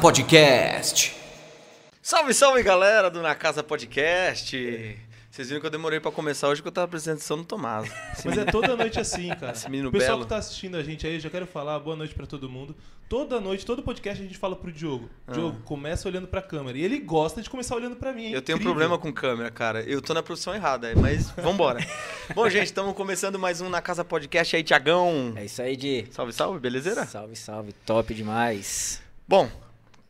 Podcast. 0.00 1.14
Salve, 2.00 2.32
salve 2.32 2.62
galera 2.62 3.10
do 3.10 3.20
Na 3.20 3.34
Casa 3.34 3.62
Podcast. 3.62 4.98
Vocês 5.30 5.48
viram 5.48 5.60
que 5.60 5.66
eu 5.66 5.70
demorei 5.70 6.00
pra 6.00 6.10
começar 6.10 6.48
hoje 6.48 6.62
porque 6.62 6.68
eu 6.68 6.72
tava 6.72 6.96
atenção 6.96 7.36
no 7.36 7.44
Tomás. 7.44 7.84
Esse 8.14 8.26
Mas 8.26 8.38
é 8.38 8.40
menino- 8.40 8.50
toda 8.50 8.76
noite 8.76 8.98
assim, 8.98 9.28
cara. 9.28 9.52
Esse 9.52 9.68
menino 9.70 9.90
o 9.90 9.92
pessoal 9.92 10.12
belo. 10.12 10.22
que 10.22 10.28
tá 10.30 10.36
assistindo 10.38 10.76
a 10.78 10.82
gente 10.82 11.06
aí, 11.06 11.20
já 11.20 11.28
quero 11.28 11.46
falar 11.46 11.78
boa 11.80 11.94
noite 11.94 12.14
pra 12.14 12.26
todo 12.26 12.48
mundo. 12.48 12.74
Toda 13.10 13.38
noite, 13.40 13.66
todo 13.66 13.82
podcast 13.82 14.22
a 14.22 14.26
gente 14.26 14.38
fala 14.38 14.56
pro 14.56 14.72
Diogo. 14.72 15.10
Diogo, 15.30 15.60
começa 15.64 16.08
olhando 16.08 16.26
pra 16.26 16.40
câmera. 16.40 16.78
E 16.78 16.82
ele 16.82 16.98
gosta 16.98 17.42
de 17.42 17.50
começar 17.50 17.76
olhando 17.76 17.94
pra 17.96 18.12
mim. 18.12 18.32
é 18.32 18.36
Eu 18.36 18.42
tenho 18.42 18.56
um 18.56 18.62
problema 18.62 18.96
com 18.98 19.12
câmera, 19.12 19.50
cara. 19.50 19.82
Eu 19.82 20.00
tô 20.00 20.14
na 20.14 20.22
profissão 20.22 20.54
errada, 20.54 20.92
mas 20.96 21.30
vambora. 21.30 21.78
Bom, 22.34 22.48
gente, 22.48 22.64
estamos 22.66 22.94
começando 22.94 23.38
mais 23.38 23.60
um 23.60 23.68
Na 23.68 23.82
Casa 23.82 24.02
Podcast 24.04 24.56
aí, 24.56 24.62
Tiagão. 24.62 25.34
É 25.36 25.44
isso 25.44 25.60
aí, 25.60 25.76
Di. 25.76 26.06
Salve, 26.10 26.32
salve, 26.32 26.58
belezeira? 26.58 27.04
Salve, 27.06 27.36
salve. 27.36 27.72
Top 27.84 28.12
demais. 28.14 29.02
Bom, 29.28 29.48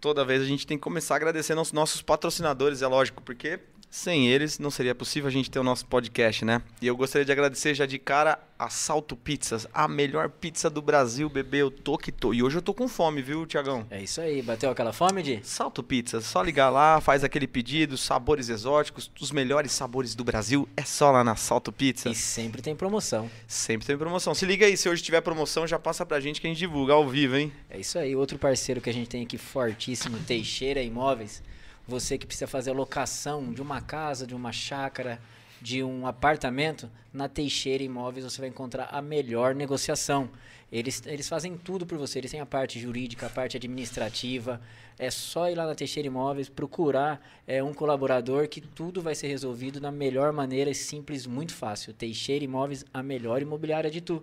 toda 0.00 0.24
vez 0.24 0.42
a 0.42 0.46
gente 0.46 0.66
tem 0.66 0.76
que 0.76 0.82
começar 0.82 1.16
agradecendo 1.16 1.58
aos 1.58 1.72
nossos 1.72 2.02
patrocinadores, 2.02 2.82
é 2.82 2.86
lógico, 2.86 3.22
porque 3.22 3.60
sem 3.90 4.28
eles 4.28 4.58
não 4.58 4.70
seria 4.70 4.94
possível 4.94 5.28
a 5.28 5.32
gente 5.32 5.50
ter 5.50 5.58
o 5.58 5.64
nosso 5.64 5.84
podcast, 5.84 6.44
né? 6.44 6.62
E 6.80 6.86
eu 6.86 6.96
gostaria 6.96 7.24
de 7.24 7.32
agradecer 7.32 7.74
já 7.74 7.84
de 7.84 7.98
cara 7.98 8.38
a 8.56 8.68
Salto 8.68 9.16
Pizzas, 9.16 9.66
a 9.72 9.88
melhor 9.88 10.28
pizza 10.28 10.70
do 10.70 10.80
Brasil, 10.80 11.28
bebê. 11.28 11.58
Eu 11.58 11.70
tô 11.70 11.98
que 11.98 12.12
tô. 12.12 12.32
E 12.32 12.42
hoje 12.42 12.58
eu 12.58 12.62
tô 12.62 12.72
com 12.72 12.86
fome, 12.86 13.20
viu, 13.20 13.46
Tiagão? 13.46 13.86
É 13.90 14.02
isso 14.02 14.20
aí. 14.20 14.42
Bateu 14.42 14.70
aquela 14.70 14.92
fome, 14.92 15.22
Di? 15.22 15.40
Salto 15.42 15.82
Pizzas, 15.82 16.24
só 16.24 16.42
ligar 16.42 16.70
lá, 16.70 17.00
faz 17.00 17.24
aquele 17.24 17.46
pedido, 17.46 17.96
sabores 17.96 18.48
exóticos, 18.48 19.10
os 19.20 19.32
melhores 19.32 19.72
sabores 19.72 20.14
do 20.14 20.22
Brasil, 20.22 20.68
é 20.76 20.82
só 20.82 21.10
lá 21.10 21.24
na 21.24 21.34
Salto 21.34 21.72
Pizza. 21.72 22.10
E 22.10 22.14
sempre 22.14 22.62
tem 22.62 22.76
promoção. 22.76 23.30
Sempre 23.48 23.86
tem 23.86 23.96
promoção. 23.98 24.34
Se 24.34 24.46
liga 24.46 24.66
aí, 24.66 24.76
se 24.76 24.88
hoje 24.88 25.02
tiver 25.02 25.20
promoção, 25.22 25.66
já 25.66 25.78
passa 25.78 26.06
pra 26.06 26.20
gente 26.20 26.40
que 26.40 26.46
a 26.46 26.50
gente 26.50 26.58
divulga 26.58 26.92
ao 26.92 27.08
vivo, 27.08 27.36
hein? 27.36 27.52
É 27.68 27.80
isso 27.80 27.98
aí. 27.98 28.14
Outro 28.14 28.38
parceiro 28.38 28.80
que 28.80 28.90
a 28.90 28.92
gente 28.92 29.08
tem 29.08 29.22
aqui 29.22 29.38
fortíssimo, 29.38 30.18
Teixeira 30.20 30.82
Imóveis. 30.82 31.42
Você 31.90 32.16
que 32.16 32.24
precisa 32.24 32.46
fazer 32.46 32.70
a 32.70 32.72
locação 32.72 33.52
de 33.52 33.60
uma 33.60 33.80
casa, 33.80 34.24
de 34.24 34.32
uma 34.32 34.52
chácara, 34.52 35.20
de 35.60 35.82
um 35.82 36.06
apartamento, 36.06 36.88
na 37.12 37.28
Teixeira 37.28 37.82
Imóveis 37.82 38.24
você 38.24 38.40
vai 38.40 38.48
encontrar 38.48 38.88
a 38.92 39.02
melhor 39.02 39.56
negociação. 39.56 40.30
Eles, 40.70 41.02
eles 41.04 41.28
fazem 41.28 41.56
tudo 41.58 41.84
por 41.84 41.98
você. 41.98 42.20
Eles 42.20 42.30
têm 42.30 42.40
a 42.40 42.46
parte 42.46 42.78
jurídica, 42.78 43.26
a 43.26 43.28
parte 43.28 43.56
administrativa. 43.56 44.60
É 44.96 45.10
só 45.10 45.50
ir 45.50 45.56
lá 45.56 45.66
na 45.66 45.74
Teixeira 45.74 46.06
Imóveis, 46.06 46.48
procurar 46.48 47.20
é, 47.44 47.60
um 47.60 47.74
colaborador 47.74 48.46
que 48.46 48.60
tudo 48.60 49.02
vai 49.02 49.16
ser 49.16 49.26
resolvido 49.26 49.80
da 49.80 49.90
melhor 49.90 50.32
maneira, 50.32 50.72
simples, 50.72 51.26
muito 51.26 51.52
fácil. 51.52 51.92
Teixeira 51.92 52.44
Imóveis, 52.44 52.84
a 52.94 53.02
melhor 53.02 53.42
imobiliária 53.42 53.90
de 53.90 54.00
tu. 54.00 54.22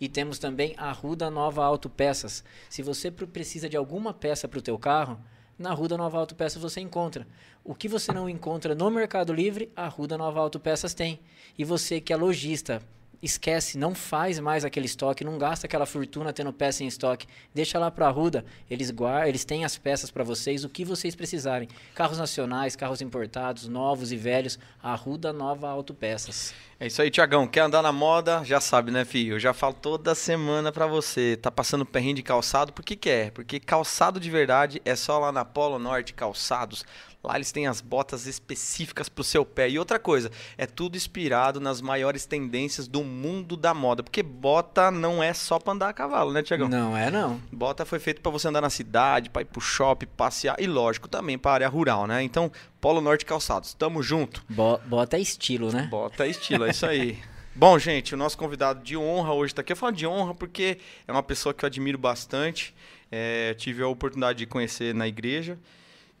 E 0.00 0.08
temos 0.08 0.38
também 0.38 0.72
a 0.76 0.92
Ruda 0.92 1.28
Nova 1.28 1.64
Autopeças. 1.64 2.44
Se 2.70 2.80
você 2.80 3.10
pre- 3.10 3.26
precisa 3.26 3.68
de 3.68 3.76
alguma 3.76 4.14
peça 4.14 4.46
para 4.46 4.60
o 4.60 4.62
teu 4.62 4.78
carro, 4.78 5.18
na 5.58 5.74
Ruda 5.74 5.96
Nova 5.96 6.18
Autopeças 6.18 6.62
você 6.62 6.80
encontra. 6.80 7.26
O 7.64 7.74
que 7.74 7.88
você 7.88 8.12
não 8.12 8.28
encontra 8.28 8.74
no 8.74 8.90
Mercado 8.90 9.32
Livre, 9.32 9.72
a 9.74 9.88
Ruda 9.88 10.16
Nova 10.16 10.40
Autopeças 10.40 10.94
tem. 10.94 11.18
E 11.58 11.64
você 11.64 12.00
que 12.00 12.12
é 12.12 12.16
lojista, 12.16 12.80
esquece, 13.22 13.76
não 13.76 13.94
faz 13.94 14.38
mais 14.38 14.64
aquele 14.64 14.86
estoque, 14.86 15.24
não 15.24 15.38
gasta 15.38 15.66
aquela 15.66 15.86
fortuna 15.86 16.32
tendo 16.32 16.52
peça 16.52 16.84
em 16.84 16.86
estoque. 16.86 17.26
Deixa 17.54 17.78
lá 17.78 17.90
para 17.90 18.06
a 18.06 18.10
Ruda, 18.10 18.44
eles 18.70 18.90
guardam, 18.90 19.28
eles 19.28 19.44
têm 19.44 19.64
as 19.64 19.76
peças 19.76 20.10
para 20.10 20.24
vocês, 20.24 20.64
o 20.64 20.68
que 20.68 20.84
vocês 20.84 21.14
precisarem. 21.14 21.68
Carros 21.94 22.18
nacionais, 22.18 22.76
carros 22.76 23.00
importados, 23.00 23.68
novos 23.68 24.12
e 24.12 24.16
velhos, 24.16 24.58
a 24.82 24.94
Ruda 24.94 25.32
Nova 25.32 25.68
Autopeças. 25.68 26.54
É 26.80 26.86
isso 26.86 27.02
aí, 27.02 27.10
Tiagão. 27.10 27.48
Quer 27.48 27.62
andar 27.62 27.82
na 27.82 27.90
moda? 27.90 28.44
Já 28.44 28.60
sabe, 28.60 28.92
né, 28.92 29.04
filho? 29.04 29.34
Eu 29.34 29.40
já 29.40 29.52
falo 29.52 29.74
toda 29.74 30.14
semana 30.14 30.70
pra 30.70 30.86
você. 30.86 31.36
Tá 31.36 31.50
passando 31.50 31.84
perrengue 31.84 32.14
de 32.14 32.22
calçado? 32.22 32.72
Por 32.72 32.84
que 32.84 32.94
quer? 32.94 33.32
Porque 33.32 33.58
calçado 33.58 34.20
de 34.20 34.30
verdade 34.30 34.80
é 34.84 34.94
só 34.94 35.18
lá 35.18 35.32
na 35.32 35.44
Polo 35.44 35.80
Norte 35.80 36.14
Calçados. 36.14 36.84
Lá 37.28 37.36
eles 37.36 37.52
têm 37.52 37.66
as 37.66 37.82
botas 37.82 38.26
específicas 38.26 39.06
pro 39.06 39.22
seu 39.22 39.44
pé. 39.44 39.68
E 39.68 39.78
outra 39.78 39.98
coisa, 39.98 40.30
é 40.56 40.64
tudo 40.64 40.96
inspirado 40.96 41.60
nas 41.60 41.82
maiores 41.82 42.24
tendências 42.24 42.88
do 42.88 43.04
mundo 43.04 43.54
da 43.54 43.74
moda. 43.74 44.02
Porque 44.02 44.22
bota 44.22 44.90
não 44.90 45.22
é 45.22 45.34
só 45.34 45.58
pra 45.58 45.74
andar 45.74 45.90
a 45.90 45.92
cavalo, 45.92 46.32
né, 46.32 46.42
Tiagão? 46.42 46.70
Não 46.70 46.96
é 46.96 47.10
não. 47.10 47.38
Bota 47.52 47.84
foi 47.84 47.98
feito 47.98 48.22
pra 48.22 48.32
você 48.32 48.48
andar 48.48 48.62
na 48.62 48.70
cidade, 48.70 49.28
pra 49.28 49.42
ir 49.42 49.44
pro 49.44 49.60
shopping, 49.60 50.06
passear 50.16 50.56
e 50.58 50.66
lógico 50.66 51.06
também 51.06 51.36
pra 51.36 51.52
área 51.52 51.68
rural, 51.68 52.06
né? 52.06 52.22
Então, 52.22 52.50
Polo 52.80 53.02
Norte 53.02 53.26
Calçados, 53.26 53.74
tamo 53.74 54.02
junto. 54.02 54.42
Bo- 54.48 54.80
Bota 54.86 55.18
é 55.18 55.20
estilo, 55.20 55.70
né? 55.70 55.86
Bota 55.90 56.26
estilo, 56.26 56.64
é 56.64 56.70
isso 56.70 56.86
aí. 56.86 57.18
Bom, 57.54 57.78
gente, 57.78 58.14
o 58.14 58.16
nosso 58.16 58.38
convidado 58.38 58.82
de 58.82 58.96
honra 58.96 59.34
hoje 59.34 59.54
tá 59.54 59.60
aqui. 59.60 59.72
Eu 59.72 59.76
falo 59.76 59.92
de 59.92 60.06
honra 60.06 60.32
porque 60.34 60.78
é 61.06 61.12
uma 61.12 61.22
pessoa 61.22 61.52
que 61.52 61.62
eu 61.62 61.66
admiro 61.66 61.98
bastante. 61.98 62.74
É, 63.12 63.52
tive 63.54 63.82
a 63.82 63.88
oportunidade 63.88 64.38
de 64.38 64.46
conhecer 64.46 64.94
na 64.94 65.06
igreja, 65.08 65.58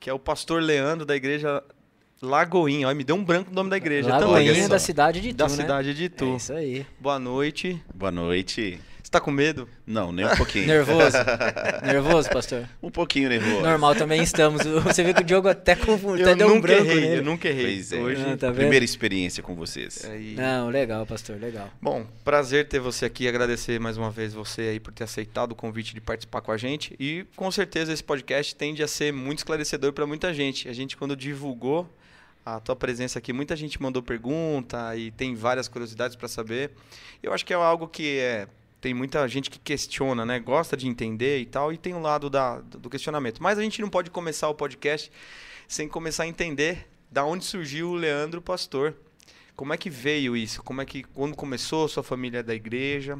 que 0.00 0.08
é 0.08 0.12
o 0.12 0.18
pastor 0.18 0.62
Leandro 0.62 1.04
da 1.04 1.16
igreja 1.16 1.62
Lagoinha. 2.20 2.86
Olha, 2.88 2.94
me 2.94 3.04
deu 3.04 3.16
um 3.16 3.24
branco 3.24 3.50
o 3.50 3.54
nome 3.54 3.70
da 3.70 3.76
igreja. 3.76 4.08
Lagoinha 4.08 4.52
olha 4.52 4.62
só, 4.62 4.68
da 4.68 4.78
cidade 4.78 5.20
de 5.20 5.28
Itu, 5.30 5.36
da 5.38 5.44
né? 5.44 5.50
cidade 5.50 5.94
de 5.94 6.04
Itu. 6.04 6.24
É 6.24 6.36
isso 6.36 6.52
aí. 6.52 6.86
Boa 6.98 7.18
noite. 7.18 7.82
Boa 7.94 8.10
noite. 8.10 8.80
Você 9.08 9.12
tá 9.12 9.20
com 9.22 9.30
medo? 9.30 9.66
Não, 9.86 10.12
nem 10.12 10.26
um 10.26 10.36
pouquinho. 10.36 10.66
Nervoso? 10.68 11.16
Nervoso, 11.82 12.28
pastor? 12.28 12.68
um 12.82 12.90
pouquinho 12.90 13.30
nervoso. 13.30 13.62
Normal, 13.62 13.94
também 13.94 14.22
estamos. 14.22 14.60
Você 14.84 15.02
viu 15.02 15.14
que 15.14 15.22
o 15.22 15.24
Diogo 15.24 15.48
até 15.48 15.74
confundiu, 15.74 16.26
eu 16.26 16.32
até 16.32 16.34
deu 16.36 16.48
um 16.48 16.56
nunca 16.56 16.68
branco 16.68 16.84
errei, 16.84 17.00
nele. 17.00 17.16
eu 17.16 17.24
nunca 17.24 17.48
errei. 17.48 17.64
Pois 17.76 17.92
é. 17.92 17.96
Hoje, 18.00 18.20
Ah, 18.22 18.36
tá 18.36 18.48
vendo? 18.48 18.56
Primeira 18.58 18.84
experiência 18.84 19.42
com 19.42 19.54
vocês. 19.54 20.04
aí- 20.04 20.34
Não, 20.34 20.68
legal, 20.68 21.06
pastor, 21.06 21.40
legal. 21.40 21.70
Bom, 21.80 22.06
prazer 22.22 22.68
ter 22.68 22.80
você 22.80 23.06
aqui, 23.06 23.26
agradecer 23.26 23.80
mais 23.80 23.96
uma 23.96 24.10
vez 24.10 24.34
você 24.34 24.60
aí 24.60 24.78
por 24.78 24.92
ter 24.92 25.04
aceitado 25.04 25.52
o 25.52 25.54
convite 25.54 25.94
de 25.94 26.02
participar 26.02 26.42
com 26.42 26.52
a 26.52 26.58
gente 26.58 26.94
e 27.00 27.24
com 27.34 27.50
certeza 27.50 27.94
esse 27.94 28.04
podcast 28.04 28.54
tende 28.54 28.82
a 28.82 28.86
ser 28.86 29.10
muito 29.10 29.38
esclarecedor 29.38 29.94
para 29.94 30.06
muita 30.06 30.34
gente. 30.34 30.68
A 30.68 30.72
gente 30.74 30.98
quando 30.98 31.16
divulgou 31.16 31.88
a 32.44 32.60
tua 32.60 32.76
presença 32.76 33.18
aqui, 33.18 33.32
muita 33.32 33.56
gente 33.56 33.80
mandou 33.80 34.02
pergunta 34.02 34.94
e 34.96 35.10
tem 35.12 35.34
várias 35.34 35.66
curiosidades 35.66 36.14
para 36.14 36.28
saber. 36.28 36.72
Eu 37.22 37.32
acho 37.32 37.44
que 37.46 37.54
é 37.54 37.56
algo 37.56 37.88
que 37.88 38.18
é 38.18 38.46
tem 38.80 38.94
muita 38.94 39.26
gente 39.28 39.50
que 39.50 39.58
questiona, 39.58 40.24
né? 40.24 40.38
Gosta 40.38 40.76
de 40.76 40.86
entender 40.86 41.40
e 41.40 41.46
tal, 41.46 41.72
e 41.72 41.76
tem 41.76 41.94
o 41.94 42.00
lado 42.00 42.30
da, 42.30 42.60
do 42.60 42.88
questionamento. 42.88 43.42
Mas 43.42 43.58
a 43.58 43.62
gente 43.62 43.80
não 43.80 43.90
pode 43.90 44.10
começar 44.10 44.48
o 44.48 44.54
podcast 44.54 45.10
sem 45.66 45.88
começar 45.88 46.24
a 46.24 46.26
entender 46.28 46.88
da 47.10 47.24
onde 47.24 47.44
surgiu 47.44 47.90
o 47.90 47.94
Leandro 47.94 48.40
Pastor. 48.40 48.94
Como 49.56 49.72
é 49.72 49.76
que 49.76 49.90
veio 49.90 50.36
isso? 50.36 50.62
Como 50.62 50.80
é 50.80 50.86
que 50.86 51.02
quando 51.02 51.34
começou 51.34 51.88
sua 51.88 52.02
família 52.02 52.38
é 52.38 52.42
da 52.42 52.54
igreja? 52.54 53.18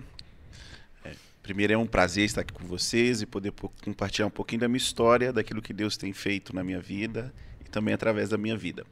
Primeiro 1.43 1.73
é 1.73 1.79
um 1.79 1.87
prazer 1.87 2.27
estar 2.27 2.43
aqui 2.43 2.53
com 2.53 2.67
vocês 2.67 3.23
e 3.23 3.27
poder 3.27 3.53
po- 3.53 3.73
compartilhar 3.83 4.27
um 4.27 4.31
pouquinho 4.31 4.61
da 4.61 4.69
minha 4.69 4.77
história, 4.77 5.33
daquilo 5.33 5.63
que 5.63 5.73
Deus 5.73 5.97
tem 5.97 6.13
feito 6.13 6.55
na 6.55 6.63
minha 6.63 6.81
vida 6.81 7.33
e 7.65 7.71
também 7.71 7.95
através 7.95 8.29
da 8.29 8.37
minha 8.37 8.57
vida. 8.57 8.85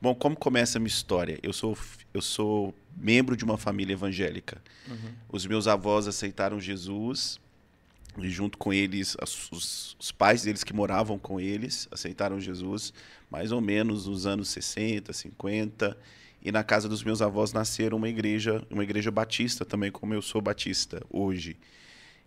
Bom, 0.00 0.14
como 0.14 0.36
começa 0.36 0.78
a 0.78 0.80
minha 0.80 0.88
história? 0.88 1.38
Eu 1.42 1.52
sou, 1.52 1.76
eu 2.12 2.20
sou 2.20 2.74
membro 2.96 3.36
de 3.36 3.44
uma 3.44 3.56
família 3.56 3.94
evangélica. 3.94 4.60
Os 5.28 5.46
meus 5.46 5.66
avós 5.66 6.06
aceitaram 6.06 6.60
Jesus 6.60 7.40
e 8.18 8.28
junto 8.30 8.56
com 8.58 8.72
eles, 8.72 9.16
as- 9.20 9.50
os, 9.50 9.96
os 9.98 10.10
pais 10.12 10.42
deles 10.42 10.62
que 10.64 10.72
moravam 10.72 11.18
com 11.18 11.38
eles 11.40 11.88
aceitaram 11.90 12.40
Jesus 12.40 12.92
mais 13.30 13.52
ou 13.52 13.60
menos 13.60 14.06
nos 14.06 14.26
anos 14.26 14.48
60, 14.50 15.12
50. 15.12 15.96
E 16.42 16.52
na 16.52 16.62
casa 16.62 16.88
dos 16.88 17.02
meus 17.02 17.20
avós 17.20 17.52
nasceram 17.52 17.96
uma 17.96 18.08
igreja, 18.08 18.64
uma 18.70 18.84
igreja 18.84 19.10
batista 19.10 19.64
também, 19.64 19.90
como 19.90 20.14
eu 20.14 20.22
sou 20.22 20.40
batista 20.40 21.02
hoje. 21.10 21.56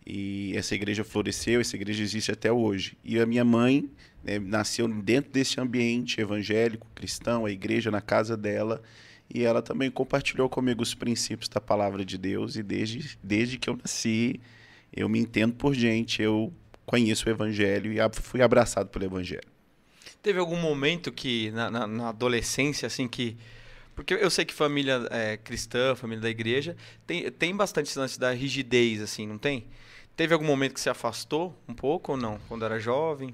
E 0.06 0.54
essa 0.56 0.74
igreja 0.76 1.04
floresceu, 1.04 1.62
essa 1.62 1.76
igreja 1.76 2.02
existe 2.04 2.32
até 2.32 2.52
hoje. 2.52 2.98
E 3.04 3.20
a 3.20 3.26
minha 3.26 3.46
mãe 3.46 3.90
né, 4.24 4.40
nasceu 4.40 4.88
dentro 4.88 5.32
desse 5.32 5.60
ambiente 5.62 6.20
evangélico, 6.20 6.88
cristão, 6.96 7.46
a 7.46 7.52
igreja 7.52 7.92
na 7.92 8.02
casa 8.02 8.36
dela. 8.36 8.82
E 9.32 9.44
ela 9.44 9.62
também 9.62 9.92
compartilhou 9.92 10.50
comigo 10.50 10.82
os 10.82 10.96
princípios 10.96 11.48
da 11.48 11.62
palavra 11.62 12.04
de 12.04 12.18
Deus. 12.18 12.56
E 12.56 12.64
desde, 12.64 13.18
desde 13.24 13.58
que 13.60 13.70
eu 13.70 13.78
nasci, 13.78 14.40
eu 14.92 15.08
me 15.08 15.20
entendo 15.20 15.54
por 15.54 15.76
gente, 15.76 16.22
eu 16.22 16.52
conheço 16.86 17.28
o 17.28 17.32
evangelho 17.32 17.94
e 17.94 17.98
fui 18.14 18.42
abraçado 18.42 18.90
pelo 18.90 19.06
evangelho. 19.06 19.48
Teve 20.24 20.40
algum 20.40 20.58
momento 20.58 21.12
que 21.12 21.52
na, 21.52 21.70
na- 21.70 21.88
na 21.88 22.10
adolescência 22.10 22.88
assim 22.88 23.08
que 23.08 23.38
porque 23.96 24.14
eu 24.14 24.30
sei 24.30 24.46
que 24.46 24.54
família 24.54 25.06
é, 25.12 25.36
cristã, 25.38 25.94
família 25.94 26.22
da 26.22 26.30
igreja 26.30 26.76
tem, 27.06 27.30
tem 27.32 27.54
bastante 27.56 27.98
lance 28.00 28.18
da 28.20 28.32
rigidez 28.32 29.02
assim, 29.02 29.28
não 29.28 29.38
tem? 29.38 29.66
Teve 30.20 30.34
algum 30.34 30.46
momento 30.46 30.74
que 30.74 30.82
se 30.82 30.90
afastou 30.90 31.58
um 31.66 31.74
pouco 31.74 32.12
ou 32.12 32.18
não? 32.18 32.40
Quando 32.50 32.66
era 32.66 32.78
jovem? 32.78 33.34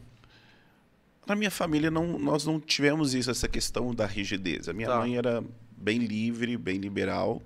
Na 1.25 1.35
minha 1.35 1.49
família, 1.49 1.89
não, 1.89 2.19
nós 2.19 2.45
não 2.45 2.59
tivemos 2.59 3.15
isso, 3.15 3.31
essa 3.31 3.47
questão 3.47 3.91
da 3.91 4.05
rigidez. 4.05 4.69
A 4.69 4.73
minha 4.73 4.89
Tá. 4.89 4.99
mãe 4.99 5.17
era 5.17 5.43
bem 5.75 5.97
livre, 5.97 6.55
bem 6.55 6.77
liberal 6.77 7.41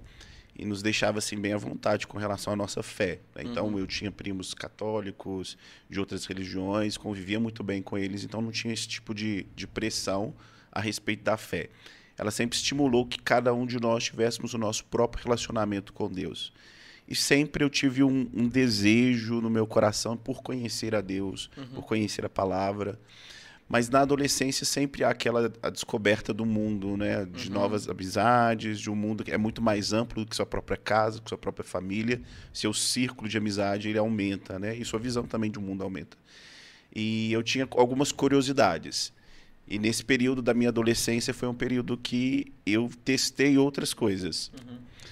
e 0.54 0.66
nos 0.66 0.82
deixava 0.82 1.20
assim 1.20 1.40
bem 1.40 1.54
à 1.54 1.58
vontade 1.58 2.06
com 2.06 2.18
relação 2.18 2.52
à 2.52 2.56
nossa 2.58 2.84
fé. 2.84 3.22
né? 3.34 3.44
Então 3.46 3.80
eu 3.80 3.88
tinha 3.88 4.12
primos 4.12 4.54
católicos 4.54 5.58
de 5.90 6.02
outras 6.02 6.26
religiões, 6.26 6.98
convivia 6.98 7.40
muito 7.40 7.64
bem 7.64 7.82
com 7.82 7.98
eles, 7.98 8.26
então 8.26 8.42
não 8.42 8.52
tinha 8.52 8.74
esse 8.74 8.90
tipo 8.90 9.14
de, 9.16 9.44
de 9.56 9.66
pressão 9.66 10.34
a 10.70 10.82
respeito 10.82 11.24
da 11.24 11.38
fé. 11.38 11.70
Ela 12.18 12.30
sempre 12.30 12.58
estimulou 12.58 13.06
que 13.06 13.18
cada 13.18 13.54
um 13.54 13.66
de 13.66 13.80
nós 13.80 14.04
tivéssemos 14.04 14.54
o 14.54 14.58
nosso 14.58 14.84
próprio 14.84 15.24
relacionamento 15.24 15.94
com 15.94 16.12
Deus. 16.12 16.52
E 17.10 17.16
sempre 17.16 17.64
eu 17.64 17.70
tive 17.70 18.04
um, 18.04 18.30
um 18.34 18.48
desejo 18.48 19.42
no 19.42 19.50
meu 19.50 19.66
coração 19.66 20.16
por 20.16 20.44
conhecer 20.44 20.94
a 20.94 21.02
Deus, 21.02 21.50
Uhum. 21.58 21.66
por 21.76 21.82
conhecer 21.86 22.24
a 22.24 22.30
palavra. 22.30 23.00
Mas 23.68 23.88
na 23.90 24.02
adolescência 24.02 24.66
sempre 24.66 25.04
há 25.04 25.10
aquela 25.10 25.52
a 25.62 25.70
descoberta 25.70 26.34
do 26.34 26.46
mundo, 26.46 26.96
né? 26.98 27.26
De 27.26 27.48
Uhum. 27.48 27.54
novas 27.54 27.88
amizades, 27.90 28.80
de 28.80 28.90
um 28.90 28.96
mundo 28.96 29.24
que 29.24 29.32
é 29.32 29.38
muito 29.38 29.62
mais 29.62 29.92
amplo 29.94 30.24
do 30.24 30.30
que 30.30 30.36
sua 30.36 30.46
própria 30.46 30.78
casa, 30.78 31.20
que 31.22 31.30
sua 31.30 31.38
própria 31.38 31.64
família. 31.64 32.22
Seu 32.54 32.74
círculo 32.74 33.28
de 33.30 33.38
amizade 33.38 33.90
ele 33.90 33.98
aumenta, 34.00 34.58
né? 34.60 34.76
E 34.76 34.84
sua 34.86 35.00
visão 35.00 35.24
também 35.24 35.50
de 35.52 35.58
um 35.60 35.62
mundo 35.64 35.84
aumenta. 35.84 36.18
E 36.96 37.32
eu 37.32 37.44
tinha 37.44 37.68
algumas 37.72 38.12
curiosidades. 38.12 39.14
E 39.68 39.78
nesse 39.78 40.04
período 40.04 40.42
da 40.42 40.54
minha 40.54 40.70
adolescência 40.70 41.32
foi 41.34 41.48
um 41.48 41.54
período 41.54 41.96
que 41.96 42.52
eu 42.66 42.90
testei 43.06 43.56
outras 43.58 43.94
coisas. 43.94 44.52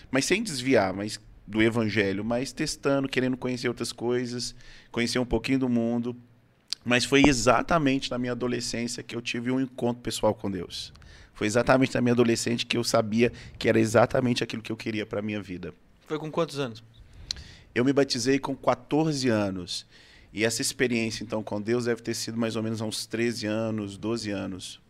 Mas 0.09 0.25
sem 0.25 0.41
desviar, 0.41 0.93
mas 0.93 1.19
do 1.47 1.61
evangelho, 1.63 2.25
mas 2.25 2.51
testando, 2.51 3.07
querendo 3.07 3.37
conhecer 3.37 3.69
outras 3.69 3.93
coisas, 3.93 4.53
conhecer 4.91 5.17
um 5.17 5.25
pouquinho 5.25 5.59
do 5.59 5.69
mundo. 5.69 6.15
Mas 6.83 7.05
foi 7.05 7.23
exatamente 7.25 8.11
na 8.11 8.17
minha 8.17 8.33
adolescência 8.33 9.01
que 9.01 9.15
eu 9.15 9.21
tive 9.21 9.49
um 9.51 9.59
encontro 9.59 10.01
pessoal 10.01 10.33
com 10.35 10.51
Deus. 10.51 10.93
Foi 11.33 11.47
exatamente 11.47 11.93
na 11.95 12.01
minha 12.01 12.13
adolescência 12.13 12.67
que 12.67 12.77
eu 12.77 12.83
sabia 12.83 13.31
que 13.57 13.69
era 13.69 13.79
exatamente 13.79 14.43
aquilo 14.43 14.61
que 14.61 14.71
eu 14.71 14.77
queria 14.77 15.05
para 15.05 15.21
minha 15.21 15.41
vida. 15.41 15.73
Foi 16.05 16.17
com 16.19 16.29
quantos 16.31 16.59
anos? 16.59 16.83
Eu 17.75 17.85
me 17.85 17.93
batizei 17.93 18.39
com 18.39 18.55
14 18.55 19.29
anos. 19.29 19.85
E 20.33 20.43
essa 20.43 20.61
experiência, 20.61 21.23
então, 21.23 21.41
com 21.43 21.61
Deus 21.61 21.85
deve 21.85 22.01
ter 22.01 22.13
sido 22.13 22.37
mais 22.37 22.55
ou 22.55 22.63
menos 22.63 22.81
há 22.81 22.85
uns 22.85 23.05
13 23.05 23.45
anos, 23.47 23.97
12 23.97 24.31
anos. 24.31 24.81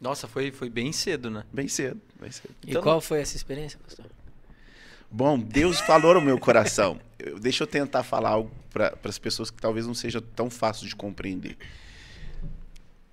Nossa, 0.00 0.26
foi, 0.28 0.50
foi 0.50 0.68
bem 0.68 0.92
cedo, 0.92 1.30
né? 1.30 1.44
Bem 1.52 1.68
cedo, 1.68 2.00
bem 2.20 2.30
cedo. 2.30 2.54
E 2.66 2.70
Então- 2.70 2.82
qual 2.82 3.00
foi 3.00 3.20
essa 3.20 3.36
experiência, 3.36 3.78
pastor? 3.78 4.06
Bom, 5.14 5.38
Deus 5.38 5.78
falou 5.78 6.14
no 6.14 6.22
meu 6.22 6.38
coração. 6.38 6.98
Eu- 7.18 7.38
deixa 7.38 7.64
eu 7.64 7.66
tentar 7.66 8.02
falar 8.02 8.30
algo 8.30 8.50
para 8.70 8.96
as 9.04 9.18
pessoas 9.18 9.50
que 9.50 9.60
talvez 9.60 9.86
não 9.86 9.92
seja 9.92 10.22
tão 10.22 10.48
fácil 10.48 10.88
de 10.88 10.96
compreender. 10.96 11.58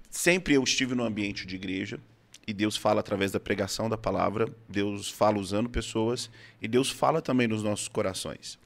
Sempre 0.10 0.54
eu 0.54 0.64
estive 0.64 0.96
no 0.96 1.04
ambiente 1.04 1.46
de 1.46 1.56
igreja 1.56 2.00
e 2.48 2.54
Deus 2.54 2.78
fala 2.78 3.02
através 3.02 3.34
da 3.34 3.40
pregação 3.40 3.90
da 3.90 3.98
palavra, 3.98 4.48
Deus 4.70 5.10
fala 5.10 5.38
usando 5.40 5.70
pessoas 5.70 6.30
e 6.62 6.70
Deus 6.70 6.90
fala 6.90 7.22
também 7.22 7.50
nos 7.50 7.64
nossos 7.64 7.90
corações. 7.90 8.58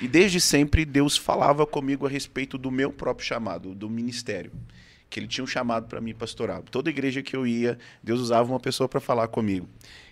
E 0.00 0.08
desde 0.08 0.40
sempre 0.40 0.86
Deus 0.86 1.18
falava 1.18 1.66
comigo 1.66 2.06
a 2.06 2.08
respeito 2.08 2.56
do 2.56 2.70
meu 2.70 2.90
próprio 2.90 3.26
chamado, 3.26 3.74
do 3.74 3.90
ministério, 3.90 4.50
que 5.10 5.20
ele 5.20 5.28
tinha 5.28 5.44
um 5.44 5.46
chamado 5.46 5.86
para 5.86 6.00
mim 6.00 6.14
pastorar. 6.14 6.62
Toda 6.62 6.88
igreja 6.88 7.22
que 7.22 7.36
eu 7.36 7.46
ia, 7.46 7.78
Deus 8.02 8.20
usava 8.20 8.50
uma 8.50 8.58
pessoa 8.58 8.88
para 8.88 9.00
falar 9.00 9.28
comigo. 9.28 9.68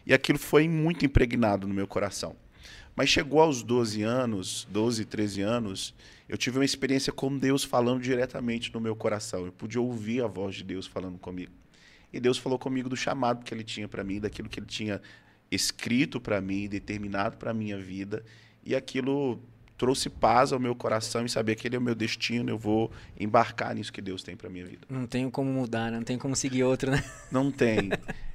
E 0.07 0.13
aquilo 0.13 0.39
foi 0.39 0.69
muito 0.69 1.05
impregnado 1.05 1.67
no 1.67 1.75
meu 1.75 1.87
coração. 1.87 2.37
Mas 2.95 3.09
chegou 3.09 3.41
aos 3.41 3.63
12 3.63 4.03
anos, 4.03 4.67
12, 4.71 5.05
13 5.07 5.41
anos, 5.41 5.95
eu 6.29 6.37
tive 6.37 6.59
uma 6.59 6.65
experiência 6.65 7.13
com 7.13 7.37
Deus 7.37 7.65
falando 7.65 8.03
diretamente 8.03 8.73
no 8.73 8.81
meu 8.81 8.95
coração. 8.95 9.47
Eu 9.47 9.53
pude 9.53 9.79
ouvir 9.79 10.23
a 10.23 10.27
voz 10.27 10.57
de 10.57 10.65
Deus 10.65 10.87
falando 10.87 11.19
comigo. 11.19 11.53
E 12.13 12.21
Deus 12.21 12.37
falou 12.37 12.59
comigo 12.59 12.89
do 12.89 12.97
chamado 12.97 13.45
que 13.45 13.55
ele 13.55 13.65
tinha 13.65 13.89
para 13.89 14.05
mim, 14.05 14.21
daquilo 14.21 14.49
que 14.49 14.61
ele 14.61 14.67
tinha 14.67 15.01
escrito 15.51 16.21
para 16.21 16.41
mim, 16.41 16.69
determinado 16.69 17.39
para 17.39 17.55
minha 17.55 17.79
vida. 17.79 18.23
E 18.65 18.77
aquilo 18.77 19.41
trouxe 19.83 20.09
paz 20.09 20.53
ao 20.53 20.61
meu 20.61 20.77
coração 20.77 21.27
e 21.27 21.29
saber 21.29 21.57
que 21.57 21.67
ele 21.67 21.75
é 21.75 21.79
o 21.81 21.83
meu 21.83 21.97
destino, 21.97 22.49
eu 22.49 22.57
vou 22.57 22.89
embarcar 23.19 23.75
nisso 23.75 23.93
que 23.93 24.01
Deus 24.01 24.23
tem 24.23 24.37
para 24.37 24.49
minha 24.49 24.65
vida. 24.65 24.87
Não 24.89 25.09
tenho 25.09 25.29
como 25.29 25.51
mudar, 25.51 25.91
né? 25.91 25.97
não 25.97 26.05
tem 26.05 26.17
como 26.17 26.37
seguir 26.37 26.63
outro, 26.63 26.93
né? 26.93 27.03
Não 27.33 27.51
tem. 27.51 27.91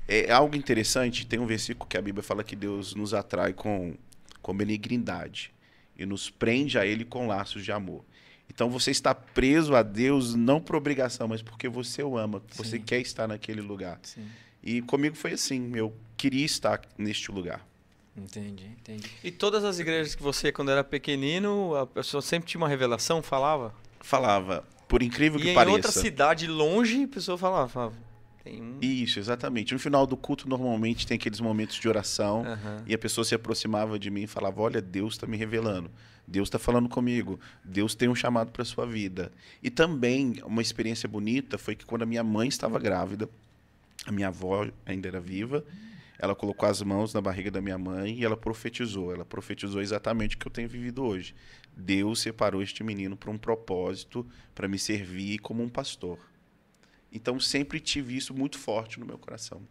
É 0.05 0.29
algo 0.29 0.57
interessante, 0.57 1.25
tem 1.25 1.39
um 1.39 1.45
versículo 1.45 1.88
que 1.88 1.97
a 1.97 2.01
Bíblia 2.01 2.21
fala 2.21 2.44
que 2.44 2.53
Deus 2.53 2.94
nos 2.95 3.13
atrai 3.13 3.53
com, 3.53 3.95
com 4.41 4.53
benignidade 4.53 5.53
e 5.97 6.05
nos 6.05 6.29
prende 6.29 6.77
a 6.77 6.85
Ele 6.85 7.05
com 7.05 7.27
laços 7.27 7.63
de 7.63 7.71
amor. 7.71 8.03
Então 8.50 8.69
você 8.69 8.91
está 8.91 9.15
preso 9.15 9.73
a 9.73 9.83
Deus 9.83 10.35
não 10.35 10.59
por 10.59 10.75
obrigação, 10.75 11.29
mas 11.29 11.41
porque 11.41 11.69
você 11.69 12.03
o 12.03 12.17
ama, 12.17 12.43
você 12.55 12.77
Sim. 12.77 12.83
quer 12.83 13.00
estar 13.00 13.25
naquele 13.25 13.61
lugar. 13.61 14.01
Sim. 14.03 14.27
E 14.61 14.81
comigo 14.81 15.15
foi 15.15 15.31
assim, 15.31 15.71
eu 15.77 15.95
queria 16.17 16.45
estar 16.45 16.81
neste 16.97 17.31
lugar. 17.31 17.65
Entendi, 18.17 18.65
entendi. 18.65 19.09
E 19.23 19.31
todas 19.31 19.63
as 19.63 19.79
igrejas 19.79 20.15
que 20.15 20.23
você, 20.23 20.51
quando 20.51 20.71
era 20.71 20.83
pequenino, 20.83 21.75
a 21.75 21.85
pessoa 21.85 22.21
sempre 22.21 22.49
tinha 22.49 22.59
uma 22.59 22.67
revelação, 22.67 23.21
falava? 23.21 23.73
Falava, 24.01 24.65
por 24.87 25.03
incrível 25.03 25.39
E 25.39 25.43
que 25.43 25.49
em 25.51 25.53
pareça. 25.53 25.75
outra 25.75 25.91
cidade 25.91 26.47
longe, 26.47 27.03
a 27.03 27.07
pessoa 27.07 27.37
falava, 27.37 27.67
falava 27.67 28.07
tem 28.47 28.61
um... 28.61 28.77
Isso, 28.81 29.19
exatamente. 29.19 29.73
No 29.73 29.79
final 29.79 30.07
do 30.07 30.15
culto, 30.15 30.47
normalmente 30.47 31.05
tem 31.05 31.15
aqueles 31.15 31.39
momentos 31.41 31.75
de 31.75 31.87
oração. 31.87 32.45
Aham. 32.45 32.83
E 32.87 32.93
a 32.93 32.97
pessoa 32.97 33.25
se 33.25 33.35
aproximava 33.35 33.99
de 33.99 34.09
mim 34.09 34.23
e 34.23 34.27
falava: 34.27 34.61
Olha, 34.61 34.81
Deus 34.81 35.15
está 35.15 35.27
me 35.27 35.35
revelando. 35.35 35.91
Deus 36.25 36.47
está 36.47 36.57
falando 36.57 36.87
comigo. 36.89 37.39
Deus 37.63 37.93
tem 37.93 38.07
um 38.07 38.15
chamado 38.15 38.51
para 38.51 38.63
sua 38.63 38.85
vida. 38.85 39.31
E 39.61 39.69
também 39.69 40.35
uma 40.45 40.61
experiência 40.61 41.07
bonita 41.07 41.57
foi 41.57 41.75
que 41.75 41.85
quando 41.85 42.03
a 42.03 42.05
minha 42.05 42.23
mãe 42.23 42.47
estava 42.47 42.79
grávida, 42.79 43.29
a 44.05 44.11
minha 44.11 44.27
avó 44.29 44.67
ainda 44.85 45.07
era 45.07 45.19
viva, 45.19 45.63
ela 46.19 46.35
colocou 46.35 46.67
as 46.67 46.81
mãos 46.81 47.13
na 47.13 47.21
barriga 47.21 47.51
da 47.51 47.61
minha 47.61 47.77
mãe 47.77 48.15
e 48.17 48.25
ela 48.25 48.35
profetizou. 48.35 49.13
Ela 49.13 49.23
profetizou 49.25 49.81
exatamente 49.81 50.35
o 50.35 50.39
que 50.39 50.47
eu 50.47 50.51
tenho 50.51 50.67
vivido 50.67 51.03
hoje. 51.03 51.35
Deus 51.75 52.21
separou 52.21 52.61
este 52.61 52.83
menino 52.83 53.15
para 53.15 53.29
um 53.29 53.37
propósito, 53.37 54.25
para 54.55 54.67
me 54.67 54.79
servir 54.79 55.37
como 55.39 55.61
um 55.61 55.69
pastor. 55.69 56.19
Então 57.11 57.39
sempre 57.39 57.79
tive 57.79 58.17
isso 58.17 58.33
muito 58.33 58.57
forte 58.57 58.99
no 58.99 59.05
meu 59.05 59.17
coração. 59.17 59.61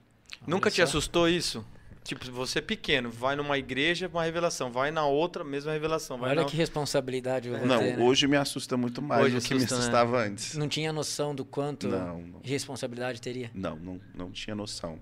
Nunca 0.47 0.71
te 0.71 0.81
assustou 0.83 1.29
isso? 1.29 1.67
Tipo, 2.05 2.31
você 2.31 2.63
pequeno, 2.63 3.11
vai 3.11 3.35
numa 3.35 3.59
igreja, 3.59 4.07
uma 4.07 4.23
revelação, 4.23 4.71
vai 4.71 4.93
na 4.93 5.05
outra, 5.05 5.43
mesma 5.43 5.73
revelação. 5.73 6.17
Vai 6.17 6.31
Olha 6.31 6.43
na... 6.43 6.49
que 6.49 6.57
responsabilidade 6.57 7.51
vou 7.51 7.67
Não, 7.67 7.81
ter, 7.81 7.97
né? 7.97 8.05
hoje 8.05 8.29
me 8.29 8.37
assusta 8.37 8.77
muito 8.77 9.03
mais 9.03 9.25
Hoje 9.25 9.35
do 9.35 9.43
que 9.43 9.55
me 9.55 9.57
assusta, 9.57 9.75
né? 9.75 9.81
assustava 9.81 10.19
antes. 10.25 10.57
Não 10.57 10.69
tinha 10.69 10.93
noção 10.93 11.35
do 11.35 11.45
quanto 11.45 11.89
Não, 11.89 12.23
não, 12.23 12.41
de 12.41 12.51
responsabilidade 12.53 13.21
teria. 13.21 13.51
não, 13.53 13.75
não, 13.75 14.01
não 14.15 14.31
tinha 14.31 14.55
noção. 14.55 15.01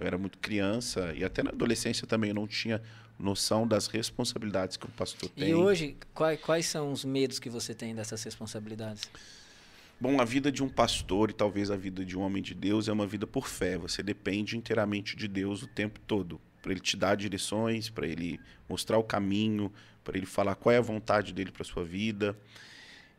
Eu 0.00 0.06
era 0.06 0.18
muito 0.18 0.38
criança 0.38 1.12
e 1.14 1.22
até 1.22 1.42
na 1.42 1.50
adolescência 1.50 2.06
também 2.06 2.30
eu 2.30 2.34
não 2.34 2.46
tinha 2.46 2.82
noção 3.18 3.68
das 3.68 3.86
responsabilidades 3.86 4.76
que 4.76 4.86
o 4.86 4.90
pastor 4.90 5.28
tem. 5.28 5.50
E 5.50 5.54
hoje, 5.54 5.96
quais, 6.14 6.40
quais 6.40 6.66
são 6.66 6.90
os 6.90 7.04
medos 7.04 7.38
que 7.38 7.50
você 7.50 7.74
tem 7.74 7.94
dessas 7.94 8.22
responsabilidades? 8.24 9.10
Bom, 10.00 10.18
a 10.18 10.24
vida 10.24 10.50
de 10.50 10.62
um 10.62 10.68
pastor 10.68 11.28
e 11.28 11.34
talvez 11.34 11.70
a 11.70 11.76
vida 11.76 12.02
de 12.02 12.16
um 12.16 12.22
homem 12.22 12.42
de 12.42 12.54
Deus 12.54 12.88
é 12.88 12.92
uma 12.92 13.06
vida 13.06 13.26
por 13.26 13.46
fé. 13.46 13.76
Você 13.76 14.02
depende 14.02 14.56
inteiramente 14.56 15.14
de 15.14 15.28
Deus 15.28 15.62
o 15.62 15.66
tempo 15.66 16.00
todo. 16.06 16.40
Para 16.62 16.72
ele 16.72 16.80
te 16.80 16.96
dar 16.96 17.14
direções, 17.14 17.90
para 17.90 18.06
ele 18.06 18.40
mostrar 18.66 18.96
o 18.96 19.04
caminho, 19.04 19.70
para 20.02 20.16
ele 20.16 20.24
falar 20.24 20.54
qual 20.54 20.74
é 20.74 20.78
a 20.78 20.82
vontade 20.82 21.34
dele 21.34 21.50
para 21.50 21.64
sua 21.64 21.84
vida. 21.84 22.34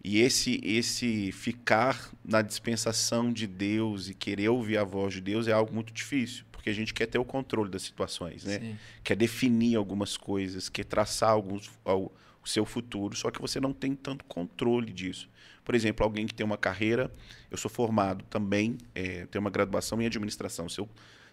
E 0.04 0.20
esse 0.20 0.60
esse 0.64 1.32
ficar 1.32 2.10
na 2.26 2.42
dispensação 2.42 3.32
de 3.32 3.46
Deus 3.46 4.10
e 4.10 4.16
querer 4.16 4.50
ouvir 4.50 4.78
a 4.78 4.84
voz 4.84 5.14
de 5.14 5.22
Deus 5.22 5.48
é 5.48 5.52
algo 5.52 5.72
muito 5.72 5.94
difícil, 5.94 6.44
porque 6.62 6.70
a 6.70 6.74
gente 6.74 6.94
quer 6.94 7.08
ter 7.08 7.18
o 7.18 7.26
controle 7.26 7.72
das 7.72 7.82
situações, 7.82 8.44
né? 8.44 8.60
Sim. 8.60 8.78
quer 9.04 9.16
definir 9.16 9.76
algumas 9.76 10.16
coisas, 10.16 10.70
quer 10.70 10.86
traçar 10.86 11.32
alguns, 11.32 11.72
ao- 11.84 12.12
o 12.44 12.48
seu 12.48 12.66
futuro, 12.66 13.16
só 13.16 13.32
que 13.32 13.42
você 13.42 13.60
não 13.60 13.74
tem 13.74 13.96
tanto 13.96 14.24
controle 14.26 14.92
disso. 14.94 15.28
Por 15.66 15.74
exemplo, 15.76 16.04
alguém 16.04 16.28
que 16.28 16.34
tem 16.36 16.46
uma 16.46 16.58
carreira, 16.58 17.12
eu 17.50 17.58
sou 17.58 17.70
formado 17.70 18.24
também, 18.30 18.78
é, 18.94 19.26
tenho 19.26 19.42
uma 19.44 19.50
graduação 19.50 20.00
em 20.02 20.06
administração. 20.06 20.70
Se 20.70 20.80
eu 20.80 20.88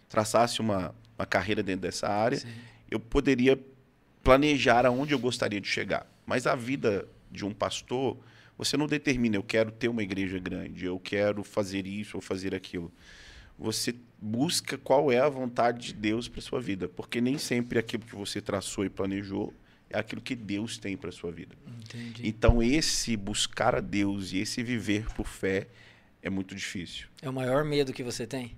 traçasse 0.09 0.61
uma, 0.61 0.95
uma 1.19 1.27
carreira 1.27 1.63
dentro 1.63 1.83
dessa 1.83 2.09
área, 2.09 2.39
Sim. 2.39 2.49
eu 2.91 2.99
poderia 2.99 3.59
planejar 4.23 4.87
aonde 4.87 5.13
eu 5.13 5.19
gostaria 5.19 5.61
de 5.61 5.69
chegar. 5.69 6.07
Mas 6.27 6.47
a 6.47 6.55
vida 6.55 7.07
de 7.31 7.45
um 7.45 7.53
pastor, 7.53 8.17
você 8.57 8.77
não 8.77 8.87
determina, 8.87 9.37
eu 9.37 9.43
quero 9.43 9.71
ter 9.71 9.89
uma 9.89 10.03
igreja 10.03 10.39
grande, 10.39 10.85
eu 10.87 10.99
quero 10.99 11.43
fazer 11.45 11.87
isso 11.87 12.17
ou 12.17 12.21
fazer 12.23 12.55
aquilo. 12.55 12.91
Você 13.59 13.95
busca 14.21 14.77
qual 14.79 15.11
é 15.11 15.19
a 15.19 15.29
vontade 15.29 15.89
de 15.89 15.95
Deus 15.95 16.29
para 16.29 16.41
sua 16.41 16.61
vida, 16.61 16.89
porque 16.89 17.21
nem 17.21 17.39
sempre 17.39 17.79
aquilo 17.79 18.05
que 18.05 18.15
você 18.15 18.41
traçou 18.41 18.85
e 18.85 18.91
planejou 18.91 19.53
é 19.91 19.99
aquilo 19.99 20.21
que 20.21 20.35
Deus 20.35 20.77
tem 20.77 20.97
para 20.97 21.11
sua 21.11 21.33
vida. 21.33 21.57
Entendi. 21.67 22.27
Então 22.27 22.63
esse 22.63 23.17
buscar 23.17 23.75
a 23.75 23.81
Deus 23.81 24.33
e 24.33 24.39
esse 24.39 24.63
viver 24.63 25.07
por 25.15 25.27
fé 25.27 25.67
é 26.23 26.29
muito 26.29 26.55
difícil. 26.55 27.09
É 27.23 27.29
o 27.29 27.33
maior 27.33 27.65
medo 27.65 27.93
que 27.93 28.03
você 28.03 28.27
tem? 28.27 28.55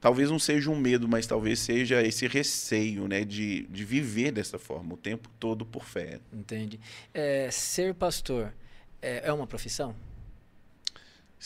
Talvez 0.00 0.30
não 0.30 0.38
seja 0.38 0.70
um 0.70 0.76
medo, 0.78 1.08
mas 1.08 1.26
talvez 1.26 1.58
seja 1.60 2.02
esse 2.02 2.26
receio, 2.26 3.08
né, 3.08 3.24
de, 3.24 3.62
de 3.68 3.84
viver 3.86 4.32
dessa 4.32 4.58
forma 4.58 4.94
o 4.94 4.96
tempo 4.98 5.30
todo 5.40 5.64
por 5.64 5.82
fé. 5.84 6.20
Entendi. 6.30 6.78
É, 7.14 7.50
ser 7.50 7.94
pastor 7.94 8.52
é, 9.00 9.28
é 9.28 9.32
uma 9.32 9.46
profissão? 9.46 9.96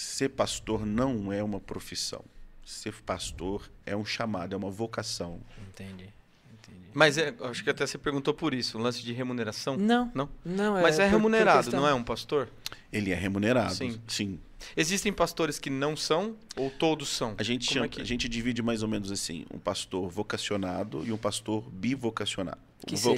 Ser 0.00 0.28
pastor 0.28 0.86
não 0.86 1.32
é 1.32 1.42
uma 1.42 1.58
profissão. 1.58 2.24
Ser 2.64 2.94
pastor 3.02 3.68
é 3.84 3.96
um 3.96 4.04
chamado, 4.04 4.54
é 4.54 4.56
uma 4.56 4.70
vocação. 4.70 5.40
Entendi. 5.68 6.08
Entendi. 6.52 6.88
Mas 6.94 7.18
é, 7.18 7.34
acho 7.40 7.64
que 7.64 7.70
até 7.70 7.84
você 7.84 7.98
perguntou 7.98 8.32
por 8.32 8.54
isso, 8.54 8.78
o 8.78 8.80
lance 8.80 9.02
de 9.02 9.12
remuneração. 9.12 9.76
Não, 9.76 10.08
Não? 10.14 10.28
não. 10.44 10.74
Mas 10.74 11.00
é, 11.00 11.04
por- 11.06 11.10
por 11.10 11.16
remunerado, 11.16 11.72
não 11.72 11.84
é 11.88 11.92
um 11.92 12.04
pastor? 12.04 12.48
Ele 12.92 13.10
é 13.10 13.14
remunerado. 13.16 13.74
Sim. 13.74 14.00
Sim. 14.06 14.38
Existem 14.76 15.12
pastores 15.12 15.58
que 15.58 15.68
não 15.68 15.96
são 15.96 16.36
ou 16.56 16.70
todos 16.70 17.08
são? 17.08 17.34
A 17.36 17.42
gente, 17.42 17.64
chama- 17.72 17.86
é 17.86 17.88
que- 17.88 18.00
a 18.00 18.04
gente 18.04 18.28
divide 18.28 18.62
mais 18.62 18.84
ou 18.84 18.88
menos 18.88 19.10
assim: 19.10 19.46
um 19.52 19.58
pastor 19.58 20.08
vocacionado 20.08 21.04
e 21.04 21.12
um 21.12 21.18
pastor 21.18 21.68
bivocacionado. 21.70 22.58
Que 22.88 22.94
o, 22.94 22.98
vo- 22.98 23.14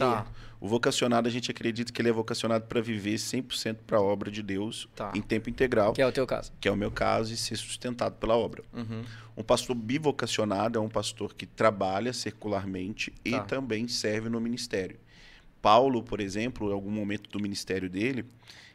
o 0.61 0.69
vocacionado, 0.69 1.27
a 1.27 1.31
gente 1.31 1.51
acredita 1.51 1.93
que 1.93 2.03
ele 2.03 2.09
é 2.11 2.13
vocacionado 2.13 2.67
para 2.67 2.81
viver 2.81 3.15
100% 3.17 3.79
para 3.87 3.99
a 3.99 4.03
obra 4.03 4.31
de 4.31 4.43
Deus 4.43 4.89
Tá. 4.95 5.11
em 5.15 5.23
tempo 5.23 5.49
integral, 5.49 5.93
Que 5.93 6.03
é 6.03 6.07
o 6.07 6.13
teu 6.13 6.27
caso. 6.27 6.53
que 6.61 6.69
é 6.69 6.71
o 6.71 6.77
meu 6.77 6.91
caso, 6.91 7.33
e 7.33 7.37
ser 7.37 7.57
sustentado 7.57 8.15
pela 8.17 8.37
obra. 8.37 8.63
Uhum. 8.73 9.03
Um 9.37 9.43
pastor 9.43 9.75
bivocacionado 9.75 10.79
é 10.79 10.83
um 10.83 10.89
pastor 10.89 11.35
que 11.35 11.47
trabalha 11.47 12.13
circularmente 12.13 13.13
e 13.25 13.31
Tá. 13.31 13.41
também 13.45 13.89
serve 13.89 14.29
no 14.29 14.41
ministério. 14.41 14.99
Paulo, 15.63 16.03
por 16.03 16.21
exemplo, 16.21 16.71
em 16.71 16.73
algum 16.73 16.91
momento 16.91 17.29
do 17.31 17.41
ministério 17.41 17.89
dele, 17.89 18.25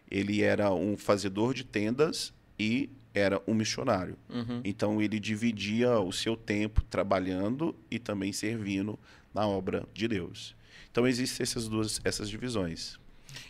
ele 0.09 0.41
era 0.41 0.71
um 0.73 0.95
fazedor 0.97 1.53
de 1.53 1.63
tendas 1.63 2.33
e 2.59 2.89
era 3.13 3.41
um 3.47 3.53
missionário. 3.53 4.17
Uhum. 4.29 4.61
Então 4.63 5.01
ele 5.01 5.19
dividia 5.19 5.99
o 5.99 6.11
seu 6.11 6.35
tempo 6.35 6.83
trabalhando 6.83 7.75
e 7.89 7.97
também 7.97 8.31
servindo 8.33 8.99
na 9.33 9.47
obra 9.47 9.83
de 9.93 10.07
Deus. 10.07 10.55
Então 10.95 11.05
existem 11.05 11.43
essas 11.43 11.67
duas 11.67 11.99
essas 12.05 12.29
divisões. 12.29 12.97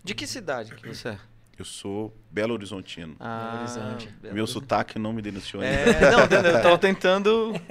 De 0.03 0.15
que 0.15 0.25
cidade 0.25 0.73
que 0.73 0.87
você 0.87 1.09
é? 1.09 1.19
Eu 1.59 1.63
sou 1.63 2.11
Belo 2.31 2.55
Horizontino. 2.55 3.15
Ah, 3.19 3.57
Horizonte. 3.59 4.07
Belo 4.19 4.33
Meu 4.33 4.43
Horizonte. 4.45 4.63
sotaque 4.63 4.97
não 4.97 5.13
me 5.13 5.21
denunciou 5.21 5.61
ainda. 5.61 5.75
É, 5.77 6.11
não, 6.11 6.21
eu 6.21 6.61
tava 6.63 6.77
tentando. 6.79 7.53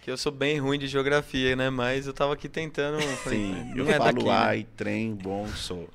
Que 0.00 0.10
eu 0.10 0.18
sou 0.18 0.30
bem 0.30 0.58
ruim 0.58 0.78
de 0.78 0.86
geografia, 0.86 1.56
né? 1.56 1.70
Mas 1.70 2.06
eu 2.06 2.12
tava 2.12 2.34
aqui 2.34 2.46
tentando. 2.46 3.00
falei, 3.00 3.38
Sim, 3.38 3.72
não 3.74 3.86
eu 3.86 3.90
é 3.90 3.96
falo 3.96 4.12
daqui, 4.12 4.26
né? 4.26 4.32
ai, 4.36 4.66
trem, 4.76 5.14
bom, 5.14 5.48
sou. 5.48 5.88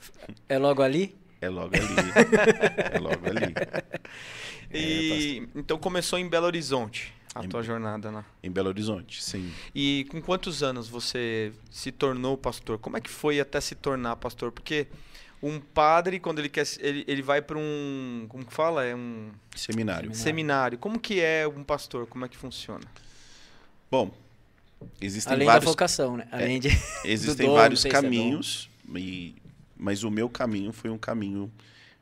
É 0.48 0.58
logo 0.58 0.82
ali? 0.82 1.16
É 1.40 1.48
logo 1.48 1.76
ali. 1.76 1.86
é 2.92 2.98
logo 2.98 3.28
ali. 3.28 3.54
E 4.74 5.48
então 5.54 5.78
começou 5.78 6.18
em 6.18 6.28
Belo 6.28 6.48
Horizonte 6.48 7.14
a 7.40 7.46
Em- 7.46 7.50
tua 7.50 7.64
jornada 7.64 8.12
lá. 8.12 8.26
Em 8.44 8.52
Belo 8.52 8.70
Horizonte, 8.70 9.24
sim. 9.24 9.52
E 9.74 10.06
com 10.10 10.22
quantos 10.22 10.62
anos 10.64 10.88
você 10.90 11.52
se 11.72 11.92
tornou 11.92 12.38
pastor? 12.38 12.78
Como 12.78 12.98
é 12.98 13.02
que 13.02 13.10
foi 13.10 13.40
até 13.40 13.60
se 13.62 13.76
tornar 13.76 14.16
pastor? 14.18 14.52
Porque 14.52 14.88
um 15.42 15.60
padre, 15.60 16.20
quando 16.20 16.40
ele 16.40 16.50
quer, 16.50 16.66
se- 16.66 16.80
ele, 16.82 17.04
ele 17.08 17.22
vai 17.22 17.42
para 17.42 17.58
um, 17.58 18.26
como 18.28 18.46
que 18.46 18.54
fala? 18.54 18.84
É 18.86 18.94
um 18.96 19.30
Seminário. 19.56 20.14
seminário. 20.14 20.78
Como 20.78 21.00
que 21.00 21.20
é 21.22 21.48
um 21.48 21.64
pastor? 21.64 22.06
Como 22.08 22.26
é 22.26 22.28
que 22.30 22.36
funciona? 22.38 22.84
Bom, 23.90 24.12
existem 25.02 25.34
Além 25.34 25.48
da 25.48 25.54
vários, 25.54 25.70
vocação, 25.72 26.18
né? 26.18 26.28
Além 26.32 26.60
de. 26.60 26.68
existem 27.06 27.48
dom, 27.48 27.56
vários 27.56 27.86
é 27.86 27.90
caminhos, 27.90 28.70
e- 28.96 29.34
mas 29.78 30.04
o 30.04 30.12
meu 30.12 30.30
caminho 30.30 30.72
foi 30.74 30.90
um 30.90 30.98
caminho 30.98 31.50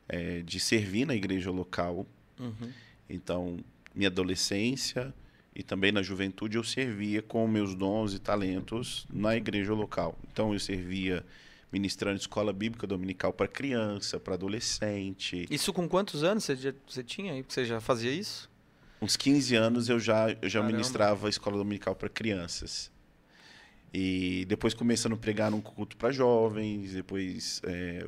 eh, 0.08 0.42
de 0.44 0.58
servir 0.58 1.06
na 1.06 1.14
igreja 1.14 1.50
local. 1.50 2.04
Uhum. 2.40 2.72
Então, 3.08 3.58
minha 3.94 4.08
adolescência 4.08 5.14
e 5.58 5.62
também 5.64 5.90
na 5.90 6.04
juventude 6.04 6.56
eu 6.56 6.62
servia 6.62 7.20
com 7.20 7.44
meus 7.48 7.74
dons 7.74 8.14
e 8.14 8.20
talentos 8.20 9.04
na 9.12 9.36
igreja 9.36 9.74
local. 9.74 10.16
Então, 10.30 10.52
eu 10.54 10.60
servia 10.60 11.26
ministrando 11.72 12.16
escola 12.16 12.52
bíblica 12.52 12.86
dominical 12.86 13.32
para 13.32 13.48
criança, 13.48 14.20
para 14.20 14.34
adolescente. 14.34 15.48
Isso 15.50 15.72
com 15.72 15.88
quantos 15.88 16.22
anos 16.22 16.44
você, 16.44 16.54
já, 16.54 16.72
você 16.86 17.02
tinha 17.02 17.32
aí? 17.32 17.44
Você 17.46 17.64
já 17.64 17.80
fazia 17.80 18.12
isso? 18.12 18.48
Uns 19.02 19.16
15 19.16 19.56
anos 19.56 19.88
eu 19.88 19.98
já, 19.98 20.30
eu 20.30 20.48
já 20.48 20.60
Caramba. 20.60 20.76
ministrava 20.76 21.28
escola 21.28 21.56
dominical 21.58 21.96
para 21.96 22.08
crianças. 22.08 22.92
E 23.92 24.44
depois 24.46 24.74
começando 24.74 25.14
a 25.14 25.16
pregar 25.16 25.50
num 25.50 25.60
culto 25.60 25.96
para 25.96 26.12
jovens, 26.12 26.92
depois 26.92 27.60
é, 27.64 28.06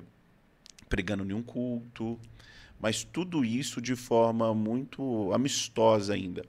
pregando 0.88 1.28
em 1.28 1.34
um 1.34 1.42
culto. 1.42 2.16
Mas 2.78 3.02
tudo 3.02 3.44
isso 3.44 3.82
de 3.82 3.96
forma 3.96 4.54
muito 4.54 5.32
amistosa 5.32 6.14
ainda. 6.14 6.44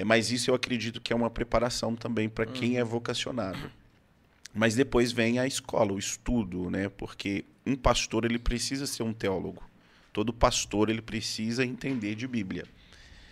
É, 0.00 0.04
mas 0.04 0.30
isso 0.30 0.50
eu 0.50 0.54
acredito 0.54 0.98
que 0.98 1.12
é 1.12 1.16
uma 1.16 1.28
preparação 1.28 1.94
também 1.94 2.26
para 2.26 2.46
quem 2.46 2.78
é 2.78 2.84
vocacionado. 2.84 3.70
Mas 4.54 4.74
depois 4.74 5.12
vem 5.12 5.38
a 5.38 5.46
escola, 5.46 5.92
o 5.92 5.98
estudo, 5.98 6.70
né? 6.70 6.88
Porque 6.88 7.44
um 7.66 7.76
pastor 7.76 8.24
ele 8.24 8.38
precisa 8.38 8.86
ser 8.86 9.02
um 9.02 9.12
teólogo. 9.12 9.62
Todo 10.10 10.32
pastor 10.32 10.88
ele 10.88 11.02
precisa 11.02 11.66
entender 11.66 12.14
de 12.14 12.26
Bíblia. 12.26 12.64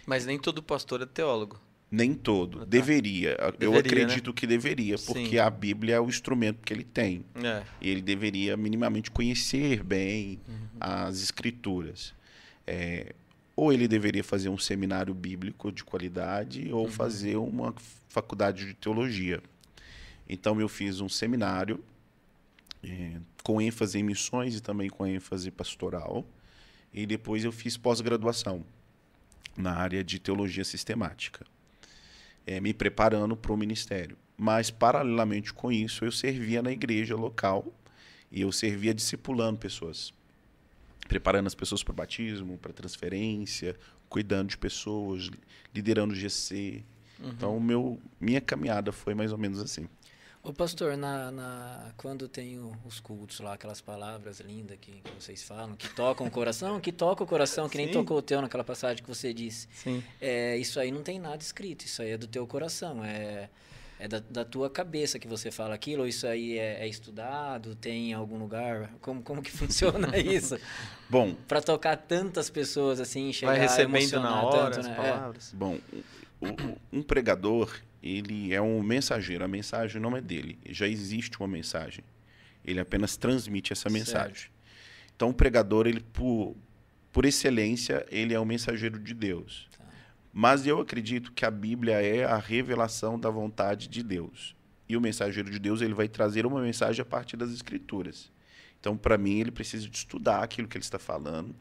Mas 0.06 0.26
nem 0.26 0.38
todo 0.38 0.62
pastor 0.62 1.00
é 1.00 1.06
teólogo. 1.06 1.58
Nem 1.90 2.12
todo. 2.12 2.58
Ah, 2.58 2.60
tá. 2.60 2.66
Deveria. 2.66 3.30
Eu 3.58 3.72
Deveria, 3.72 3.80
acredito 3.80 4.34
que 4.34 4.46
deveria, 4.46 4.96
porque 4.98 5.30
Sim. 5.30 5.38
a 5.38 5.48
Bíblia 5.48 5.94
é 5.94 6.00
o 6.00 6.06
instrumento 6.06 6.58
que 6.62 6.70
ele 6.74 6.84
tem. 6.84 7.24
É. 7.42 7.62
E 7.80 7.88
ele 7.88 8.02
deveria 8.02 8.58
minimamente 8.58 9.10
conhecer 9.10 9.82
bem 9.82 10.38
Uhum. 10.46 10.54
as 10.78 11.22
escrituras. 11.22 12.12
É, 12.66 13.14
ou 13.58 13.72
ele 13.72 13.88
deveria 13.88 14.22
fazer 14.22 14.48
um 14.48 14.56
seminário 14.56 15.12
bíblico 15.12 15.72
de 15.72 15.82
qualidade, 15.82 16.72
ou 16.72 16.84
Uhum. 16.84 16.92
fazer 16.92 17.34
uma 17.34 17.74
faculdade 18.08 18.64
de 18.64 18.74
teologia. 18.74 19.42
Então 20.28 20.60
eu 20.60 20.68
fiz 20.68 21.00
um 21.00 21.08
seminário 21.08 21.82
é, 22.84 23.16
com 23.42 23.60
ênfase 23.60 23.98
em 23.98 24.04
missões 24.04 24.54
e 24.54 24.60
também 24.60 24.88
com 24.88 25.04
ênfase 25.04 25.50
pastoral. 25.50 26.24
E 26.94 27.04
depois 27.04 27.42
eu 27.42 27.50
fiz 27.50 27.76
pós-graduação 27.76 28.64
na 29.56 29.74
área 29.74 30.04
de 30.04 30.20
teologia 30.20 30.64
sistemática, 30.64 31.44
é, 32.46 32.60
me 32.60 32.72
preparando 32.72 33.36
para 33.36 33.52
o 33.52 33.56
ministério. 33.56 34.16
Mas, 34.36 34.70
paralelamente 34.70 35.52
com 35.52 35.72
isso, 35.72 36.04
eu 36.04 36.12
servia 36.12 36.62
na 36.62 36.70
igreja 36.70 37.16
local 37.16 37.74
e 38.30 38.40
eu 38.42 38.52
servia 38.52 38.94
discipulando 38.94 39.58
pessoas, 39.58 40.14
preparando 41.08 41.46
as 41.46 41.54
pessoas 41.54 41.82
para 41.82 41.92
o 41.92 41.96
batismo, 41.96 42.58
para 42.58 42.72
transferência, 42.72 43.74
cuidando 44.08 44.48
de 44.50 44.58
pessoas, 44.58 45.30
liderando 45.74 46.12
o 46.12 46.16
GC. 46.16 46.84
Uhum. 47.18 47.30
Então, 47.30 47.56
o 47.56 47.60
meu, 47.60 47.98
minha 48.20 48.40
caminhada 48.40 48.92
foi 48.92 49.14
mais 49.14 49.32
ou 49.32 49.38
menos 49.38 49.58
assim. 49.60 49.88
Ô 50.40 50.52
pastor, 50.52 50.96
na, 50.96 51.32
na- 51.32 51.92
quando 51.96 52.28
tem 52.28 52.58
os 52.84 53.00
cultos 53.00 53.40
lá, 53.40 53.54
aquelas 53.54 53.80
palavras 53.80 54.38
lindas 54.38 54.78
que, 54.80 54.92
que 54.92 55.10
vocês 55.18 55.42
falam, 55.42 55.74
que 55.74 55.88
tocam 55.94 56.26
o 56.26 56.30
coração, 56.30 56.80
que 56.80 56.92
toca 56.92 57.24
o 57.24 57.26
coração, 57.26 57.68
que 57.68 57.76
nem 57.76 57.88
Sim. 57.88 57.94
tocou 57.94 58.18
o 58.18 58.22
teu 58.22 58.40
naquela 58.40 58.62
passagem 58.62 59.02
que 59.02 59.08
você 59.08 59.34
disse. 59.34 59.66
Sim. 59.74 60.02
É, 60.20 60.56
isso 60.56 60.78
aí 60.78 60.92
não 60.92 61.02
tem 61.02 61.18
nada 61.18 61.42
escrito, 61.42 61.84
isso 61.84 62.00
aí 62.00 62.10
é 62.10 62.16
do 62.16 62.26
teu 62.28 62.46
coração, 62.46 63.04
é, 63.04 63.50
é 63.98 64.06
da, 64.08 64.20
da 64.20 64.44
tua 64.44 64.70
cabeça 64.70 65.18
que 65.18 65.26
você 65.26 65.50
fala 65.50 65.74
aquilo, 65.74 66.02
ou 66.02 66.08
isso 66.08 66.26
aí 66.26 66.58
é, 66.58 66.84
é 66.84 66.88
estudado, 66.88 67.74
tem 67.74 68.10
em 68.10 68.14
algum 68.14 68.38
lugar? 68.38 68.92
Como, 69.00 69.22
como 69.22 69.42
que 69.42 69.50
funciona 69.56 70.16
isso? 70.18 70.58
Bom, 71.10 71.34
Pra 71.46 71.60
tocar 71.60 71.96
tantas 71.96 72.48
pessoas 72.50 73.00
assim, 73.00 73.32
chegar 73.32 73.52
Vai 73.52 73.58
a 73.60 73.62
recebendo 73.62 73.92
na 73.92 73.98
emocionar 73.98 74.44
hora 74.44 74.64
tanto, 74.66 74.80
as 74.80 74.86
né? 74.86 74.92
É. 74.92 74.96
palavras. 74.96 75.52
Bom, 75.56 75.78
o- 76.40 76.46
o- 76.46 76.78
um 76.92 77.02
pregador, 77.02 77.74
ele 78.02 78.54
é 78.54 78.60
um 78.62 78.82
mensageiro. 78.82 79.44
A 79.44 79.48
mensagem 79.48 80.00
não 80.00 80.16
é 80.16 80.20
dele. 80.20 80.56
Já 80.68 80.86
existe 80.86 81.36
uma 81.40 81.48
mensagem. 81.48 82.04
Ele 82.64 82.78
apenas 82.78 83.16
transmite 83.16 83.72
essa 83.72 83.88
mensagem. 83.90 84.50
Então, 85.16 85.30
o 85.30 85.34
pregador, 85.34 85.86
ele 85.88 86.00
por, 86.00 86.54
por 87.12 87.24
excelência, 87.24 88.06
ele 88.10 88.32
é 88.34 88.38
um 88.38 88.44
mensageiro 88.44 88.98
de 89.00 89.14
Deus. 89.14 89.66
Mas 90.40 90.68
eu 90.68 90.80
acredito 90.80 91.32
que 91.32 91.44
a 91.44 91.50
Bíblia 91.50 92.00
é 92.00 92.22
a 92.22 92.36
revelação 92.36 93.18
da 93.18 93.28
vontade 93.28 93.88
de 93.88 94.04
Deus. 94.04 94.54
E 94.88 94.96
o 94.96 95.00
mensageiro 95.00 95.50
de 95.50 95.58
Deus, 95.58 95.80
ele 95.80 95.94
vai 95.94 96.06
trazer 96.06 96.46
uma 96.46 96.60
mensagem 96.60 97.02
a 97.02 97.04
partir 97.04 97.36
das 97.36 97.50
escrituras. 97.50 98.30
Então, 98.78 98.96
para 98.96 99.18
mim, 99.18 99.40
ele 99.40 99.50
precisa 99.50 99.88
de 99.88 99.96
estudar 99.96 100.44
aquilo 100.44 100.68
que 100.68 100.76
ele 100.76 100.84
está 100.84 100.96
falando, 100.96 101.56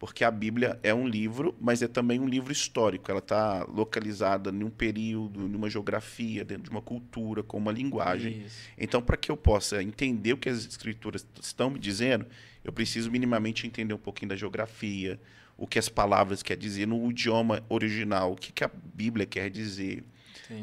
porque 0.00 0.24
a 0.24 0.32
Bíblia 0.32 0.80
é 0.82 0.92
um 0.92 1.06
livro, 1.06 1.54
mas 1.60 1.80
é 1.80 1.86
também 1.86 2.18
um 2.18 2.26
livro 2.26 2.50
histórico. 2.50 3.08
Ela 3.08 3.20
está 3.20 3.62
localizada 3.66 4.50
em 4.50 4.64
um 4.64 4.70
período, 4.70 5.48
numa 5.48 5.70
geografia, 5.70 6.44
dentro 6.44 6.64
de 6.64 6.70
uma 6.70 6.82
cultura, 6.82 7.44
com 7.44 7.56
uma 7.56 7.70
linguagem. 7.70 8.42
Isso. 8.46 8.68
Então, 8.76 9.00
para 9.00 9.16
que 9.16 9.30
eu 9.30 9.36
possa 9.36 9.80
entender 9.80 10.32
o 10.32 10.38
que 10.38 10.48
as 10.48 10.66
escrituras 10.66 11.24
estão 11.40 11.70
me 11.70 11.78
dizendo, 11.78 12.26
eu 12.64 12.72
preciso 12.72 13.12
minimamente 13.12 13.64
entender 13.64 13.94
um 13.94 13.98
pouquinho 13.98 14.30
da 14.30 14.36
geografia, 14.36 15.20
o 15.56 15.66
que 15.66 15.78
as 15.78 15.88
palavras 15.88 16.42
quer 16.42 16.56
dizer 16.56 16.86
no 16.86 17.10
idioma 17.10 17.62
original, 17.68 18.32
o 18.32 18.36
que, 18.36 18.52
que 18.52 18.64
a 18.64 18.70
Bíblia 18.94 19.26
quer 19.26 19.50
dizer, 19.50 20.02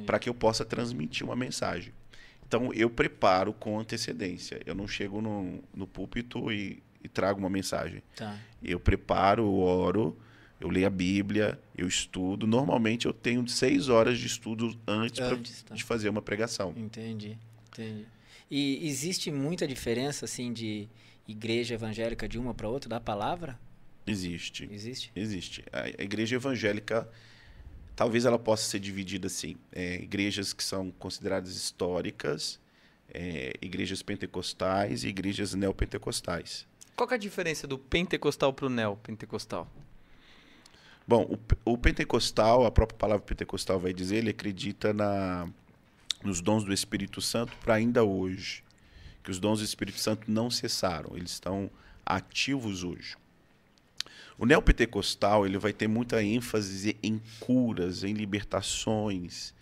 para 0.05 0.19
que 0.19 0.29
eu 0.29 0.33
possa 0.33 0.63
transmitir 0.65 1.25
uma 1.25 1.35
mensagem. 1.35 1.93
Então, 2.47 2.73
eu 2.73 2.89
preparo 2.89 3.53
com 3.53 3.79
antecedência. 3.79 4.59
Eu 4.65 4.73
não 4.75 4.87
chego 4.87 5.21
no, 5.21 5.63
no 5.73 5.85
púlpito 5.87 6.51
e, 6.51 6.81
e 7.03 7.07
trago 7.07 7.39
uma 7.39 7.49
mensagem. 7.49 8.01
Tá. 8.15 8.37
Eu 8.63 8.79
preparo, 8.79 9.43
eu 9.43 9.55
oro, 9.59 10.17
eu 10.59 10.67
leio 10.67 10.87
a 10.87 10.89
Bíblia, 10.89 11.59
eu 11.77 11.87
estudo. 11.87 12.45
Normalmente, 12.47 13.05
eu 13.05 13.13
tenho 13.13 13.47
seis 13.47 13.87
horas 13.87 14.17
de 14.17 14.25
estudo 14.27 14.75
antes, 14.87 15.19
pra- 15.19 15.29
Antes, 15.29 15.61
tá. 15.61 15.75
de 15.75 15.83
fazer 15.83 16.09
uma 16.09 16.21
pregação. 16.23 16.73
Entendi, 16.75 17.37
entendi. 17.71 18.05
E 18.49 18.87
existe 18.87 19.29
muita 19.31 19.67
diferença, 19.67 20.25
assim, 20.25 20.51
de 20.51 20.89
igreja 21.27 21.75
evangélica 21.75 22.27
de 22.27 22.39
uma 22.39 22.53
para 22.53 22.67
outra, 22.67 22.89
da 22.89 22.99
palavra? 22.99 23.59
Existe. 24.09 24.67
Existe? 24.71 25.11
Existe. 25.15 25.63
A 25.71 25.87
igreja 26.03 26.35
evangélica, 26.35 27.07
talvez 27.95 28.25
ela 28.25 28.39
possa 28.39 28.63
ser 28.63 28.79
dividida 28.79 29.27
assim: 29.27 29.55
é, 29.71 29.95
igrejas 29.95 30.53
que 30.53 30.63
são 30.63 30.91
consideradas 30.91 31.55
históricas, 31.55 32.59
é, 33.13 33.53
igrejas 33.61 34.01
pentecostais 34.01 35.03
e 35.03 35.07
igrejas 35.09 35.53
neopentecostais. 35.53 36.67
Qual 36.95 37.07
que 37.07 37.13
é 37.13 37.17
a 37.17 37.19
diferença 37.19 37.65
do 37.65 37.77
pentecostal 37.77 38.51
pro 38.51 38.69
neopentecostal? 38.69 39.67
Bom, 41.07 41.37
o, 41.65 41.73
o 41.73 41.77
pentecostal, 41.77 42.65
a 42.65 42.71
própria 42.71 42.97
palavra 42.97 43.25
pentecostal 43.25 43.79
vai 43.79 43.93
dizer, 43.93 44.17
ele 44.17 44.29
acredita 44.29 44.93
na, 44.93 45.49
nos 46.23 46.41
dons 46.41 46.63
do 46.63 46.73
Espírito 46.73 47.21
Santo 47.21 47.55
para 47.63 47.75
ainda 47.75 48.03
hoje. 48.03 48.63
que 49.23 49.31
os 49.31 49.39
dons 49.39 49.59
do 49.59 49.65
Espírito 49.65 49.99
Santo 49.99 50.29
não 50.29 50.49
cessaram, 50.49 51.15
eles 51.15 51.31
estão 51.31 51.69
ativos 52.05 52.83
hoje. 52.83 53.15
O 54.39 54.45
neopentecostal 54.45 55.45
ele 55.45 55.57
vai 55.57 55.73
ter 55.73 55.89
muita 55.89 56.23
ênfase 56.23 56.95
em 57.03 57.21
curas, 57.41 58.05
em 58.05 58.13
libertações, 58.13 59.53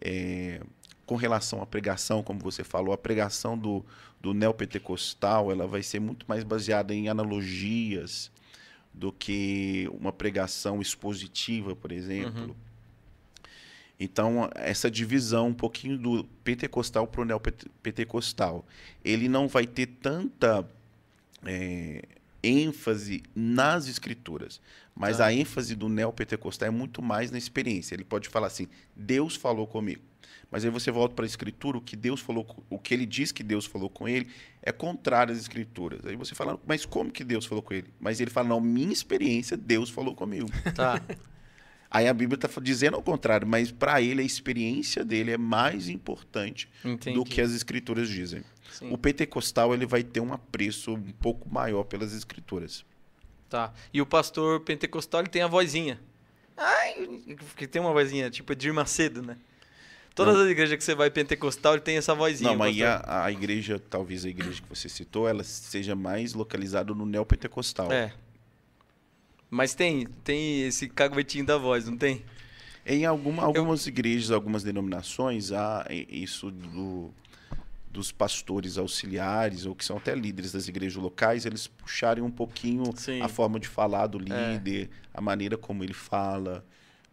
é, 0.00 0.60
com 1.06 1.14
relação 1.14 1.62
à 1.62 1.66
pregação, 1.66 2.24
como 2.24 2.40
você 2.40 2.64
falou, 2.64 2.92
a 2.92 2.98
pregação 2.98 3.56
do, 3.56 3.86
do 4.20 4.34
neopentecostal 4.34 5.52
ela 5.52 5.64
vai 5.64 5.80
ser 5.80 6.00
muito 6.00 6.26
mais 6.28 6.42
baseada 6.42 6.92
em 6.92 7.08
analogias 7.08 8.32
do 8.92 9.12
que 9.12 9.88
uma 9.92 10.12
pregação 10.12 10.82
expositiva, 10.82 11.76
por 11.76 11.92
exemplo. 11.92 12.48
Uhum. 12.48 12.54
Então, 14.00 14.50
essa 14.56 14.90
divisão 14.90 15.48
um 15.48 15.54
pouquinho 15.54 15.96
do 15.96 16.24
pentecostal 16.42 17.06
para 17.06 17.20
o 17.20 17.24
neopentecostal, 17.24 18.66
ele 19.04 19.28
não 19.28 19.46
vai 19.46 19.68
ter 19.68 19.86
tanta 19.86 20.68
é, 21.44 22.02
ênfase 22.46 23.22
nas 23.34 23.88
escrituras, 23.88 24.60
mas 24.94 25.20
ah. 25.20 25.26
a 25.26 25.32
ênfase 25.32 25.74
do 25.74 25.88
neopentecostal 25.88 26.68
é 26.68 26.70
muito 26.70 27.02
mais 27.02 27.30
na 27.30 27.38
experiência. 27.38 27.94
Ele 27.94 28.04
pode 28.04 28.28
falar 28.28 28.46
assim: 28.46 28.68
Deus 28.94 29.36
falou 29.36 29.66
comigo. 29.66 30.02
Mas 30.50 30.64
aí 30.64 30.70
você 30.70 30.90
volta 30.90 31.14
para 31.14 31.24
a 31.24 31.26
escritura, 31.26 31.76
o 31.76 31.80
que 31.80 31.96
Deus 31.96 32.20
falou, 32.20 32.46
o 32.70 32.78
que 32.78 32.94
ele 32.94 33.04
diz 33.04 33.32
que 33.32 33.42
Deus 33.42 33.66
falou 33.66 33.90
com 33.90 34.08
ele 34.08 34.28
é 34.62 34.70
contrário 34.70 35.32
às 35.32 35.40
escrituras. 35.40 36.06
Aí 36.06 36.14
você 36.14 36.34
fala, 36.34 36.58
mas 36.64 36.86
como 36.86 37.10
que 37.10 37.24
Deus 37.24 37.44
falou 37.46 37.62
com 37.62 37.74
ele? 37.74 37.88
Mas 37.98 38.20
ele 38.20 38.30
fala, 38.30 38.48
não, 38.48 38.60
minha 38.60 38.92
experiência, 38.92 39.56
Deus 39.56 39.90
falou 39.90 40.14
comigo. 40.14 40.48
Tá. 40.74 41.02
Aí 41.90 42.08
a 42.08 42.14
Bíblia 42.14 42.36
está 42.36 42.60
dizendo 42.60 42.96
ao 42.96 43.02
contrário, 43.02 43.46
mas 43.46 43.70
para 43.70 44.00
ele 44.02 44.20
a 44.20 44.24
experiência 44.24 45.04
dele 45.04 45.32
é 45.32 45.38
mais 45.38 45.88
importante 45.88 46.68
Entendi. 46.84 47.16
do 47.16 47.24
que 47.24 47.40
as 47.40 47.52
escrituras 47.52 48.08
dizem. 48.08 48.42
Sim. 48.72 48.92
O 48.92 48.98
pentecostal 48.98 49.72
ele 49.72 49.86
vai 49.86 50.02
ter 50.02 50.20
um 50.20 50.32
apreço 50.32 50.94
um 50.94 51.12
pouco 51.12 51.48
maior 51.48 51.84
pelas 51.84 52.12
escrituras. 52.12 52.84
Tá. 53.48 53.72
E 53.92 54.02
o 54.02 54.06
pastor 54.06 54.60
pentecostal 54.60 55.20
ele 55.20 55.30
tem 55.30 55.42
a 55.42 55.46
vozinha. 55.46 56.00
Ai, 56.56 57.08
que 57.56 57.66
tem 57.66 57.80
uma 57.80 57.92
vozinha 57.92 58.30
tipo 58.30 58.54
de 58.54 58.70
Macedo, 58.72 59.22
né? 59.22 59.36
Todas 60.14 60.34
não. 60.34 60.44
as 60.44 60.50
igrejas 60.50 60.78
que 60.78 60.82
você 60.82 60.94
vai 60.94 61.10
pentecostal 61.10 61.74
ele 61.74 61.82
tem 61.82 61.98
essa 61.98 62.14
vozinha. 62.14 62.50
Não, 62.50 62.56
mas 62.56 62.80
a, 62.80 63.24
a 63.24 63.30
igreja, 63.30 63.78
talvez 63.78 64.24
a 64.24 64.28
igreja 64.30 64.62
que 64.62 64.68
você 64.68 64.88
citou, 64.88 65.28
ela 65.28 65.44
seja 65.44 65.94
mais 65.94 66.32
localizada 66.32 66.94
no 66.94 67.04
neopentecostal. 67.04 67.92
É. 67.92 68.12
Mas 69.50 69.74
tem, 69.74 70.06
tem 70.24 70.62
esse 70.66 70.88
caguetinho 70.88 71.46
da 71.46 71.56
voz, 71.56 71.86
não 71.86 71.96
tem? 71.96 72.24
Em 72.84 73.04
alguma, 73.04 73.42
algumas 73.42 73.86
Eu... 73.86 73.90
igrejas, 73.90 74.30
algumas 74.30 74.62
denominações, 74.62 75.50
há 75.52 75.86
isso 75.90 76.50
do, 76.50 77.10
dos 77.90 78.12
pastores 78.12 78.78
auxiliares, 78.78 79.66
ou 79.66 79.74
que 79.74 79.84
são 79.84 79.96
até 79.96 80.14
líderes 80.14 80.52
das 80.52 80.68
igrejas 80.68 81.02
locais, 81.02 81.46
eles 81.46 81.66
puxarem 81.66 82.22
um 82.22 82.30
pouquinho 82.30 82.84
Sim. 82.96 83.20
a 83.22 83.28
forma 83.28 83.58
de 83.58 83.66
falar 83.66 84.06
do 84.06 84.18
é. 84.18 84.52
líder, 84.52 84.84
é. 84.84 84.88
a 85.14 85.20
maneira 85.20 85.56
como 85.56 85.82
ele 85.82 85.94
fala. 85.94 86.64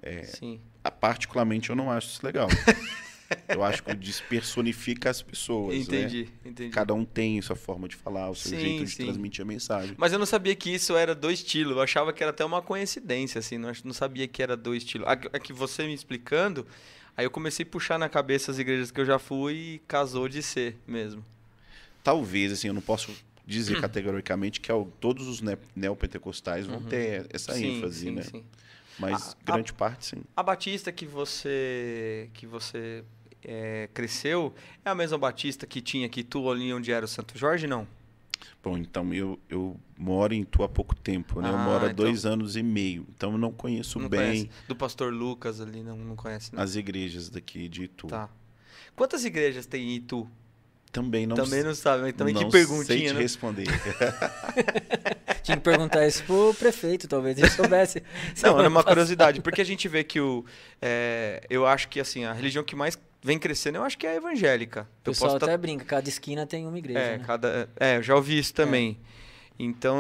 É, 0.02 0.24
Sim. 0.24 0.60
Particularmente, 1.00 1.70
eu 1.70 1.76
não 1.76 1.90
acho 1.90 2.10
isso 2.10 2.26
legal. 2.26 2.48
Eu 3.48 3.64
acho 3.64 3.84
que 3.84 3.94
despersonifica 3.94 5.10
as 5.10 5.22
pessoas. 5.22 5.76
Entendi, 5.76 6.24
né? 6.24 6.52
entendi. 6.52 6.70
Cada 6.72 6.94
um 6.94 7.06
tem 7.06 7.42
sua 7.42 7.56
forma 7.56 7.88
de 7.88 7.96
falar, 7.96 8.30
o 8.30 8.36
seu 8.36 8.52
sim, 8.52 8.60
jeito 8.60 8.86
de 8.86 8.92
sim. 8.92 9.04
transmitir 9.06 9.42
a 9.42 9.46
mensagem. 9.46 9.96
Mas 9.98 10.14
eu 10.14 10.20
não 10.20 10.26
sabia 10.26 10.56
que 10.56 10.70
isso 10.70 10.96
era 10.96 11.14
do 11.14 11.32
estilo. 11.32 11.74
Eu 11.74 11.82
achava 11.82 12.12
que 12.14 12.24
era 12.24 12.32
até 12.32 12.44
uma 12.44 12.62
coincidência, 12.62 13.40
assim. 13.40 13.58
Não, 13.58 13.72
não 13.84 13.94
sabia 13.94 14.28
que 14.28 14.42
era 14.42 14.56
do 14.56 14.76
estilo. 14.76 15.06
Aqui 15.08 15.54
você 15.54 15.86
me 15.86 15.94
explicando, 15.94 16.66
aí 17.16 17.26
eu 17.26 17.32
comecei 17.32 17.66
a 17.66 17.70
puxar 17.70 17.98
na 17.98 18.10
cabeça 18.10 18.52
as 18.52 18.60
igrejas 18.60 18.92
que 18.92 19.00
eu 19.00 19.06
já 19.06 19.20
fui 19.20 19.54
e 19.54 19.82
casou 19.88 20.28
de 20.28 20.42
ser 20.42 20.78
mesmo. 20.88 21.24
Talvez, 22.04 22.52
assim, 22.52 22.68
eu 22.68 22.74
não 22.74 22.82
posso 22.82 23.12
dizer 23.46 23.80
categoricamente 23.80 24.60
que 24.60 24.72
todos 25.00 25.28
os 25.28 25.42
neopentecostais 25.76 26.66
vão 26.66 26.78
uhum. 26.78 26.84
ter 26.84 27.28
essa 27.30 27.54
sim, 27.54 27.78
ênfase, 27.78 28.12
né? 28.12 28.24
Mas 28.98 29.36
a, 29.46 29.54
grande 29.54 29.72
a, 29.72 29.76
parte, 29.76 30.06
sim. 30.06 30.24
A 30.36 30.44
Batista 30.44 30.92
que 30.92 31.06
você 31.06 32.30
que 32.34 32.46
você 32.46 33.04
é, 33.46 33.90
cresceu 33.94 34.54
é 34.84 34.90
a 34.90 34.96
mesma 34.96 35.18
Batista 35.18 35.66
que 35.66 35.82
tinha 35.82 36.06
aqui 36.06 36.24
tu 36.24 36.50
ali 36.50 36.74
onde 36.74 36.92
era 36.92 37.06
o 37.06 37.08
Santo 37.08 37.38
Jorge, 37.38 37.68
não? 37.68 37.88
Bom, 38.62 38.78
então 38.78 39.14
eu, 39.14 39.40
eu 39.50 39.78
moro 39.98 40.34
em 40.34 40.44
Tu 40.44 40.64
há 40.64 40.70
pouco 40.70 40.96
tempo, 40.96 41.42
né? 41.42 41.50
Ah, 41.50 41.52
eu 41.52 41.58
moro 41.58 41.86
há 41.86 41.92
então... 41.92 42.06
dois 42.06 42.26
anos 42.26 42.56
e 42.56 42.64
meio, 42.64 43.06
então 43.16 43.34
eu 43.34 43.38
não 43.38 43.52
conheço 43.52 44.00
não 44.00 44.10
bem. 44.10 44.20
Conhece. 44.20 44.50
Do 44.68 44.76
pastor 44.76 45.14
Lucas 45.14 45.60
ali, 45.60 45.84
não, 45.84 45.98
não 45.98 46.16
conhece? 46.16 46.54
Não. 46.54 46.62
As 46.62 46.76
igrejas 46.76 47.30
daqui 47.30 47.68
de 47.68 47.84
Itu. 47.84 48.08
Tá. 48.08 48.30
Quantas 48.96 49.26
igrejas 49.26 49.66
tem 49.66 49.90
em 49.90 49.96
Itu? 49.96 50.28
Também 50.92 51.26
não 51.26 51.36
Também 51.36 51.64
não 51.64 51.74
sabe, 51.74 52.04
mas 52.04 52.14
também 52.14 52.36
não 52.36 52.48
te 52.48 52.52
perguntinha, 52.52 52.86
sei 52.86 53.08
te 53.08 53.14
né? 53.14 53.20
responder. 53.20 53.68
Tinha 55.44 55.58
que 55.58 55.64
perguntar 55.64 56.08
isso 56.08 56.24
pro 56.24 56.54
prefeito, 56.54 57.08
talvez 57.08 57.38
ele 57.38 57.50
soubesse. 57.50 58.02
não, 58.42 58.58
era 58.58 58.68
uma 58.70 58.84
curiosidade, 58.84 59.42
porque 59.42 59.60
a 59.60 59.66
gente 59.66 59.88
vê 59.90 60.04
que 60.04 60.20
o. 60.20 60.46
É, 60.82 61.46
eu 61.50 61.68
acho 61.68 61.90
que 61.90 62.00
assim, 62.00 62.24
a 62.24 62.32
religião 62.32 62.64
que 62.64 62.76
mais 62.76 62.98
vem 63.24 63.40
crescendo, 63.40 63.78
eu 63.78 63.84
acho 63.84 63.98
que 63.98 64.06
é 64.06 64.12
a 64.12 64.16
evangélica. 64.16 64.88
O 65.02 65.06
pessoal 65.06 65.38
até 65.38 65.48
tá... 65.48 65.58
brinca, 65.58 65.86
cada 65.86 66.08
esquina 66.08 66.46
tem 66.46 66.68
uma 66.68 66.78
igreja. 66.78 67.00
É, 67.00 67.18
né? 67.18 67.24
cada... 67.26 67.70
é 67.80 67.98
eu 67.98 68.04
já 68.04 68.16
ouvi 68.16 68.38
isso 68.38 68.54
também. 68.54 69.00
É. 69.20 69.24
Então, 69.58 70.00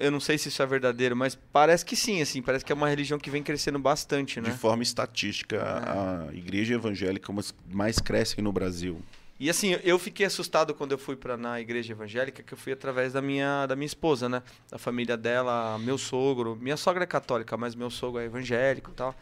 eu 0.00 0.10
não 0.10 0.18
sei 0.18 0.36
se 0.36 0.48
isso 0.48 0.60
é 0.62 0.66
verdadeiro, 0.66 1.16
mas 1.16 1.38
parece 1.52 1.84
que 1.84 1.94
sim, 1.94 2.20
assim, 2.20 2.42
parece 2.42 2.64
que 2.64 2.72
é 2.72 2.74
uma 2.74 2.88
religião 2.88 3.18
que 3.18 3.30
vem 3.30 3.42
crescendo 3.42 3.78
bastante, 3.78 4.40
né? 4.40 4.50
De 4.50 4.56
forma 4.56 4.82
estatística, 4.82 5.56
é. 5.56 6.30
a 6.30 6.34
igreja 6.34 6.74
evangélica 6.74 7.32
mais 7.68 7.98
cresce 7.98 8.42
no 8.42 8.52
Brasil. 8.52 9.00
E 9.38 9.48
assim, 9.48 9.78
eu 9.84 9.98
fiquei 9.98 10.26
assustado 10.26 10.74
quando 10.74 10.92
eu 10.92 10.98
fui 10.98 11.16
para 11.16 11.34
na 11.34 11.58
igreja 11.58 11.92
evangélica, 11.92 12.42
que 12.42 12.52
eu 12.52 12.58
fui 12.58 12.72
através 12.72 13.14
da 13.14 13.22
minha 13.22 13.64
da 13.66 13.74
minha 13.74 13.86
esposa, 13.86 14.28
né? 14.28 14.42
Da 14.70 14.76
família 14.76 15.16
dela, 15.16 15.78
meu 15.78 15.96
sogro, 15.96 16.58
minha 16.60 16.76
sogra 16.76 17.04
é 17.04 17.06
católica, 17.06 17.56
mas 17.56 17.74
meu 17.74 17.88
sogro 17.88 18.20
é 18.20 18.26
evangélico, 18.26 18.90
e 18.90 18.94
tal. 18.94 19.14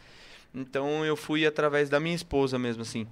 Então 0.52 1.04
eu 1.04 1.14
fui 1.14 1.46
através 1.46 1.88
da 1.88 2.00
minha 2.00 2.16
esposa 2.16 2.58
mesmo 2.58 2.82
assim. 2.82 3.06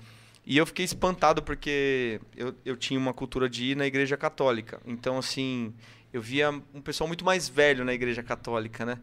E 0.46 0.56
eu 0.56 0.64
fiquei 0.64 0.84
espantado 0.84 1.42
porque 1.42 2.20
eu, 2.36 2.54
eu 2.64 2.76
tinha 2.76 2.98
uma 3.00 3.12
cultura 3.12 3.48
de 3.48 3.72
ir 3.72 3.76
na 3.76 3.86
igreja 3.86 4.16
católica. 4.16 4.80
Então 4.86 5.18
assim, 5.18 5.74
eu 6.12 6.22
via 6.22 6.50
um 6.72 6.80
pessoal 6.80 7.08
muito 7.08 7.24
mais 7.24 7.48
velho 7.48 7.84
na 7.84 7.92
igreja 7.92 8.22
católica, 8.22 8.86
né? 8.86 8.98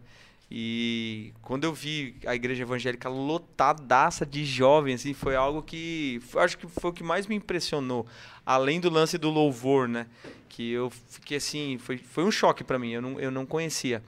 E 0.50 1.34
quando 1.42 1.64
eu 1.64 1.74
vi 1.74 2.16
a 2.26 2.36
igreja 2.36 2.62
evangélica 2.62 3.10
lotadaça 3.10 4.26
de 4.26 4.46
jovens, 4.46 5.02
assim, 5.02 5.14
foi 5.14 5.36
algo 5.36 5.64
que 5.64 6.22
acho 6.36 6.58
que 6.58 6.68
foi 6.68 6.92
o 6.92 6.94
que 6.94 7.04
mais 7.04 7.28
me 7.28 7.36
impressionou, 7.36 8.06
além 8.46 8.80
do 8.80 8.90
lance 8.90 9.18
do 9.18 9.30
louvor, 9.30 9.88
né? 9.88 10.06
Que 10.48 10.72
eu 10.72 10.92
fiquei 11.10 11.38
assim, 11.38 11.78
foi, 11.80 11.98
foi 11.98 12.24
um 12.24 12.32
choque 12.32 12.64
para 12.64 12.78
mim, 12.78 12.92
eu 12.92 13.02
não, 13.02 13.20
eu 13.20 13.32
não 13.32 13.46
conhecia. 13.46 14.04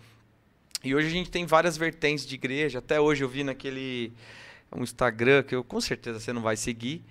E 0.83 0.93
hoje 0.93 1.07
a 1.07 1.11
gente 1.11 1.31
tem 1.31 1.47
várias 1.47 1.77
vertentes 1.77 2.25
de 2.25 2.35
igreja, 2.35 2.77
até 2.77 3.01
hoje 3.01 3.23
eu 3.23 3.27
vi 3.27 3.43
naquele 3.43 4.13
um 4.71 4.83
Instagram 4.83 5.41
que 5.41 5.55
eu 5.55 5.63
com 5.63 5.81
certeza 5.81 6.19
você 6.19 6.31
não 6.31 6.43
vai 6.43 6.55
seguir, 6.55 7.03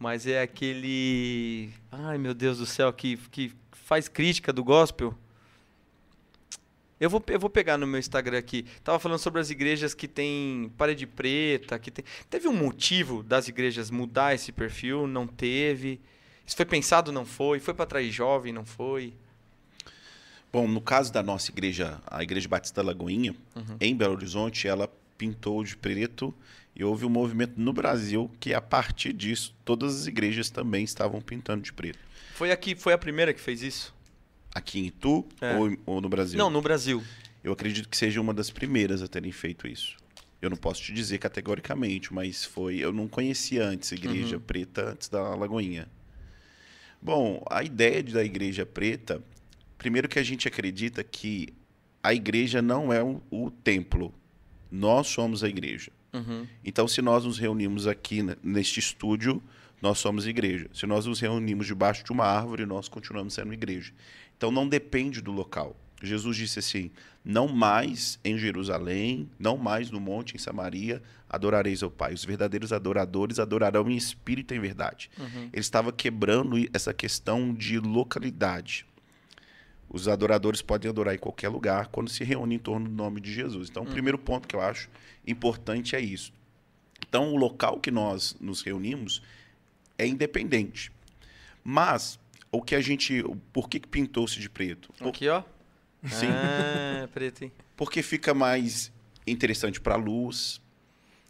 mas 0.00 0.26
é 0.26 0.40
aquele, 0.40 1.70
ai 1.92 2.16
meu 2.16 2.32
Deus 2.32 2.56
do 2.56 2.64
céu, 2.64 2.90
que 2.90 3.18
que 3.30 3.52
faz 3.70 4.08
crítica 4.08 4.50
do 4.50 4.64
gospel. 4.64 5.14
Eu 6.98 7.10
vou, 7.10 7.22
eu 7.28 7.38
vou 7.38 7.50
pegar 7.50 7.76
no 7.76 7.86
meu 7.86 7.98
Instagram 7.98 8.38
aqui. 8.38 8.64
Tava 8.82 8.98
falando 8.98 9.18
sobre 9.18 9.40
as 9.40 9.50
igrejas 9.50 9.94
que 9.94 10.06
tem 10.06 10.70
parede 10.76 11.06
preta, 11.06 11.78
que 11.78 11.90
tem. 11.90 12.04
Teve 12.28 12.46
um 12.46 12.54
motivo 12.54 13.22
das 13.22 13.48
igrejas 13.48 13.90
mudar 13.90 14.34
esse 14.34 14.52
perfil? 14.52 15.06
Não 15.06 15.26
teve. 15.26 16.00
Isso 16.46 16.56
foi 16.56 16.66
pensado? 16.66 17.10
Não 17.10 17.24
foi. 17.24 17.58
Foi 17.58 17.72
para 17.72 17.84
atrair 17.84 18.10
jovem? 18.10 18.52
Não 18.52 18.66
foi. 18.66 19.14
Bom, 20.52 20.68
no 20.68 20.80
caso 20.80 21.12
da 21.12 21.22
nossa 21.22 21.50
igreja, 21.50 22.00
a 22.06 22.22
Igreja 22.22 22.48
Batista 22.48 22.82
Lagoinha, 22.82 23.34
uhum. 23.56 23.76
em 23.80 23.96
Belo 23.96 24.14
Horizonte, 24.14 24.68
ela 24.68 24.90
pintou 25.16 25.64
de 25.64 25.76
preto 25.76 26.34
e 26.74 26.84
houve 26.84 27.04
um 27.04 27.08
movimento 27.08 27.54
no 27.56 27.72
Brasil 27.72 28.30
que 28.38 28.54
a 28.54 28.60
partir 28.60 29.12
disso 29.12 29.54
todas 29.64 30.00
as 30.00 30.06
igrejas 30.06 30.50
também 30.50 30.84
estavam 30.84 31.20
pintando 31.20 31.62
de 31.62 31.72
preto. 31.72 31.98
Foi 32.34 32.50
aqui, 32.50 32.74
foi 32.74 32.92
a 32.92 32.98
primeira 32.98 33.34
que 33.34 33.40
fez 33.40 33.62
isso? 33.62 33.94
Aqui 34.54 34.80
em 34.80 34.86
Itu 34.86 35.26
é. 35.40 35.56
ou, 35.56 35.76
ou, 35.86 36.00
no 36.00 36.08
Brasil? 36.08 36.38
Não, 36.38 36.50
no 36.50 36.60
Brasil. 36.62 37.02
Eu 37.42 37.52
acredito 37.52 37.88
que 37.88 37.96
seja 37.96 38.20
uma 38.20 38.34
das 38.34 38.50
primeiras 38.50 39.02
a 39.02 39.08
terem 39.08 39.32
feito 39.32 39.68
isso. 39.68 39.96
Eu 40.40 40.50
não 40.50 40.56
posso 40.56 40.82
te 40.82 40.92
dizer 40.92 41.18
categoricamente, 41.18 42.12
mas 42.12 42.44
foi. 42.44 42.78
Eu 42.78 42.92
não 42.92 43.06
conhecia 43.06 43.64
antes 43.64 43.92
a 43.92 43.94
Igreja 43.94 44.36
uhum. 44.36 44.42
Preta 44.42 44.90
antes 44.90 45.08
da 45.08 45.34
Lagoinha. 45.34 45.86
Bom, 47.00 47.44
a 47.50 47.62
ideia 47.62 48.02
da 48.02 48.24
Igreja 48.24 48.64
Preta, 48.66 49.22
primeiro 49.78 50.08
que 50.08 50.18
a 50.18 50.22
gente 50.22 50.48
acredita 50.48 51.04
que 51.04 51.54
a 52.02 52.14
igreja 52.14 52.62
não 52.62 52.92
é 52.92 53.02
o, 53.02 53.20
o 53.30 53.50
templo, 53.50 54.12
nós 54.70 55.06
somos 55.06 55.44
a 55.44 55.48
igreja. 55.48 55.92
Uhum. 56.12 56.46
Então, 56.64 56.88
se 56.88 57.00
nós 57.00 57.24
nos 57.24 57.38
reunimos 57.38 57.86
aqui 57.86 58.24
neste 58.42 58.80
estúdio, 58.80 59.42
nós 59.80 59.98
somos 59.98 60.26
igreja. 60.26 60.68
Se 60.74 60.86
nós 60.86 61.06
nos 61.06 61.20
reunimos 61.20 61.66
debaixo 61.66 62.04
de 62.04 62.12
uma 62.12 62.24
árvore, 62.24 62.66
nós 62.66 62.88
continuamos 62.88 63.34
sendo 63.34 63.52
igreja. 63.52 63.92
Então 64.36 64.50
não 64.50 64.68
depende 64.68 65.20
do 65.20 65.32
local. 65.32 65.76
Jesus 66.02 66.36
disse 66.36 66.58
assim: 66.58 66.90
Não 67.24 67.46
mais 67.48 68.18
em 68.24 68.38
Jerusalém, 68.38 69.28
não 69.38 69.56
mais 69.56 69.90
no 69.90 70.00
monte 70.00 70.34
em 70.34 70.38
Samaria, 70.38 71.02
adorareis 71.28 71.82
ao 71.82 71.90
Pai. 71.90 72.14
Os 72.14 72.24
verdadeiros 72.24 72.72
adoradores 72.72 73.38
adorarão 73.38 73.90
em 73.90 73.96
espírito 73.96 74.54
e 74.54 74.56
em 74.56 74.60
verdade. 74.60 75.10
Uhum. 75.18 75.50
Ele 75.52 75.60
estava 75.60 75.92
quebrando 75.92 76.56
essa 76.72 76.94
questão 76.94 77.52
de 77.52 77.78
localidade. 77.78 78.86
Os 79.92 80.06
adoradores 80.06 80.62
podem 80.62 80.88
adorar 80.88 81.14
em 81.14 81.18
qualquer 81.18 81.48
lugar 81.48 81.88
quando 81.88 82.08
se 82.08 82.22
reúnem 82.22 82.56
em 82.56 82.60
torno 82.60 82.88
do 82.88 82.94
nome 82.94 83.20
de 83.20 83.32
Jesus. 83.32 83.68
Então, 83.68 83.82
o 83.82 83.86
primeiro 83.86 84.16
ponto 84.16 84.46
que 84.46 84.54
eu 84.54 84.60
acho 84.60 84.88
importante 85.26 85.96
é 85.96 86.00
isso. 86.00 86.32
Então, 87.08 87.32
o 87.32 87.36
local 87.36 87.80
que 87.80 87.90
nós 87.90 88.36
nos 88.40 88.62
reunimos 88.62 89.20
é 89.98 90.06
independente. 90.06 90.92
Mas, 91.64 92.18
o 92.52 92.62
que 92.62 92.74
a 92.76 92.80
gente. 92.80 93.22
Por 93.52 93.68
que 93.68 93.80
que 93.80 93.88
pintou-se 93.88 94.38
de 94.38 94.48
preto? 94.48 94.90
Aqui, 95.00 95.28
ó. 95.28 95.42
Sim. 96.08 96.28
Ah, 96.30 97.08
preto, 97.12 97.42
hein? 97.44 97.52
Porque 97.76 98.00
fica 98.02 98.32
mais 98.32 98.92
interessante 99.26 99.80
para 99.80 99.94
a 99.94 99.98
luz, 99.98 100.60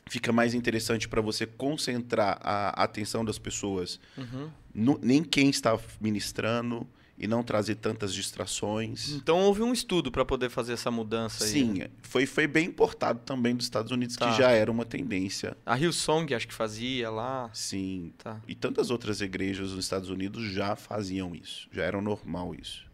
fica 0.07 0.33
mais 0.33 0.53
interessante 0.55 1.09
para 1.09 1.21
você 1.21 1.47
concentrar 1.47 2.39
a 2.43 2.83
atenção 2.83 3.25
das 3.25 3.39
pessoas 3.39 3.99
Uhum. 4.17 4.51
no, 4.75 5.01
em 5.03 5.25
quem 5.25 5.49
está 5.51 5.79
ministrando 6.01 6.87
e 7.21 7.27
não 7.29 7.43
trazer 7.43 7.75
tantas 7.77 8.15
distrações. 8.15 9.11
Então 9.11 9.39
houve 9.41 9.63
um 9.63 9.73
estudo 9.73 10.11
para 10.11 10.25
poder 10.25 10.49
fazer 10.49 10.73
essa 10.73 10.91
mudança 10.91 11.45
aí. 11.45 11.51
Sim, 11.51 11.75
né? 11.81 11.89
foi, 12.03 12.25
foi 12.25 12.47
bem 12.47 12.67
importado 12.69 13.21
também 13.27 13.55
dos 13.55 13.67
Estados 13.67 13.93
Unidos, 13.93 14.17
Tá. 14.17 14.31
que 14.33 14.39
já 14.39 14.51
era 14.51 14.71
uma 14.71 14.87
tendência. 14.87 15.57
A 15.67 15.79
Hillsong 15.79 16.35
acho 16.35 16.49
que 16.49 16.55
fazia 16.55 17.11
lá. 17.11 17.51
Sim. 17.53 18.13
Tá. 18.19 18.41
E 18.49 18.55
tantas 18.55 18.91
outras 18.91 19.21
igrejas 19.21 19.73
nos 19.73 19.85
Estados 19.85 20.09
Unidos 20.09 20.51
já 20.51 20.75
faziam 20.75 21.35
isso. 21.35 21.69
Já 21.71 21.83
era 21.85 22.01
normal 22.01 22.55
isso. 22.55 22.89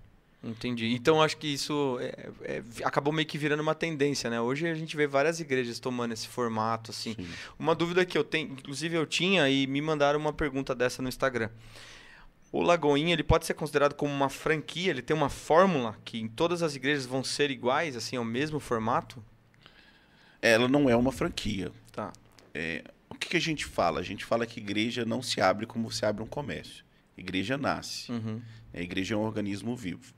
Entendi. 0.44 0.92
Então 0.92 1.20
acho 1.22 1.36
que 1.38 1.46
isso 1.48 1.98
é- 2.00 2.30
é- 2.42 2.62
acabou 2.84 3.12
meio 3.12 3.26
que 3.26 3.36
virando 3.38 3.60
uma 3.60 3.74
tendência, 3.74 4.30
né? 4.30 4.40
Hoje 4.40 4.68
a 4.68 4.74
gente 4.74 4.96
vê 4.96 5.06
várias 5.06 5.40
igrejas 5.40 5.80
tomando 5.80 6.12
esse 6.12 6.28
formato, 6.28 6.90
assim. 6.92 7.14
Sim. 7.14 7.26
Uma 7.58 7.74
dúvida 7.74 8.04
que 8.04 8.16
eu 8.16 8.22
tenho, 8.22 8.52
inclusive 8.52 8.94
eu 8.96 9.06
tinha 9.06 9.48
e 9.48 9.66
me 9.66 9.80
mandaram 9.80 10.20
uma 10.20 10.32
pergunta 10.32 10.72
dessa 10.74 11.02
no 11.02 11.08
Instagram. 11.08 11.48
O 12.52 12.62
Lagoinha, 12.62 13.12
ele 13.12 13.22
pode 13.22 13.44
ser 13.44 13.54
considerado 13.54 13.94
como 13.94 14.12
uma 14.12 14.28
franquia? 14.28 14.90
Ele 14.90 15.02
tem 15.02 15.16
uma 15.16 15.28
fórmula 15.28 15.96
que 16.04 16.18
em 16.18 16.28
todas 16.28 16.62
as 16.62 16.74
igrejas 16.74 17.04
vão 17.04 17.22
ser 17.22 17.50
iguais, 17.50 17.96
assim, 17.96 18.16
ao 18.16 18.24
mesmo 18.24 18.60
formato? 18.60 19.22
Ela 20.40 20.68
não 20.68 20.88
é 20.88 20.96
uma 20.96 21.12
franquia. 21.12 21.72
Tá. 21.92 22.12
O 23.10 23.14
que, 23.14 23.28
que 23.28 23.36
a 23.36 23.40
gente 23.40 23.64
fala? 23.64 24.00
A 24.00 24.02
gente 24.02 24.24
fala 24.24 24.46
que 24.46 24.60
igreja 24.60 25.04
não 25.04 25.22
se 25.22 25.40
abre 25.40 25.66
como 25.66 25.90
se 25.90 26.04
abre 26.06 26.22
um 26.22 26.26
comércio. 26.26 26.84
Igreja 27.16 27.56
nasce. 27.56 28.12
Uhum. 28.12 28.40
A 28.72 28.80
igreja 28.80 29.14
é 29.14 29.18
um 29.18 29.22
organismo 29.22 29.74
vivo. 29.74 30.14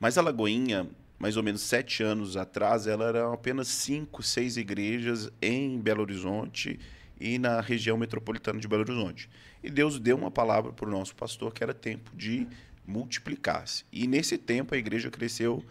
Mas 0.00 0.18
a 0.18 0.22
Lagoinha, 0.22 0.88
mais 1.18 1.36
ou 1.36 1.42
menos 1.42 1.62
sete 1.62 2.02
anos 2.02 2.36
atrás, 2.36 2.86
ela 2.86 3.06
era 3.06 3.32
apenas 3.32 3.68
cinco, 3.68 4.22
seis 4.22 4.56
igrejas 4.56 5.30
em 5.40 5.78
Belo 5.78 6.02
Horizonte 6.02 6.80
e 7.22 7.38
na 7.38 7.60
região 7.60 7.96
metropolitana 7.96 8.58
de 8.58 8.66
Belo 8.66 8.82
Horizonte. 8.82 9.30
E 9.62 9.70
Deus 9.70 10.00
deu 10.00 10.16
uma 10.16 10.30
palavra 10.30 10.72
para 10.72 10.88
o 10.88 10.90
nosso 10.90 11.14
pastor 11.14 11.54
que 11.54 11.62
era 11.62 11.72
tempo 11.72 12.10
de 12.16 12.48
multiplicar-se. 12.84 13.84
E 13.92 14.08
nesse 14.08 14.36
tempo 14.36 14.74
a 14.74 14.78
igreja 14.78 15.08
cresceu 15.08 15.64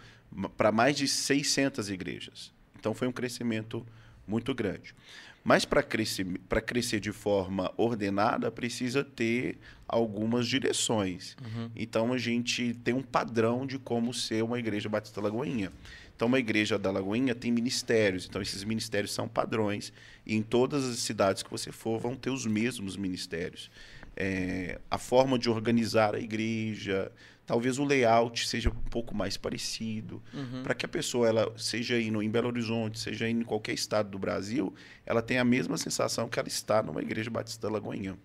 para 0.56 0.72
mais 0.72 0.96
de 0.96 1.10
600 1.10 1.90
igrejas. 1.90 2.54
Então 2.80 2.94
foi 2.94 3.06
um 3.06 3.12
crescimento 3.12 3.86
muito 4.26 4.56
grande. 4.56 4.96
Mas 5.44 5.66
para 5.66 5.84
crescer, 5.84 6.26
crescer 6.66 7.00
de 7.00 7.12
forma 7.12 7.74
ordenada, 7.76 8.50
precisa 8.50 9.04
ter 9.04 9.58
algumas 9.88 10.48
direções. 10.48 11.36
Então 11.76 12.14
a 12.14 12.18
gente 12.18 12.76
tem 12.76 12.94
um 12.94 13.02
padrão 13.02 13.66
de 13.66 13.78
como 13.78 14.14
ser 14.14 14.42
uma 14.44 14.58
igreja 14.58 14.88
batista 14.88 15.20
lagoinha. 15.20 15.72
Então 16.22 16.28
uma 16.28 16.38
igreja 16.38 16.78
da 16.78 16.92
Lagoinha 16.92 17.34
tem 17.34 17.52
ministérios. 17.52 18.28
Então 18.30 18.44
esses 18.44 18.64
ministérios 18.64 19.12
são 19.12 19.28
padrões. 19.28 19.92
E 20.24 20.36
em 20.36 20.44
todas 20.44 20.88
as 20.88 21.00
cidades 21.00 21.42
que 21.42 21.50
você 21.50 21.72
for 21.72 22.00
vão 22.00 22.16
ter 22.16 22.30
os 22.30 22.46
mesmos 22.46 22.96
ministérios. 22.96 23.72
É, 24.16 24.80
a 24.92 25.00
forma 25.00 25.40
de 25.40 25.50
organizar 25.50 26.14
a 26.14 26.20
igreja, 26.20 27.12
talvez 27.44 27.80
o 27.80 27.84
layout 27.84 28.48
seja 28.48 28.70
um 28.70 28.90
pouco 28.92 29.16
mais 29.16 29.36
parecido, 29.36 30.22
Uhum. 30.32 30.62
para 30.62 30.76
que 30.76 30.86
a 30.86 30.88
pessoa 30.88 31.28
ela 31.28 31.52
seja 31.58 32.00
indo 32.00 32.22
em 32.22 32.30
Belo 32.30 32.50
Horizonte, 32.50 33.00
seja 33.00 33.28
indo 33.28 33.42
em 33.42 33.46
qualquer 33.46 33.74
estado 33.74 34.12
do 34.12 34.20
Brasil, 34.20 34.72
ela 35.04 35.24
tenha 35.24 35.42
a 35.42 35.46
mesma 35.46 35.76
sensação 35.76 36.30
que 36.30 36.38
ela 36.38 36.48
está 36.48 36.84
numa 36.84 37.02
igreja 37.02 37.32
batista 37.32 37.68
da 37.68 37.74
Lagoinha. 37.74 38.16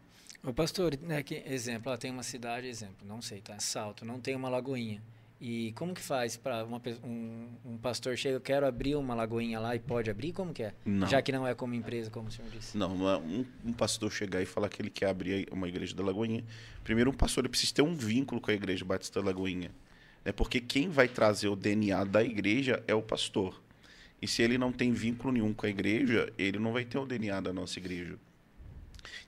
Ô 0.45 0.53
pastor, 0.53 0.99
né, 1.01 1.23
que, 1.23 1.43
exemplo, 1.47 1.89
ela 1.89 1.97
tem 1.97 2.11
uma 2.11 2.23
cidade, 2.23 2.67
exemplo, 2.67 3.09
não 3.09 3.23
sei, 3.23 3.41
tá? 3.41 3.59
Salto, 3.59 4.05
não 4.05 4.21
tem 4.21 4.37
uma 4.37 4.51
lagoinha. 4.51 5.03
E 5.39 5.73
como 5.73 5.93
que 5.93 6.01
faz 6.01 6.35
para 6.37 6.65
um, 6.65 7.49
um 7.65 7.77
pastor 7.77 8.17
chega, 8.17 8.37
eu 8.37 8.41
quero 8.41 8.65
abrir 8.67 8.95
uma 8.97 9.15
lagoinha 9.15 9.61
lá 9.61 9.77
e 9.77 9.79
pode 9.79 10.09
abrir? 10.11 10.33
Como 10.33 10.53
que 10.55 10.63
é? 10.63 10.75
Não. 10.85 11.07
Já 11.07 11.21
que 11.21 11.31
não 11.31 11.47
é 11.47 11.55
como 11.55 11.75
empresa, 11.75 12.11
como 12.11 12.29
o 12.29 12.31
senhor 12.31 12.51
disse. 12.51 12.77
Não, 12.79 12.95
uma- 12.95 13.19
um, 13.19 13.45
um 13.65 13.73
pastor 13.73 14.11
chegar 14.11 14.41
e 14.41 14.47
falar 14.47 14.71
que 14.71 14.81
ele 14.81 14.89
quer 14.89 15.11
abrir 15.11 15.47
uma 15.53 15.69
igreja 15.69 15.95
da 15.95 16.03
Lagoinha, 16.03 16.43
primeiro 16.83 17.11
um 17.11 17.15
pastor 17.15 17.43
ele 17.45 17.51
precisa 17.51 17.75
ter 17.75 17.83
um 17.83 17.95
vínculo 17.95 18.41
com 18.41 18.51
a 18.51 18.55
igreja 18.55 18.83
batista 18.85 19.21
da 19.21 19.27
Lagoinha. 19.27 19.71
Né? 20.25 20.33
Porque 20.33 20.59
quem 20.59 20.89
vai 20.89 21.07
trazer 21.07 21.49
o 21.49 21.57
DNA 21.57 22.03
da 22.05 22.25
igreja 22.25 22.83
é 22.89 22.95
o 22.95 23.03
pastor. 23.03 23.63
E 24.23 24.27
se 24.27 24.41
ele 24.41 24.57
não 24.57 24.73
tem 24.73 24.91
vínculo 24.93 25.35
nenhum 25.35 25.53
com 25.53 25.67
a 25.67 25.69
igreja, 25.69 26.33
ele 26.39 26.59
não 26.59 26.73
vai 26.73 26.87
ter 26.87 26.97
o 26.97 27.05
DNA 27.05 27.41
da 27.43 27.53
nossa 27.53 27.79
igreja. 27.79 28.19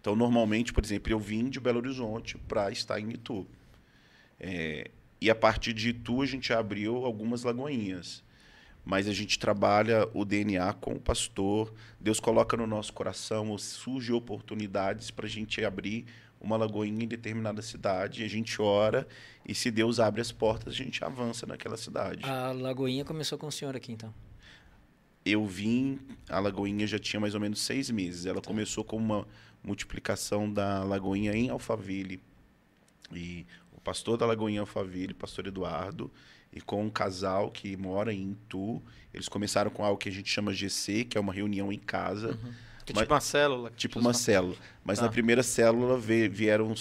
Então, 0.00 0.16
normalmente, 0.16 0.72
por 0.72 0.82
exemplo, 0.82 1.12
eu 1.12 1.18
vim 1.18 1.50
de 1.50 1.60
Belo 1.60 1.78
Horizonte 1.80 2.38
para 2.48 2.70
estar 2.70 2.98
em 2.98 3.10
Itu. 3.10 3.46
É, 4.40 4.90
e 5.20 5.30
a 5.30 5.34
partir 5.34 5.72
de 5.72 5.90
Itu, 5.90 6.22
a 6.22 6.26
gente 6.26 6.52
abriu 6.52 7.04
algumas 7.04 7.42
lagoinhas. 7.42 8.22
Mas 8.84 9.06
a 9.06 9.12
gente 9.12 9.38
trabalha 9.38 10.08
o 10.14 10.24
DNA 10.24 10.72
com 10.74 10.92
o 10.92 11.00
pastor. 11.00 11.74
Deus 12.00 12.18
coloca 12.18 12.56
no 12.56 12.66
nosso 12.66 12.92
coração, 12.92 13.56
surge 13.58 14.12
oportunidades 14.12 15.10
para 15.10 15.26
a 15.26 15.28
gente 15.28 15.62
abrir 15.64 16.06
uma 16.40 16.56
lagoinha 16.56 17.04
em 17.04 17.08
determinada 17.08 17.60
cidade. 17.60 18.22
A 18.22 18.28
gente 18.28 18.62
ora 18.62 19.06
e 19.46 19.54
se 19.54 19.70
Deus 19.70 19.98
abre 19.98 20.20
as 20.20 20.32
portas, 20.32 20.72
a 20.72 20.76
gente 20.76 21.04
avança 21.04 21.46
naquela 21.46 21.76
cidade. 21.76 22.24
A 22.24 22.52
lagoinha 22.52 23.04
começou 23.04 23.36
com 23.36 23.48
o 23.48 23.52
senhor 23.52 23.76
aqui, 23.76 23.92
então. 23.92 24.14
Eu 25.24 25.44
vim, 25.44 25.98
a 26.26 26.38
Lagoinha 26.38 26.86
já 26.86 26.98
tinha 26.98 27.20
mais 27.20 27.34
ou 27.34 27.40
menos 27.40 27.60
seis 27.60 27.90
meses. 27.90 28.24
Ela 28.24 28.40
começou 28.40 28.82
com 28.82 28.96
uma 28.96 29.26
multiplicação 29.62 30.50
da 30.50 30.82
Lagoinha 30.82 31.32
em 31.32 31.50
Alphaville. 31.50 32.22
E 33.12 33.44
pastor 33.88 34.18
da 34.18 34.26
Lagoinha 34.26 34.56
em 34.58 34.60
Alphaville, 34.60 35.14
pastor 35.14 35.46
Eduardo, 35.46 36.12
e 36.52 36.60
com 36.60 36.84
um 36.84 36.90
casal 36.90 37.50
que 37.50 37.74
mora 37.74 38.12
em 38.12 38.32
Itu, 38.32 38.82
eles 39.14 39.28
começaram 39.30 39.70
com 39.70 39.82
algo 39.82 39.96
que 39.98 40.10
a 40.10 40.12
gente 40.12 40.28
chama 40.30 40.52
GC, 40.52 41.04
que 41.06 41.16
é 41.16 41.20
uma 41.20 41.32
reunião 41.32 41.72
em 41.72 41.78
casa, 41.78 42.38
Que 42.84 42.92
Mas- 42.94 43.02
tipo 43.02 43.14
uma 43.14 43.20
célula. 43.20 43.70
que 43.70 43.76
tipo 43.76 43.98
uma 43.98 44.12
célula. 44.14 44.56
Mas 44.84 44.98
Tá. 44.98 45.06
na 45.06 45.10
primeira 45.10 45.42
célula 45.42 45.98
vieram 45.98 46.74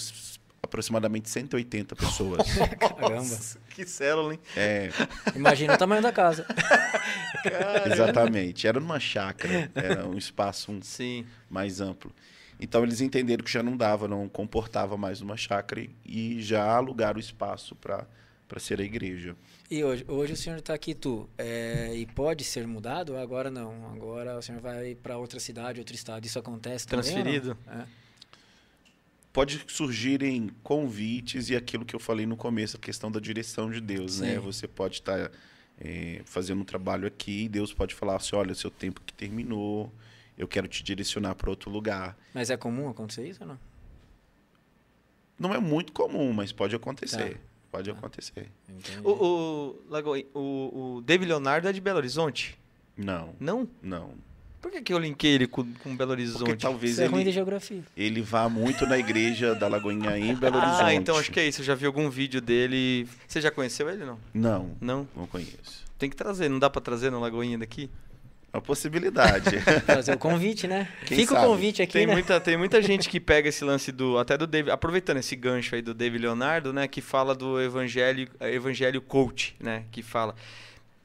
aproximadamente 0.64 1.30
180 1.30 1.96
pessoas. 1.96 2.46
Caramba. 2.80 3.10
Nossa, 3.16 3.58
que 3.70 3.86
célula, 3.86 4.34
hein? 4.34 4.40
é, 4.56 4.90
Imagina 5.36 5.76
o 5.76 5.78
tamanho 5.78 6.02
da 6.02 6.12
casa. 6.12 6.46
exatamente. 7.92 8.68
Era 8.68 8.80
numa 8.80 9.00
chácara, 9.00 9.72
era 9.76 10.06
um 10.08 10.18
espaço 10.18 10.72
um 10.72 10.82
Sim. 10.82 11.26
mais 11.50 11.80
amplo. 11.82 12.12
Então 12.60 12.84
eles 12.84 13.02
entenderam 13.02 13.44
que 13.44 13.52
já 13.52 13.62
não 13.62 13.78
dava, 13.78 14.08
não 14.08 14.28
comportava 14.28 14.98
mais 14.98 15.22
uma 15.22 15.38
chácara 15.38 15.86
e- 16.06 16.42
já 16.42 16.64
alugaram 16.64 17.18
o 17.18 17.20
espaço 17.20 17.76
para 17.76 18.08
ser 18.60 18.80
a 18.82 18.84
igreja. 18.84 19.36
E 19.70 19.84
hoje, 19.84 20.06
hoje 20.08 20.34
o 20.34 20.38
senhor 20.38 20.58
está 20.60 20.74
aqui, 20.74 20.96
tu, 20.96 21.30
é, 21.38 21.94
e 21.96 22.06
pode 22.06 22.44
ser 22.44 22.66
mudado? 22.66 23.16
Agora 23.18 23.52
não. 23.52 23.92
Agora 23.94 24.38
o 24.38 24.42
senhor 24.42 24.62
vai 24.62 24.96
para 24.96 25.18
outra 25.18 25.40
cidade, 25.40 25.80
outro 25.80 25.94
estado. 25.96 26.26
Isso 26.26 26.40
acontece 26.40 26.88
também? 26.88 27.12
Transferido? 27.12 27.58
É. 27.68 27.84
Pode 29.32 29.64
surgirem 29.68 30.50
convites 30.64 31.50
e 31.50 31.56
aquilo 31.56 31.86
que 31.86 31.96
eu 31.96 32.00
falei 32.00 32.26
no 32.26 32.36
começo, 32.36 32.76
a 32.76 32.80
questão 32.80 33.12
da 33.12 33.20
direção 33.20 33.70
de 33.70 33.80
Deus, 33.80 34.20
né? 34.20 34.34
Sim. 34.36 34.40
Você 34.40 34.68
pode 34.68 34.96
estar 34.96 35.30
eh, 35.80 36.22
fazendo 36.26 36.62
um 36.62 36.66
trabalho 36.66 37.06
aqui 37.08 37.44
e 37.44 37.50
Deus 37.50 37.72
pode 37.72 37.94
falar 37.94 38.16
assim, 38.16 38.36
olha, 38.36 38.56
seu 38.56 38.72
tempo 38.72 39.00
que 39.06 39.14
terminou, 39.14 39.94
eu 40.38 40.48
quero 40.48 40.68
te 40.68 40.84
direcionar 40.84 41.36
para 41.36 41.50
outro 41.50 41.70
lugar. 41.72 42.18
Mas 42.34 42.50
é 42.50 42.58
comum 42.58 42.88
acontecer 42.90 43.28
isso 43.28 43.42
ou 43.44 43.48
não? 43.50 43.60
Não 45.40 45.54
é 45.54 45.60
muito 45.60 45.92
comum, 45.94 46.34
mas 46.34 46.52
pode 46.52 46.76
acontecer. 46.76 47.34
Tá. 47.36 47.40
Pode 47.72 47.92
Tá. 47.92 47.98
acontecer. 47.98 48.50
Entendi. 48.68 49.00
O, 49.04 49.12
o, 49.12 50.40
o, 50.40 50.96
o 50.98 51.02
David 51.02 51.30
Leonardo 51.30 51.68
é 51.68 51.74
de 51.74 51.82
Belo 51.82 51.98
Horizonte? 51.98 52.58
Não, 52.96 53.36
Não? 53.40 53.68
não. 53.82 54.12
Por 54.60 54.72
que, 54.72 54.82
que 54.82 54.92
eu 54.92 54.98
linkei 54.98 55.32
ele 55.36 55.48
com, 55.48 55.72
com 55.76 55.96
Belo 55.96 56.12
Horizonte? 56.12 56.40
Porque 56.46 56.56
talvez 56.62 56.94
Isso 56.94 57.02
é 57.04 57.06
ruim 57.06 57.18
de 57.22 57.26
ele, 57.26 57.32
geografia. 57.32 57.84
ele 57.96 58.22
vá 58.22 58.50
muito 58.50 58.86
na 58.88 58.98
igreja 58.98 59.54
da 59.54 59.68
Lagoinha 59.68 60.18
em 60.18 60.34
Belo 60.36 60.58
Horizonte. 60.58 60.82
Ah, 60.84 60.94
então 60.94 61.16
acho 61.18 61.32
que 61.32 61.40
é 61.40 61.48
isso. 61.48 61.62
Eu 61.62 61.66
já 61.66 61.76
vi 61.76 61.86
algum 61.86 62.10
vídeo 62.10 62.42
dele. 62.42 63.08
Você 63.28 63.40
já 63.40 63.52
conheceu 63.52 63.88
ele, 63.88 64.04
não? 64.04 64.20
Não, 64.34 64.76
Não? 64.82 65.08
não 65.16 65.28
conheço. 65.28 65.86
Tem 66.00 66.10
que 66.10 66.16
trazer. 66.16 66.50
Não 66.50 66.58
dá 66.58 66.70
pra 66.72 66.82
trazer 66.82 67.12
no 67.12 67.20
Lagoinha 67.20 67.58
daqui? 67.58 67.90
Uma 68.54 68.62
possibilidade. 68.62 69.60
Fazer 69.86 70.14
o 70.14 70.18
convite, 70.18 70.68
né? 70.68 70.88
Quem 71.06 71.18
Fica 71.18 71.36
sabe? 71.36 71.46
o 71.46 71.50
convite 71.50 71.82
aqui, 71.82 71.94
Tem 71.94 72.08
né? 72.08 72.14
muita, 72.14 72.40
tem 72.40 72.58
muita 72.58 72.82
gente 72.82 73.10
que 73.10 73.20
pega 73.20 73.50
esse 73.50 73.64
lance 73.64 73.92
do. 73.92 74.18
Até 74.18 74.38
do 74.38 74.48
David. 74.48 74.72
Aproveitando 74.72 75.18
esse 75.18 75.36
gancho 75.36 75.76
aí 75.76 75.82
do 75.82 75.94
David 75.94 76.22
Leonardo, 76.24 76.72
né? 76.74 76.88
Que 76.88 77.02
fala 77.02 77.36
do 77.36 77.62
evangelho, 77.62 78.28
evangelho 78.40 79.02
coach, 79.02 79.56
né? 79.60 79.84
Que 79.92 80.02
fala. 80.02 80.34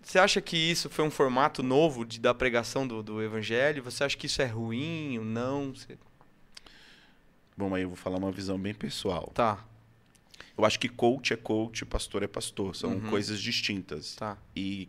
Você 0.03 0.19
acha 0.19 0.41
que 0.41 0.57
isso 0.57 0.89
foi 0.89 1.05
um 1.05 1.11
formato 1.11 1.63
novo 1.63 2.05
de, 2.05 2.19
da 2.19 2.33
pregação 2.35 2.87
do, 2.87 3.03
do 3.03 3.23
evangelho? 3.23 3.83
Você 3.85 4.03
acha 4.05 4.17
que 4.17 4.27
isso 4.27 4.41
é 4.43 4.47
ruim 4.47 5.19
ou 5.19 5.25
não? 5.25 5.75
Você... 5.75 5.97
Bom, 7.57 7.75
aí 7.75 7.83
eu 7.83 7.89
vou 7.89 7.97
falar 7.97 8.19
uma 8.19 8.33
visão 8.33 8.59
bem 8.59 8.73
pessoal. 8.75 9.31
Tá, 9.35 9.65
Eu 10.57 10.65
acho 10.65 10.79
que 10.81 10.89
coach 10.89 11.33
é 11.33 11.37
coach, 11.37 11.85
pastor 11.85 12.23
é 12.23 12.27
pastor. 12.27 12.75
São 12.75 12.91
Uhum. 12.91 13.11
coisas 13.11 13.41
distintas. 13.41 14.15
tá. 14.17 14.37
E 14.57 14.89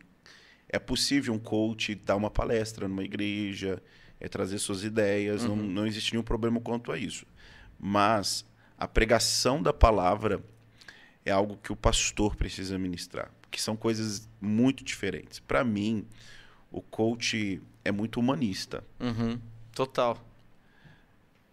é 0.73 0.79
possível 0.79 1.33
um 1.33 1.39
coach 1.39 1.93
dar 1.95 2.15
uma 2.15 2.31
palestra 2.31 2.87
numa 2.87 3.03
igreja, 3.03 3.81
é 4.19 4.27
trazer 4.27 4.57
suas 4.57 4.83
ideias, 4.83 5.43
não, 5.43 5.53
Uhum. 5.53 5.63
não 5.63 5.85
existe 5.87 6.11
nenhum 6.13 6.23
problema 6.23 6.59
quanto 6.59 6.91
a 6.91 6.97
isso. 6.97 7.25
Mas 7.79 8.43
a 8.77 8.87
pregação 8.87 9.61
da 9.61 9.71
palavra 9.71 10.43
é 11.23 11.31
algo 11.31 11.57
que 11.61 11.71
o 11.71 11.75
pastor 11.75 12.35
precisa 12.35 12.77
ministrar, 12.79 13.31
que 13.51 13.61
são 13.61 13.75
coisas 13.75 14.27
muito 14.41 14.83
diferentes. 14.83 15.39
Para 15.39 15.63
mim, 15.63 16.05
o 16.71 16.81
coach 16.81 17.61
é 17.85 17.91
muito 17.91 18.19
humanista. 18.19 18.83
Uhum. 18.99 19.39
Total. 19.73 20.17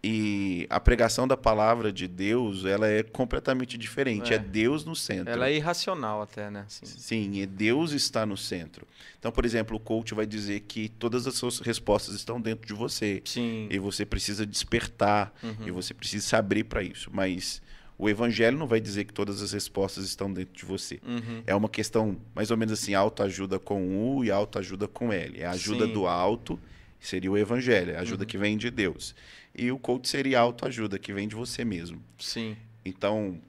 E 0.03 0.65
a 0.67 0.79
pregação 0.79 1.27
da 1.27 1.37
palavra 1.37 1.91
de 1.93 2.07
Deus, 2.07 2.65
ela 2.65 2.87
é 2.87 3.03
completamente 3.03 3.77
diferente. 3.77 4.33
É. 4.33 4.37
É, 4.37 4.39
Deus 4.39 4.83
no 4.83 4.95
centro. 4.95 5.31
Ela 5.31 5.47
é 5.49 5.55
irracional 5.55 6.23
até, 6.23 6.49
né? 6.49 6.63
Assim. 6.65 6.85
Sim, 6.87 7.31
e 7.35 7.45
Deus 7.45 7.91
está 7.91 8.25
no 8.25 8.35
centro. 8.35 8.87
Então, 9.19 9.31
por 9.31 9.45
exemplo, 9.45 9.77
o 9.77 9.79
coach 9.79 10.15
vai 10.15 10.25
dizer 10.25 10.61
que 10.61 10.89
todas 10.89 11.27
as 11.27 11.35
suas 11.35 11.59
respostas 11.59 12.15
estão 12.15 12.41
dentro 12.41 12.65
de 12.67 12.73
você. 12.73 13.21
Sim. 13.25 13.67
E 13.69 13.77
você 13.77 14.03
precisa 14.03 14.43
despertar, 14.43 15.31
Uhum. 15.43 15.67
e 15.67 15.71
você 15.71 15.93
precisa 15.93 16.25
se 16.25 16.35
abrir 16.35 16.63
para 16.63 16.81
isso. 16.81 17.11
Mas 17.13 17.61
o 17.95 18.09
evangelho 18.09 18.57
não 18.57 18.65
vai 18.65 18.81
dizer 18.81 19.05
que 19.05 19.13
todas 19.13 19.39
as 19.43 19.51
respostas 19.51 20.03
estão 20.05 20.33
dentro 20.33 20.53
de 20.55 20.65
você. 20.65 20.99
Uhum. 21.05 21.43
É 21.45 21.53
uma 21.53 21.69
questão 21.69 22.17
mais 22.33 22.49
ou 22.49 22.57
menos 22.57 22.73
assim, 22.73 22.95
autoajuda 22.95 23.59
com 23.59 24.15
U 24.17 24.25
e 24.25 24.31
autoajuda 24.31 24.87
com 24.87 25.13
L. 25.13 25.39
É 25.39 25.45
a 25.45 25.51
ajuda 25.51 25.85
Sim. 25.85 25.93
do 25.93 26.07
alto, 26.07 26.59
seria 26.99 27.31
o 27.31 27.37
evangelho, 27.37 27.91
é 27.91 27.97
a 27.97 28.01
ajuda 28.01 28.23
Uhum. 28.23 28.27
que 28.27 28.37
vem 28.39 28.57
de 28.57 28.71
Deus. 28.71 29.13
E 29.53 29.71
o 29.71 29.77
coach 29.77 30.07
seria 30.07 30.39
autoajuda, 30.39 30.97
que 30.97 31.13
vem 31.13 31.27
de 31.27 31.35
você 31.35 31.65
mesmo. 31.65 32.01
Sim. 32.17 32.55
Então, 32.85 33.39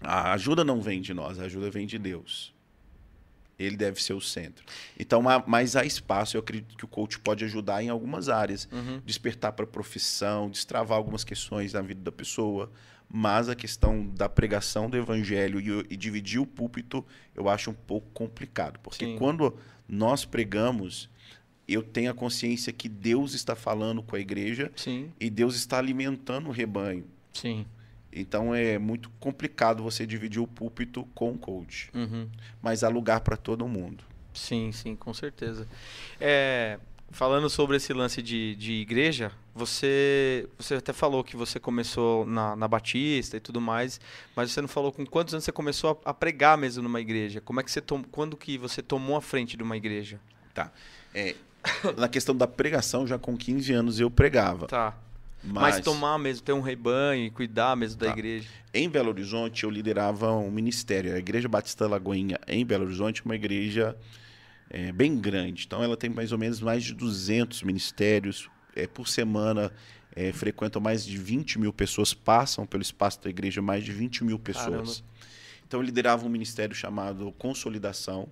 a 0.00 0.32
ajuda 0.32 0.64
não 0.64 0.80
vem 0.80 1.00
de 1.00 1.14
nós, 1.14 1.38
a 1.38 1.44
ajuda 1.44 1.70
vem 1.70 1.86
de 1.86 1.98
Deus. 1.98 2.54
Ele 3.58 3.76
deve 3.76 4.02
ser 4.02 4.12
o 4.12 4.20
centro. 4.20 4.64
Então, 4.98 5.22
mas 5.46 5.76
há 5.76 5.84
espaço, 5.84 6.36
eu 6.36 6.40
acredito 6.40 6.76
que 6.76 6.84
o 6.84 6.88
coach 6.88 7.18
pode 7.18 7.42
ajudar 7.44 7.82
em 7.82 7.88
algumas 7.88 8.28
áreas. 8.28 8.68
Uhum. 8.70 9.00
Despertar 9.04 9.52
para 9.52 9.64
a 9.64 9.68
profissão, 9.68 10.50
destravar 10.50 10.98
algumas 10.98 11.24
questões 11.24 11.72
na 11.72 11.80
vida 11.80 12.02
da 12.02 12.12
pessoa. 12.12 12.70
Mas 13.08 13.48
a 13.48 13.54
questão 13.54 14.06
da 14.08 14.28
pregação 14.28 14.90
do 14.90 14.96
evangelho 14.96 15.58
e, 15.60 15.94
e 15.94 15.96
dividir 15.96 16.38
o 16.38 16.44
púlpito, 16.44 17.04
eu 17.34 17.48
acho 17.48 17.70
um 17.70 17.74
pouco 17.74 18.06
complicado. 18.12 18.78
Porque 18.80 19.06
Sim. 19.06 19.16
quando 19.16 19.56
nós 19.88 20.26
pregamos, 20.26 21.08
eu 21.68 21.82
tenho 21.82 22.10
a 22.10 22.14
consciência 22.14 22.72
que 22.72 22.88
Deus 22.88 23.34
está 23.34 23.56
falando 23.56 24.02
com 24.02 24.16
a 24.16 24.20
igreja 24.20 24.70
Sim. 24.76 25.10
e 25.18 25.28
Deus 25.28 25.56
está 25.56 25.78
alimentando 25.78 26.48
o 26.48 26.52
rebanho. 26.52 27.04
Sim. 27.32 27.66
Então 28.12 28.54
é 28.54 28.78
muito 28.78 29.10
complicado 29.20 29.82
você 29.82 30.06
dividir 30.06 30.40
o 30.40 30.46
púlpito 30.46 31.04
com 31.14 31.32
o 31.32 31.38
coach. 31.38 31.90
Uhum. 31.92 32.28
Mas 32.62 32.82
há 32.82 32.88
lugar 32.88 33.20
para 33.20 33.36
todo 33.36 33.66
mundo. 33.68 34.04
Sim, 34.32 34.70
sim, 34.72 34.94
com 34.94 35.12
certeza. 35.12 35.66
É, 36.20 36.78
falando 37.10 37.50
sobre 37.50 37.76
esse 37.76 37.92
lance 37.92 38.22
de, 38.22 38.54
de 38.56 38.72
igreja, 38.74 39.32
você, 39.54 40.48
você 40.58 40.76
até 40.76 40.92
falou 40.92 41.24
que 41.24 41.36
você 41.36 41.58
começou 41.58 42.26
na, 42.26 42.56
na 42.56 42.68
Batista 42.68 43.36
e 43.36 43.40
tudo 43.40 43.60
mais, 43.60 44.00
mas 44.34 44.50
você 44.50 44.60
não 44.60 44.68
falou 44.68 44.92
com 44.92 45.04
quantos 45.04 45.34
anos 45.34 45.44
você 45.44 45.52
começou 45.52 46.00
a, 46.04 46.10
a 46.10 46.14
pregar 46.14 46.56
mesmo 46.56 46.82
numa 46.82 47.00
igreja? 47.00 47.40
Como 47.40 47.60
é 47.60 47.62
que 47.62 47.70
você 47.70 47.80
tom, 47.80 48.02
quando 48.02 48.36
que 48.36 48.56
você 48.56 48.82
tomou 48.82 49.16
a 49.16 49.20
frente 49.20 49.56
de 49.56 49.62
uma 49.62 49.76
igreja? 49.76 50.20
Na 51.96 52.08
questão 52.08 52.34
da 52.36 52.46
pregação, 52.46 53.06
já 53.06 53.18
com 53.18 53.36
15 53.36 53.72
anos 53.72 54.00
eu 54.00 54.10
pregava. 54.10 54.66
Tá. 54.66 54.96
Mas, 55.44 55.76
Mas, 55.76 55.84
tomar 55.84 56.18
mesmo, 56.18 56.44
ter 56.44 56.52
um 56.52 56.60
rebanho 56.60 57.24
e 57.26 57.30
cuidar 57.30 57.76
mesmo 57.76 57.98
da 58.00 58.06
Tá. 58.06 58.12
igreja. 58.12 58.48
em 58.74 58.88
Belo 58.88 59.10
Horizonte 59.10 59.62
eu 59.64 59.70
liderava 59.70 60.32
um 60.32 60.50
ministério. 60.50 61.14
A 61.14 61.18
Igreja 61.18 61.48
Batista 61.48 61.86
Lagoinha 61.86 62.38
em 62.48 62.66
Belo 62.66 62.84
Horizonte 62.84 63.24
uma 63.24 63.36
igreja 63.36 63.96
é, 64.68 64.90
bem 64.90 65.16
grande. 65.16 65.64
Então 65.64 65.82
ela 65.84 65.96
tem 65.96 66.10
mais 66.10 66.32
ou 66.32 66.38
menos 66.38 66.60
mais 66.60 66.82
de 66.82 66.92
200 66.94 67.62
ministérios. 67.62 68.48
É, 68.74 68.86
por 68.88 69.06
semana 69.08 69.70
é, 70.16 70.32
frequentam 70.32 70.82
mais 70.82 71.04
de 71.06 71.16
20 71.16 71.58
mil 71.60 71.72
pessoas, 71.72 72.12
passam 72.12 72.66
pelo 72.66 72.82
espaço 72.82 73.22
da 73.22 73.30
igreja 73.30 73.62
mais 73.62 73.84
de 73.84 73.92
20 73.92 74.24
mil 74.24 74.38
pessoas. 74.38 75.04
Então 75.66 75.78
eu 75.80 75.84
liderava 75.84 76.26
um 76.26 76.28
ministério 76.28 76.74
chamado 76.74 77.32
Consolidação, 77.38 78.28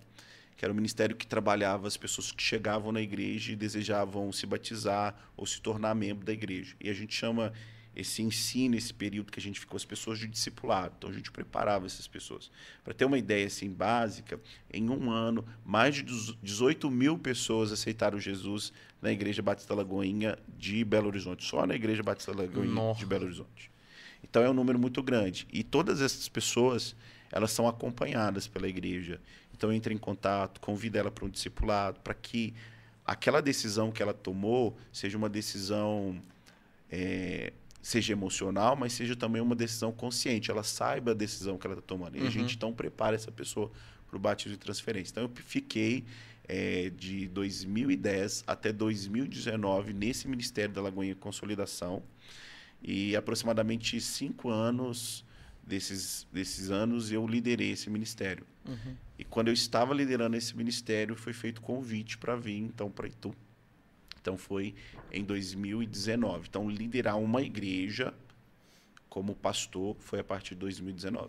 que 0.56 0.64
era 0.64 0.72
um 0.72 0.76
ministério 0.76 1.16
que 1.16 1.26
trabalhava 1.26 1.86
as 1.86 1.96
pessoas 1.96 2.30
que 2.32 2.42
chegavam 2.42 2.92
na 2.92 3.00
igreja 3.00 3.52
e 3.52 3.56
desejavam 3.56 4.30
se 4.32 4.46
batizar 4.46 5.14
ou 5.36 5.46
se 5.46 5.60
tornar 5.60 5.94
membro 5.94 6.24
da 6.24 6.32
igreja. 6.32 6.76
E 6.80 6.88
a 6.88 6.94
gente 6.94 7.14
chama 7.14 7.52
esse 7.96 8.22
ensino, 8.22 8.74
esse 8.74 8.92
período 8.92 9.30
que 9.30 9.38
a 9.38 9.42
gente 9.42 9.60
ficou 9.60 9.76
as 9.76 9.84
pessoas 9.84 10.18
de 10.18 10.26
discipulado. 10.26 10.94
Então 10.98 11.10
a 11.10 11.12
gente 11.12 11.30
preparava 11.30 11.86
essas 11.86 12.06
pessoas. 12.06 12.50
Para 12.82 12.92
ter 12.92 13.04
uma 13.04 13.18
ideia 13.18 13.46
assim 13.46 13.70
básica, 13.70 14.40
em 14.72 14.90
um 14.90 15.10
ano, 15.10 15.44
mais 15.64 15.94
de 15.94 16.02
18 16.02 16.90
mil 16.90 17.18
pessoas 17.18 17.70
aceitaram 17.72 18.18
Jesus 18.18 18.72
na 19.00 19.12
Igreja 19.12 19.42
Batista 19.42 19.74
Lagoinha 19.74 20.36
de 20.56 20.84
Belo 20.84 21.06
Horizonte, 21.06 21.44
só 21.44 21.66
na 21.66 21.74
Igreja 21.74 22.02
Batista 22.02 22.32
Lagoinha 22.32 22.72
Nossa. 22.72 22.98
de 22.98 23.06
Belo 23.06 23.24
Horizonte. 23.24 23.70
Então 24.22 24.42
é 24.42 24.50
um 24.50 24.54
número 24.54 24.78
muito 24.78 25.02
grande. 25.02 25.46
E 25.52 25.62
todas 25.62 26.00
essas 26.00 26.28
pessoas, 26.28 26.96
elas 27.30 27.52
são 27.52 27.68
acompanhadas 27.68 28.48
pela 28.48 28.68
igreja. 28.68 29.20
Então 29.56 29.72
entra 29.72 29.92
em 29.92 29.98
contato, 29.98 30.60
convida 30.60 30.98
ela 30.98 31.10
para 31.10 31.24
um 31.24 31.28
discipulado, 31.28 32.00
para 32.00 32.14
que 32.14 32.54
aquela 33.04 33.40
decisão 33.40 33.90
que 33.92 34.02
ela 34.02 34.14
tomou 34.14 34.76
seja 34.92 35.16
uma 35.16 35.28
decisão 35.28 36.20
é, 36.90 37.52
seja 37.82 38.12
emocional, 38.12 38.74
mas 38.76 38.92
seja 38.94 39.14
também 39.14 39.42
uma 39.42 39.54
decisão 39.54 39.92
consciente. 39.92 40.50
Ela 40.50 40.62
saiba 40.62 41.10
a 41.10 41.14
decisão 41.14 41.58
que 41.58 41.66
ela 41.66 41.74
está 41.74 41.86
tomando. 41.86 42.16
E 42.16 42.20
Uhum. 42.20 42.26
a 42.26 42.30
gente 42.30 42.56
então 42.56 42.72
prepara 42.72 43.14
essa 43.14 43.30
pessoa 43.30 43.70
para 44.08 44.16
o 44.16 44.20
batismo 44.20 44.54
e 44.54 44.58
transferência. 44.58 45.12
Então 45.12 45.24
eu 45.24 45.30
fiquei 45.44 46.04
é, 46.48 46.90
de 46.90 47.28
2010 47.28 48.44
até 48.46 48.72
2019 48.72 49.92
nesse 49.92 50.28
Ministério 50.28 50.74
da 50.74 50.80
Lagoinha 50.80 51.14
Consolidação. 51.14 52.02
E 52.82 53.16
aproximadamente 53.16 54.00
cinco 54.00 54.50
anos 54.50 55.24
desses, 55.66 56.26
desses 56.32 56.70
anos 56.70 57.10
eu 57.10 57.26
liderei 57.26 57.70
esse 57.70 57.88
ministério. 57.88 58.46
Uhum. 58.66 58.96
E 59.18 59.24
quando 59.24 59.48
eu 59.48 59.54
estava 59.54 59.92
liderando 59.94 60.36
esse 60.36 60.56
ministério, 60.56 61.14
foi 61.16 61.32
feito 61.32 61.60
convite 61.60 62.18
para 62.18 62.34
vir 62.36 62.58
então 62.58 62.90
para 62.90 63.06
Itu. 63.06 63.34
Então 64.20 64.38
foi 64.38 64.74
em 65.12 65.22
2019. 65.22 66.48
Então 66.48 66.68
liderar 66.68 67.18
uma 67.18 67.42
igreja 67.42 68.12
como 69.08 69.34
pastor 69.34 69.96
foi 70.00 70.20
a 70.20 70.24
partir 70.24 70.54
de 70.54 70.60
2019. 70.60 71.28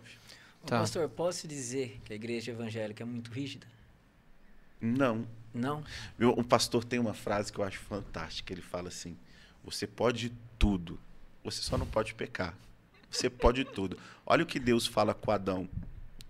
Ô, 0.62 0.66
Tá. 0.66 0.80
Pastor, 0.80 1.08
posso 1.08 1.46
dizer 1.46 2.00
que 2.04 2.12
a 2.12 2.16
igreja 2.16 2.50
evangélica 2.50 3.04
é 3.04 3.06
muito 3.06 3.30
rígida? 3.30 3.66
Não. 4.80 5.24
Não? 5.54 5.84
Meu, 6.18 6.34
um 6.36 6.42
pastor 6.42 6.84
tem 6.84 6.98
uma 6.98 7.14
frase 7.14 7.52
que 7.52 7.58
eu 7.58 7.64
acho 7.64 7.78
fantástica. 7.78 8.52
Ele 8.52 8.62
fala 8.62 8.88
assim: 8.88 9.16
Você 9.64 9.86
pode 9.86 10.32
tudo, 10.58 10.98
você 11.44 11.62
só 11.62 11.78
não 11.78 11.86
pode 11.86 12.14
pecar. 12.14 12.54
Você 13.10 13.30
pode 13.30 13.64
tudo. 13.64 13.96
Olha 14.26 14.42
o 14.42 14.46
que 14.46 14.58
Deus 14.58 14.86
fala 14.86 15.14
com 15.14 15.30
Adão 15.30 15.68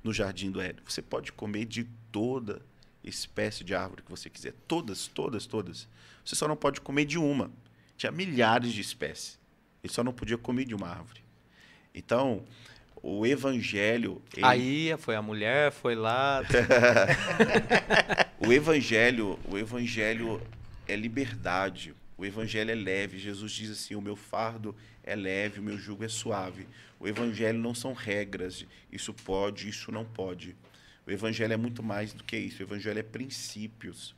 no 0.06 0.12
jardim 0.12 0.50
do 0.50 0.60
Éden. 0.60 0.82
Você 0.88 1.02
pode 1.02 1.32
comer 1.32 1.64
de 1.66 1.84
toda 2.10 2.62
espécie 3.04 3.62
de 3.64 3.74
árvore 3.74 4.02
que 4.02 4.10
você 4.10 4.30
quiser. 4.30 4.52
Todas, 4.66 5.06
todas, 5.06 5.46
todas. 5.46 5.88
Você 6.24 6.34
só 6.34 6.48
não 6.48 6.56
pode 6.56 6.80
comer 6.80 7.04
de 7.04 7.18
uma. 7.18 7.50
Tinha 7.96 8.10
milhares 8.12 8.72
de 8.72 8.80
espécies. 8.80 9.38
Ele 9.82 9.92
só 9.92 10.02
não 10.02 10.12
podia 10.12 10.38
comer 10.38 10.64
de 10.64 10.74
uma 10.74 10.88
árvore. 10.88 11.20
Então, 11.94 12.44
o 13.02 13.26
evangelho. 13.26 14.20
ele- 14.36 14.44
Aí 14.46 14.94
foi 14.98 15.14
a 15.16 15.22
mulher, 15.22 15.70
foi 15.72 15.94
lá. 15.94 16.42
O 18.38 18.52
evangelho, 18.52 19.38
o 19.48 19.56
evangelho 19.58 20.40
é 20.86 20.94
liberdade. 20.94 21.94
O 22.18 22.24
evangelho 22.24 22.70
é 22.70 22.74
leve. 22.74 23.18
Jesus 23.18 23.50
diz 23.52 23.70
assim: 23.70 23.94
"O 23.94 24.00
meu 24.00 24.14
fardo 24.16 24.74
é 25.02 25.14
leve, 25.16 25.58
o 25.60 25.62
meu 25.62 25.76
jugo 25.78 26.04
é 26.04 26.08
suave". 26.08 26.66
O 26.98 27.06
evangelho 27.06 27.58
não 27.58 27.74
são 27.74 27.92
regras, 27.92 28.64
isso 28.90 29.12
pode, 29.12 29.68
isso 29.68 29.92
não 29.92 30.04
pode. 30.04 30.56
O 31.06 31.10
evangelho 31.10 31.52
é 31.52 31.56
muito 31.56 31.82
mais 31.82 32.12
do 32.12 32.24
que 32.24 32.36
isso. 32.36 32.62
O 32.62 32.66
evangelho 32.66 32.98
é 32.98 33.02
princípios. 33.02 34.14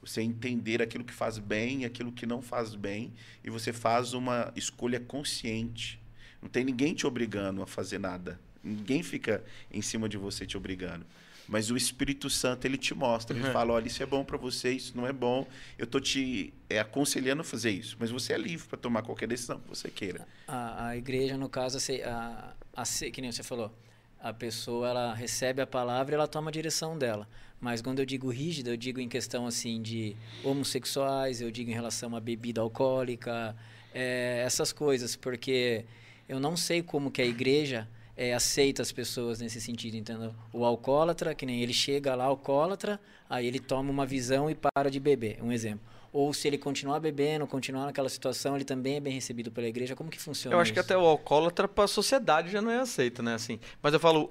Você 0.00 0.20
entender 0.20 0.82
aquilo 0.82 1.04
que 1.04 1.12
faz 1.12 1.38
bem, 1.38 1.84
aquilo 1.84 2.10
que 2.10 2.26
não 2.26 2.42
faz 2.42 2.74
bem, 2.74 3.12
e 3.44 3.50
você 3.50 3.72
faz 3.72 4.14
uma 4.14 4.52
escolha 4.56 4.98
consciente. 4.98 6.00
Não 6.40 6.48
tem 6.48 6.64
ninguém 6.64 6.94
te 6.94 7.06
obrigando 7.06 7.62
a 7.62 7.66
fazer 7.66 7.98
nada. 7.98 8.40
Ninguém 8.64 9.02
fica 9.02 9.44
em 9.70 9.80
cima 9.80 10.08
de 10.08 10.16
você 10.16 10.44
te 10.44 10.56
obrigando. 10.56 11.06
Mas 11.48 11.70
o 11.70 11.76
Espírito 11.76 12.30
Santo, 12.30 12.64
ele 12.64 12.78
te 12.78 12.94
mostra. 12.94 13.36
Ele 13.36 13.44
Uhum. 13.46 13.52
fala, 13.52 13.72
olha, 13.74 13.86
isso 13.86 14.02
é 14.02 14.06
bom 14.06 14.24
para 14.24 14.36
você, 14.36 14.72
isso 14.72 14.96
não 14.96 15.06
é 15.06 15.12
bom. 15.12 15.46
Eu 15.78 15.86
tô 15.86 16.00
te 16.00 16.52
é, 16.68 16.78
aconselhando 16.78 17.40
a 17.42 17.44
fazer 17.44 17.70
isso. 17.70 17.96
Mas 17.98 18.10
você 18.10 18.32
é 18.32 18.38
livre 18.38 18.66
para 18.68 18.78
tomar 18.78 19.02
qualquer 19.02 19.26
decisão 19.28 19.58
que 19.60 19.68
você 19.68 19.90
queira. 19.90 20.26
A, 20.46 20.88
a 20.88 20.96
igreja, 20.96 21.36
no 21.36 21.48
caso, 21.48 21.76
a, 21.78 21.80
ce- 21.80 22.02
a, 22.02 22.54
a 22.76 22.84
que 23.10 23.20
nem 23.20 23.30
você 23.32 23.42
falou, 23.42 23.72
a 24.20 24.32
pessoa 24.32 24.88
ela 24.88 25.14
recebe 25.14 25.60
a 25.62 25.66
palavra 25.66 26.14
e 26.14 26.16
ela 26.16 26.28
toma 26.28 26.50
a 26.50 26.52
direção 26.52 26.96
dela. 26.98 27.28
Mas 27.60 27.80
quando 27.80 28.00
eu 28.00 28.06
digo 28.06 28.28
rígida, 28.30 28.70
eu 28.70 28.76
digo 28.76 29.00
em 29.00 29.08
questão 29.08 29.46
assim 29.46 29.80
de 29.80 30.16
homossexuais, 30.42 31.40
eu 31.40 31.50
digo 31.50 31.70
em 31.70 31.74
relação 31.74 32.14
a 32.16 32.20
bebida 32.20 32.60
alcoólica, 32.60 33.56
é, 33.94 34.42
essas 34.44 34.72
coisas, 34.72 35.14
porque 35.16 35.84
eu 36.28 36.40
não 36.40 36.56
sei 36.56 36.82
como 36.82 37.10
que 37.10 37.22
a 37.22 37.26
igreja 37.26 37.88
é, 38.16 38.34
aceita 38.34 38.82
as 38.82 38.92
pessoas 38.92 39.40
nesse 39.40 39.60
sentido, 39.60 39.96
entendeu? 39.96 40.34
O 40.52 40.64
alcoólatra, 40.64 41.34
que 41.34 41.46
nem 41.46 41.62
ele 41.62 41.72
chega 41.72 42.14
lá, 42.14 42.24
alcoólatra, 42.24 43.00
aí 43.28 43.46
ele 43.46 43.58
toma 43.58 43.90
uma 43.90 44.04
visão 44.06 44.50
e 44.50 44.54
para 44.54 44.90
de 44.90 45.00
beber, 45.00 45.38
um 45.42 45.50
exemplo. 45.52 45.80
Ou 46.12 46.34
se 46.34 46.46
ele 46.46 46.58
continuar 46.58 47.00
bebendo, 47.00 47.46
continuar 47.46 47.86
naquela 47.86 48.08
situação, 48.10 48.54
ele 48.54 48.66
também 48.66 48.96
é 48.96 49.00
bem 49.00 49.14
recebido 49.14 49.50
pela 49.50 49.66
igreja. 49.66 49.96
Como 49.96 50.10
que 50.10 50.20
funciona 50.20 50.54
Eu 50.54 50.60
acho 50.60 50.68
isso? 50.68 50.74
que 50.74 50.80
até 50.80 50.94
o 50.96 51.00
alcoólatra 51.06 51.66
para 51.66 51.84
a 51.84 51.88
sociedade 51.88 52.50
já 52.50 52.60
não 52.60 52.70
é 52.70 52.80
aceito, 52.80 53.22
né? 53.22 53.32
Assim. 53.34 53.58
Mas 53.82 53.94
eu 53.94 53.98
falo, 54.00 54.30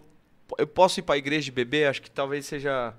eu 0.60 0.68
posso 0.68 1.00
ir 1.00 1.04
para 1.04 1.16
a 1.16 1.18
igreja 1.18 1.50
e 1.50 1.52
beber? 1.52 1.88
Acho 1.88 2.04
que 2.04 2.12
talvez 2.12 2.46
seja. 2.46 2.94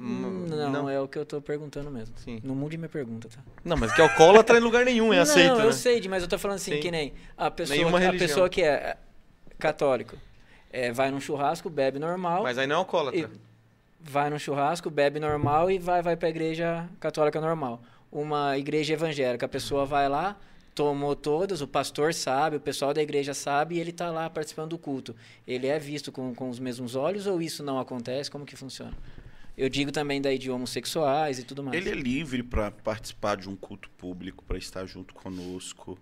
Hum, 0.00 0.46
Não, 0.72 0.90
é 0.90 1.00
o 1.00 1.06
que 1.06 1.16
eu 1.16 1.24
tô 1.24 1.40
perguntando 1.40 1.88
mesmo. 1.92 2.16
Sim. 2.18 2.40
Não 2.42 2.56
mude 2.56 2.76
minha 2.76 2.88
pergunta, 2.88 3.28
tá? 3.28 3.38
Não, 3.64 3.76
mas 3.76 3.94
que 3.94 4.02
alcoólatra 4.02 4.58
em 4.58 4.60
lugar 4.60 4.84
nenhum 4.84 5.12
é 5.12 5.20
aceito, 5.20 5.50
não, 5.52 5.58
né? 5.58 5.66
eu 5.66 5.72
sei, 5.72 6.02
mas 6.08 6.24
eu 6.24 6.28
tô 6.28 6.36
falando 6.36 6.56
assim, 6.56 6.72
Sim. 6.72 6.80
que 6.80 6.90
nem 6.90 7.12
a 7.36 7.48
pessoa, 7.48 7.76
Nenhuma 7.76 7.98
a 7.98 8.00
religião. 8.00 8.28
pessoa 8.28 8.48
que 8.48 8.60
é 8.62 8.96
católico, 9.64 10.16
é, 10.70 10.92
vai 10.92 11.10
num 11.10 11.20
churrasco, 11.20 11.70
bebe 11.70 11.98
normal, 11.98 12.42
Mas 12.42 12.58
aí 12.58 12.66
não 12.66 12.76
é 12.76 12.78
alcoólatra. 12.80 13.18
e 13.18 13.26
vai 13.98 14.28
num 14.28 14.38
churrasco, 14.38 14.90
bebe 14.90 15.18
normal 15.18 15.70
e 15.70 15.78
vai 15.78 16.02
vai 16.02 16.16
para 16.16 16.28
igreja 16.28 16.86
católica 17.00 17.40
normal. 17.40 17.80
Uma 18.12 18.58
igreja 18.58 18.92
evangélica, 18.92 19.46
a 19.46 19.48
pessoa 19.48 19.86
vai 19.86 20.06
lá, 20.06 20.36
tomou 20.74 21.16
todas, 21.16 21.62
o 21.62 21.66
pastor 21.66 22.12
sabe, 22.12 22.56
o 22.56 22.60
pessoal 22.60 22.92
da 22.92 23.00
igreja 23.02 23.32
sabe 23.32 23.76
e 23.76 23.80
ele 23.80 23.90
tá 23.90 24.10
lá 24.10 24.28
participando 24.28 24.70
do 24.70 24.78
culto. 24.78 25.16
Ele 25.46 25.66
é 25.66 25.78
visto 25.78 26.12
com, 26.12 26.34
com 26.34 26.50
os 26.50 26.58
mesmos 26.58 26.94
olhos 26.94 27.26
ou 27.26 27.40
isso 27.40 27.62
não 27.62 27.78
acontece? 27.78 28.30
Como 28.30 28.44
que 28.44 28.56
funciona? 28.56 28.92
Eu 29.56 29.70
digo 29.70 29.90
também 29.90 30.20
daí 30.20 30.36
de 30.36 30.50
homossexuais 30.50 31.38
e 31.38 31.44
tudo 31.44 31.62
mais. 31.62 31.74
Ele 31.78 31.88
é 31.88 31.94
livre 31.94 32.42
para 32.42 32.70
participar 32.70 33.36
de 33.36 33.48
um 33.48 33.56
culto 33.56 33.88
público, 33.96 34.44
para 34.44 34.58
estar 34.58 34.84
junto 34.84 35.14
conosco. 35.14 35.98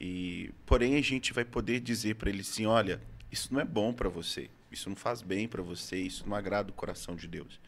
E 0.00 0.50
porém 0.66 0.96
a 0.96 1.02
gente 1.02 1.32
vai 1.32 1.44
poder 1.44 1.80
dizer 1.80 2.16
para 2.16 2.28
ele 2.30 2.40
assim, 2.40 2.66
olha, 2.66 3.00
isso 3.30 3.52
não 3.52 3.60
é 3.60 3.64
bom 3.64 3.92
para 3.92 4.08
você, 4.08 4.50
isso 4.70 4.88
não 4.88 4.96
faz 4.96 5.22
bem 5.22 5.48
para 5.48 5.62
você, 5.62 5.96
isso 5.96 6.28
não 6.28 6.36
agrada 6.36 6.70
o 6.70 6.74
coração 6.74 7.14
de 7.14 7.26
Deus. 7.28 7.60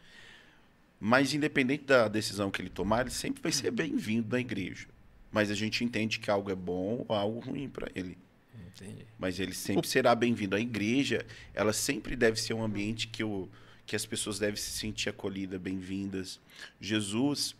Mas 0.98 1.34
independente 1.34 1.84
da 1.84 2.08
decisão 2.08 2.50
que 2.50 2.60
ele 2.60 2.70
tomar, 2.70 3.02
ele 3.02 3.10
sempre 3.10 3.42
vai 3.42 3.52
ser 3.52 3.70
bem-vindo 3.70 4.28
na 4.30 4.40
igreja. 4.40 4.88
Mas 5.30 5.50
a 5.50 5.54
gente 5.54 5.84
entende 5.84 6.18
que 6.18 6.30
algo 6.30 6.50
é 6.50 6.54
bom 6.54 7.04
ou 7.06 7.14
algo 7.14 7.40
ruim 7.40 7.68
para 7.68 7.90
ele. 7.94 8.16
Entendi. 8.74 9.06
Mas 9.18 9.38
ele 9.38 9.54
sempre 9.54 9.86
será 9.86 10.14
bem-vindo. 10.14 10.56
A 10.56 10.60
igreja, 10.60 11.24
ela 11.54 11.72
sempre 11.72 12.16
deve 12.16 12.40
ser 12.40 12.54
um 12.54 12.62
ambiente 12.62 13.08
que, 13.08 13.22
o, 13.22 13.48
que 13.86 13.96
as 13.96 14.06
pessoas 14.06 14.38
devem 14.38 14.56
se 14.56 14.70
sentir 14.70 15.08
acolhidas, 15.08 15.60
bem-vindas. 15.60 16.40
Jesus, 16.80 17.54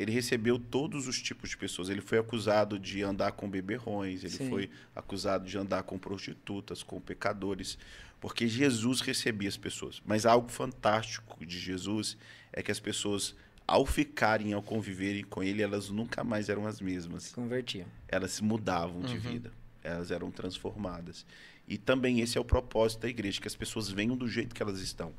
ele 0.00 0.12
recebeu 0.12 0.58
todos 0.58 1.06
os 1.06 1.20
tipos 1.20 1.50
de 1.50 1.56
pessoas. 1.56 1.88
Ele 1.88 2.00
foi 2.00 2.18
acusado 2.18 2.78
de 2.78 3.02
andar 3.02 3.32
com 3.32 3.48
beberrões, 3.48 4.24
ele 4.24 4.32
Sim. 4.32 4.48
foi 4.48 4.70
acusado 4.94 5.46
de 5.46 5.56
andar 5.58 5.82
com 5.82 5.98
prostitutas, 5.98 6.82
com 6.82 7.00
pecadores, 7.00 7.76
porque 8.20 8.46
Jesus 8.48 9.00
recebia 9.00 9.48
as 9.48 9.56
pessoas. 9.56 10.00
Mas 10.06 10.24
algo 10.26 10.48
fantástico 10.50 11.44
de 11.44 11.58
Jesus 11.58 12.16
é 12.52 12.62
que 12.62 12.70
as 12.70 12.80
pessoas, 12.80 13.34
ao 13.66 13.84
ficarem, 13.86 14.52
ao 14.52 14.62
conviverem 14.62 15.22
com 15.24 15.42
ele, 15.42 15.62
elas 15.62 15.88
nunca 15.90 16.22
mais 16.24 16.48
eram 16.48 16.66
as 16.66 16.80
mesmas 16.80 17.24
Se 17.24 17.34
convertiam. 17.34 17.86
elas 18.08 18.32
se 18.32 18.42
mudavam 18.44 19.00
de 19.02 19.14
Uhum. 19.14 19.20
vida, 19.20 19.52
elas 19.82 20.10
eram 20.10 20.30
transformadas. 20.30 21.24
E 21.68 21.78
também 21.78 22.20
esse 22.20 22.36
é 22.36 22.40
o 22.40 22.44
propósito 22.44 23.02
da 23.02 23.08
igreja, 23.08 23.40
que 23.40 23.46
as 23.46 23.54
pessoas 23.54 23.88
venham 23.88 24.16
do 24.16 24.26
jeito 24.28 24.54
que 24.54 24.62
elas 24.62 24.80
estão. 24.80 25.14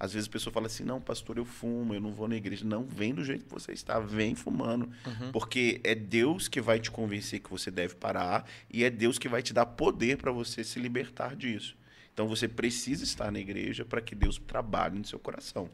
Às 0.00 0.14
vezes 0.14 0.26
a 0.26 0.32
pessoa 0.32 0.50
fala 0.50 0.66
assim: 0.66 0.82
não, 0.82 0.98
pastor, 0.98 1.36
eu 1.36 1.44
fumo, 1.44 1.92
eu 1.92 2.00
não 2.00 2.10
vou 2.10 2.26
na 2.26 2.34
igreja. 2.34 2.64
Não, 2.64 2.84
vem 2.84 3.14
do 3.14 3.22
jeito 3.22 3.44
que 3.44 3.52
você 3.52 3.72
está, 3.72 4.00
vem 4.00 4.34
fumando. 4.34 4.90
Uhum. 5.06 5.30
Porque 5.30 5.78
é 5.84 5.94
Deus 5.94 6.48
que 6.48 6.58
vai 6.58 6.80
te 6.80 6.90
convencer 6.90 7.40
que 7.40 7.50
você 7.50 7.70
deve 7.70 7.94
parar 7.94 8.48
e 8.72 8.82
é 8.82 8.88
Deus 8.88 9.18
que 9.18 9.28
vai 9.28 9.42
te 9.42 9.52
dar 9.52 9.66
poder 9.66 10.16
para 10.16 10.32
você 10.32 10.64
se 10.64 10.80
libertar 10.80 11.36
disso. 11.36 11.76
Então 12.14 12.26
você 12.26 12.48
precisa 12.48 13.04
estar 13.04 13.30
na 13.30 13.38
igreja 13.38 13.84
para 13.84 14.00
que 14.00 14.14
Deus 14.14 14.40
trabalhe 14.46 14.98
no 14.98 15.04
seu 15.04 15.18
coração. 15.18 15.68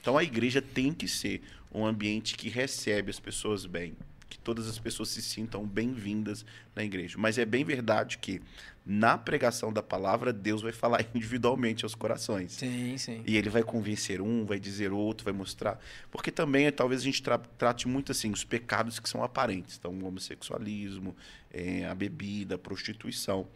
Então 0.00 0.16
a 0.16 0.24
igreja 0.24 0.62
tem 0.62 0.94
que 0.94 1.06
ser 1.06 1.42
um 1.70 1.84
ambiente 1.84 2.34
que 2.34 2.48
recebe 2.48 3.10
as 3.10 3.20
pessoas 3.20 3.66
bem, 3.66 3.94
que 4.28 4.38
todas 4.38 4.68
as 4.68 4.78
pessoas 4.78 5.10
se 5.10 5.20
sintam 5.20 5.66
bem-vindas 5.66 6.46
na 6.74 6.82
igreja. 6.82 7.16
Mas 7.18 7.36
é 7.36 7.44
bem 7.44 7.62
verdade 7.62 8.16
que 8.16 8.40
na 8.88 9.18
pregação 9.18 9.72
da 9.72 9.82
palavra 9.82 10.32
Deus 10.32 10.62
vai 10.62 10.70
falar 10.70 11.04
individualmente 11.12 11.84
aos 11.84 11.96
corações. 11.96 12.52
Sim, 12.52 12.96
sim. 12.96 13.20
E 13.26 13.36
ele 13.36 13.50
vai 13.50 13.64
convencer 13.64 14.20
um, 14.20 14.44
vai 14.44 14.60
dizer 14.60 14.92
outro, 14.92 15.24
vai 15.24 15.32
mostrar. 15.34 15.80
Porque 16.10 16.30
também, 16.30 16.70
talvez 16.70 17.00
a 17.00 17.04
gente 17.04 17.20
tra- 17.20 17.38
trate 17.38 17.88
muito 17.88 18.12
assim, 18.12 18.30
os 18.30 18.44
pecados 18.44 19.00
que 19.00 19.08
são 19.08 19.24
aparentes. 19.24 19.76
Então, 19.76 19.90
o 19.92 20.06
homossexualismo, 20.06 21.16
eh, 21.52 21.84
a 21.84 21.94
bebida, 21.96 22.54
a 22.54 22.58
prostituição. 22.58 23.48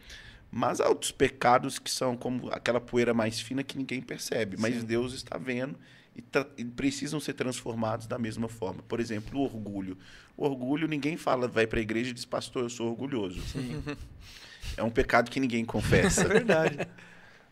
Mas 0.51 0.81
há 0.81 0.89
outros 0.89 1.11
pecados 1.13 1.79
que 1.79 1.89
são 1.89 2.17
como 2.17 2.49
aquela 2.51 2.81
poeira 2.81 3.13
mais 3.13 3.39
fina 3.39 3.63
que 3.63 3.77
ninguém 3.77 4.01
percebe. 4.01 4.57
Mas 4.59 4.75
Sim. 4.75 4.85
Deus 4.85 5.13
está 5.13 5.37
vendo 5.37 5.79
e, 6.13 6.21
e 6.57 6.65
precisam 6.65 7.21
ser 7.21 7.35
transformados 7.35 8.05
da 8.05 8.19
mesma 8.19 8.49
forma. 8.49 8.83
Por 8.83 8.99
exemplo, 8.99 9.39
o 9.39 9.43
orgulho. 9.43 9.97
O 10.35 10.43
orgulho, 10.43 10.89
ninguém 10.89 11.15
fala, 11.15 11.47
vai 11.47 11.65
para 11.65 11.79
a 11.79 11.81
igreja 11.81 12.09
e 12.09 12.13
diz, 12.13 12.25
pastor, 12.25 12.63
eu 12.63 12.69
sou 12.69 12.89
orgulhoso. 12.89 13.39
É 14.77 14.83
um 14.83 14.89
pecado 14.89 15.29
que 15.29 15.39
ninguém 15.39 15.65
confessa. 15.65 16.23
É 16.25 16.27
verdade. 16.27 16.87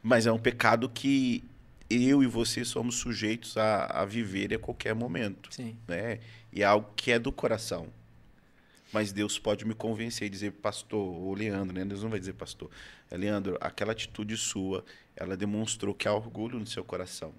Mas 0.01 0.25
é 0.25 0.31
um 0.31 0.39
pecado 0.39 0.89
que 0.89 1.43
eu 1.89 2.23
e 2.23 2.27
você 2.27 2.63
somos 2.63 2.95
sujeitos 2.95 3.57
a, 3.57 3.85
a 3.85 4.05
viver 4.05 4.53
a 4.53 4.59
qualquer 4.59 4.93
momento, 4.93 5.53
Sim. 5.53 5.75
né? 5.87 6.19
E 6.53 6.61
é 6.61 6.65
algo 6.65 6.91
que 6.95 7.11
é 7.11 7.19
do 7.19 7.31
coração. 7.31 7.87
Mas 8.91 9.11
Deus 9.11 9.37
pode 9.37 9.65
me 9.65 9.73
convencer 9.73 10.27
e 10.27 10.29
dizer, 10.29 10.51
pastor, 10.53 10.99
ou 10.99 11.33
Leandro, 11.33 11.75
né? 11.75 11.85
Deus 11.85 12.01
não 12.01 12.09
vai 12.09 12.19
dizer 12.19 12.33
pastor. 12.33 12.69
É, 13.09 13.17
Leandro, 13.17 13.57
aquela 13.59 13.91
atitude 13.91 14.35
sua, 14.37 14.83
ela 15.15 15.35
demonstrou 15.35 15.93
que 15.93 16.07
há 16.07 16.13
orgulho 16.13 16.59
no 16.59 16.65
seu 16.65 16.83
coração. 16.83 17.33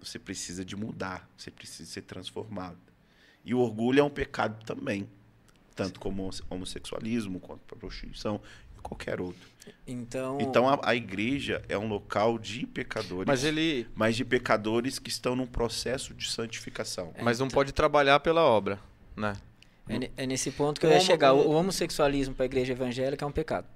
Você 0.00 0.18
precisa 0.18 0.64
de 0.64 0.74
mudar, 0.76 1.28
você 1.36 1.50
precisa 1.50 1.90
ser 1.90 2.02
transformado. 2.02 2.78
E 3.44 3.54
o 3.54 3.58
orgulho 3.58 4.00
é 4.00 4.02
um 4.02 4.10
pecado 4.10 4.64
também, 4.64 5.08
tanto 5.74 6.00
como 6.00 6.28
o 6.28 6.30
homossexualismo, 6.54 7.40
quanto 7.40 7.74
a 7.74 7.76
prostituição 7.76 8.40
qualquer 8.82 9.20
outro. 9.20 9.50
Então, 9.86 10.38
Então 10.40 10.68
a, 10.68 10.78
a 10.82 10.94
igreja 10.94 11.62
é 11.68 11.78
um 11.78 11.86
local 11.88 12.38
de 12.38 12.66
pecadores, 12.66 13.26
Mas 13.26 13.44
ele. 13.44 13.86
mas 13.94 14.16
de 14.16 14.24
pecadores 14.24 14.98
que 14.98 15.08
estão 15.08 15.34
num 15.36 15.46
processo 15.46 16.12
de 16.14 16.28
santificação. 16.30 17.12
Mas 17.22 17.38
não 17.38 17.48
pode 17.48 17.72
trabalhar 17.72 18.20
pela 18.20 18.42
obra, 18.42 18.78
né? 19.16 19.34
é, 19.88 20.10
é 20.22 20.26
nesse 20.26 20.50
ponto 20.50 20.80
que 20.80 20.86
O 20.86 20.88
eu 20.88 20.92
ia 20.92 20.98
homo- 20.98 21.06
chegar. 21.06 21.32
O, 21.32 21.50
homossexualismo 21.50 22.34
para 22.34 22.44
a 22.44 22.46
igreja 22.46 22.72
evangélica 22.72 23.24
é 23.24 23.28
um 23.28 23.32
pecado. 23.32 23.66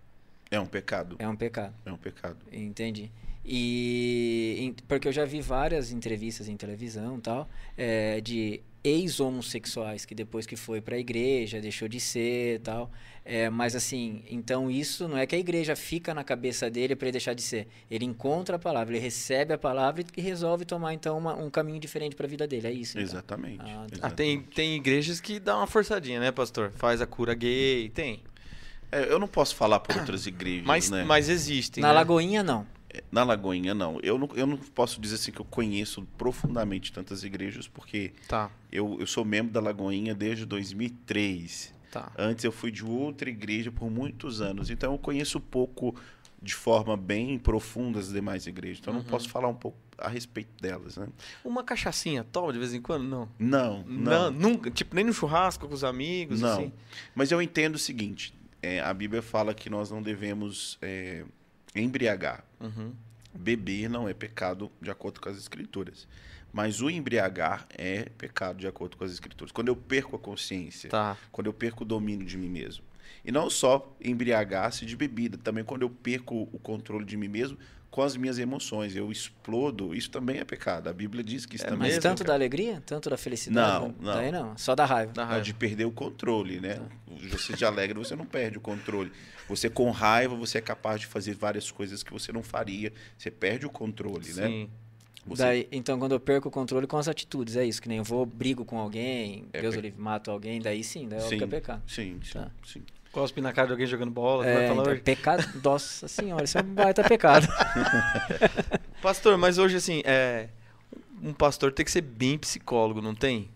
É 0.51 0.59
um 0.61 0.66
pecado. 0.66 1.16
É 1.19 1.29
um 1.29 1.37
pecado. 1.37 1.75
É 1.85 1.92
um 1.92 1.97
pecado. 1.97 2.37
Entendi. 2.53 3.11
E 3.45 4.75
porque 4.88 5.09
eu 5.09 5.12
já 5.12 5.25
vi 5.25 5.40
várias 5.40 5.90
entrevistas 5.92 6.49
em 6.49 6.57
televisão 6.57 7.19
e 7.19 7.21
tal, 7.21 7.49
é, 7.77 8.21
de 8.21 8.61
ex-homossexuais 8.87 10.05
que 10.05 10.14
depois 10.14 10.46
que 10.46 10.57
foi 10.57 10.81
para 10.81 10.96
a 10.96 10.99
igreja 10.99 11.61
deixou 11.61 11.88
de 11.88 11.99
ser 12.01 12.57
e 12.57 12.59
tal. 12.59 12.90
É, 13.25 13.51
mas 13.51 13.75
assim, 13.75 14.22
então 14.31 14.70
isso 14.70 15.09
não 15.09 15.18
é 15.18 15.27
que 15.27 15.35
a 15.35 15.38
igreja 15.38 15.75
fica 15.75 16.14
na 16.14 16.22
cabeça 16.22 16.70
dele 16.70 16.94
para 16.94 17.07
ele 17.09 17.12
deixar 17.12 17.35
de 17.35 17.42
ser. 17.42 17.66
Ele 17.90 18.05
encontra 18.05 18.55
a 18.57 18.59
palavra, 18.59 18.94
ele 18.94 19.03
recebe 19.03 19.53
a 19.53 19.59
palavra 19.59 20.05
e 20.16 20.20
resolve 20.20 20.64
tomar 20.64 20.94
então 20.94 21.18
uma- 21.18 21.35
um 21.35 21.51
caminho 21.51 21.81
diferente 21.81 22.14
para 22.14 22.27
a 22.27 22.29
vida 22.29 22.46
dele. 22.46 22.68
É 22.68 22.72
isso. 22.72 22.92
então. 22.99 23.03
Exatamente. 23.03 23.61
Ah, 23.62 23.64
tá. 23.64 23.72
Ah, 23.72 24.11
tem, 24.11 24.29
exatamente. 24.35 24.55
tem 24.55 24.77
igrejas 24.77 25.20
que 25.20 25.40
dá 25.40 25.57
uma 25.57 25.66
forçadinha, 25.66 26.20
né, 26.20 26.31
pastor? 26.31 26.70
Faz 26.77 27.01
a 27.01 27.07
cura 27.07 27.35
gay, 27.35 27.88
tem. 27.90 28.22
É, 28.92 29.11
eu 29.12 29.18
não 29.18 29.27
posso 29.27 29.57
falar 29.57 29.81
por 29.81 29.96
outras 29.96 30.27
igrejas, 30.29 30.64
Mas, 30.64 30.88
né? 30.90 31.03
mas 31.03 31.29
existem. 31.29 31.83
Na 31.83 31.88
né? 31.88 31.94
Lagoinha 31.94 32.42
não. 32.44 32.64
Na 33.12 33.25
Lagoinha, 33.25 33.75
não. 33.75 33.99
Eu, 34.03 34.16
não. 34.16 34.29
eu 34.35 34.46
não 34.46 34.57
posso 34.57 34.99
dizer 35.01 35.16
assim 35.16 35.31
que 35.31 35.40
eu 35.40 35.44
conheço 35.44 36.07
profundamente 36.16 36.90
tantas 36.92 37.25
igrejas, 37.25 37.68
porque 37.68 38.12
Tá, 38.27 38.51
eu, 38.77 38.97
eu 39.01 39.07
sou 39.07 39.25
membro 39.25 39.53
da 39.53 39.61
Lagoinha 39.61 40.15
desde 40.15 40.45
2003. 40.47 41.75
tá. 41.91 42.12
Antes 42.19 42.45
eu 42.45 42.53
fui 42.53 42.71
de 42.71 42.85
outra 42.85 43.29
igreja 43.31 43.71
por 43.73 43.91
muitos 43.91 44.41
anos. 44.41 44.71
Então 44.71 44.93
eu 44.93 44.99
conheço 44.99 45.41
pouco 45.41 45.95
de 46.43 46.55
forma 46.55 46.97
bem 46.97 47.39
profunda 47.39 47.99
as 47.99 48.12
demais 48.12 48.47
igrejas. 48.47 48.79
Então 48.81 48.93
eu 48.95 48.99
Uhum. 48.99 49.05
não 49.05 49.11
posso 49.11 49.29
falar 49.29 49.49
um 49.49 49.55
pouco 49.55 49.79
a 49.99 50.09
respeito 50.09 50.51
delas, 50.62 50.97
né? 50.99 51.09
Uma 51.45 51.64
cachaçinha 51.64 52.22
toma 52.22 52.53
de 52.53 52.59
vez 52.59 52.74
em 52.74 52.83
quando? 52.83 53.03
Não. 53.09 53.29
Não, 53.39 53.83
Não, 53.85 54.31
não. 54.31 54.31
nunca. 54.31 54.70
Tipo, 54.70 54.95
nem 54.95 55.05
no 55.05 55.12
churrasco 55.12 55.66
com 55.66 55.74
os 55.74 55.83
amigos, 55.85 56.41
Não. 56.43 56.53
assim. 56.53 56.72
Mas 57.14 57.31
eu 57.33 57.41
entendo 57.41 57.77
o 57.77 57.79
seguinte: 57.79 58.35
é, 58.62 58.81
a 58.81 58.93
Bíblia 58.93 59.22
fala 59.22 59.55
que 59.55 59.70
nós 59.70 59.91
não 59.91 60.03
devemos 60.03 60.77
é, 60.83 61.24
embriagar. 61.74 62.45
Uhum. 62.61 62.93
Beber 63.35 63.89
não 63.89 64.09
é 64.09 64.14
pecado 64.14 64.70
de 64.81 64.91
acordo 64.91 65.20
com 65.20 65.29
as 65.29 65.37
Escrituras. 65.39 66.07
Mas 66.57 66.80
o 66.80 66.88
embriagar 66.88 67.66
é 67.76 68.09
pecado 68.16 68.57
de 68.57 68.66
acordo 68.66 68.96
com 68.96 69.04
as 69.04 69.12
Escrituras. 69.12 69.52
Quando 69.52 69.68
eu 69.68 69.76
perco 69.76 70.16
a 70.16 70.18
consciência, 70.18 70.88
Tá. 70.88 71.14
quando 71.30 71.48
eu 71.48 71.52
perco 71.52 71.84
o 71.84 71.86
domínio 71.86 72.24
de 72.24 72.38
mim 72.38 72.48
mesmo. 72.48 72.82
E 73.22 73.30
não 73.30 73.50
só 73.50 73.94
embriagar-se 74.02 74.86
de 74.86 74.96
bebida, 74.96 75.36
também 75.36 75.62
quando 75.62 75.82
eu 75.82 75.90
perco 75.90 76.48
o 76.50 76.59
controle 76.59 77.04
de 77.04 77.14
mim 77.14 77.28
mesmo 77.28 77.59
com 77.90 78.00
as 78.00 78.16
minhas 78.16 78.38
emoções. 78.38 78.96
Eu 78.96 79.12
explodo, 79.12 79.94
isso 79.94 80.11
também 80.11 80.38
é 80.38 80.44
pecado. 80.46 80.88
A 80.88 80.94
Bíblia 80.94 81.22
diz 81.22 81.44
que 81.44 81.57
isso 81.57 81.66
É 81.66 81.68
também 81.68 81.88
Mas 81.88 81.98
é 81.98 82.00
tanto 82.00 82.18
pecado. 82.20 82.28
da 82.28 82.32
alegria, 82.34 82.82
tanto 82.86 83.11
da 83.11 83.18
felicidade? 83.18 83.78
Não, 83.84 83.94
não. 84.00 84.14
Daí 84.14 84.32
não, 84.32 84.57
só 84.57 84.74
da 84.74 84.86
raiva. 84.86 85.12
Da 85.12 85.24
Não, 85.24 85.28
raiva. 85.32 85.44
de 85.44 85.52
perder 85.52 85.84
o 85.84 85.92
controle, 85.92 86.59
né? 86.59 86.76
Tá. 86.76 86.88
Você 87.32 87.52
de 87.52 87.66
alegre, 87.66 87.98
você 87.98 88.16
não 88.16 88.24
perde 88.24 88.57
o 88.57 88.62
controle. 88.62 89.12
Você 89.46 89.68
com 89.68 89.90
raiva, 89.90 90.34
você 90.34 90.57
é 90.57 90.62
capaz 90.62 91.00
de 91.02 91.07
fazer 91.07 91.34
várias 91.34 91.70
coisas 91.70 92.02
que 92.02 92.11
você 92.11 92.32
não 92.32 92.42
faria. 92.42 92.94
Você 93.18 93.30
perde 93.30 93.66
o 93.66 93.70
controle, 93.70 94.32
né? 94.32 94.46
Sim. 94.46 94.70
Você- 95.27 95.43
Daí, 95.43 95.68
então, 95.72 95.99
quando 95.99 96.12
eu 96.12 96.20
perco 96.20 96.49
o 96.49 96.51
controle 96.53 96.87
com 96.87 96.97
as 96.97 97.09
atitudes, 97.09 97.57
é 97.57 97.64
isso, 97.64 97.83
que 97.83 97.89
nem 97.89 97.99
eu 97.99 98.05
vou, 98.05 98.24
brigo 98.24 98.64
com 98.64 98.79
alguém, 98.79 99.47
É 99.53 99.61
Deus 99.61 99.74
o 99.77 99.81
livre, 99.81 100.01
mato 100.01 100.31
alguém, 100.31 100.61
daí 100.61 100.85
sim, 100.85 101.09
daí 101.09 101.18
é 101.20 101.24
o 101.24 101.29
sim, 101.29 101.39
que 101.39 101.45
é 101.45 101.47
pecado. 101.47 101.83
sim, 101.87 102.20
sim, 102.22 102.33
Tá. 102.33 102.51
sim. 102.64 102.83
Cospe 103.11 103.41
na 103.41 103.53
cara 103.53 103.66
de 103.68 103.72
alguém 103.72 103.87
jogando 103.87 104.11
bola, 104.11 104.47
É, 104.47 104.64
então, 104.70 104.79
hoje. 104.85 105.01
pecado, 105.01 105.45
nossa 105.64 106.07
senhora, 106.07 106.45
isso 106.45 106.59
é 106.59 106.61
um 106.61 106.74
baita 106.74 107.03
pecado. 107.03 107.49
Pastor, 109.03 109.37
mas 109.39 109.59
hoje, 109.59 109.77
assim, 109.77 110.03
é. 110.05 110.49
Um 111.22 111.33
pastor 111.33 111.72
tem 111.72 111.85
que 111.85 111.91
ser 111.91 112.03
bem 112.03 112.37
psicólogo, 112.39 113.01
não 113.01 113.14
tem? 113.14 113.49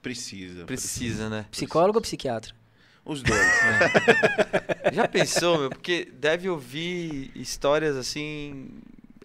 Precisa. 0.00 0.64
Precisa, 0.64 1.28
né? 1.28 1.44
Psicólogo 1.50 1.98
ou 1.98 2.02
psiquiatra? 2.02 2.54
Os 3.04 3.22
dois. 3.22 3.40
Já 4.92 5.06
pensou, 5.06 5.58
meu? 5.58 5.70
Porque 5.70 6.06
deve 6.18 6.48
ouvir 6.48 7.30
histórias 7.34 7.96
assim. 7.96 8.68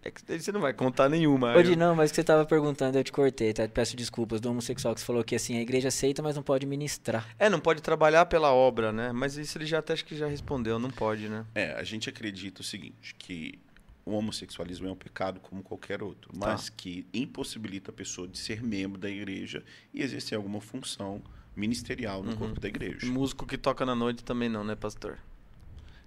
É 0.04 0.10
que 0.10 0.22
você 0.40 0.52
não 0.52 0.60
vai 0.62 0.74
contar 0.74 1.08
nenhuma. 1.10 1.56
Hoje 1.56 1.74
Eu- 1.74 1.78
não, 1.78 1.96
mas 1.96 2.10
o 2.10 2.14
que 2.14 2.16
você 2.16 2.22
estava 2.22 2.44
perguntando, 2.44 2.98
eu 2.98 3.04
te 3.04 3.12
cortei, 3.12 3.54
tá? 3.54 3.68
Peço 3.68 3.96
desculpas 3.96 4.42
do 4.42 4.50
homossexual 4.50 4.96
que 4.96 5.00
você 5.02 5.06
falou 5.06 5.24
que 5.24 5.36
assim, 5.36 5.58
a 5.58 5.62
igreja 5.62 5.90
aceita, 5.90 6.24
mas 6.24 6.36
não 6.36 6.42
pode 6.42 6.66
ministrar. 6.66 7.28
É, 7.38 7.48
não 7.50 7.60
pode 7.60 7.82
trabalhar 7.84 8.26
pela 8.26 8.52
obra, 8.52 8.92
né? 8.92 9.12
Mas 9.12 9.38
isso 9.38 9.58
ele 9.60 9.66
já 9.68 9.78
até 9.78 9.94
acho 9.94 10.04
que 10.04 10.16
já 10.18 10.28
respondeu, 10.28 10.80
não 10.80 10.90
pode, 10.90 11.30
né? 11.30 11.46
É, 11.54 11.74
a 11.74 11.84
gente 11.84 12.10
acredita 12.10 12.62
o 12.62 12.64
seguinte, 12.64 13.14
que 13.20 13.60
o 14.04 14.14
homossexualismo 14.14 14.88
é 14.88 14.92
um 14.92 14.96
pecado 14.96 15.40
como 15.40 15.62
qualquer 15.62 16.02
outro, 16.02 16.32
Tá. 16.34 16.48
mas 16.48 16.68
que 16.70 17.06
impossibilita 17.14 17.92
a 17.92 17.94
pessoa 17.94 18.28
de 18.28 18.40
ser 18.40 18.64
membro 18.64 19.00
da 19.00 19.08
igreja 19.10 19.64
e 19.94 20.02
exercer 20.02 20.36
alguma 20.36 20.60
função 20.60 21.22
ministerial 21.56 22.24
no 22.24 22.32
Uhum. 22.32 22.38
corpo 22.38 22.60
da 22.60 22.68
igreja. 22.68 23.06
Músico 23.06 23.46
que 23.46 23.56
toca 23.58 23.86
na 23.86 23.94
noite 23.94 24.24
também 24.24 24.50
não, 24.50 24.64
né, 24.64 24.74
pastor? 24.76 25.20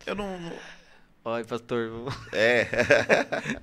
Eu 0.05 0.17
não... 0.17 0.53
Ai, 1.25 1.43
pastor. 1.45 1.91
É. 2.33 2.69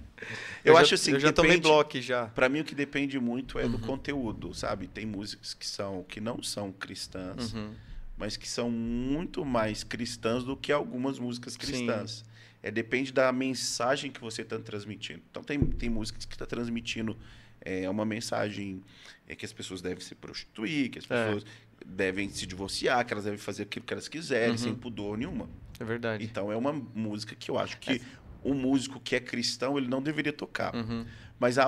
eu, 0.65 0.73
já- 0.73 0.81
acho 0.81 0.93
assim, 0.95 1.11
Eu 1.11 1.19
já 1.19 1.31
tomei 1.31 1.51
depende- 1.51 1.67
bloco 1.67 2.01
já. 2.01 2.27
Pra 2.27 2.49
mim 2.49 2.61
o 2.61 2.63
que 2.63 2.73
depende 2.73 3.19
muito 3.19 3.59
é 3.59 3.67
do 3.67 3.75
Uhum. 3.75 3.81
conteúdo, 3.81 4.53
sabe? 4.53 4.87
Tem 4.87 5.05
músicas 5.05 5.53
que 5.53 5.65
são 5.67 6.03
que 6.03 6.19
não 6.19 6.41
são 6.41 6.71
cristãs, 6.71 7.53
Uhum. 7.53 7.71
mas 8.17 8.35
que 8.37 8.49
são 8.49 8.69
muito 8.69 9.45
mais 9.45 9.83
cristãs 9.83 10.43
do 10.43 10.57
que 10.57 10.71
algumas 10.71 11.19
músicas 11.19 11.53
Sim. 11.53 11.59
cristãs. 11.59 12.25
É, 12.63 12.69
depende 12.71 13.11
da 13.11 13.31
mensagem 13.31 14.11
que 14.11 14.21
você 14.21 14.43
está 14.43 14.57
transmitindo. 14.59 15.21
Então, 15.31 15.43
tem, 15.43 15.59
tem 15.59 15.89
músicas 15.89 16.25
que 16.25 16.33
está 16.35 16.45
transmitindo 16.45 17.17
é, 17.63 17.87
uma 17.89 18.05
mensagem 18.05 18.83
é, 19.27 19.35
que 19.35 19.45
as 19.45 19.53
pessoas 19.53 19.81
devem 19.83 19.99
se 20.03 20.15
prostituir, 20.15 20.89
que 20.89 20.97
as 20.99 21.05
É. 21.09 21.25
pessoas 21.25 21.45
devem 21.85 22.27
se 22.29 22.45
divorciar, 22.47 23.05
que 23.05 23.13
elas 23.13 23.23
devem 23.25 23.37
fazer 23.39 23.63
aquilo 23.63 23.85
que 23.85 23.93
elas 23.93 24.07
quiserem, 24.07 24.51
Uhum. 24.51 24.57
sem 24.57 24.73
pudor 24.75 25.15
nenhuma. 25.17 25.47
É 25.81 25.83
verdade. 25.83 26.23
Então, 26.23 26.51
é 26.51 26.55
uma 26.55 26.71
música 26.71 27.35
que 27.35 27.49
eu 27.49 27.57
acho 27.57 27.77
que 27.79 27.99
um 28.45 28.53
músico 28.53 28.99
que 28.99 29.15
é 29.15 29.19
cristão, 29.19 29.77
ele 29.77 29.87
não 29.87 30.01
deveria 30.01 30.31
tocar. 30.33 30.75
Uhum. 30.75 31.05
Mas 31.39 31.57
há 31.57 31.65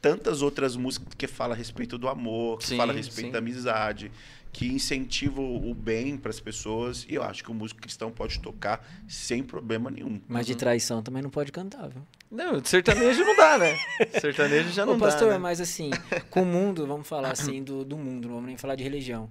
tantas 0.00 0.40
outras 0.42 0.76
músicas 0.76 1.12
que 1.14 1.26
falam 1.26 1.54
a 1.54 1.56
respeito 1.56 1.98
do 1.98 2.08
amor, 2.08 2.58
que 2.58 2.66
Sim, 2.68 2.76
falam 2.76 2.94
a 2.94 2.96
respeito 2.96 3.26
sim. 3.26 3.32
da 3.32 3.38
amizade, 3.38 4.10
que 4.52 4.66
incentivam 4.68 5.56
o 5.56 5.74
bem 5.74 6.16
para 6.16 6.30
as 6.30 6.40
pessoas. 6.40 7.04
E 7.08 7.14
eu 7.14 7.22
acho 7.22 7.42
que 7.44 7.50
o 7.50 7.54
músico 7.54 7.80
cristão 7.80 8.10
pode 8.10 8.40
tocar 8.40 8.86
sem 9.08 9.42
problema 9.42 9.90
nenhum. 9.90 10.20
Mas 10.28 10.46
de 10.46 10.52
Uhum. 10.52 10.58
traição 10.58 11.02
também 11.02 11.22
não 11.22 11.28
pode 11.30 11.52
cantar, 11.52 11.88
viu? 11.88 12.02
Não, 12.30 12.62
sertanejo 12.64 13.24
não 13.24 13.36
dá, 13.36 13.58
né? 13.58 13.76
Sertanejo 14.20 14.70
já 14.70 14.84
não 14.86 14.94
Ô, 14.94 14.96
dá. 14.96 15.06
pastor, 15.06 15.32
né? 15.32 15.38
mas 15.38 15.60
assim, 15.60 15.90
com 16.30 16.42
o 16.42 16.46
mundo, 16.46 16.86
vamos 16.86 17.06
falar 17.06 17.32
assim, 17.32 17.62
do, 17.62 17.84
do 17.84 17.96
mundo, 17.98 18.28
não 18.28 18.34
vamos 18.36 18.48
nem 18.48 18.56
falar 18.56 18.76
de 18.76 18.82
religião. 18.82 19.30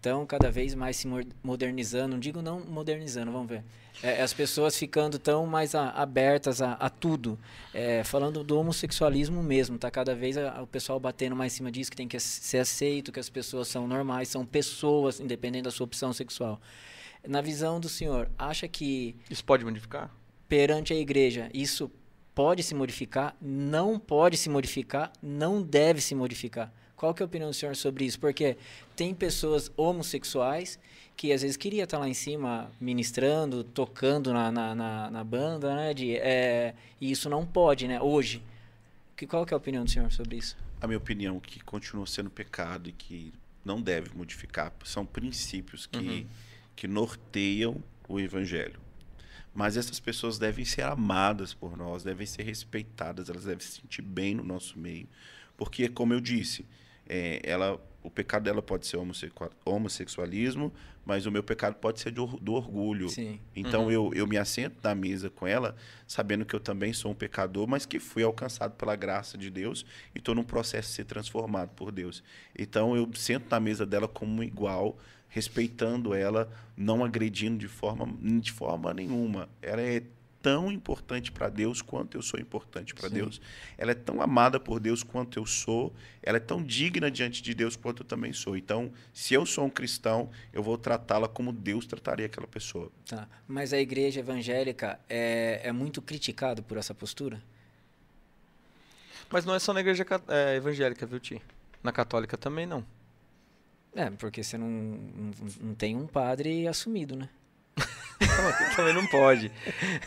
Estão 0.00 0.24
cada 0.24 0.50
vez 0.50 0.74
mais 0.74 0.96
se 0.96 1.06
modernizando, 1.42 2.08
não 2.14 2.18
digo 2.18 2.40
não 2.40 2.58
modernizando, 2.60 3.30
vamos 3.30 3.50
ver. 3.50 3.62
É, 4.02 4.22
as 4.22 4.32
pessoas 4.32 4.74
ficando 4.74 5.18
tão 5.18 5.44
mais 5.46 5.74
a- 5.74 5.90
abertas 5.90 6.62
a, 6.62 6.72
a 6.72 6.88
tudo. 6.88 7.38
É, 7.74 8.02
falando 8.02 8.42
do 8.42 8.58
homossexualismo 8.58 9.42
mesmo, 9.42 9.76
tá 9.76 9.90
cada 9.90 10.14
vez 10.14 10.38
a- 10.38 10.62
o 10.62 10.66
pessoal 10.66 10.98
batendo 10.98 11.36
mais 11.36 11.52
em 11.52 11.56
cima 11.56 11.70
disso, 11.70 11.90
que 11.90 11.98
tem 11.98 12.08
que 12.08 12.18
ser 12.18 12.60
aceito, 12.60 13.12
que 13.12 13.20
as 13.20 13.28
pessoas 13.28 13.68
são 13.68 13.86
normais, 13.86 14.28
são 14.30 14.42
pessoas, 14.46 15.20
independente 15.20 15.64
da 15.64 15.70
sua 15.70 15.84
opção 15.84 16.14
sexual. 16.14 16.58
Na 17.28 17.42
visão 17.42 17.78
do 17.78 17.86
senhor, 17.90 18.30
acha 18.38 18.66
que 18.66 19.14
Isso 19.28 19.44
pode 19.44 19.66
modificar? 19.66 20.10
perante 20.48 20.94
a 20.94 20.96
igreja, 20.96 21.50
isso 21.52 21.90
pode 22.34 22.62
se 22.62 22.74
modificar, 22.74 23.36
não 23.38 23.98
pode 23.98 24.38
se 24.38 24.48
modificar, 24.48 25.12
não 25.22 25.60
deve 25.60 26.00
se 26.00 26.14
modificar. 26.14 26.72
Qual 27.00 27.14
que 27.14 27.22
é 27.22 27.24
a 27.24 27.26
opinião 27.26 27.48
do 27.48 27.54
senhor 27.56 27.74
sobre 27.74 28.04
isso? 28.04 28.20
Porque 28.20 28.58
tem 28.94 29.14
pessoas 29.14 29.72
homossexuais 29.74 30.78
que 31.16 31.32
às 31.32 31.40
vezes 31.40 31.56
queria 31.56 31.84
estar 31.84 31.96
lá 31.96 32.06
em 32.06 32.12
cima 32.12 32.70
ministrando, 32.78 33.64
tocando 33.64 34.34
na, 34.34 34.52
na, 34.52 34.74
na, 34.74 35.10
na 35.10 35.24
banda, 35.24 35.74
né? 35.74 35.94
De, 35.94 36.16
é, 36.16 36.74
e 37.00 37.10
isso 37.10 37.30
não 37.30 37.46
pode, 37.46 37.88
né? 37.88 37.98
Hoje. 38.02 38.42
Que, 39.16 39.26
qual 39.26 39.46
que 39.46 39.54
é 39.54 39.56
a 39.56 39.56
opinião 39.56 39.82
do 39.82 39.90
senhor 39.90 40.12
sobre 40.12 40.36
isso? 40.36 40.58
A 40.78 40.86
minha 40.86 40.98
opinião 40.98 41.38
é 41.38 41.40
que 41.40 41.60
continua 41.60 42.06
sendo 42.06 42.28
pecado 42.28 42.90
e 42.90 42.92
que 42.92 43.32
não 43.64 43.80
deve 43.80 44.14
modificar 44.14 44.70
são 44.84 45.06
princípios 45.06 45.86
que, 45.86 45.98
Uhum. 45.98 46.26
que 46.76 46.86
norteiam 46.86 47.82
o 48.10 48.20
evangelho. 48.20 48.78
Mas 49.54 49.78
essas 49.78 49.98
pessoas 49.98 50.38
devem 50.38 50.66
ser 50.66 50.82
amadas 50.82 51.54
por 51.54 51.78
nós, 51.78 52.02
devem 52.04 52.26
ser 52.26 52.42
respeitadas, 52.42 53.30
elas 53.30 53.44
devem 53.44 53.60
se 53.64 53.80
sentir 53.80 54.02
bem 54.02 54.34
no 54.34 54.44
nosso 54.44 54.78
meio. 54.78 55.08
Porque, 55.56 55.88
como 55.88 56.12
eu 56.12 56.20
disse, 56.20 56.66
é, 57.12 57.40
ela, 57.42 57.80
o 58.02 58.08
pecado 58.10 58.44
dela 58.44 58.62
pode 58.62 58.86
ser 58.86 58.96
homossexua- 58.96 59.50
homossexualismo, 59.64 60.72
mas 61.04 61.26
o 61.26 61.30
meu 61.32 61.42
pecado 61.42 61.74
pode 61.74 61.98
ser 62.00 62.12
do, 62.12 62.26
do 62.26 62.52
orgulho. 62.52 63.08
Sim. 63.08 63.40
Então 63.56 63.84
Uhum. 63.86 63.90
eu, 63.90 64.10
eu 64.14 64.26
me 64.28 64.36
assento 64.38 64.76
na 64.82 64.94
mesa 64.94 65.28
com 65.28 65.46
ela, 65.46 65.74
sabendo 66.06 66.44
que 66.44 66.54
eu 66.54 66.60
também 66.60 66.92
sou 66.92 67.10
um 67.10 67.14
pecador, 67.14 67.66
mas 67.66 67.84
que 67.84 67.98
fui 67.98 68.22
alcançado 68.22 68.74
pela 68.76 68.94
graça 68.94 69.36
de 69.36 69.50
Deus 69.50 69.84
e 70.14 70.18
estou 70.18 70.34
num 70.34 70.44
processo 70.44 70.88
de 70.90 70.94
ser 70.94 71.04
transformado 71.04 71.70
por 71.70 71.90
Deus. 71.90 72.22
Então 72.56 72.94
eu 72.94 73.10
sento 73.14 73.50
na 73.50 73.58
mesa 73.58 73.84
dela 73.84 74.06
como 74.06 74.42
igual, 74.44 74.96
respeitando 75.28 76.14
ela, 76.14 76.48
não 76.76 77.04
agredindo 77.04 77.58
de 77.58 77.68
forma, 77.68 78.06
de 78.40 78.52
forma 78.52 78.94
nenhuma. 78.94 79.48
Ela 79.62 79.80
é 79.82 80.02
tão 80.42 80.70
importante 80.72 81.30
para 81.30 81.48
Deus 81.48 81.82
quanto 81.82 82.16
eu 82.16 82.22
sou 82.22 82.40
importante 82.40 82.94
para. 82.94 83.08
Deus. 83.08 83.40
Ela 83.76 83.92
é 83.92 83.94
tão 83.94 84.20
amada 84.22 84.58
por 84.58 84.80
Deus 84.80 85.02
quanto 85.02 85.38
eu 85.38 85.46
sou. 85.46 85.92
Ela 86.22 86.36
é 86.38 86.40
tão 86.40 86.62
digna 86.62 87.10
diante 87.10 87.42
de 87.42 87.54
Deus 87.54 87.76
quanto 87.76 88.02
eu 88.02 88.06
também 88.06 88.32
sou. 88.32 88.56
Então, 88.56 88.92
se 89.12 89.34
eu 89.34 89.44
sou 89.44 89.64
um 89.64 89.70
cristão, 89.70 90.30
eu 90.52 90.62
vou 90.62 90.78
tratá-la 90.78 91.28
como 91.28 91.52
Deus 91.52 91.86
trataria 91.86 92.26
aquela 92.26 92.46
pessoa. 92.46 92.90
Tá. 93.06 93.28
Mas 93.46 93.72
a 93.72 93.78
igreja 93.78 94.20
evangélica 94.20 94.98
é, 95.08 95.60
é 95.64 95.72
muito 95.72 96.00
criticado 96.00 96.62
por 96.62 96.76
essa 96.76 96.94
postura? 96.94 97.42
Mas 99.30 99.44
não 99.44 99.54
é 99.54 99.58
só 99.58 99.72
na 99.72 99.80
igreja 99.80 100.04
é, 100.28 100.56
evangélica, 100.56 101.06
viu, 101.06 101.20
Ti? 101.20 101.40
Na 101.82 101.92
católica 101.92 102.36
também 102.36 102.66
não. 102.66 102.84
É, 103.94 104.10
porque 104.10 104.42
você 104.42 104.56
não, 104.56 104.68
não, 104.68 105.30
não 105.60 105.74
tem 105.74 105.96
um 105.96 106.06
padre 106.06 106.66
assumido, 106.66 107.16
né? 107.16 107.28
também 108.76 108.92
não 108.94 109.06
pode. 109.06 109.50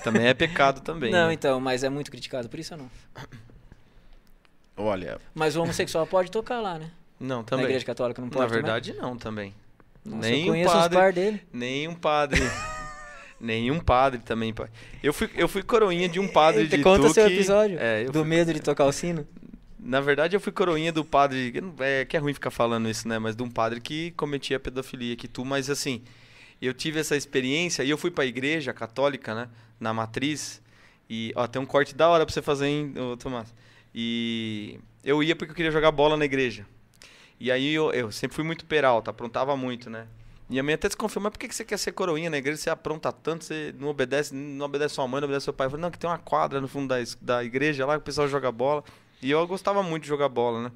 Também 0.04 0.28
é 0.28 0.34
pecado 0.34 0.82
também. 0.82 1.12
não, 1.12 1.28
né? 1.28 1.34
então, 1.34 1.60
mas 1.60 1.84
é 1.84 1.90
muito 1.90 2.10
criticado 2.12 2.48
por 2.50 2.60
isso 2.60 2.74
ou 2.76 2.80
não? 2.82 2.92
Olha, 4.76 5.20
Mas 5.36 5.56
o 5.56 5.62
homossexual 5.62 6.08
pode 6.08 6.32
tocar 6.32 6.60
lá, 6.60 6.80
né? 6.80 6.90
Não, 7.20 7.38
Na 7.38 7.44
também. 7.44 7.66
igreja 7.66 7.86
católica 7.86 8.22
não 8.22 8.30
pode 8.30 8.42
Na 8.44 8.48
também? 8.50 8.64
verdade, 8.64 8.94
não 8.94 9.16
também. 9.16 9.54
Nossa, 10.04 10.28
nem 10.30 10.48
eu 10.48 10.54
um 10.56 10.64
padre- 10.66 10.96
os 10.98 11.02
par 11.02 11.14
dele. 11.14 11.42
Nenhum 11.54 11.96
padre. 11.96 12.42
Nenhum 13.40 13.80
padre 13.80 14.20
também. 14.22 14.54
pai. 14.54 14.68
Eu 15.02 15.12
fui, 15.14 15.30
eu 15.36 15.48
fui 15.50 15.62
coroinha 15.64 16.08
de 16.08 16.20
um 16.20 16.28
padre 16.28 16.66
de 16.68 16.78
conta 16.82 17.06
Itu 17.06 17.14
seu 17.14 17.28
que- 17.28 17.34
episódio 17.34 17.78
É, 17.80 18.06
do 18.06 18.14
fui- 18.20 18.24
medo 18.24 18.54
de 18.54 18.60
tocar 18.62 18.86
o 18.86 18.92
sino. 18.92 19.28
Na 19.78 20.00
verdade, 20.00 20.34
eu 20.36 20.40
fui 20.40 20.52
coroinha 20.52 20.94
do 20.94 21.04
padre. 21.04 21.54
É 21.80 22.06
que 22.06 22.16
é 22.16 22.20
ruim 22.20 22.34
ficar 22.34 22.52
falando 22.52 22.90
isso, 22.90 23.06
né? 23.08 23.20
Mas 23.20 23.36
de 23.36 23.44
um 23.44 23.50
padre 23.50 23.82
que 23.82 24.12
cometia 24.12 24.58
pedofilia 24.60 25.16
que 25.18 25.28
tu, 25.28 25.44
mas 25.44 25.70
assim, 25.70 26.02
eu 26.66 26.74
tive 26.74 27.00
essa 27.00 27.16
experiência 27.16 27.84
e 27.84 27.90
eu 27.90 27.98
fui 27.98 28.12
pra 28.12 28.26
igreja 28.26 28.74
católica, 28.74 29.34
né? 29.34 29.50
Na 29.80 29.94
matriz. 29.94 30.62
E, 31.10 31.34
ó, 31.36 31.48
tem 31.48 31.62
um 31.62 31.66
corte 31.66 31.96
da 31.96 32.08
hora 32.10 32.26
pra 32.26 32.34
você 32.34 32.42
fazer, 32.42 32.68
hein, 32.68 32.94
Tomás? 33.20 33.54
E 33.94 34.80
eu 35.04 35.22
ia 35.22 35.36
porque 35.36 35.52
eu 35.52 35.56
queria 35.56 35.72
jogar 35.72 35.92
bola 35.92 36.18
na 36.18 36.26
igreja. 36.26 36.66
E 37.40 37.52
aí 37.52 37.74
eu, 37.74 37.92
eu 37.92 38.12
sempre 38.12 38.36
fui 38.36 38.44
muito 38.44 38.66
peralta, 38.66 39.12
aprontava 39.12 39.56
muito, 39.58 39.90
né? 39.90 40.08
A 40.50 40.64
minha 40.64 40.76
até 40.76 40.88
desconfiou, 40.88 41.24
mas 41.24 41.32
por 41.32 41.40
que 41.40 41.54
você 41.54 41.66
quer 41.66 41.78
ser 41.78 41.94
coroinha 41.94 42.30
na 42.30 42.38
igreja? 42.38 42.58
Você 42.58 42.70
apronta 42.70 43.12
tanto, 43.12 43.44
você 43.44 43.74
não 43.78 43.88
obedece, 43.88 44.36
não 44.36 44.66
obedece 44.66 44.96
sua 44.96 45.08
mãe, 45.08 45.20
não 45.20 45.26
obedece 45.26 45.46
seu 45.46 45.54
pai. 45.54 45.68
Eu 45.68 45.72
falei, 45.72 45.82
não, 45.82 45.92
que 45.92 45.98
tem 45.98 46.10
uma 46.10 46.18
quadra 46.18 46.62
no 46.62 46.68
fundo 46.68 46.88
da, 46.88 46.96
da 47.22 47.44
igreja 47.44 47.86
lá 47.86 47.94
que 47.96 48.02
o 48.02 48.06
pessoal 48.06 48.28
joga 48.28 48.52
bola. 48.52 48.84
E 49.22 49.32
eu 49.32 49.48
gostava 49.48 49.82
muito 49.82 50.04
de 50.04 50.10
jogar 50.10 50.30
bola, 50.30 50.64
né? 50.64 50.72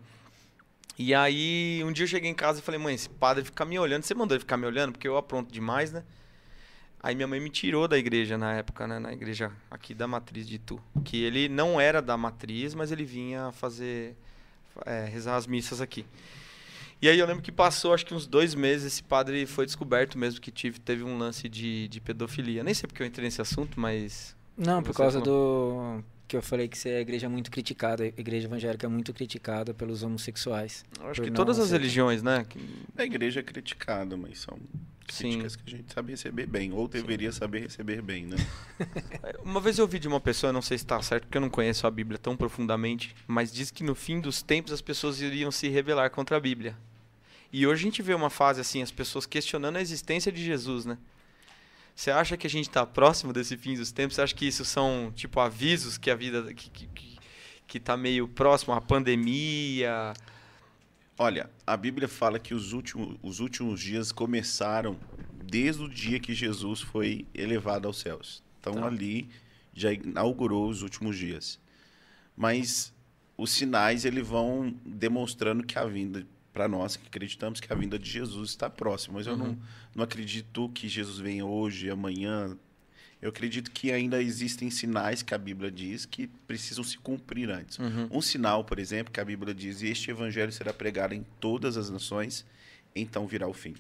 E 0.98 1.14
aí, 1.14 1.84
um 1.86 1.91
dia 1.91 2.06
eu 2.06 2.08
cheguei 2.08 2.30
em 2.30 2.34
casa 2.34 2.60
e 2.60 2.62
falei, 2.62 2.80
mãe, 2.80 2.95
esse 2.95 3.08
padre 3.08 3.43
fica 3.43 3.64
me 3.64 3.78
olhando. 3.78 4.04
Você 4.04 4.16
mandou 4.16 4.36
ele 4.36 4.39
ficar 4.39 4.58
me 4.58 4.66
olhando? 4.66 4.93
Porque 4.93 5.08
eu 5.08 5.16
apronto 5.16 5.54
demais, 5.54 5.91
né? 5.91 6.04
Aí 7.02 7.14
minha 7.14 7.28
mãe 7.28 7.39
me 7.39 7.50
tirou 7.50 7.88
da 7.88 7.98
igreja 7.98 8.38
na 8.38 8.54
época, 8.54 8.88
né? 8.88 8.98
Na 8.98 9.14
igreja 9.14 9.52
aqui 9.70 9.93
da 9.93 10.08
matriz 10.08 10.48
de 10.48 10.58
Tu. 10.58 10.82
Que 11.06 11.24
ele 11.24 11.48
não 11.48 11.80
era 11.80 12.02
da 12.02 12.18
matriz, 12.18 12.74
mas 12.74 12.91
ele 12.91 13.06
vinha 13.06 13.52
fazer. 13.52 14.16
É, 14.86 15.06
rezar 15.06 15.36
as 15.36 15.48
missas 15.48 15.82
aqui. 15.82 16.06
E 17.02 17.08
aí 17.08 17.18
eu 17.18 17.26
lembro 17.28 17.43
que 17.43 17.52
passou 17.52 17.93
acho 17.93 18.06
que 18.06 18.14
uns 18.14 18.26
dois 18.26 18.56
meses, 18.56 18.93
esse 18.93 19.04
padre 19.04 19.45
foi 19.45 19.66
descoberto 19.66 20.18
mesmo 20.18 20.41
que 20.41 20.52
tive, 20.52 20.80
teve 20.80 21.04
um 21.04 21.18
lance 21.18 21.48
de, 21.48 21.88
de 21.88 22.02
pedofilia. 22.02 22.64
Nem 22.64 22.74
sei 22.74 22.88
porque 22.88 23.04
eu 23.04 23.08
entrei 23.08 23.26
nesse 23.26 23.41
assunto, 23.41 23.80
mas. 23.80 24.36
Não, 24.58 24.82
por 24.82 24.95
causa 24.95 25.22
do. 25.22 26.04
Que 26.28 26.36
eu 26.36 26.42
falei 26.42 26.68
que 26.68 26.78
você 26.78 26.90
é 26.90 26.98
a 26.98 27.02
igreja 27.02 27.30
muito 27.30 27.50
criticada, 27.50 28.04
a 28.04 28.08
igreja 28.08 28.48
evangélica 28.48 28.86
é 28.86 28.90
muito 28.90 29.14
criticada 29.14 29.74
pelos 29.74 30.04
homossexuais. 30.04 30.84
Eu 31.00 31.08
acho 31.08 31.22
que 31.22 31.32
todas 31.32 31.58
as 31.58 31.72
religiões, 31.72 32.22
né? 32.22 32.46
que- 32.50 32.60
A 32.98 33.04
igreja 33.06 33.40
é 33.40 33.44
criticada, 33.44 34.18
mas 34.18 34.40
são 34.40 34.60
Sim. 35.10 35.30
críticas 35.30 35.56
que 35.56 35.64
a 35.66 35.78
gente 35.78 35.94
sabe 35.94 36.12
receber 36.12 36.46
bem, 36.46 36.74
ou 36.74 36.86
deveria 36.86 37.32
saber 37.32 37.62
receber 37.62 38.02
bem, 38.02 38.26
né? 38.26 38.36
Uma 39.42 39.62
vez 39.62 39.78
eu 39.78 39.86
ouvi 39.86 40.00
de 40.00 40.08
uma 40.10 40.20
pessoa, 40.20 40.52
não 40.52 40.62
sei 40.62 40.78
se 40.78 40.84
está 40.84 41.02
certo, 41.02 41.24
porque 41.24 41.38
eu 41.38 41.42
não 41.42 41.50
conheço 41.50 41.88
a 41.88 41.92
Bíblia 41.92 42.18
tão 42.18 42.36
profundamente, 42.36 43.16
mas 43.26 43.50
diz 43.54 43.72
que 43.72 43.82
no 43.84 43.96
fim 43.96 44.20
dos 44.20 44.42
tempos 44.42 44.74
as 44.74 44.82
pessoas 44.82 45.22
iriam 45.22 45.50
se 45.50 45.70
rebelar 45.70 46.12
contra 46.12 46.36
a 46.36 46.40
Bíblia. 46.42 46.76
E 47.54 47.66
hoje 47.66 47.84
a 47.84 47.86
gente 47.86 48.02
vê 48.02 48.14
uma 48.14 48.30
fase 48.30 48.60
assim, 48.60 48.82
as 48.82 48.92
pessoas 48.92 49.26
questionando 49.26 49.78
a 49.78 49.82
existência 49.82 50.30
de 50.30 50.44
Jesus, 50.44 50.86
né? 50.86 50.98
Você 51.98 52.12
acha 52.12 52.38
que 52.38 52.45
a 52.45 52.50
gente 52.50 52.68
está 52.70 52.86
próximo 52.86 53.34
desse 53.34 53.58
fim 53.58 53.76
dos 53.76 53.91
tempos? 53.91 54.14
Você 54.14 54.22
acha 54.22 54.36
que 54.36 54.45
isso 54.45 54.64
são, 54.64 55.12
tipo, 55.16 55.39
avisos 55.39 55.98
que 55.98 56.12
a 56.12 56.16
vida... 56.16 56.54
que, 56.54 56.70
que, 56.70 57.18
que, 57.66 57.80
tá 57.80 57.98
meio 57.98 58.28
próximo 58.28 58.76
à 58.76 58.80
pandemia? 58.80 60.14
Olha, 61.18 61.50
a 61.66 61.76
Bíblia 61.76 62.08
fala 62.08 62.38
que 62.38 62.54
os 62.54 62.72
últimos, 62.72 63.18
os 63.24 63.39
últimos 63.39 63.82
dias 63.82 64.12
começaram 64.12 64.95
desde 65.43 65.82
o 65.82 65.89
dia 65.89 66.20
que 66.20 66.36
Jesus 66.36 66.82
foi 66.82 67.26
elevado 67.34 67.88
aos 67.88 67.98
céus. 68.00 68.43
Então 68.60 68.76
Tá. 68.76 68.86
ali 68.86 69.28
já 69.74 69.91
inaugurou 69.91 70.70
os 70.70 70.84
últimos 70.84 71.18
dias. 71.18 71.60
Mas 72.38 72.93
os 73.36 73.50
sinais 73.50 74.06
eles 74.06 74.28
vão 74.28 74.72
demonstrando 74.86 75.64
que 75.64 75.80
a 75.80 75.86
vinda 75.86 76.28
para 76.58 76.68
nós 76.68 76.95
que 76.97 77.05
acreditamos 77.05 77.60
que 77.60 77.72
a 77.72 77.76
vinda 77.76 77.99
de 77.99 78.10
Jesus 78.10 78.49
está 78.49 78.68
próxima, 78.68 79.20
mas 79.20 79.28
eu 79.28 79.38
não, 79.38 79.49
Uhum. 79.49 79.58
não 79.93 80.03
acredito 80.03 80.68
que 80.70 80.88
Jesus 80.89 81.20
venha 81.20 81.45
hoje, 81.45 81.88
amanhã. 81.88 82.58
Eu 83.22 83.30
acredito 83.30 83.70
que 83.70 83.91
ainda 83.91 84.20
existem 84.24 84.72
sinais 84.72 85.22
que 85.22 85.36
a 85.36 85.38
Bíblia 85.38 85.70
diz 85.70 86.03
que 86.08 86.26
precisam 86.47 86.84
se 86.84 86.97
cumprir 86.97 87.51
antes. 87.51 87.78
Uhum. 87.78 88.08
Um 88.10 88.22
sinal, 88.24 88.64
por 88.64 88.80
exemplo, 88.80 89.14
que 89.14 89.20
a 89.20 89.26
Bíblia 89.26 89.53
diz: 89.53 89.84
Este 89.84 90.10
evangelho 90.10 90.51
será 90.51 90.74
pregado 90.74 91.14
em 91.14 91.24
todas 91.39 91.78
as 91.78 91.91
nações, 91.91 92.43
então 92.95 93.28
virá 93.28 93.47
o 93.47 93.53
fim. 93.53 93.76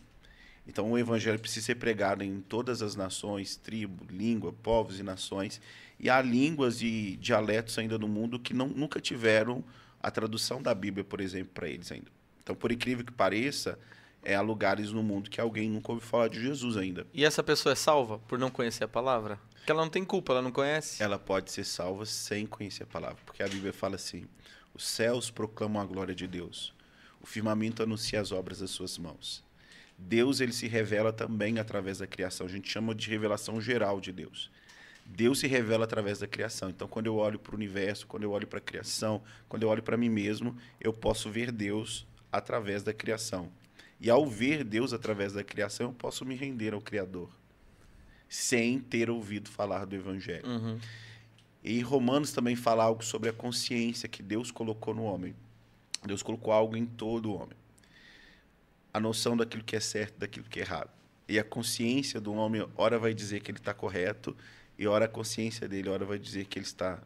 Então, 0.67 0.91
o 0.91 0.97
evangelho 0.99 1.39
precisa 1.39 1.65
ser 1.65 1.75
pregado 1.75 2.23
em 2.23 2.41
todas 2.41 2.83
as 2.83 2.95
nações, 2.95 3.55
tribo, 3.55 4.05
língua, 4.11 4.53
povos 4.53 4.99
e 4.99 5.03
nações. 5.03 5.59
E 5.99 6.11
há 6.11 6.21
línguas 6.21 6.83
e 6.83 7.17
dialetos 7.19 7.75
ainda 7.79 7.97
no 7.97 8.07
mundo 8.07 8.37
que 8.39 8.53
não, 8.53 8.67
nunca 8.67 8.99
tiveram 9.01 9.63
a 9.99 10.11
tradução 10.11 10.61
da 10.61 10.75
Bíblia, 10.75 11.03
por 11.03 11.19
exemplo, 11.21 11.53
para 11.55 11.67
eles 11.67 11.91
ainda. 11.91 12.15
Então, 12.47 12.55
por 12.55 12.71
incrível 12.71 13.03
que 13.03 13.11
pareça, 13.11 13.77
é, 14.23 14.33
há 14.33 14.39
lugares 14.39 14.93
no 14.93 15.03
mundo 15.03 15.29
que 15.29 15.41
alguém 15.41 15.69
nunca 15.69 15.91
ouviu 15.91 16.07
falar 16.07 16.29
de 16.29 16.41
Jesus 16.41 16.77
ainda. 16.77 17.05
E 17.13 17.25
essa 17.25 17.43
pessoa 17.43 17.73
é 17.73 17.75
salva 17.75 18.19
por 18.19 18.39
não 18.39 18.49
conhecer 18.49 18.85
a 18.85 18.87
palavra? 18.87 19.37
Porque 19.53 19.69
ela 19.69 19.81
não 19.81 19.89
tem 19.89 20.05
culpa, 20.05 20.31
ela 20.31 20.41
não 20.41 20.51
conhece. 20.51 21.03
ela 21.03 21.19
pode 21.19 21.51
ser 21.51 21.65
salva 21.65 22.05
sem 22.05 22.45
conhecer 22.45 22.83
a 22.83 22.85
palavra. 22.85 23.17
Porque 23.25 23.43
a 23.43 23.49
Bíblia 23.49 23.73
fala 23.73 23.95
assim: 23.95 24.29
os 24.73 24.87
céus 24.87 25.29
proclamam 25.29 25.81
a 25.81 25.85
glória 25.85 26.15
de 26.15 26.25
Deus, 26.25 26.73
o 27.19 27.27
firmamento 27.27 27.83
anuncia 27.83 28.21
as 28.21 28.31
obras 28.31 28.59
das 28.59 28.69
suas 28.69 28.97
mãos. 28.97 29.43
Deus 29.97 30.39
ele 30.39 30.53
se 30.53 30.69
revela 30.69 31.11
também 31.11 31.59
através 31.59 31.97
da 31.97 32.07
criação. 32.07 32.47
A 32.47 32.49
gente 32.49 32.71
chama 32.71 32.95
de 32.95 33.09
revelação 33.09 33.59
geral 33.59 33.99
de 33.99 34.13
Deus. 34.13 34.49
Deus 35.05 35.39
se 35.39 35.47
revela 35.47 35.83
através 35.83 36.19
da 36.19 36.27
criação. 36.27 36.69
Então, 36.69 36.87
quando 36.87 37.07
eu 37.07 37.17
olho 37.17 37.39
para 37.39 37.51
o 37.51 37.55
universo, 37.55 38.07
quando 38.07 38.23
eu 38.23 38.31
olho 38.31 38.47
para 38.47 38.59
a 38.59 38.61
criação, 38.61 39.21
quando 39.49 39.63
eu 39.63 39.69
olho 39.69 39.83
para 39.83 39.97
mim 39.97 40.07
mesmo, 40.07 40.55
eu 40.79 40.93
posso 40.93 41.29
ver 41.29 41.51
Deus 41.51 42.07
através 42.37 42.83
da 42.83 42.93
criação. 42.93 43.49
E 43.99 44.09
ao 44.09 44.25
ver 44.27 44.63
Deus 44.63 44.93
através 44.93 45.33
da 45.33 45.43
criação, 45.43 45.87
eu 45.87 45.93
posso 45.93 46.23
me 46.23 46.35
render 46.35 46.73
ao 46.73 46.81
Criador, 46.81 47.29
sem 48.29 48.79
ter 48.79 49.09
ouvido 49.09 49.49
falar 49.49 49.85
do 49.85 49.95
Evangelho. 49.95 50.47
Uhum. 50.47 50.79
E 51.63 51.81
Romanos 51.81 52.31
também 52.31 52.55
fala 52.55 52.83
algo 52.83 53.03
sobre 53.03 53.29
a 53.29 53.33
consciência 53.33 54.07
que 54.07 54.21
Deus 54.21 54.51
colocou 54.51 54.93
no 54.93 55.03
homem. 55.03 55.35
Deus 56.05 56.21
colocou 56.21 56.53
algo 56.53 56.77
em 56.77 56.85
todo 56.85 57.31
o 57.31 57.35
homem. 57.35 57.57
A 58.93 58.99
noção 58.99 59.35
daquilo 59.35 59.63
que 59.63 59.75
é 59.75 59.79
certo, 59.79 60.19
daquilo 60.19 60.45
que 60.45 60.59
é 60.59 60.63
errado. 60.63 60.89
E 61.27 61.37
a 61.37 61.43
consciência 61.43 62.21
do 62.21 62.33
homem, 62.33 62.65
ora 62.77 62.97
vai 62.97 63.13
dizer 63.13 63.41
que 63.41 63.51
ele 63.51 63.57
está 63.57 63.73
correto, 63.73 64.35
e 64.77 64.87
ora 64.87 65.05
a 65.05 65.07
consciência 65.09 65.67
dele, 65.67 65.89
ora 65.89 66.05
vai 66.05 66.19
dizer 66.19 66.45
que 66.45 66.59
ele 66.59 66.65
está 66.65 67.01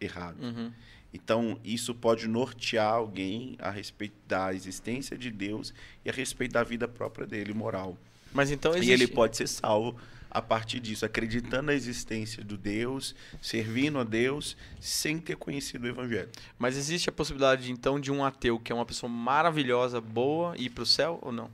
errado. 0.00 0.42
Uhum. 0.42 0.72
Então, 1.12 1.58
isso 1.64 1.94
pode 1.94 2.28
nortear 2.28 2.92
alguém 2.92 3.56
a 3.58 3.70
respeito 3.70 4.14
da 4.28 4.54
existência 4.54 5.18
de 5.18 5.30
Deus 5.30 5.74
e 6.04 6.10
a 6.10 6.12
respeito 6.12 6.52
da 6.52 6.62
vida 6.62 6.86
própria 6.86 7.26
dele, 7.26 7.52
moral. 7.52 7.96
Mas 8.32 8.50
então 8.50 8.72
existe... 8.72 8.90
E 8.90 8.92
ele 8.92 9.08
pode 9.08 9.36
ser 9.36 9.48
salvo 9.48 9.96
a 10.30 10.40
partir 10.40 10.78
disso, 10.78 11.04
acreditando 11.04 11.64
na 11.64 11.74
existência 11.74 12.44
do 12.44 12.56
Deus, 12.56 13.16
servindo 13.42 13.98
a 13.98 14.04
Deus, 14.04 14.56
sem 14.80 15.18
ter 15.18 15.36
conhecido 15.36 15.84
o 15.84 15.88
Evangelho. 15.88 16.28
Mas 16.56 16.76
existe 16.76 17.08
a 17.08 17.12
possibilidade, 17.12 17.72
então, 17.72 17.98
de 17.98 18.12
um 18.12 18.24
ateu 18.24 18.56
que 18.60 18.70
é 18.70 18.74
uma 18.74 18.86
pessoa 18.86 19.10
maravilhosa, 19.10 20.00
boa, 20.00 20.56
ir 20.56 20.70
para 20.70 20.84
o 20.84 20.86
céu 20.86 21.18
ou 21.20 21.32
não? 21.32 21.50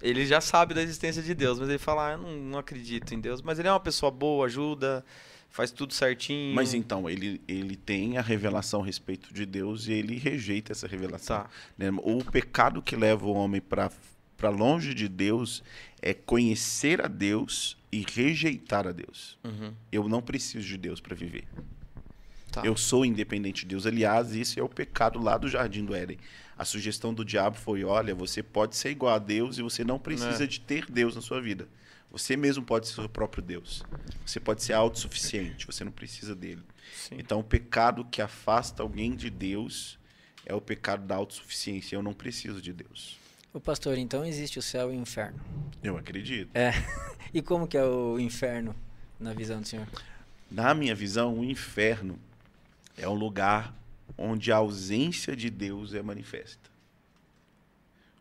Ele 0.00 0.24
já 0.24 0.40
sabe 0.40 0.72
da 0.72 0.80
existência 0.80 1.20
de 1.20 1.34
Deus, 1.34 1.58
mas 1.58 1.68
ele 1.68 1.78
fala, 1.78 2.10
ah, 2.10 2.12
eu 2.12 2.18
não, 2.18 2.36
não 2.36 2.58
acredito 2.60 3.12
em 3.12 3.20
Deus. 3.20 3.42
Mas 3.42 3.58
ele 3.58 3.66
é 3.66 3.72
uma 3.72 3.80
pessoa 3.80 4.12
boa, 4.12 4.46
ajuda, 4.46 5.04
faz 5.50 5.70
tudo 5.70 5.92
certinho. 5.92 6.54
Mas 6.54 6.72
então, 6.72 7.08
ele, 7.10 7.40
ele 7.46 7.76
tem 7.76 8.16
a 8.16 8.22
revelação 8.22 8.82
a 8.82 8.86
respeito 8.86 9.34
de 9.34 9.44
Deus 9.44 9.88
e 9.88 9.92
ele 9.92 10.16
rejeita 10.16 10.72
essa 10.72 10.86
revelação. 10.86 11.38
Tá. 11.42 11.50
né? 11.76 11.90
O 12.02 12.24
pecado 12.24 12.80
que 12.80 12.96
leva 12.96 13.26
o 13.26 13.32
homem 13.34 13.60
para 13.60 13.90
longe 14.48 14.94
de 14.94 15.08
Deus 15.08 15.62
é 16.00 16.14
conhecer 16.14 17.04
a 17.04 17.08
Deus 17.08 17.76
e 17.92 18.04
rejeitar 18.08 18.86
a 18.86 18.92
Deus. 18.92 19.36
Uhum. 19.44 19.72
Eu 19.90 20.08
não 20.08 20.22
preciso 20.22 20.66
de 20.66 20.78
Deus 20.78 21.00
para 21.00 21.14
viver. 21.14 21.44
Tá. 22.52 22.62
Eu 22.64 22.76
sou 22.76 23.04
independente 23.04 23.60
de 23.62 23.66
Deus. 23.68 23.86
Aliás, 23.86 24.34
isso 24.34 24.58
é 24.58 24.62
o 24.62 24.68
pecado 24.68 25.20
lá 25.20 25.36
do 25.38 25.48
Jardim 25.48 25.84
do 25.84 25.94
Éden. 25.94 26.18
A 26.58 26.64
sugestão 26.64 27.14
do 27.14 27.24
diabo 27.24 27.56
foi: 27.56 27.84
olha, 27.84 28.14
você 28.14 28.42
pode 28.42 28.76
ser 28.76 28.90
igual 28.90 29.14
a 29.14 29.18
Deus 29.18 29.58
e 29.58 29.62
você 29.62 29.84
não 29.84 29.98
precisa 29.98 30.44
É. 30.44 30.46
de 30.46 30.60
ter 30.60 30.84
Deus 30.90 31.14
na 31.14 31.20
sua 31.22 31.40
vida. 31.40 31.68
Você 32.10 32.36
mesmo 32.36 32.64
pode 32.64 32.88
ser 32.88 33.00
o 33.00 33.08
próprio 33.08 33.42
Deus. 33.42 33.82
Você 34.26 34.40
pode 34.40 34.62
ser 34.62 34.72
autossuficiente, 34.72 35.66
você 35.66 35.84
não 35.84 35.92
precisa 35.92 36.34
dele. 36.34 36.62
Sim. 36.92 37.16
Então, 37.18 37.38
o 37.40 37.44
pecado 37.44 38.04
que 38.04 38.20
afasta 38.20 38.82
alguém 38.82 39.14
de 39.14 39.30
Deus 39.30 39.98
é 40.44 40.54
o 40.54 40.60
pecado 40.60 41.06
da 41.06 41.14
autossuficiência. 41.14 41.94
Eu 41.94 42.02
não 42.02 42.12
preciso 42.12 42.60
de 42.60 42.72
Deus. 42.72 43.18
O 43.52 43.60
pastor, 43.60 43.98
então 43.98 44.24
existe 44.24 44.58
o 44.58 44.62
céu 44.62 44.92
e 44.92 44.96
o 44.96 45.00
inferno. 45.00 45.40
Eu 45.82 45.96
acredito. 45.96 46.50
É. 46.54 46.72
E 47.32 47.40
como 47.40 47.68
que 47.68 47.78
é 47.78 47.84
o 47.84 48.18
inferno 48.18 48.74
na 49.20 49.32
visão 49.32 49.60
do 49.60 49.68
senhor? 49.68 49.86
Na 50.50 50.74
minha 50.74 50.96
visão, 50.96 51.38
o 51.38 51.44
inferno 51.44 52.18
é 52.98 53.08
um 53.08 53.14
lugar 53.14 53.72
onde 54.18 54.50
a 54.50 54.56
ausência 54.56 55.36
de 55.36 55.48
Deus 55.48 55.94
é 55.94 56.02
manifesta. 56.02 56.68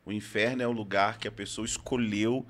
O 0.05 0.11
inferno 0.11 0.61
é 0.61 0.67
o 0.67 0.71
lugar 0.71 1.17
que 1.17 1.27
a 1.27 1.31
pessoa 1.31 1.65
escolheu, 1.65 2.45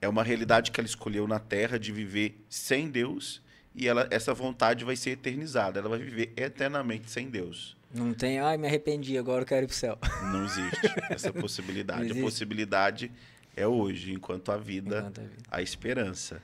é 0.00 0.08
uma 0.08 0.22
realidade 0.22 0.70
que 0.70 0.80
ela 0.80 0.86
escolheu 0.86 1.26
na 1.26 1.38
terra 1.38 1.78
de 1.78 1.92
viver 1.92 2.42
sem 2.48 2.90
Deus 2.90 3.42
e 3.74 3.86
ela, 3.86 4.08
essa 4.10 4.34
vontade 4.34 4.84
vai 4.84 4.96
ser 4.96 5.10
eternizada. 5.10 5.78
Ela 5.78 5.88
vai 5.88 5.98
viver 5.98 6.32
eternamente 6.36 7.10
sem 7.10 7.28
Deus. 7.28 7.76
Não 7.92 8.14
tem, 8.14 8.38
ai, 8.38 8.56
me 8.56 8.66
arrependi, 8.66 9.18
agora 9.18 9.42
eu 9.42 9.46
quero 9.46 9.64
ir 9.64 9.66
pro 9.66 9.76
céu. 9.76 9.98
Não 10.32 10.44
existe 10.44 10.80
essa 11.10 11.32
possibilidade. 11.32 12.02
Existe. 12.02 12.18
A 12.18 12.22
possibilidade 12.22 13.12
é 13.56 13.66
hoje, 13.66 14.12
enquanto 14.12 14.52
a 14.52 14.56
vida, 14.56 14.98
Enquanto 15.00 15.18
a 15.18 15.22
vida. 15.22 15.42
a 15.50 15.62
esperança. 15.62 16.42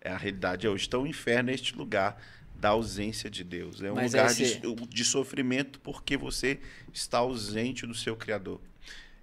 É 0.00 0.10
a 0.10 0.16
realidade 0.16 0.66
é 0.66 0.70
hoje. 0.70 0.86
Então 0.86 1.02
o 1.02 1.06
inferno 1.06 1.50
é 1.50 1.54
este 1.54 1.74
lugar 1.76 2.20
da 2.54 2.70
ausência 2.70 3.28
de 3.28 3.44
Deus. 3.44 3.82
É 3.82 3.90
um 3.90 3.96
Mas 3.96 4.12
lugar 4.12 4.32
de, 4.32 4.60
de 4.88 5.04
sofrimento 5.04 5.80
porque 5.80 6.16
você 6.16 6.58
está 6.92 7.18
ausente 7.18 7.86
do 7.86 7.94
seu 7.94 8.16
Criador. 8.16 8.60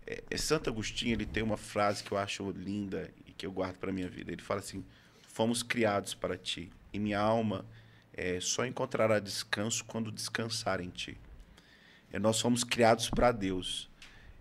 É, 0.05 0.23
é 0.29 0.37
Santo 0.37 0.69
Agostinho 0.69 1.13
ele 1.13 1.25
tem 1.25 1.41
uma 1.41 1.57
frase 1.57 2.03
que 2.03 2.11
eu 2.11 2.17
acho 2.17 2.51
linda 2.51 3.09
que 3.37 3.45
eu 3.45 3.51
guardo 3.51 3.77
para 3.77 3.91
minha 3.91 4.09
vida. 4.09 4.31
Ele 4.31 4.41
fala 4.41 4.59
assim: 4.59 4.83
"Fomos 5.27 5.63
criados 5.63 6.13
para 6.13 6.37
ti 6.37 6.71
e 6.91 6.99
minha 6.99 7.19
alma 7.19 7.65
é, 8.13 8.39
só 8.39 8.65
encontrará 8.65 9.19
descanso 9.19 9.83
quando 9.85 10.11
descansar 10.11 10.81
em 10.81 10.89
ti." 10.89 11.17
É, 12.11 12.19
nós 12.19 12.39
fomos 12.39 12.63
criados 12.63 13.09
para 13.09 13.31
Deus 13.31 13.89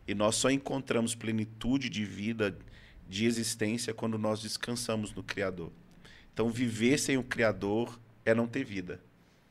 e 0.07 0.15
nós 0.15 0.37
só 0.37 0.51
encontramos 0.51 1.15
plenitude 1.15 1.89
de 1.89 2.05
vida, 2.05 2.57
de 3.09 3.25
existência 3.25 3.95
quando 3.95 4.19
nós 4.19 4.41
descansamos 4.41 5.13
no 5.15 5.23
Criador. 5.23 5.73
Então, 6.33 6.51
viver 6.51 6.99
sem 6.99 7.17
o 7.17 7.23
Criador 7.23 7.99
é 8.25 8.35
não 8.35 8.47
ter 8.47 8.65
vida. 8.65 9.01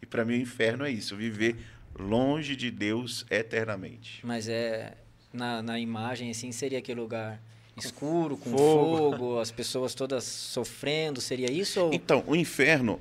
E 0.02 0.06
para 0.06 0.26
mim 0.26 0.34
o 0.34 0.42
inferno 0.42 0.84
é 0.84 0.92
isso, 0.92 1.16
viver 1.16 1.58
longe 1.98 2.56
de 2.56 2.72
Deus 2.72 3.26
eternamente. 3.30 4.26
Mas 4.26 4.48
é 4.48 4.98
na, 5.32 5.62
na 5.62 5.80
imagem 5.80 6.30
assim 6.30 6.52
seria 6.52 6.80
aquele 6.80 7.00
lugar 7.00 7.42
escuro, 7.86 8.38
com 8.38 8.52
Fogo. 8.52 9.12
fogo. 9.18 9.40
as 9.40 9.52
pessoas 9.52 9.94
todas 9.94 10.24
sofrendo, 10.24 11.20
seria 11.22 11.52
isso? 11.52 11.80
Ou... 11.82 11.94
Então, 11.94 12.24
o 12.28 12.36
inferno, 12.36 13.00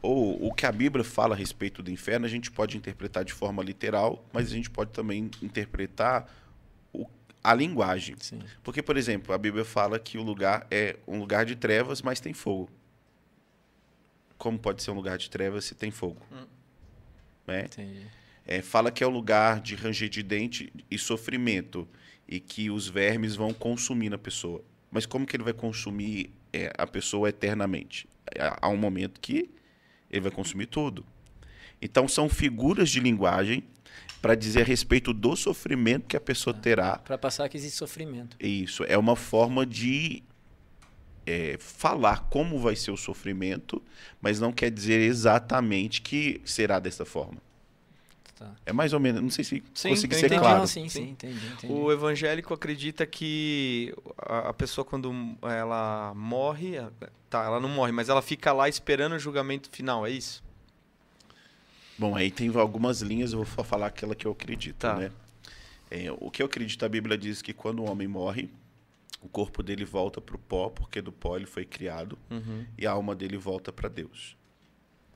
ou 0.00 0.46
o 0.48 0.52
que 0.52 0.66
a 0.66 0.72
Bíblia 0.72 1.04
fala 1.04 1.34
a 1.34 1.38
respeito 1.38 1.82
do 1.82 1.90
inferno, 1.90 2.26
a 2.26 2.28
gente 2.28 2.50
pode 2.50 2.76
interpretar 2.76 3.24
de 3.24 3.32
forma 3.32 3.62
literal, 3.62 4.24
mas 4.32 4.46
a 4.48 4.54
gente 4.54 4.68
pode 4.70 4.90
também 4.90 5.30
interpretar 5.42 6.28
o- 6.92 7.06
a 7.42 7.54
linguagem. 7.54 8.16
Sim. 8.18 8.40
Porque, 8.62 8.82
por 8.82 8.96
exemplo, 8.96 9.34
a 9.34 9.38
Bíblia 9.38 9.64
fala 9.64 9.98
que 9.98 10.18
o 10.18 10.22
lugar 10.22 10.66
é 10.70 10.96
um 11.06 11.18
lugar 11.18 11.44
de 11.44 11.54
trevas, 11.56 12.02
mas 12.02 12.20
tem 12.20 12.32
fogo. 12.32 12.68
Como 14.38 14.58
pode 14.58 14.82
ser 14.82 14.90
um 14.90 14.94
lugar 14.94 15.18
de 15.18 15.30
trevas 15.30 15.64
se 15.64 15.74
tem 15.74 15.90
fogo? 15.90 16.20
Né? 17.46 17.64
Entendi. 17.66 18.06
É, 18.44 18.60
fala 18.60 18.90
que 18.90 19.04
é 19.04 19.06
o 19.06 19.10
lugar 19.10 19.60
de 19.60 19.76
ranger 19.76 20.08
de 20.08 20.20
dente 20.22 20.72
e 20.90 20.98
sofrimento 20.98 21.86
e 22.34 22.40
que 22.40 22.70
os 22.70 22.88
vermes 22.88 23.36
vão 23.36 23.52
consumir 23.52 24.08
na 24.08 24.16
pessoa. 24.16 24.64
Mas 24.90 25.04
como 25.04 25.26
que 25.26 25.36
ele 25.36 25.44
vai 25.44 25.52
consumir 25.52 26.30
é, 26.50 26.72
a 26.78 26.86
pessoa 26.86 27.28
eternamente? 27.28 28.08
Há- 28.38 28.58
Há 28.62 28.68
um 28.70 28.76
momento 28.78 29.20
que 29.20 29.50
ele 30.10 30.22
vai 30.22 30.30
consumir 30.30 30.64
tudo. 30.66 31.04
Então 31.80 32.08
são 32.08 32.30
figuras 32.30 32.88
de 32.88 33.00
linguagem 33.00 33.62
para 34.22 34.34
dizer 34.34 34.62
a 34.62 34.64
respeito 34.64 35.12
do 35.12 35.36
sofrimento 35.36 36.06
que 36.06 36.16
a 36.16 36.20
pessoa 36.20 36.54
terá. 36.54 36.96
Para 36.96 37.18
passar 37.18 37.48
que 37.50 37.56
existe 37.58 37.76
sofrimento. 37.76 38.34
Isso 38.40 38.82
é 38.84 38.96
uma 38.96 39.14
forma 39.16 39.66
de 39.66 40.22
é, 41.26 41.58
falar 41.58 42.28
como 42.30 42.58
vai 42.58 42.74
ser 42.76 42.92
o 42.92 42.96
sofrimento, 42.96 43.82
mas 44.22 44.40
não 44.40 44.52
quer 44.52 44.70
dizer 44.70 45.00
exatamente 45.00 46.00
que 46.00 46.40
será 46.46 46.78
dessa 46.78 47.04
forma. 47.04 47.42
Tá. 48.42 48.54
É 48.66 48.72
mais 48.72 48.92
ou 48.92 48.98
menos, 49.00 49.22
não 49.22 49.30
sei 49.30 49.44
se 49.44 49.62
Sim, 49.74 49.88
consegui 49.90 50.14
eu 50.14 50.18
ser 50.20 50.26
entendi. 50.26 50.40
claro. 50.40 50.58
não, 50.60 50.66
sim, 50.66 50.88
sim, 50.88 51.10
entendi, 51.10 51.46
entendi. 51.46 51.72
O 51.72 51.92
evangélico 51.92 52.52
acredita 52.52 53.06
que 53.06 53.94
a, 54.18 54.48
a 54.50 54.52
pessoa, 54.52 54.84
quando 54.84 55.12
ela 55.42 56.12
morre, 56.16 56.72
tá, 57.30 57.44
ela 57.44 57.60
não 57.60 57.68
morre, 57.68 57.92
mas 57.92 58.08
ela 58.08 58.20
fica 58.22 58.52
lá 58.52 58.68
esperando 58.68 59.12
o 59.14 59.18
julgamento 59.18 59.70
final, 59.70 60.04
é 60.06 60.10
isso? 60.10 60.42
Bom, 61.96 62.16
aí 62.16 62.30
tem 62.30 62.48
algumas 62.56 63.00
linhas, 63.00 63.32
eu 63.32 63.38
vou 63.38 63.46
fa- 63.46 63.62
falar 63.64 63.86
aquela 63.86 64.14
que 64.14 64.26
eu 64.26 64.32
acredito, 64.32 64.76
Tá. 64.78 64.96
né? 64.96 65.12
É, 65.90 66.10
o 66.20 66.30
que 66.30 66.42
eu 66.42 66.46
acredito, 66.46 66.84
a 66.84 66.88
Bíblia 66.88 67.16
diz 67.18 67.42
que 67.42 67.52
quando 67.52 67.80
o 67.80 67.90
homem 67.90 68.08
morre, 68.08 68.48
o 69.20 69.28
corpo 69.28 69.62
dele 69.62 69.84
volta 69.84 70.20
para 70.20 70.34
o 70.34 70.38
pó, 70.38 70.68
porque 70.70 71.00
do 71.02 71.12
pó 71.12 71.36
ele 71.36 71.46
foi 71.46 71.64
criado, 71.64 72.18
Uhum. 72.30 72.64
e 72.78 72.86
a 72.86 72.92
alma 72.92 73.14
dele 73.14 73.36
volta 73.36 73.70
para 73.72 73.88
Deus. 73.88 74.36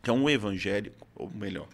Então, 0.01 0.23
o 0.23 0.31
evangélico, 0.31 1.09
ou 1.17 1.29
melhor, 1.31 1.67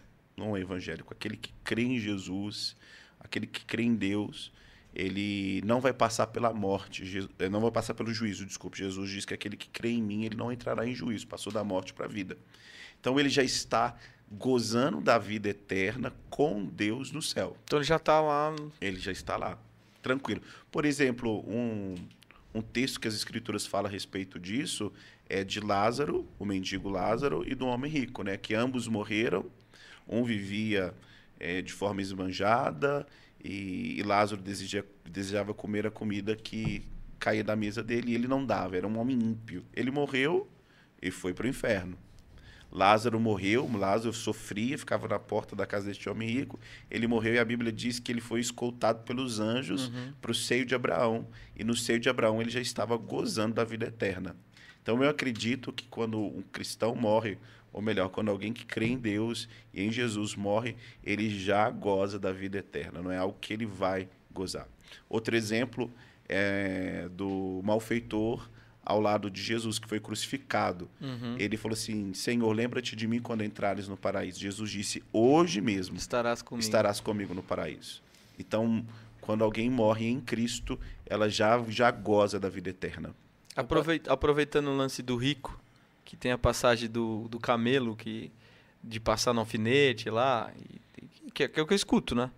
não 0.42 0.52
o 0.52 0.58
evangélico, 0.58 1.12
aquele 1.12 1.36
que 1.36 1.52
crê 1.62 1.82
em 1.82 1.98
Jesus, 1.98 2.76
aquele 3.20 3.46
que 3.46 3.64
crê 3.64 3.84
em 3.84 3.94
Deus, 3.94 4.52
ele 4.94 5.62
não 5.64 5.80
vai 5.80 5.92
passar 5.92 6.26
pela 6.26 6.52
morte, 6.52 7.28
eh, 7.38 7.48
não 7.48 7.60
vai 7.60 7.70
passar 7.70 7.94
pelo 7.94 8.12
juízo, 8.12 8.44
desculpe. 8.44 8.76
Jesus 8.76 9.10
diz 9.10 9.24
que 9.24 9.32
aquele 9.32 9.56
que 9.56 9.68
crê 9.68 9.90
em 9.90 10.02
mim, 10.02 10.24
ele 10.24 10.36
não 10.36 10.52
entrará 10.52 10.86
em 10.86 10.94
juízo, 10.94 11.26
passou 11.26 11.52
da 11.52 11.64
morte 11.64 11.94
para 11.94 12.06
a 12.06 12.08
vida. 12.08 12.36
Então, 13.00 13.18
ele 13.18 13.28
já 13.28 13.42
está 13.42 13.96
gozando 14.30 15.00
da 15.00 15.18
vida 15.18 15.48
eterna 15.48 16.12
com 16.30 16.64
Deus 16.64 17.12
no 17.12 17.22
céu. 17.22 17.56
Então 17.64 17.78
ele 17.78 17.86
já 17.86 17.98
tá 17.98 18.20
lá. 18.20 18.54
Ele 18.80 18.98
já 18.98 19.12
está 19.12 19.36
lá, 19.36 19.58
tranquilo. 20.00 20.40
Por 20.70 20.84
exemplo, 20.84 21.44
um, 21.46 21.94
um 22.54 22.62
texto 22.62 22.98
que 22.98 23.08
as 23.08 23.14
escrituras 23.14 23.66
falam 23.66 23.88
a 23.88 23.92
respeito 23.92 24.38
disso 24.38 24.92
é 25.28 25.44
de 25.44 25.60
Lázaro, 25.60 26.26
o 26.38 26.44
mendigo 26.44 26.88
Lázaro, 26.88 27.44
e 27.46 27.54
do 27.54 27.66
homem 27.66 27.90
rico, 27.90 28.22
né? 28.22 28.36
Que 28.36 28.54
ambos 28.54 28.88
morreram. 28.88 29.46
Um 30.08 30.24
vivia 30.24 30.94
eh, 31.38 31.62
de 31.62 31.72
forma 31.72 32.00
esbanjada 32.00 33.06
e, 33.42 33.98
e 33.98 34.02
Lázaro 34.02 34.40
deseja, 34.40 34.84
desejava 35.04 35.52
comer 35.52 35.86
a 35.86 35.90
comida 35.90 36.36
que 36.36 36.82
caía 37.18 37.44
da 37.44 37.54
mesa 37.56 37.82
dele 37.82 38.12
e 38.12 38.14
ele 38.14 38.28
não 38.28 38.44
dava. 38.44 38.76
Era 38.76 38.86
um 38.86 38.98
homem 38.98 39.18
ímpio. 39.18 39.64
Ele 39.74 39.90
morreu 39.90 40.48
e 41.00 41.10
foi 41.10 41.32
para 41.32 41.46
o 41.46 41.48
inferno. 41.48 41.96
Lázaro 42.70 43.20
morreu, 43.20 43.70
Lázaro 43.70 44.14
sofria, 44.14 44.78
ficava 44.78 45.06
na 45.06 45.18
porta 45.18 45.54
da 45.54 45.66
casa 45.66 45.86
deste 45.86 46.08
homem 46.08 46.28
rico. 46.28 46.58
Ele 46.90 47.06
morreu 47.06 47.34
e 47.34 47.38
a 47.38 47.44
Bíblia 47.44 47.70
diz 47.70 47.98
que 47.98 48.10
ele 48.10 48.20
foi 48.20 48.40
escoltado 48.40 49.02
pelos 49.04 49.38
anjos 49.38 49.92
para 50.22 50.30
o 50.30 50.34
seio 50.34 50.64
de 50.64 50.74
Abraão. 50.74 51.28
E 51.54 51.62
no 51.62 51.76
seio 51.76 52.00
de 52.00 52.08
Abraão 52.08 52.40
ele 52.40 52.50
já 52.50 52.60
estava 52.60 52.96
gozando 52.96 53.54
da 53.54 53.62
vida 53.62 53.86
eterna. 53.86 54.34
Então 54.82 55.02
eu 55.02 55.08
acredito 55.08 55.70
que 55.70 55.86
quando 55.86 56.18
um 56.18 56.42
cristão 56.50 56.94
morre, 56.94 57.36
ou 57.72 57.80
melhor, 57.82 58.08
quando 58.10 58.30
alguém 58.30 58.52
que 58.52 58.64
crê 58.66 58.86
em 58.86 58.98
Deus 58.98 59.48
e 59.72 59.82
em 59.82 59.90
Jesus 59.90 60.34
morre, 60.34 60.76
ele 61.02 61.30
já 61.30 61.70
goza 61.70 62.18
da 62.18 62.32
vida 62.32 62.58
eterna, 62.58 63.00
não 63.02 63.10
é 63.10 63.16
algo 63.18 63.36
que 63.40 63.52
ele 63.52 63.66
vai 63.66 64.08
gozar. 64.32 64.68
Outro 65.08 65.34
exemplo 65.36 65.90
é 66.28 67.08
do 67.12 67.60
malfeitor 67.64 68.48
ao 68.84 69.00
lado 69.00 69.30
de 69.30 69.40
Jesus, 69.40 69.78
que 69.78 69.88
foi 69.88 70.00
crucificado. 70.00 70.90
Uhum. 71.00 71.36
Ele 71.38 71.56
falou 71.56 71.74
assim: 71.74 72.12
Senhor, 72.14 72.52
lembra-te 72.52 72.96
de 72.96 73.06
mim 73.06 73.20
quando 73.20 73.44
entrares 73.44 73.86
no 73.88 73.96
paraíso. 73.96 74.40
Jesus 74.40 74.70
disse: 74.70 75.02
Hoje 75.12 75.60
mesmo 75.60 75.96
Estarás 75.96 76.42
comigo. 76.42 76.62
estarás 76.64 77.00
comigo 77.00 77.32
no 77.32 77.42
paraíso. 77.42 78.02
Então, 78.38 78.84
quando 79.20 79.44
alguém 79.44 79.70
morre 79.70 80.06
em 80.08 80.20
Cristo, 80.20 80.78
ela 81.06 81.28
já, 81.30 81.62
já 81.68 81.90
goza 81.90 82.40
da 82.40 82.48
vida 82.48 82.70
eterna. 82.70 83.14
Aproveit- 83.54 84.08
aproveitando 84.08 84.68
o 84.68 84.76
lance 84.76 85.00
do 85.02 85.14
rico, 85.16 85.60
que 86.04 86.16
tem 86.16 86.32
a 86.32 86.38
passagem 86.38 86.88
do, 86.88 87.26
do 87.28 87.38
camelo, 87.40 87.96
que 87.96 88.30
de 88.82 88.98
passar 89.00 89.32
no 89.32 89.40
alfinete 89.40 90.10
lá, 90.10 90.50
e- 90.58 91.30
que, 91.30 91.44
é- 91.44 91.48
que 91.48 91.58
é 91.58 91.62
o 91.62 91.66
que 91.66 91.72
eu 91.72 91.76
escuto, 91.76 92.14
né? 92.14 92.30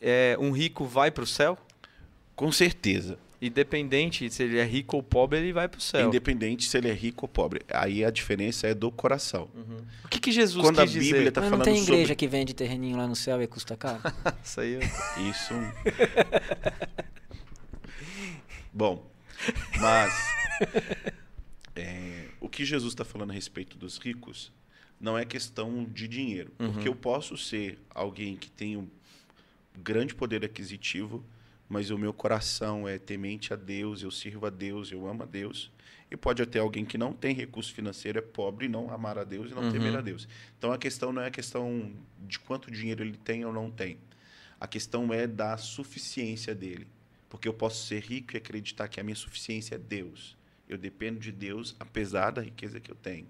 É, 0.00 0.36
um 0.40 0.50
rico 0.50 0.84
vai 0.84 1.10
para 1.10 1.24
o 1.24 1.26
céu, 1.26 1.56
Com 2.36 2.50
certeza. 2.50 3.18
independente 3.40 4.28
se 4.30 4.42
ele 4.42 4.58
é 4.58 4.64
rico 4.64 4.96
ou 4.96 5.02
pobre, 5.02 5.38
ele 5.38 5.52
vai 5.52 5.68
para 5.68 5.78
o 5.78 5.80
céu. 5.80 6.08
Independente 6.08 6.64
se 6.66 6.76
ele 6.76 6.88
é 6.88 6.92
rico 6.92 7.24
ou 7.24 7.28
pobre. 7.28 7.60
Aí 7.68 8.04
a 8.04 8.10
diferença 8.10 8.66
é 8.66 8.74
do 8.74 8.90
coração. 8.90 9.48
O 10.04 10.08
que, 10.08 10.18
que 10.18 10.32
Jesus 10.32 10.62
Quando 10.64 10.80
a 10.80 10.84
Bíblia 10.86 11.02
dizer? 11.02 11.30
tá 11.32 11.40
Mas 11.42 11.50
não 11.50 11.58
falando 11.58 11.64
tem 11.74 11.82
igreja 11.82 12.02
sobre- 12.02 12.16
que 12.16 12.26
vende 12.26 12.54
terreninho 12.54 12.96
lá 12.96 13.06
no 13.06 13.14
céu 13.16 13.40
e 13.42 13.46
custa 13.46 13.76
caro? 13.76 14.00
Isso 14.42 14.60
aí, 14.60 14.74
eu- 14.74 14.80
Isso. 15.30 15.54
Bom, 18.72 19.06
mas 19.80 20.12
é, 21.76 22.24
o 22.44 22.48
que 22.48 22.64
Jesus 22.64 22.92
está 22.92 23.04
falando 23.04 23.30
a 23.30 23.34
respeito 23.34 23.78
dos 23.78 23.96
ricos 23.96 24.52
não 25.00 25.16
é 25.16 25.24
questão 25.24 25.84
de 25.84 26.06
dinheiro. 26.06 26.52
Porque 26.72 26.88
eu 26.88 26.94
posso 26.94 27.38
ser 27.38 27.78
alguém 27.90 28.36
que 28.36 28.50
tem 28.50 28.76
um 28.76 28.86
grande 29.82 30.14
poder 30.14 30.44
aquisitivo, 30.44 31.24
mas 31.68 31.90
o 31.90 31.96
meu 31.96 32.12
coração 32.12 32.86
é 32.86 32.98
temente 32.98 33.52
a 33.52 33.56
Deus, 33.56 34.02
eu 34.02 34.10
sirvo 34.10 34.46
a 34.46 34.50
Deus, 34.50 34.92
eu 34.92 35.06
amo 35.06 35.22
a 35.22 35.26
Deus. 35.26 35.72
E 36.10 36.16
pode 36.16 36.42
até 36.42 36.58
alguém 36.58 36.84
que 36.84 36.98
não 36.98 37.14
tem 37.14 37.34
recurso 37.34 37.72
financeiro, 37.72 38.18
é 38.18 38.22
pobre, 38.22 38.68
não 38.68 38.90
amar 38.90 39.18
a 39.18 39.24
Deus 39.24 39.50
e 39.50 39.54
não 39.54 39.72
temer 39.72 39.96
a 39.96 40.02
Deus. 40.02 40.28
Então 40.58 40.70
a 40.70 40.76
questão 40.76 41.12
não 41.12 41.22
é 41.22 41.28
a 41.28 41.30
questão 41.30 41.92
de 42.20 42.38
quanto 42.38 42.70
dinheiro 42.70 43.02
ele 43.02 43.16
tem 43.16 43.44
ou 43.44 43.52
não 43.52 43.70
tem. 43.70 43.96
A 44.60 44.68
questão 44.68 45.12
é 45.12 45.26
da 45.26 45.56
suficiência 45.56 46.54
dele. 46.54 46.86
Porque 47.28 47.48
eu 47.48 47.54
posso 47.54 47.86
ser 47.86 48.02
rico 48.02 48.34
e 48.34 48.36
acreditar 48.36 48.86
que 48.86 49.00
a 49.00 49.02
minha 49.02 49.16
suficiência 49.16 49.74
é 49.74 49.78
Deus. 49.78 50.36
Eu 50.68 50.78
dependo 50.78 51.20
de 51.20 51.30
Deus, 51.30 51.74
apesar 51.78 52.30
da 52.30 52.42
riqueza 52.42 52.80
que 52.80 52.90
eu 52.90 52.96
tenho. 52.96 53.26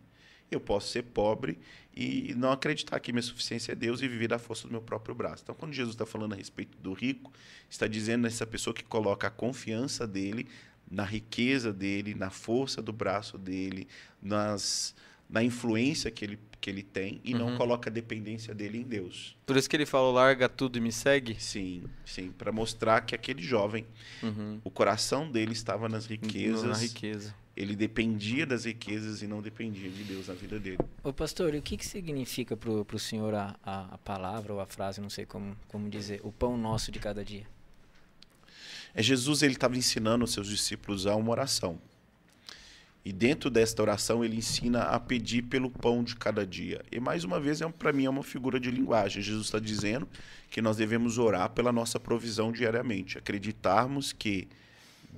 Eu 0.51 0.61
posso 0.61 0.89
ser 0.89 1.03
pobre 1.03 1.59
e 1.95 2.35
não 2.37 2.53
acreditar 2.53 3.01
que 3.01 3.12
minha 3.12 3.22
suficiência 3.22 3.72
é 3.72 3.74
Deus 3.74 4.01
e 4.03 4.09
viver 4.09 4.28
da 4.28 4.39
força 4.39 4.68
do 4.68 4.70
meu 4.70 4.82
próprio 4.82 5.14
braço. 5.14 5.43
Então, 5.43 5.55
quando 5.55 5.72
Jesus 5.72 5.95
está 5.95 6.07
falando 6.07 6.35
a 6.35 6.37
respeito 6.37 6.76
do 6.78 6.93
rico, 6.93 7.32
está 7.68 7.87
dizendo 7.87 8.22
nessa 8.22 8.47
pessoa 8.47 8.74
que 8.74 8.85
coloca 8.85 9.26
a 9.26 9.30
confiança 9.30 10.07
dele 10.07 10.47
na 10.91 11.05
riqueza 11.05 11.72
dele, 11.72 12.14
na 12.14 12.30
força 12.30 12.82
do 12.82 12.93
braço 12.93 13.39
dele, 13.39 13.89
nas, 14.22 14.95
na 15.35 15.43
influência 15.43 16.12
que 16.12 16.24
ele, 16.24 16.39
que 16.61 16.70
ele 16.70 16.85
tem 16.85 17.20
e 17.24 17.35
não 17.35 17.57
coloca 17.57 17.91
a 17.91 17.93
dependência 17.93 18.55
dele 18.55 18.78
em 18.78 18.85
Deus. 18.85 19.37
Por 19.45 19.57
isso 19.57 19.68
que 19.68 19.74
ele 19.74 19.85
falou, 19.85 20.12
larga 20.12 20.49
tudo 20.49 20.78
e 20.78 20.80
me 20.80 20.93
segue. 20.93 21.35
Sim, 21.41 21.82
sim, 22.05 22.30
para 22.30 22.53
mostrar 22.53 23.01
que 23.01 23.16
aquele 23.16 23.43
jovem, 23.43 23.85
Uhum. 24.22 24.61
o 24.62 24.70
coração 24.70 25.28
dele 25.28 25.53
estava 25.53 25.89
nas 25.89 26.07
riquezas, 26.07 26.62
Na 26.70 26.76
riqueza. 26.76 27.35
ele 27.57 27.74
dependia 27.74 28.47
das 28.47 28.64
riquezas 28.64 29.22
e 29.22 29.26
não 29.26 29.43
dependia 29.43 29.91
de 29.91 30.05
Deus 30.05 30.28
na 30.28 30.35
vida 30.35 30.61
dele. 30.61 30.78
Ô 31.03 31.12
pastor, 31.12 31.53
e 31.53 31.59
o 31.59 31.62
que, 31.62 31.76
que 31.76 31.85
significa 31.85 32.57
pro, 32.57 32.85
pro 32.85 32.99
senhor 33.01 33.35
a, 33.35 33.57
a, 33.64 33.95
a 33.95 33.99
palavra 33.99 34.53
ou 34.53 34.61
a 34.61 34.66
frase, 34.66 35.01
não 35.01 35.11
sei 35.11 35.26
como, 35.26 35.57
como 35.66 35.91
dizer, 35.91 36.20
o 36.22 36.30
pão 36.30 36.57
nosso 36.57 36.93
de 36.93 37.01
cada 37.01 37.24
dia? 37.24 37.45
É 38.95 39.03
Jesus 39.03 39.43
ele 39.43 39.55
estava 39.55 39.76
ensinando 39.76 40.24
os 40.24 40.32
seus 40.32 40.47
discípulos 40.47 41.09
a 41.09 41.16
uma 41.16 41.32
oração. 41.32 41.80
E 43.05 43.13
dentro 43.13 43.51
desta 43.51 43.83
oração 43.83 44.25
ele 44.25 44.37
ensina 44.37 44.85
a 44.85 44.99
pedir 44.99 45.43
pelo 45.43 45.71
pão 45.71 46.03
de 46.03 46.17
cada 46.17 46.47
dia. 46.47 46.83
E 46.91 46.99
mais 46.99 47.23
uma 47.23 47.39
vez, 47.39 47.61
é, 47.61 47.69
para 47.69 47.93
mim, 47.93 48.07
é 48.07 48.11
uma 48.11 48.23
figura 48.23 48.59
de 48.59 48.71
linguagem. 48.71 49.23
Jesus 49.23 49.47
está 49.47 49.59
dizendo 49.59 50.09
que 50.51 50.63
nós 50.63 50.79
devemos 50.79 51.19
orar 51.19 51.51
pela 51.51 51.71
nossa 51.71 52.01
provisão 52.01 52.51
diariamente. 52.51 53.19
Acreditarmos 53.19 54.13
que 54.13 54.49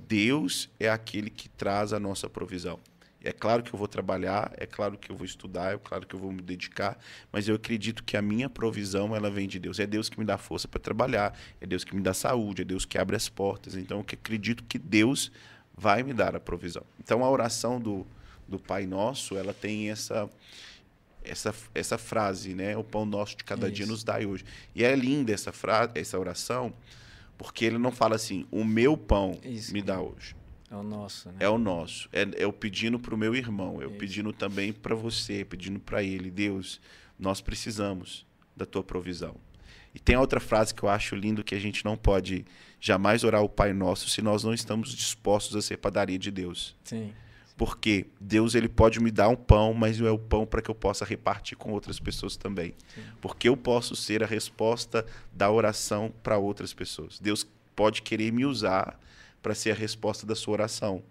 Deus 0.07 0.69
é 0.79 0.89
aquele 0.89 1.29
que 1.29 1.47
traz 1.47 1.93
a 1.93 1.99
nossa 1.99 2.29
provisão. 2.29 2.77
É 3.23 3.31
claro 3.31 3.63
que 3.63 3.73
eu 3.73 3.77
vou 3.77 3.87
trabalhar, 3.87 4.53
é 4.57 4.65
claro 4.65 4.97
que 4.97 5.11
eu 5.11 5.15
vou 5.15 5.25
estudar, 5.25 5.73
é 5.73 5.77
claro 5.77 6.05
que 6.05 6.13
eu 6.13 6.19
vou 6.19 6.31
me 6.31 6.41
dedicar, 6.41 6.97
mas 7.31 7.47
eu 7.47 7.55
acredito 7.55 8.03
que 8.03 8.15
a 8.15 8.21
minha 8.21 8.49
provisão 8.49 9.15
ela 9.15 9.29
vem 9.29 9.47
de 9.47 9.59
Deus. 9.59 9.79
É 9.79 9.87
Deus 9.87 10.07
que 10.07 10.19
me 10.19 10.25
dá 10.25 10.37
força 10.37 10.67
para 10.67 10.79
trabalhar, 10.79 11.37
é 11.59 11.65
Deus 11.65 11.83
que 11.83 11.95
me 11.95 12.01
dá 12.01 12.13
saúde, 12.13 12.61
é 12.61 12.65
Deus 12.65 12.85
que 12.85 12.97
abre 12.97 13.15
as 13.15 13.27
portas. 13.27 13.75
Então 13.75 13.97
eu 13.97 14.01
acredito 14.01 14.63
que 14.63 14.77
Deus 14.77 15.31
vai 15.77 16.01
me 16.01 16.13
dar 16.13 16.35
a 16.35 16.39
provisão. 16.39 16.83
Então 16.99 17.23
a 17.23 17.29
oração 17.29 17.79
do, 17.79 18.05
do 18.47 18.57
Pai 18.57 18.87
Nosso, 18.87 19.37
ela 19.37 19.53
tem 19.53 19.91
essa 19.91 20.29
essa, 21.23 21.53
essa 21.75 21.97
frase, 21.97 22.53
né? 22.53 22.75
O 22.77 22.83
pão 22.83 23.05
nosso 23.05 23.35
de 23.35 23.43
cada 23.43 23.67
Isso. 23.67 23.75
dia 23.75 23.85
nos 23.85 24.03
dai 24.03 24.25
hoje. 24.25 24.45
E 24.73 24.83
é 24.83 24.95
linda 24.95 25.33
essa 25.33 25.51
frase, 25.51 25.91
essa 25.95 26.17
oração, 26.17 26.73
porque 27.37 27.65
ele 27.65 27.77
não 27.77 27.91
fala 27.91 28.15
assim, 28.15 28.45
o 28.49 28.63
meu 28.63 28.97
pão 28.97 29.37
Isso. 29.43 29.73
me 29.73 29.81
dá 29.81 29.99
hoje. 29.99 30.35
É 30.69 30.75
o 30.75 30.83
nosso, 30.83 31.29
né? 31.29 31.35
É 31.39 31.49
o 31.49 31.57
nosso. 31.57 32.09
É, 32.11 32.21
é 32.21 32.29
eu 32.37 32.51
pedindo 32.51 32.99
para 32.99 33.13
o 33.13 33.17
meu 33.17 33.35
irmão, 33.35 33.81
eu 33.81 33.89
Isso. 33.89 33.99
pedindo 33.99 34.33
também 34.33 34.73
para 34.73 34.95
você, 34.95 35.45
pedindo 35.45 35.79
para 35.79 36.01
ele, 36.03 36.31
Deus, 36.31 36.81
nós 37.17 37.41
precisamos 37.41 38.25
da 38.55 38.65
tua 38.65 38.83
provisão. 38.83 39.35
E 39.97 39.99
tem 39.99 40.15
outra 40.15 40.39
frase 40.39 40.75
que 40.75 40.83
eu 40.83 40.89
acho 40.89 41.15
lindo 41.15 41.43
que 41.43 41.55
a 41.55 41.59
gente 41.59 41.83
não 41.83 41.97
pode 41.97 42.45
jamais 42.79 43.23
orar 43.23 43.41
o 43.41 43.49
Pai 43.49 43.73
Nosso 43.73 44.07
se 44.07 44.21
nós 44.21 44.43
não 44.43 44.53
estamos 44.53 44.93
dispostos 44.93 45.55
a 45.55 45.61
ser 45.63 45.77
padaria 45.77 46.19
de 46.19 46.29
Deus. 46.29 46.75
Sim. 46.83 47.11
Porque 47.57 48.05
Deus 48.21 48.53
ele 48.53 48.69
pode 48.69 48.99
me 48.99 49.09
dar 49.09 49.27
um 49.27 49.35
pão, 49.35 49.73
mas 49.73 49.99
não 49.99 50.05
é 50.05 50.11
o 50.11 50.19
pão 50.19 50.45
para 50.45 50.61
que 50.61 50.69
eu 50.69 50.75
possa 50.75 51.03
repartir 51.03 51.57
com 51.57 51.71
outras 51.71 51.99
pessoas 51.99 52.37
também. 52.37 52.75
Sim. 52.93 53.01
Porque 53.19 53.49
eu 53.49 53.57
posso 53.57 53.95
ser 53.95 54.21
a 54.21 54.27
resposta 54.27 55.03
da 55.33 55.49
oração 55.49 56.13
para 56.21 56.37
outras 56.37 56.75
pessoas. 56.75 57.17
Deus 57.17 57.47
pode 57.75 58.03
querer 58.03 58.31
me 58.31 58.45
usar 58.45 58.99
para 59.41 59.55
ser 59.55 59.71
a 59.71 59.75
resposta 59.75 60.27
da 60.27 60.35
sua 60.35 60.53
oração. 60.53 61.01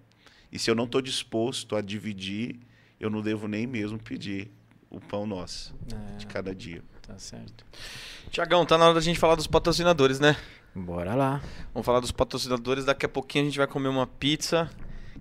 E 0.53 0.61
se 0.61 0.70
eu 0.70 0.76
não 0.76 0.84
estou 0.84 1.03
disposto 1.03 1.74
a 1.74 1.80
dividir, 1.80 2.61
eu 3.01 3.11
não 3.11 3.20
devo 3.20 3.49
nem 3.49 3.66
mesmo 3.66 3.99
pedir 3.99 4.49
o 4.89 5.01
pão 5.01 5.26
nosso 5.26 5.74
é, 5.93 6.16
de 6.18 6.26
cada 6.28 6.55
dia. 6.55 6.84
Tá 7.07 7.18
certo. 7.18 7.64
Tiagão, 8.30 8.66
tá 8.66 8.76
na 8.76 8.86
hora 8.86 8.94
da 8.94 9.00
gente 9.00 9.18
falar 9.18 9.36
dos 9.36 9.46
patrocinadores, 9.46 10.18
né? 10.18 10.36
Bora 10.74 11.14
lá. 11.14 11.40
Vamos 11.72 11.86
falar 11.86 12.00
dos 12.00 12.11
patrocinadores. 12.11 12.84
Daqui 12.84 13.07
a 13.07 13.09
pouquinho 13.09 13.44
a 13.44 13.46
gente 13.46 13.59
vai 13.59 13.66
comer 13.66 13.88
uma 13.88 14.07
pizza 14.07 14.68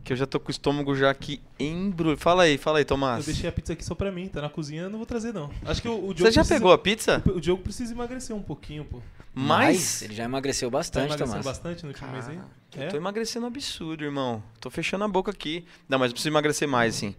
que 0.03 0.13
eu 0.13 0.17
já 0.17 0.25
tô 0.25 0.39
com 0.39 0.49
o 0.49 0.51
estômago 0.51 0.95
já 0.95 1.09
aqui 1.09 1.41
embrulho. 1.59 2.17
Fala 2.17 2.43
aí, 2.43 2.57
fala 2.57 2.79
aí, 2.79 2.85
Tomás. 2.85 3.27
Eu 3.27 3.33
deixei 3.33 3.49
a 3.49 3.51
pizza 3.51 3.73
aqui 3.73 3.83
só 3.83 3.95
pra 3.95 4.11
mim, 4.11 4.27
tá 4.27 4.41
na 4.41 4.49
cozinha, 4.49 4.83
eu 4.83 4.89
não 4.89 4.97
vou 4.97 5.05
trazer 5.05 5.33
não. 5.33 5.49
Acho 5.65 5.81
que 5.81 5.87
o, 5.87 5.93
o 5.93 6.13
Diogo 6.13 6.17
Você 6.17 6.31
já 6.31 6.41
precisa... 6.41 6.55
pegou 6.55 6.71
a 6.71 6.77
pizza? 6.77 7.23
O, 7.25 7.37
o 7.37 7.41
Diogo 7.41 7.63
precisa 7.63 7.93
emagrecer 7.93 8.35
um 8.35 8.41
pouquinho, 8.41 8.85
pô. 8.85 8.99
Mas 9.33 10.01
ele 10.01 10.13
já 10.13 10.23
emagreceu 10.23 10.69
bastante, 10.69 11.09
tá 11.09 11.15
emagrecendo 11.15 11.43
bastante 11.43 11.83
no 11.83 11.89
último 11.89 12.11
mês 12.11 12.29
aí? 12.29 12.39
É? 12.77 12.85
Eu 12.85 12.89
tô 12.91 12.97
emagrecendo 12.97 13.45
absurdo, 13.45 14.03
irmão. 14.03 14.43
Tô 14.59 14.69
fechando 14.69 15.03
a 15.03 15.07
boca 15.07 15.31
aqui. 15.31 15.65
Não, 15.89 15.99
mas 15.99 16.09
eu 16.09 16.13
preciso 16.13 16.31
emagrecer 16.31 16.67
mais, 16.67 16.95
sim. 16.95 17.15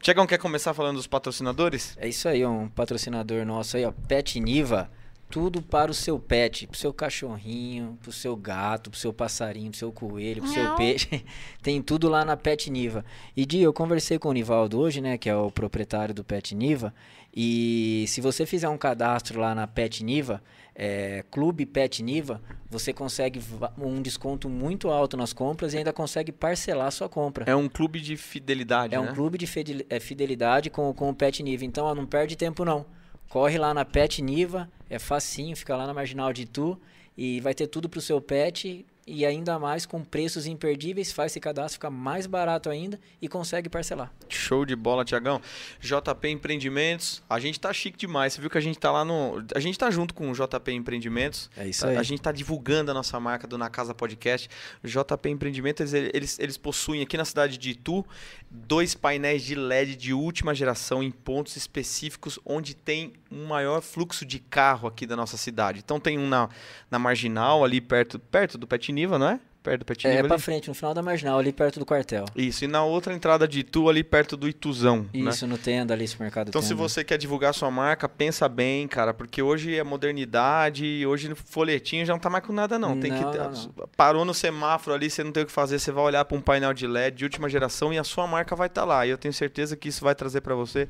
Tiagão, 0.00 0.26
quer 0.26 0.38
começar 0.38 0.72
falando 0.74 0.96
dos 0.96 1.06
patrocinadores? 1.06 1.96
É 1.98 2.08
isso 2.08 2.28
aí, 2.28 2.44
um 2.46 2.68
patrocinador 2.68 3.44
nosso 3.44 3.76
aí, 3.76 3.84
ó, 3.84 3.92
Pet 3.92 4.38
Niva 4.40 4.90
tudo 5.30 5.60
para 5.60 5.90
o 5.90 5.94
seu 5.94 6.18
pet, 6.18 6.66
para 6.66 6.74
o 6.74 6.78
seu 6.78 6.92
cachorrinho, 6.92 7.98
para 8.00 8.08
o 8.08 8.12
seu 8.12 8.34
gato, 8.34 8.90
para 8.90 8.96
o 8.96 9.00
seu 9.00 9.12
passarinho, 9.12 9.70
para 9.70 9.76
o 9.76 9.78
seu 9.78 9.92
coelho, 9.92 10.42
para 10.42 10.50
o 10.50 10.54
seu 10.54 10.74
peixe. 10.74 11.24
Tem 11.62 11.82
tudo 11.82 12.08
lá 12.08 12.24
na 12.24 12.36
Pet 12.36 12.70
Niva. 12.70 13.04
E 13.36 13.44
Di, 13.44 13.60
eu 13.60 13.72
conversei 13.72 14.18
com 14.18 14.30
o 14.30 14.32
Nivaldo 14.32 14.78
hoje, 14.78 15.00
né, 15.00 15.18
que 15.18 15.28
é 15.28 15.36
o 15.36 15.50
proprietário 15.50 16.14
do 16.14 16.24
Pet 16.24 16.54
Niva, 16.54 16.94
e 17.34 18.06
se 18.08 18.20
você 18.20 18.46
fizer 18.46 18.68
um 18.68 18.78
cadastro 18.78 19.38
lá 19.38 19.54
na 19.54 19.66
Pet 19.66 20.02
Niva, 20.02 20.42
é, 20.80 21.24
Clube 21.28 21.66
Pet 21.66 22.00
Niva, 22.04 22.40
você 22.70 22.92
consegue 22.92 23.42
um 23.76 24.00
desconto 24.00 24.48
muito 24.48 24.88
alto 24.90 25.16
nas 25.16 25.32
compras 25.32 25.74
e 25.74 25.78
ainda 25.78 25.92
consegue 25.92 26.30
parcelar 26.30 26.86
a 26.86 26.90
sua 26.92 27.08
compra. 27.08 27.44
É 27.48 27.56
um 27.56 27.68
clube 27.68 28.00
de 28.00 28.16
fidelidade, 28.16 28.94
É 28.94 29.00
né? 29.00 29.10
um 29.10 29.12
clube 29.12 29.36
de 29.36 29.46
é, 29.90 29.98
fidelidade 29.98 30.70
com, 30.70 30.94
com 30.94 31.10
o 31.10 31.14
Pet 31.14 31.42
Niva. 31.42 31.64
Então, 31.64 31.84
ó, 31.84 31.96
não 31.96 32.06
perde 32.06 32.36
tempo 32.36 32.64
não. 32.64 32.86
Corre 33.28 33.58
lá 33.58 33.74
na 33.74 33.84
Pet 33.84 34.22
Niva, 34.22 34.70
é 34.88 35.00
facinho, 35.00 35.56
fica 35.56 35.76
lá 35.76 35.84
na 35.84 35.92
Marginal 35.92 36.32
de 36.32 36.42
Itu 36.42 36.80
e 37.16 37.40
vai 37.40 37.54
ter 37.54 37.66
tudo 37.66 37.88
para 37.88 37.98
o 37.98 38.02
seu 38.02 38.20
pet 38.20 38.86
e 39.08 39.24
ainda 39.24 39.58
mais 39.58 39.86
com 39.86 40.04
preços 40.04 40.46
imperdíveis, 40.46 41.10
faz 41.10 41.32
esse 41.32 41.40
cadastro, 41.40 41.74
fica 41.74 41.90
mais 41.90 42.26
barato 42.26 42.68
ainda 42.68 43.00
e 43.22 43.28
consegue 43.28 43.68
parcelar. 43.68 44.12
Show 44.28 44.66
de 44.66 44.76
bola, 44.76 45.04
Tiagão. 45.04 45.40
JP 45.80 46.28
Empreendimentos, 46.28 47.22
a 47.28 47.40
gente 47.40 47.58
tá 47.58 47.72
chique 47.72 47.96
demais. 47.96 48.34
Você 48.34 48.40
viu 48.40 48.50
que 48.50 48.58
a 48.58 48.60
gente 48.60 48.78
tá 48.78 48.92
lá 48.92 49.04
no. 49.04 49.42
A 49.54 49.60
gente 49.60 49.78
tá 49.78 49.90
junto 49.90 50.12
com 50.12 50.30
o 50.30 50.34
JP 50.34 50.72
Empreendimentos. 50.72 51.50
É 51.56 51.66
isso 51.66 51.86
aí. 51.86 51.96
A 51.96 52.02
gente 52.02 52.20
tá 52.20 52.30
divulgando 52.30 52.90
a 52.90 52.94
nossa 52.94 53.18
marca 53.18 53.46
do 53.46 53.56
Na 53.56 53.70
Casa 53.70 53.94
Podcast. 53.94 54.50
JP 54.84 55.30
Empreendimentos, 55.30 55.94
eles, 55.94 56.10
eles, 56.12 56.38
eles 56.38 56.58
possuem 56.58 57.00
aqui 57.00 57.16
na 57.16 57.24
cidade 57.24 57.56
de 57.56 57.70
Itu 57.70 58.04
dois 58.50 58.94
painéis 58.94 59.42
de 59.42 59.54
LED 59.54 59.96
de 59.96 60.12
última 60.12 60.54
geração 60.54 61.02
em 61.02 61.10
pontos 61.10 61.56
específicos 61.56 62.38
onde 62.44 62.74
tem 62.74 63.12
um 63.30 63.46
maior 63.46 63.82
fluxo 63.82 64.24
de 64.24 64.38
carro 64.38 64.88
aqui 64.88 65.06
da 65.06 65.14
nossa 65.16 65.36
cidade. 65.36 65.80
Então 65.84 66.00
tem 66.00 66.18
um 66.18 66.28
na, 66.28 66.48
na 66.90 66.98
marginal, 66.98 67.62
ali 67.62 67.80
perto, 67.80 68.18
perto 68.18 68.56
do 68.56 68.66
Pet 68.66 68.90
Niva, 68.98 69.18
não 69.18 69.28
é? 69.28 69.40
Perto 69.62 69.80
do 69.80 69.84
Pet 69.86 70.06
É, 70.06 70.14
é 70.14 70.22
pra 70.22 70.34
ali. 70.34 70.42
frente, 70.42 70.68
no 70.68 70.74
final 70.74 70.94
da 70.94 71.02
marginal, 71.02 71.38
ali 71.38 71.52
perto 71.52 71.78
do 71.80 71.84
quartel. 71.84 72.24
Isso, 72.34 72.64
e 72.64 72.68
na 72.68 72.84
outra 72.84 73.12
entrada 73.12 73.46
de 73.46 73.60
Itu, 73.60 73.88
ali 73.88 74.02
perto 74.04 74.36
do 74.36 74.48
Ituzão. 74.48 75.06
né? 75.12 75.30
Isso, 75.30 75.46
no 75.46 75.58
Tenda, 75.58 75.92
ali, 75.94 76.06
supermercado 76.06 76.48
Então, 76.48 76.60
Tenda. 76.62 76.68
se 76.68 76.74
você 76.74 77.02
quer 77.04 77.18
divulgar 77.18 77.52
sua 77.52 77.70
marca, 77.70 78.08
pensa 78.08 78.48
bem, 78.48 78.86
cara, 78.88 79.12
porque 79.12 79.42
hoje 79.42 79.76
é 79.76 79.82
modernidade, 79.84 81.04
hoje 81.06 81.28
no 81.28 81.36
folhetinho 81.36 82.06
já 82.06 82.12
não 82.12 82.20
tá 82.20 82.30
mais 82.30 82.44
com 82.44 82.52
nada, 82.52 82.78
não. 82.78 82.98
Tem 82.98 83.10
Não, 83.10 83.18
que 83.32 83.38
não, 83.38 83.70
parou 83.96 84.24
no 84.24 84.32
semáforo 84.32 84.94
ali, 84.94 85.10
você 85.10 85.22
não 85.24 85.32
tem 85.32 85.42
o 85.42 85.46
que 85.46 85.52
fazer, 85.52 85.78
você 85.78 85.90
vai 85.92 86.04
olhar 86.04 86.24
para 86.24 86.36
um 86.36 86.40
painel 86.40 86.72
de 86.72 86.86
LED 86.86 87.16
de 87.18 87.24
última 87.24 87.48
geração 87.48 87.92
e 87.92 87.98
a 87.98 88.04
sua 88.04 88.26
marca 88.26 88.54
vai 88.56 88.68
estar 88.68 88.84
lá. 88.84 89.06
E 89.06 89.10
eu 89.10 89.18
tenho 89.18 89.34
certeza 89.34 89.76
que 89.76 89.88
isso 89.88 90.02
vai 90.04 90.14
trazer 90.14 90.40
para 90.40 90.54
você 90.54 90.88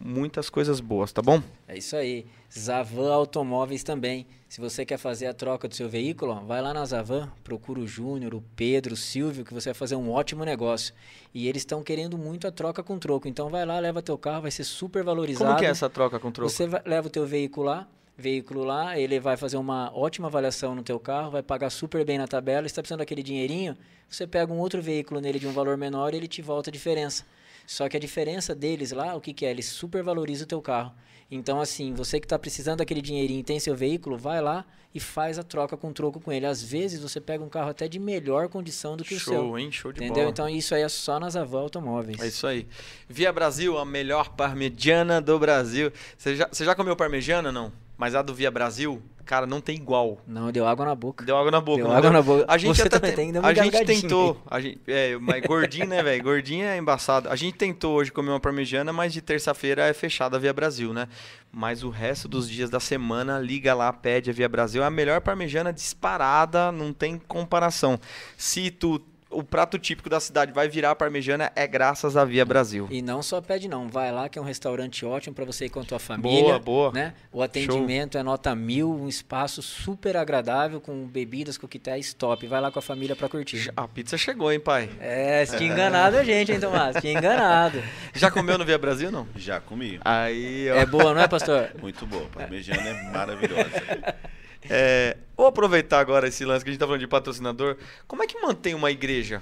muitas 0.00 0.48
coisas 0.50 0.80
boas, 0.80 1.12
tá 1.12 1.22
bom? 1.22 1.42
É 1.66 1.76
isso 1.76 1.96
aí. 1.96 2.26
Zavan 2.56 3.12
Automóveis 3.12 3.82
também. 3.82 4.26
Se 4.48 4.60
você 4.60 4.84
quer 4.86 4.96
fazer 4.98 5.26
a 5.26 5.34
troca 5.34 5.66
do 5.66 5.74
seu 5.74 5.88
veículo, 5.88 6.32
ó, 6.32 6.40
vai 6.40 6.62
lá 6.62 6.72
na 6.72 6.84
Zavan, 6.84 7.30
procura 7.42 7.80
o 7.80 7.86
Júnior, 7.86 8.34
o 8.34 8.42
Pedro, 8.54 8.94
o 8.94 8.96
Silvio, 8.96 9.44
que 9.44 9.52
você 9.52 9.70
vai 9.70 9.74
fazer 9.74 9.96
um 9.96 10.10
ótimo 10.10 10.44
negócio. 10.44 10.94
E 11.34 11.48
eles 11.48 11.62
estão 11.62 11.82
querendo 11.82 12.16
muito 12.16 12.46
a 12.46 12.52
troca 12.52 12.82
com 12.82 12.98
troco. 12.98 13.26
Então 13.26 13.50
vai 13.50 13.66
lá, 13.66 13.78
leva 13.80 14.00
teu 14.00 14.16
carro, 14.16 14.42
vai 14.42 14.50
ser 14.50 14.64
super 14.64 15.02
valorizado. 15.02 15.46
Como 15.46 15.58
que 15.58 15.66
é 15.66 15.70
essa 15.70 15.90
troca 15.90 16.18
com 16.20 16.30
troco? 16.30 16.48
Você 16.50 16.66
vai- 16.68 16.82
leva 16.86 17.08
o 17.08 17.10
teu 17.10 17.26
veículo 17.26 17.66
lá, 17.66 17.88
veículo 18.16 18.62
lá, 18.64 18.98
ele 18.98 19.18
vai 19.18 19.36
fazer 19.36 19.56
uma 19.56 19.90
ótima 19.94 20.28
avaliação 20.28 20.74
no 20.74 20.82
teu 20.82 20.98
carro, 21.00 21.30
vai 21.32 21.42
pagar 21.42 21.68
super 21.70 22.04
bem 22.04 22.16
na 22.16 22.28
tabela, 22.28 22.66
está 22.66 22.80
precisando 22.80 23.00
daquele 23.00 23.22
dinheirinho, 23.22 23.76
você 24.08 24.26
pega 24.26 24.50
um 24.52 24.58
outro 24.58 24.80
veículo 24.80 25.20
nele 25.20 25.38
de 25.40 25.46
um 25.46 25.52
valor 25.52 25.76
menor 25.76 26.14
e 26.14 26.16
ele 26.16 26.28
te 26.28 26.40
volta 26.40 26.70
a 26.70 26.72
diferença. 26.72 27.24
Só 27.66 27.88
que 27.88 27.96
a 27.96 28.00
diferença 28.00 28.54
deles 28.54 28.92
lá, 28.92 29.14
o 29.14 29.20
que, 29.20 29.34
que 29.34 29.44
é? 29.44 29.50
Eles 29.50 29.66
super 29.66 30.02
valorizam 30.02 30.44
o 30.44 30.48
teu 30.48 30.62
carro. 30.62 30.94
Então, 31.30 31.60
assim, 31.60 31.92
você 31.92 32.20
que 32.20 32.26
está 32.26 32.38
precisando 32.38 32.78
daquele 32.78 33.02
dinheirinho 33.02 33.40
e 33.40 33.42
tem 33.42 33.58
seu 33.58 33.74
veículo, 33.74 34.16
vai 34.16 34.40
lá 34.40 34.64
e 34.94 35.00
faz 35.00 35.38
a 35.38 35.42
troca 35.42 35.76
com 35.76 35.92
troco 35.92 36.20
com 36.20 36.30
ele. 36.32 36.46
Às 36.46 36.62
vezes 36.62 37.00
você 37.00 37.20
pega 37.20 37.42
um 37.42 37.48
carro 37.48 37.68
até 37.68 37.88
de 37.88 37.98
melhor 37.98 38.48
condição 38.48 38.96
do 38.96 39.04
que 39.04 39.14
o 39.14 39.20
seu. 39.20 39.34
Show, 39.34 39.58
hein? 39.58 39.72
Show 39.72 39.92
de 39.92 39.98
Entendeu? 39.98 40.14
bola. 40.22 40.30
Então 40.30 40.48
isso 40.48 40.74
aí 40.74 40.82
é 40.82 40.88
só 40.88 41.18
nas 41.18 41.34
Avan 41.34 41.62
Automóveis. 41.62 42.20
É 42.20 42.28
isso 42.28 42.46
aí. 42.46 42.66
Via 43.08 43.32
Brasil, 43.32 43.76
a 43.76 43.84
melhor 43.84 44.30
parmegiana 44.30 45.20
do 45.20 45.38
Brasil. 45.38 45.92
Você 46.16 46.36
já, 46.36 46.48
você 46.50 46.64
já 46.64 46.74
comeu 46.74 46.94
parmegiana, 46.94 47.50
não? 47.50 47.72
Mas 47.98 48.14
a 48.14 48.22
do 48.22 48.32
Via 48.32 48.50
Brasil, 48.50 49.02
cara, 49.26 49.46
não 49.46 49.60
tem 49.60 49.76
igual. 49.76 50.18
Não, 50.26 50.50
deu 50.50 50.66
água 50.66 50.86
na 50.86 50.94
boca. 50.94 51.24
Deu 51.24 51.36
água 51.36 51.50
na 51.50 51.60
boca. 51.60 51.82
Deu 51.82 51.92
água 51.92 52.10
na 52.10 52.22
boca. 52.22 52.44
A 52.48 52.56
gente 52.56 52.76
Você 52.76 52.88
também 52.88 53.12
tem- 53.14 53.32
tem 53.32 53.42
A 53.42 53.52
gente 53.52 53.84
tentou. 53.84 54.40
A 54.50 54.60
gente, 54.60 54.80
é, 54.86 55.18
mas 55.18 55.44
gordinho, 55.44 55.86
né, 55.86 56.02
velho? 56.02 56.22
Gordinho 56.22 56.64
é 56.64 56.78
embaçado. 56.78 57.28
A 57.28 57.36
gente 57.36 57.54
tentou 57.58 57.96
hoje 57.96 58.10
comer 58.10 58.30
uma 58.30 58.40
parmegiana, 58.40 58.92
mas 58.92 59.12
de 59.12 59.20
terça-feira 59.20 59.86
é 59.86 59.92
fechada 59.92 60.36
a 60.36 60.40
Via 60.40 60.52
Brasil, 60.52 60.92
né? 60.94 61.08
Mas 61.52 61.82
o 61.82 61.90
resto 61.90 62.28
dos 62.28 62.48
dias 62.48 62.70
da 62.70 62.80
semana, 62.80 63.38
liga 63.38 63.74
lá, 63.74 63.92
pede 63.92 64.30
a 64.30 64.32
Via 64.32 64.48
Brasil. 64.48 64.82
É 64.82 64.86
a 64.86 64.90
melhor 64.90 65.20
parmegiana 65.20 65.72
disparada, 65.72 66.70
não 66.70 66.92
tem 66.92 67.18
comparação. 67.26 67.98
Se 68.36 68.70
tu, 68.70 69.00
o 69.36 69.44
prato 69.44 69.78
típico 69.78 70.08
da 70.08 70.18
cidade 70.18 70.50
vai 70.50 70.66
virar 70.66 70.94
parmegiana, 70.94 71.52
é 71.54 71.66
graças 71.66 72.16
à 72.16 72.24
Via 72.24 72.42
Brasil. 72.42 72.88
E 72.90 73.02
não 73.02 73.22
só 73.22 73.38
pede 73.42 73.68
não, 73.68 73.86
vai 73.86 74.10
lá 74.10 74.30
que 74.30 74.38
é 74.38 74.42
um 74.42 74.44
restaurante 74.44 75.04
ótimo 75.04 75.34
para 75.34 75.44
você 75.44 75.66
ir 75.66 75.68
com 75.68 75.80
a 75.80 75.84
tua 75.84 75.98
família. 75.98 76.42
Boa, 76.42 76.58
boa. 76.58 76.92
Né? 76.92 77.12
O 77.30 77.42
atendimento 77.42 78.16
é 78.16 78.22
nota 78.22 78.54
mil, 78.54 78.90
um 78.90 79.06
espaço 79.06 79.60
super 79.60 80.16
agradável 80.16 80.80
com 80.80 81.06
bebidas, 81.06 81.58
coquetéis 81.58 82.14
top. 82.14 82.46
Vai 82.46 82.62
lá 82.62 82.70
com 82.70 82.78
a 82.78 82.82
família 82.82 83.14
para 83.14 83.28
curtir. 83.28 83.70
A 83.76 83.86
pizza 83.86 84.16
chegou, 84.16 84.50
hein, 84.50 84.58
pai? 84.58 84.88
É, 84.98 85.44
se 85.44 85.58
tinha 85.58 85.70
enganado 85.70 86.16
a 86.16 86.24
gente, 86.24 86.52
hein, 86.52 86.58
Tomás? 86.58 86.96
Tinha 86.98 87.12
enganado. 87.12 87.82
Já 88.14 88.30
comeu 88.30 88.56
no 88.56 88.64
Via 88.64 88.78
Brasil, 88.78 89.12
não? 89.12 89.28
Já 89.36 89.60
comi. 89.60 90.00
Aí, 90.02 90.70
ó. 90.70 90.76
É 90.76 90.86
boa, 90.86 91.12
não 91.12 91.20
é, 91.20 91.28
pastor? 91.28 91.72
Muito 91.80 92.06
boa. 92.06 92.24
Parmegiana 92.32 92.88
é 92.88 93.12
maravilhosa. 93.12 93.70
É, 94.62 95.16
vou 95.36 95.46
aproveitar 95.46 96.00
agora 96.00 96.26
esse 96.28 96.44
lance 96.44 96.64
que 96.64 96.70
a 96.70 96.72
gente 96.72 96.80
tá 96.80 96.86
falando 96.86 97.00
de 97.00 97.06
patrocinador. 97.06 97.76
Como 98.06 98.22
é 98.22 98.26
que 98.26 98.38
mantém 98.40 98.74
uma 98.74 98.90
igreja? 98.90 99.40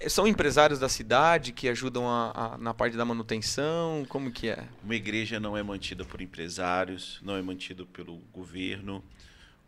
É, 0.00 0.08
São 0.08 0.26
empresários 0.26 0.78
da 0.78 0.88
cidade 0.88 1.52
que 1.52 1.68
ajudam 1.68 2.08
a- 2.08 2.32
a- 2.54 2.58
na 2.58 2.74
parte 2.74 2.96
da 2.96 3.04
manutenção? 3.04 4.04
Como 4.08 4.30
que 4.32 4.48
é? 4.48 4.64
Uma 4.82 4.94
igreja 4.94 5.38
não 5.38 5.56
é 5.56 5.62
mantida 5.62 6.04
por 6.04 6.20
empresários, 6.20 7.20
não 7.22 7.36
é 7.36 7.42
mantida 7.42 7.84
pelo 7.86 8.16
governo. 8.32 9.04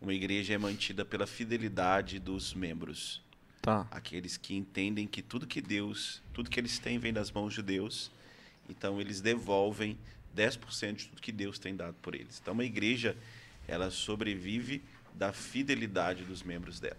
Uma 0.01 0.13
igreja 0.13 0.53
é 0.53 0.57
mantida 0.57 1.03
pela 1.05 1.25
fidelidade 1.25 2.19
dos 2.19 2.53
membros. 2.53 3.21
Tá. 3.61 3.87
Aqueles 3.91 4.37
que 4.37 4.55
entendem 4.55 5.07
que 5.07 5.21
tudo 5.21 5.47
que 5.47 5.59
Deus, 5.61 6.21
tudo 6.33 6.49
que 6.49 6.59
eles 6.59 6.77
têm 6.79 6.99
vem 6.99 7.11
das 7.13 7.31
mãos 7.31 7.53
de 7.53 7.61
Deus. 7.61 8.11
Então 8.69 8.99
eles 9.01 9.21
devolvem 9.21 9.97
10% 10.35 10.95
de 10.97 11.07
tudo 11.07 11.21
que 11.21 11.31
Deus 11.31 11.57
tem 11.57 11.75
dado 11.75 11.95
por 12.01 12.13
eles. 12.13 12.39
Então 12.41 12.53
uma 12.53 12.63
igreja, 12.63 13.15
ela 13.67 13.91
sobrevive 13.91 14.83
da 15.13 15.33
fidelidade 15.33 16.23
dos 16.23 16.43
membros 16.43 16.79
dela. 16.79 16.97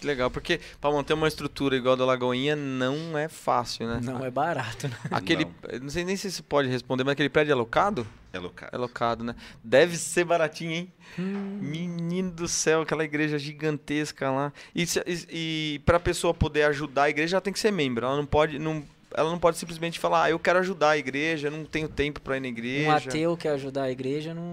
Que 0.00 0.06
legal, 0.06 0.30
porque 0.30 0.58
para 0.80 0.90
manter 0.90 1.12
uma 1.12 1.28
estrutura 1.28 1.76
igual 1.76 1.92
a 1.92 1.96
da 1.96 2.06
Lagoinha 2.06 2.56
não 2.56 3.18
é 3.18 3.28
fácil, 3.28 3.86
né? 3.86 4.00
Não 4.02 4.24
é 4.24 4.30
barato, 4.30 4.88
né? 4.88 4.96
Aquele, 5.10 5.44
Não. 5.44 5.80
não. 5.82 5.90
sei 5.90 6.04
nem 6.04 6.16
se 6.16 6.30
você 6.30 6.42
pode 6.42 6.68
responder, 6.68 7.04
mas 7.04 7.12
aquele 7.12 7.28
prédio 7.28 7.52
é 7.52 7.54
locado? 7.54 8.06
É 8.32 8.38
local. 8.38 8.68
É 8.72 8.78
locado, 8.78 9.22
né? 9.22 9.34
Deve 9.62 9.98
ser 9.98 10.24
baratinho, 10.24 10.70
hein? 10.72 10.92
Menino 11.18 12.30
do 12.30 12.48
céu, 12.48 12.80
aquela 12.82 13.04
igreja 13.04 13.38
gigantesca 13.38 14.30
lá. 14.30 14.52
E, 14.74 14.84
e, 14.84 15.26
e 15.74 15.78
para 15.80 15.98
a 15.98 16.00
pessoa 16.00 16.32
poder 16.32 16.62
ajudar 16.62 17.04
a 17.04 17.10
igreja, 17.10 17.36
ela 17.36 17.42
tem 17.42 17.52
que 17.52 17.58
ser 17.60 17.72
membro. 17.72 18.06
Ela 18.06 18.16
não 18.16 18.24
pode, 18.24 18.58
não, 18.58 18.82
ela 19.14 19.30
não 19.30 19.38
pode 19.38 19.56
simplesmente 19.58 19.98
falar, 19.98 20.24
ah, 20.24 20.30
eu 20.30 20.38
quero 20.38 20.58
ajudar 20.60 20.90
a 20.90 20.98
igreja, 20.98 21.48
eu 21.48 21.50
não 21.52 21.64
tenho 21.64 21.88
tempo 21.88 22.20
para 22.20 22.36
ir 22.36 22.40
na 22.40 22.48
igreja. 22.48 22.88
Um 22.88 22.92
ateu 22.92 23.36
que 23.36 23.48
ajudar 23.48 23.84
a 23.84 23.90
igreja 23.90 24.32
não, 24.34 24.44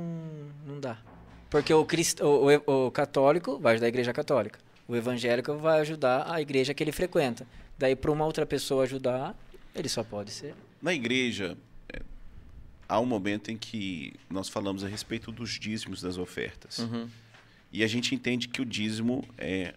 não 0.65 0.79
dá. 0.79 0.97
Porque 1.49 1.73
o, 1.73 1.85
crist... 1.85 2.19
o, 2.21 2.47
o- 2.65 2.87
o 2.87 2.91
católico 2.91 3.57
vai 3.59 3.73
ajudar 3.73 3.85
a 3.85 3.89
igreja 3.89 4.11
católica. 4.13 4.59
O 4.87 4.95
evangélico 4.95 5.55
vai 5.57 5.79
ajudar 5.81 6.31
a 6.31 6.41
igreja 6.41 6.73
que 6.73 6.83
ele 6.83 6.91
frequenta. 6.91 7.45
Daí, 7.77 7.95
para 7.95 8.11
uma 8.11 8.25
outra 8.25 8.45
pessoa 8.45 8.83
ajudar, 8.83 9.35
ele 9.75 9.87
só 9.89 10.03
pode 10.03 10.31
ser. 10.31 10.55
Na 10.81 10.93
igreja, 10.93 11.57
é, 11.93 11.99
há 12.87 12.99
um 12.99 13.05
momento 13.05 13.51
em 13.51 13.57
que 13.57 14.13
nós 14.29 14.49
falamos 14.49 14.83
a 14.83 14.87
respeito 14.87 15.31
dos 15.31 15.51
dízimos 15.59 16.01
das 16.01 16.17
ofertas. 16.17 16.79
Uhum. 16.79 17.07
E 17.71 17.83
a 17.83 17.87
gente 17.87 18.15
entende 18.15 18.47
que 18.47 18.61
o 18.61 18.65
dízimo 18.65 19.23
é, 19.37 19.73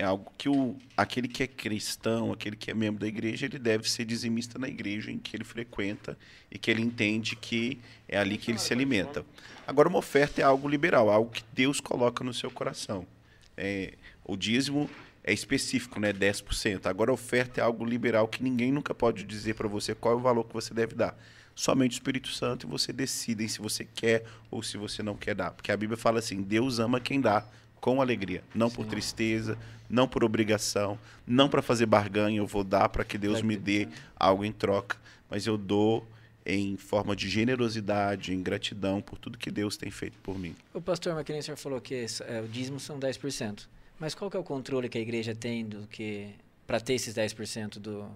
é 0.00 0.04
algo 0.04 0.32
que 0.38 0.48
o, 0.48 0.76
aquele 0.96 1.28
que 1.28 1.42
é 1.42 1.46
cristão, 1.46 2.32
aquele 2.32 2.56
que 2.56 2.70
é 2.70 2.74
membro 2.74 3.00
da 3.00 3.06
igreja, 3.06 3.44
ele 3.44 3.58
deve 3.58 3.88
ser 3.88 4.06
dizimista 4.06 4.58
na 4.58 4.66
igreja 4.66 5.10
em 5.10 5.18
que 5.18 5.36
ele 5.36 5.44
frequenta 5.44 6.16
e 6.50 6.58
que 6.58 6.70
ele 6.70 6.80
entende 6.80 7.36
que 7.36 7.78
é 8.08 8.18
ali 8.18 8.38
que 8.38 8.50
ele 8.50 8.58
se 8.58 8.72
alimenta. 8.72 9.26
Agora, 9.66 9.90
uma 9.90 9.98
oferta 9.98 10.40
é 10.40 10.44
algo 10.44 10.66
liberal, 10.66 11.10
algo 11.10 11.30
que 11.30 11.44
Deus 11.52 11.80
coloca 11.80 12.24
no 12.24 12.32
seu 12.32 12.50
coração. 12.50 13.06
É, 13.54 13.92
o 14.24 14.38
dízimo 14.38 14.88
é 15.22 15.34
específico, 15.34 16.00
né? 16.00 16.14
10%. 16.14 16.86
Agora, 16.86 17.10
a 17.10 17.14
oferta 17.14 17.60
é 17.60 17.62
algo 17.62 17.84
liberal 17.84 18.26
que 18.26 18.42
ninguém 18.42 18.72
nunca 18.72 18.94
pode 18.94 19.22
dizer 19.22 19.54
para 19.54 19.68
você 19.68 19.94
qual 19.94 20.14
é 20.14 20.16
o 20.16 20.20
valor 20.20 20.44
que 20.44 20.54
você 20.54 20.72
deve 20.72 20.94
dar. 20.94 21.14
Somente 21.54 21.92
o 21.92 21.98
Espírito 22.00 22.28
Santo 22.28 22.66
e 22.66 22.70
você 22.70 22.90
decidem 22.90 23.46
se 23.46 23.58
você 23.58 23.84
quer 23.84 24.24
ou 24.50 24.62
se 24.62 24.78
você 24.78 25.02
não 25.02 25.14
quer 25.14 25.34
dar. 25.34 25.50
Porque 25.50 25.70
a 25.70 25.76
Bíblia 25.76 25.98
fala 25.98 26.20
assim: 26.20 26.40
Deus 26.40 26.78
ama 26.78 26.98
quem 26.98 27.20
dá 27.20 27.44
com 27.80 28.00
alegria, 28.00 28.42
não 28.54 28.70
por 28.70 28.84
tristeza, 28.86 29.58
não 29.88 30.06
por 30.06 30.22
obrigação, 30.22 30.98
não 31.26 31.48
para 31.48 31.62
fazer 31.62 31.86
barganha, 31.86 32.38
eu 32.38 32.46
vou 32.46 32.62
dar 32.62 32.88
para 32.88 33.04
que 33.04 33.18
Deus 33.18 33.42
me 33.42 33.56
dê 33.56 33.88
algo 34.16 34.44
em 34.44 34.52
troca, 34.52 34.96
mas 35.28 35.46
eu 35.46 35.56
dou 35.56 36.06
em 36.44 36.76
forma 36.76 37.14
de 37.14 37.28
generosidade, 37.28 38.32
em 38.32 38.42
gratidão 38.42 39.00
por 39.00 39.18
tudo 39.18 39.38
que 39.38 39.50
Deus 39.50 39.76
tem 39.76 39.90
feito 39.90 40.16
por 40.22 40.38
mim. 40.38 40.54
O 40.72 40.80
pastor 40.80 41.14
o 41.14 41.42
senhor 41.42 41.56
falou 41.56 41.80
que 41.80 42.06
é, 42.26 42.40
o 42.40 42.48
dízimo 42.48 42.80
são 42.80 42.98
10%. 42.98 43.66
Mas 43.98 44.14
qual 44.14 44.30
que 44.30 44.36
é 44.36 44.40
o 44.40 44.42
controle 44.42 44.88
que 44.88 44.96
a 44.96 45.00
igreja 45.00 45.34
tem 45.34 45.64
do 45.64 45.86
que 45.86 46.30
para 46.66 46.80
ter 46.80 46.94
esses 46.94 47.14
10% 47.14 47.78
do, 47.78 48.08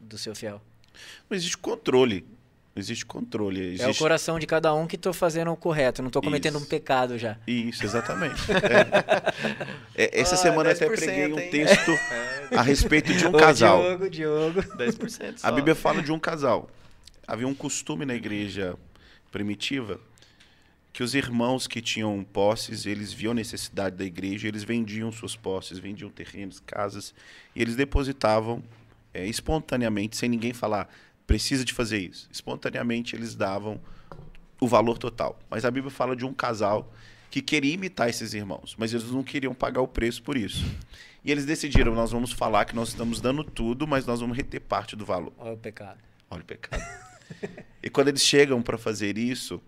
do 0.00 0.16
seu 0.16 0.36
fiel? 0.36 0.62
Não 1.28 1.36
existe 1.36 1.58
controle. 1.58 2.24
Não 2.80 2.82
existe 2.82 3.04
controle. 3.04 3.60
Existe... 3.60 3.84
É 3.84 3.90
o 3.90 3.94
coração 3.94 4.38
de 4.38 4.46
cada 4.46 4.72
um 4.74 4.86
que 4.86 4.96
estou 4.96 5.12
fazendo 5.12 5.52
o 5.52 5.56
correto, 5.56 6.00
não 6.00 6.06
estou 6.08 6.22
cometendo 6.22 6.56
Isso. 6.56 6.64
um 6.64 6.66
pecado 6.66 7.18
já. 7.18 7.36
Isso, 7.46 7.84
exatamente. 7.84 8.40
É. 8.50 10.04
É, 10.04 10.20
essa 10.20 10.34
Ah, 10.34 10.38
semana 10.38 10.70
até 10.70 10.86
10%, 10.88 10.96
preguei 10.96 11.32
um 11.32 11.38
hein? 11.38 11.50
texto 11.50 11.90
a 12.56 12.62
respeito 12.62 13.12
de 13.12 13.26
um 13.26 13.30
Ô, 13.30 13.38
casal. 13.38 13.82
Diogo, 13.82 14.10
Diogo. 14.10 14.62
10% 14.78 15.38
só. 15.38 15.46
A 15.46 15.52
Bíblia 15.52 15.74
fala 15.74 16.02
de 16.02 16.10
um 16.10 16.18
casal. 16.18 16.70
Havia 17.26 17.46
um 17.46 17.54
costume 17.54 18.06
na 18.06 18.14
igreja 18.14 18.76
primitiva 19.30 20.00
que 20.92 21.02
os 21.02 21.14
irmãos 21.14 21.66
que 21.66 21.80
tinham 21.82 22.24
posses, 22.24 22.86
eles 22.86 23.12
viam 23.12 23.32
a 23.32 23.34
necessidade 23.34 23.96
da 23.96 24.04
igreja, 24.04 24.48
eles 24.48 24.64
vendiam 24.64 25.12
suas 25.12 25.36
posses, 25.36 25.78
vendiam 25.78 26.08
terrenos, 26.10 26.60
casas, 26.60 27.14
e 27.54 27.60
eles 27.60 27.76
depositavam 27.76 28.62
eh, 29.12 29.26
espontaneamente, 29.26 30.16
sem 30.16 30.28
ninguém 30.28 30.52
falar, 30.52 30.88
precisa 31.30 31.64
de 31.64 31.72
fazer 31.72 31.98
isso. 31.98 32.28
Espontaneamente 32.32 33.14
eles 33.14 33.36
davam 33.36 33.80
o 34.60 34.66
valor 34.66 34.98
total. 34.98 35.38
Mas 35.48 35.64
a 35.64 35.70
Bíblia 35.70 35.88
fala 35.88 36.16
de 36.16 36.26
um 36.26 36.34
casal 36.34 36.92
que 37.30 37.40
queria 37.40 37.72
imitar 37.72 38.08
esses 38.08 38.34
irmãos, 38.34 38.74
mas 38.76 38.92
eles 38.92 39.12
não 39.12 39.22
queriam 39.22 39.54
pagar 39.54 39.80
o 39.80 39.86
preço 39.86 40.24
por 40.24 40.36
isso. 40.36 40.64
E 41.24 41.30
eles 41.30 41.46
decidiram, 41.46 41.94
nós 41.94 42.10
vamos 42.10 42.32
falar 42.32 42.64
que 42.64 42.74
nós 42.74 42.88
estamos 42.88 43.20
dando 43.20 43.44
tudo, 43.44 43.86
mas 43.86 44.04
nós 44.06 44.18
vamos 44.18 44.36
reter 44.36 44.58
parte 44.58 44.96
do 44.96 45.06
valor. 45.06 45.32
Olha 45.38 45.52
o 45.52 45.56
pecado. 45.56 46.00
Olha 46.28 46.42
o 46.42 46.44
pecado. 46.44 46.82
e 47.80 47.88
quando 47.88 48.08
eles 48.08 48.22
chegam 48.22 48.60
para 48.60 48.76
fazer 48.76 49.16
isso, 49.16 49.62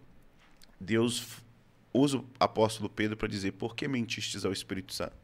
Deus 0.81 1.25
usa 1.95 2.19
o 2.19 2.27
apóstolo 2.41 2.89
Pedro 2.89 3.17
para 3.17 3.29
dizer: 3.29 3.53
por 3.53 3.77
que 3.77 3.87
mentistes 3.87 4.45
ao 4.45 4.51
Espírito 4.51 4.93
Santo? 4.93 5.15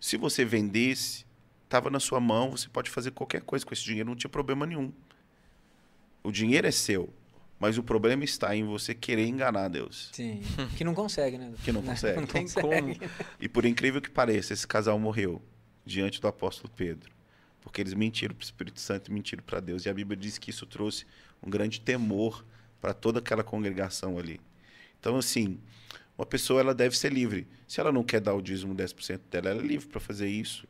Se 0.00 0.16
você 0.16 0.42
vendesse, 0.42 1.26
estava 1.64 1.90
na 1.90 2.00
sua 2.00 2.18
mão, 2.18 2.52
você 2.52 2.66
pode 2.66 2.88
fazer 2.88 3.10
qualquer 3.10 3.42
coisa 3.42 3.66
com 3.66 3.74
esse 3.74 3.84
dinheiro, 3.84 4.08
não 4.08 4.16
tinha 4.16 4.30
problema 4.30 4.64
nenhum. 4.64 4.90
O 6.24 6.32
dinheiro 6.32 6.66
é 6.66 6.70
seu, 6.70 7.12
mas 7.60 7.76
o 7.76 7.82
problema 7.82 8.24
está 8.24 8.56
em 8.56 8.64
você 8.64 8.94
querer 8.94 9.26
enganar 9.26 9.68
Deus. 9.68 10.08
Sim. 10.12 10.40
Que 10.76 10.82
não 10.82 10.94
consegue, 10.94 11.36
né? 11.36 11.52
Que 11.62 11.70
não 11.70 11.82
consegue. 11.82 12.18
Não 12.18 12.26
Tem 12.26 12.42
consegue. 12.42 12.98
como. 12.98 13.10
E 13.38 13.48
por 13.48 13.66
incrível 13.66 14.00
que 14.00 14.10
pareça, 14.10 14.54
esse 14.54 14.66
casal 14.66 14.98
morreu 14.98 15.42
diante 15.84 16.20
do 16.20 16.26
apóstolo 16.26 16.72
Pedro. 16.74 17.12
Porque 17.60 17.80
eles 17.80 17.94
mentiram 17.94 18.34
para 18.34 18.42
o 18.42 18.44
Espírito 18.44 18.80
Santo 18.80 19.10
e 19.10 19.14
mentiram 19.14 19.42
para 19.44 19.60
Deus. 19.60 19.84
E 19.84 19.90
a 19.90 19.94
Bíblia 19.94 20.16
diz 20.16 20.38
que 20.38 20.48
isso 20.48 20.66
trouxe 20.66 21.04
um 21.42 21.50
grande 21.50 21.80
temor 21.80 22.44
para 22.80 22.94
toda 22.94 23.18
aquela 23.18 23.44
congregação 23.44 24.18
ali. 24.18 24.40
Então, 24.98 25.16
assim, 25.16 25.58
uma 26.16 26.24
pessoa 26.24 26.60
ela 26.60 26.74
deve 26.74 26.96
ser 26.96 27.12
livre. 27.12 27.46
Se 27.68 27.80
ela 27.80 27.92
não 27.92 28.02
quer 28.02 28.20
dar 28.20 28.34
o 28.34 28.40
dízimo 28.40 28.74
10% 28.74 29.20
dela, 29.30 29.50
ela 29.50 29.60
é 29.62 29.66
livre 29.66 29.88
para 29.88 30.00
fazer 30.00 30.28
isso. 30.28 30.66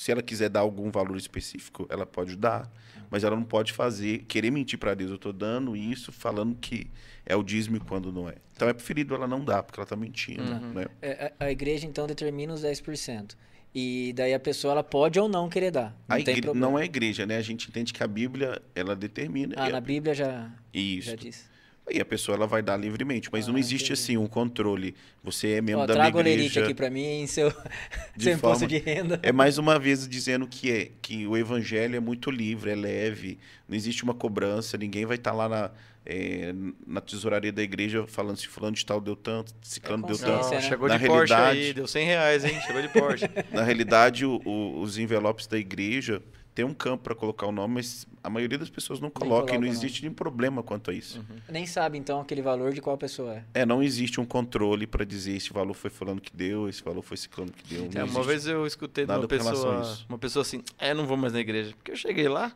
Se 0.00 0.10
ela 0.10 0.22
quiser 0.22 0.48
dar 0.48 0.60
algum 0.60 0.90
valor 0.90 1.18
específico, 1.18 1.86
ela 1.90 2.06
pode 2.06 2.34
dar. 2.34 2.72
Mas 3.10 3.22
ela 3.22 3.36
não 3.36 3.42
pode 3.44 3.74
fazer, 3.74 4.24
querer 4.26 4.50
mentir 4.50 4.78
para 4.78 4.94
Deus. 4.94 5.10
Eu 5.10 5.16
estou 5.16 5.30
dando 5.30 5.76
isso 5.76 6.10
falando 6.10 6.56
que 6.58 6.86
é 7.26 7.36
o 7.36 7.42
dízimo 7.42 7.78
quando 7.84 8.10
não 8.10 8.26
é. 8.26 8.36
Então 8.56 8.66
é 8.66 8.72
preferido 8.72 9.14
ela 9.14 9.26
não 9.28 9.44
dar, 9.44 9.62
porque 9.62 9.78
ela 9.78 9.84
está 9.84 9.96
mentindo. 9.96 10.42
Né? 10.42 10.86
É, 11.02 11.30
a, 11.38 11.44
a 11.44 11.50
igreja, 11.50 11.86
então, 11.86 12.06
determina 12.06 12.54
os 12.54 12.62
10%. 12.64 13.36
E 13.74 14.14
daí 14.16 14.32
a 14.32 14.40
pessoa 14.40 14.72
ela 14.72 14.82
pode 14.82 15.20
ou 15.20 15.28
não 15.28 15.50
querer 15.50 15.70
dar. 15.70 15.94
Não 16.08 16.16
A 16.16 16.22
tem 16.22 16.32
igre- 16.32 16.42
problema. 16.44 16.66
não 16.66 16.78
é 16.78 16.84
igreja, 16.86 17.26
né? 17.26 17.36
A 17.36 17.42
gente 17.42 17.68
entende 17.68 17.92
que 17.92 18.02
a 18.02 18.06
Bíblia, 18.06 18.62
ela 18.74 18.96
determina. 18.96 19.54
Ah, 19.58 19.68
e, 19.68 19.72
na 19.72 19.78
a, 19.78 19.80
Bíblia 19.82 20.14
já, 20.14 20.50
isso. 20.72 21.10
já 21.10 21.14
diz. 21.16 21.46
E 21.92 22.00
a 22.00 22.04
pessoa 22.04 22.36
ela 22.36 22.46
vai 22.46 22.62
dar 22.62 22.76
livremente, 22.76 23.28
mas 23.32 23.48
Ah, 23.48 23.52
não 23.52 23.58
existe 23.58 23.86
entendi. 23.92 23.92
assim 24.00 24.16
um 24.16 24.26
controle. 24.26 24.94
Você 25.24 25.52
é 25.52 25.60
membro 25.60 25.82
Ó, 25.82 25.86
da 25.86 25.94
minha 25.94 26.04
traga 26.04 26.18
o 26.18 26.22
lerite 26.22 26.46
igreja. 26.46 26.64
aqui 26.64 26.74
pra 26.74 26.88
mim 26.90 27.04
em 27.22 27.26
seu, 27.26 27.48
De 28.16 28.24
seu 28.24 28.34
imposto 28.34 28.60
forma- 28.60 28.68
de 28.68 28.78
renda. 28.78 29.18
É 29.22 29.32
mais 29.32 29.58
uma 29.58 29.78
vez 29.78 30.08
dizendo 30.08 30.46
que 30.46 30.70
é 30.70 30.90
que 31.02 31.26
o 31.26 31.36
evangelho 31.36 31.96
é 31.96 32.00
muito 32.00 32.30
livre, 32.30 32.70
é 32.70 32.74
leve, 32.74 33.38
não 33.68 33.76
existe 33.76 34.04
uma 34.04 34.14
cobrança, 34.14 34.76
ninguém 34.78 35.04
vai 35.06 35.16
estar 35.16 35.32
lá 35.32 35.48
na, 35.48 35.70
é, 36.06 36.54
na 36.86 37.00
tesouraria 37.00 37.52
da 37.52 37.62
igreja 37.62 38.06
falando 38.06 38.36
se 38.36 38.46
fulano 38.48 38.74
de 38.76 38.84
tal 38.86 39.00
deu 39.00 39.14
tanto, 39.16 39.52
ciclano 39.62 40.06
deu 40.06 40.16
consciência, 40.16 40.38
tanto. 40.40 40.50
Não, 40.54 40.60
né? 40.62 40.68
chegou 40.68 40.88
Na 40.88 40.96
de 40.96 41.06
Porsche 41.06 41.32
aí, 41.34 41.40
realidade- 41.42 41.74
deu 41.74 41.86
100 41.86 42.06
reais, 42.06 42.44
hein? 42.44 42.60
Chegou 42.66 42.82
de 42.82 42.88
Porsche. 42.88 43.24
Na 43.52 43.62
realidade, 43.62 44.24
o- 44.24 44.40
o- 44.44 44.80
os 44.80 44.96
envelopes 44.98 45.46
da 45.46 45.58
igreja 45.58 46.22
tem 46.60 46.64
um 46.66 46.74
campo 46.74 47.04
para 47.04 47.14
colocar 47.14 47.46
o 47.46 47.52
nome, 47.52 47.76
mas 47.76 48.06
a 48.22 48.28
maioria 48.28 48.58
das 48.58 48.68
pessoas 48.68 49.00
não 49.00 49.08
coloca 49.08 49.30
coloca 49.30 49.52
e 49.52 49.54
não 49.54 49.64
nome. 49.64 49.70
existe 49.70 50.02
nenhum 50.02 50.12
problema 50.12 50.62
quanto 50.62 50.90
a 50.90 50.94
isso. 50.94 51.24
Nem 51.48 51.64
sabe, 51.64 51.96
então, 51.96 52.20
aquele 52.20 52.42
valor 52.42 52.74
de 52.74 52.82
qual 52.82 52.98
pessoa 52.98 53.36
é. 53.36 53.44
É, 53.54 53.66
não 53.66 53.82
existe 53.82 54.20
um 54.20 54.26
controle 54.26 54.86
para 54.86 55.02
dizer 55.04 55.34
esse 55.34 55.52
valor 55.54 55.72
foi 55.72 55.88
fulano 55.88 56.20
que 56.20 56.36
deu, 56.36 56.68
esse 56.68 56.82
valor 56.82 57.00
foi 57.00 57.16
ciclano 57.16 57.50
que 57.50 57.74
deu. 57.74 57.88
É, 57.94 58.04
uma 58.04 58.22
vez 58.22 58.46
eu 58.46 58.66
escutei 58.66 59.06
de 59.06 59.12
uma 59.12 59.26
pessoa, 59.26 59.98
uma 60.06 60.18
pessoa 60.18 60.42
assim, 60.42 60.62
é, 60.78 60.92
não 60.92 61.06
vou 61.06 61.16
mais 61.16 61.32
na 61.32 61.40
igreja. 61.40 61.72
Porque 61.74 61.92
eu 61.92 61.96
cheguei 61.96 62.28
lá, 62.28 62.54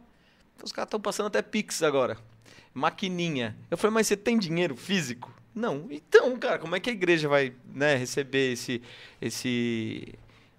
os 0.62 0.70
caras 0.70 0.88
estão 0.88 1.00
passando 1.00 1.28
até 1.28 1.40
Pix 1.40 1.82
agora. 1.82 2.18
Maquininha. 2.74 3.56
Eu 3.70 3.78
falei, 3.78 3.94
mas 3.94 4.06
você 4.06 4.18
tem 4.18 4.38
dinheiro 4.38 4.76
físico? 4.76 5.32
Não. 5.54 5.86
Então, 5.90 6.36
cara, 6.36 6.58
como 6.58 6.76
é 6.76 6.80
que 6.80 6.90
a 6.90 6.92
igreja 6.92 7.26
vai 7.26 7.54
né, 7.72 7.94
receber 7.96 8.52
esse, 8.52 8.82
esse... 9.18 10.12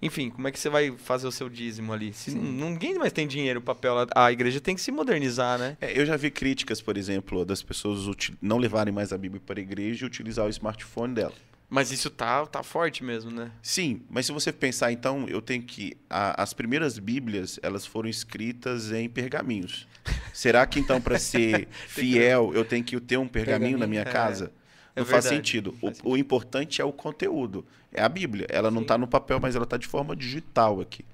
Enfim, 0.05 0.29
como 0.29 0.47
é 0.47 0.51
que 0.51 0.59
você 0.59 0.69
vai 0.69 0.91
fazer 0.97 1.27
o 1.27 1.31
seu 1.31 1.49
dízimo 1.49 1.91
ali? 1.91 2.13
Se 2.13 2.31
ninguém 2.31 2.95
mais 2.99 3.11
tem 3.11 3.27
dinheiro, 3.27 3.59
papel, 3.61 3.95
a 4.15 4.31
igreja 4.31 4.61
tem 4.61 4.75
que 4.75 4.81
se 4.81 4.91
modernizar, 4.91 5.57
né? 5.57 5.77
É, 5.81 5.99
eu 5.99 6.05
já 6.05 6.15
vi 6.15 6.29
críticas, 6.29 6.81
por 6.81 6.95
exemplo, 6.97 7.43
das 7.43 7.63
pessoas 7.63 8.05
não 8.41 8.57
levarem 8.57 8.93
mais 8.93 9.11
a 9.11 9.17
Bíblia 9.17 9.41
para 9.45 9.59
a 9.59 9.63
igreja 9.63 10.05
e 10.05 10.07
utilizar 10.07 10.45
o 10.45 10.49
smartphone 10.49 11.13
dela. 11.15 11.33
Mas 11.67 11.91
isso 11.91 12.11
tá, 12.11 12.45
tá 12.45 12.61
forte 12.61 13.03
mesmo, 13.03 13.31
né? 13.31 13.49
Sim, 13.63 14.01
mas 14.07 14.27
se 14.27 14.31
você 14.31 14.53
pensar, 14.53 14.91
então, 14.91 15.27
eu 15.27 15.41
tenho 15.41 15.63
que. 15.63 15.97
a- 16.07 16.41
as 16.41 16.53
primeiras 16.53 16.99
Bíblias, 16.99 17.59
elas 17.63 17.85
foram 17.87 18.07
escritas 18.07 18.91
em 18.91 19.09
pergaminhos. 19.09 19.87
Será 20.31 20.65
que, 20.67 20.79
então, 20.79 21.01
para 21.01 21.17
ser 21.17 21.67
fiel, 21.87 22.51
eu 22.53 22.63
tenho 22.63 22.83
que 22.83 22.99
ter 22.99 23.17
um 23.17 23.27
pergaminho, 23.27 23.79
na 23.79 23.87
minha 23.87 24.03
Pergaminho, 24.03 24.23
é. 24.25 24.29
casa? 24.29 24.51
É 24.95 25.01
não 25.01 25.05
faz 25.05 25.25
verdade. 25.25 25.47
sentido. 25.47 25.73
Faz 25.73 25.99
o, 26.03 26.11
o 26.11 26.17
importante 26.17 26.81
é 26.81 26.85
o 26.85 26.93
conteúdo. 26.93 27.65
É 27.91 28.01
a 28.01 28.09
Bíblia. 28.09 28.47
Ela 28.49 28.71
não 28.71 28.79
Sim. 28.79 28.83
está 28.83 28.97
no 28.97 29.07
papel, 29.07 29.39
mas 29.39 29.55
ela 29.55 29.65
está 29.65 29.77
de 29.77 29.87
forma 29.87 30.15
digital 30.15 30.79
aqui. 30.79 31.05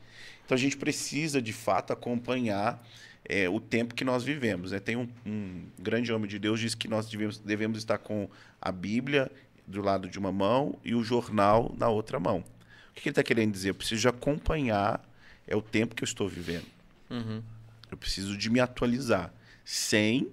Então 0.45 0.55
a 0.55 0.59
gente 0.59 0.77
precisa, 0.77 1.41
de 1.41 1.53
fato, 1.53 1.93
acompanhar 1.93 2.85
é, 3.25 3.47
o 3.49 3.59
tempo 3.59 3.95
que 3.95 4.03
nós 4.03 4.23
vivemos. 4.23 4.71
Né? 4.71 4.79
Tem 4.79 4.95
um, 4.95 5.07
um 5.25 5.63
grande 5.79 6.11
homem 6.11 6.29
de 6.29 6.37
Deus 6.37 6.59
diz 6.59 6.75
que 6.75 6.87
nós 6.87 7.07
devemos, 7.07 7.37
devemos 7.39 7.77
estar 7.77 7.97
com 7.97 8.29
a 8.61 8.71
Bíblia 8.71 9.31
do 9.65 9.81
lado 9.81 10.09
de 10.09 10.19
uma 10.19 10.31
mão 10.31 10.77
e 10.83 10.93
o 10.93 11.03
jornal 11.03 11.73
na 11.77 11.87
outra 11.87 12.19
mão. 12.19 12.43
O 12.91 12.93
que 12.93 13.07
ele 13.07 13.11
está 13.11 13.23
querendo 13.23 13.51
dizer? 13.51 13.69
Eu 13.69 13.75
preciso 13.75 14.09
acompanhar 14.09 15.01
é 15.47 15.55
o 15.55 15.61
tempo 15.61 15.95
que 15.95 16.03
eu 16.03 16.05
estou 16.05 16.27
vivendo. 16.27 16.65
Uhum. 17.09 17.41
Eu 17.89 17.97
preciso 17.97 18.37
de 18.37 18.49
me 18.49 18.59
atualizar, 18.59 19.33
sem, 19.65 20.29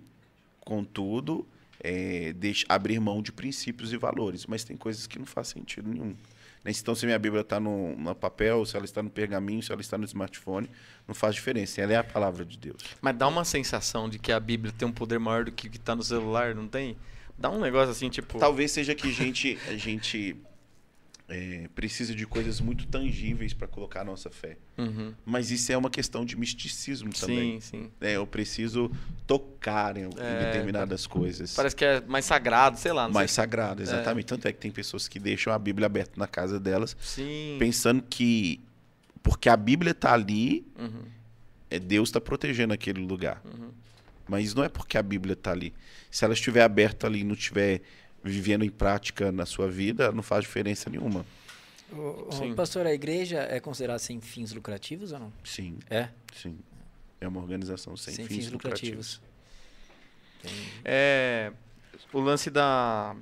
contudo, 0.60 1.46
é, 1.80 2.32
deixa- 2.32 2.66
abrir 2.68 2.98
mão 3.00 3.22
de 3.22 3.32
princípios 3.32 3.92
e 3.92 3.96
valores. 3.96 4.46
Mas 4.46 4.64
tem 4.64 4.76
coisas 4.76 5.06
que 5.06 5.18
não 5.18 5.26
faz 5.26 5.48
sentido 5.48 5.88
nenhum. 5.88 6.16
Né? 6.64 6.72
Então, 6.78 6.94
se 6.94 7.06
minha 7.06 7.18
Bíblia 7.18 7.42
está 7.42 7.60
no, 7.60 7.96
no 7.96 8.14
papel, 8.14 8.64
se 8.66 8.76
ela 8.76 8.84
está 8.84 9.02
no 9.02 9.10
pergaminho, 9.10 9.62
se 9.62 9.70
ela 9.72 9.80
está 9.80 9.96
no 9.96 10.04
smartphone, 10.04 10.68
não 11.06 11.14
faz 11.14 11.34
diferença. 11.34 11.80
Ela 11.80 11.92
é 11.92 11.96
a 11.96 12.04
palavra 12.04 12.44
de 12.44 12.58
Deus. 12.58 12.82
Mas 13.00 13.16
dá 13.16 13.26
uma 13.28 13.44
sensação 13.44 14.08
de 14.08 14.18
que 14.18 14.32
a 14.32 14.40
Bíblia 14.40 14.72
tem 14.76 14.86
um 14.86 14.92
poder 14.92 15.18
maior 15.18 15.44
do 15.44 15.52
que 15.52 15.68
o 15.68 15.70
que 15.70 15.78
tá 15.78 15.94
no 15.94 16.02
celular, 16.02 16.54
não 16.54 16.66
tem? 16.68 16.96
Dá 17.38 17.50
um 17.50 17.60
negócio 17.60 17.90
assim, 17.90 18.08
tipo. 18.10 18.38
Talvez 18.38 18.72
seja 18.72 18.94
que 18.96 19.08
a 19.08 19.12
gente, 19.12 19.56
a 19.68 19.76
gente 19.76 20.36
é, 21.28 21.68
precisa 21.74 22.14
de 22.14 22.26
coisas 22.26 22.58
muito 22.60 22.86
tangíveis 22.86 23.52
para 23.52 23.68
colocar 23.68 24.00
a 24.00 24.04
nossa 24.04 24.30
fé. 24.30 24.56
Uhum. 24.78 25.12
Mas 25.26 25.50
isso 25.50 25.70
é 25.70 25.76
uma 25.76 25.90
questão 25.90 26.24
de 26.24 26.34
misticismo 26.36 27.10
também. 27.12 27.60
Sim, 27.60 27.84
sim. 27.84 27.90
né? 28.00 28.16
eu 28.16 28.26
preciso 28.26 28.90
tocar 29.26 29.96
em, 29.98 30.08
É, 30.16 30.44
determinadas 30.46 31.06
coisas. 31.06 31.54
Parece 31.54 31.76
que 31.76 31.84
é 31.84 32.00
mais 32.00 32.24
sagrado, 32.24 32.78
sei 32.78 32.92
lá. 32.92 33.08
Mais 33.08 33.30
sei. 33.30 33.42
sagrado, 33.42 33.82
exatamente. 33.82 34.24
Tanto 34.26 34.48
é 34.48 34.52
que 34.52 34.58
tem 34.58 34.70
pessoas 34.70 35.06
que 35.06 35.18
deixam 35.18 35.52
a 35.52 35.58
Bíblia 35.58 35.86
aberta 35.86 36.12
na 36.16 36.26
casa 36.26 36.58
delas, 36.58 36.96
Sim. 37.00 37.56
pensando 37.58 38.02
que 38.08 38.60
porque 39.22 39.48
a 39.50 39.56
Bíblia 39.56 39.90
está 39.90 40.14
ali, 40.14 40.66
Uhum. 40.78 41.02
é 41.70 41.78
Deus 41.78 42.08
está 42.08 42.20
protegendo 42.20 42.72
aquele 42.72 43.00
lugar. 43.00 43.42
Uhum. 43.44 43.68
Mas 44.26 44.54
não 44.54 44.64
é 44.64 44.68
porque 44.68 44.96
a 44.96 45.02
Bíblia 45.02 45.34
está 45.34 45.50
ali. 45.50 45.74
Se 46.10 46.24
ela 46.24 46.32
estiver 46.32 46.62
aberta 46.62 47.06
ali 47.06 47.20
e 47.20 47.24
não 47.24 47.34
estiver 47.34 47.82
vivendo 48.22 48.64
em 48.64 48.70
prática 48.70 49.30
na 49.32 49.46
sua 49.46 49.68
vida, 49.70 50.10
não 50.12 50.22
faz 50.22 50.42
diferença 50.44 50.90
nenhuma. 50.90 51.24
Ô, 51.90 52.30
Sim. 52.32 52.54
pastor, 52.54 52.86
a 52.86 52.92
igreja 52.92 53.38
é 53.50 53.58
considerada 53.60 53.98
sem 53.98 54.20
fins 54.20 54.52
lucrativos 54.52 55.12
ou 55.12 55.18
não? 55.20 55.32
Sim, 55.42 55.78
É? 55.88 56.08
sim. 56.34 56.58
É 57.20 57.26
uma 57.26 57.40
organização 57.40 57.96
sem, 57.96 58.14
fins, 58.26 58.50
lucrativos. 58.50 59.20
É, 60.84 61.52
o 62.12 62.20
lance 62.20 62.48
da, 62.50 63.16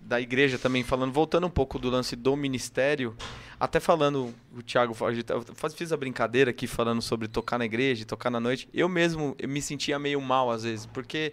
da 0.00 0.20
igreja 0.20 0.58
também, 0.58 0.82
falando, 0.82 1.12
voltando 1.12 1.46
um 1.46 1.50
pouco 1.50 1.78
do 1.78 1.88
lance 1.88 2.16
do 2.16 2.34
ministério, 2.36 3.16
até 3.58 3.78
falando, 3.78 4.34
o 4.56 4.62
Thiago, 4.62 4.94
gente- 5.12 5.30
eu 5.30 5.42
faz- 5.54 5.74
fiz 5.74 5.92
a 5.92 5.96
brincadeira 5.96 6.50
aqui 6.50 6.66
falando 6.66 7.00
sobre 7.00 7.28
tocar 7.28 7.58
na 7.58 7.64
igreja, 7.64 8.04
tocar 8.04 8.30
na 8.30 8.40
noite. 8.40 8.68
Eu 8.74 8.88
mesmo 8.88 9.36
eu 9.38 9.48
me 9.48 9.62
sentia 9.62 9.98
meio 9.98 10.20
mal 10.20 10.50
às 10.50 10.64
vezes, 10.64 10.86
porque 10.86 11.32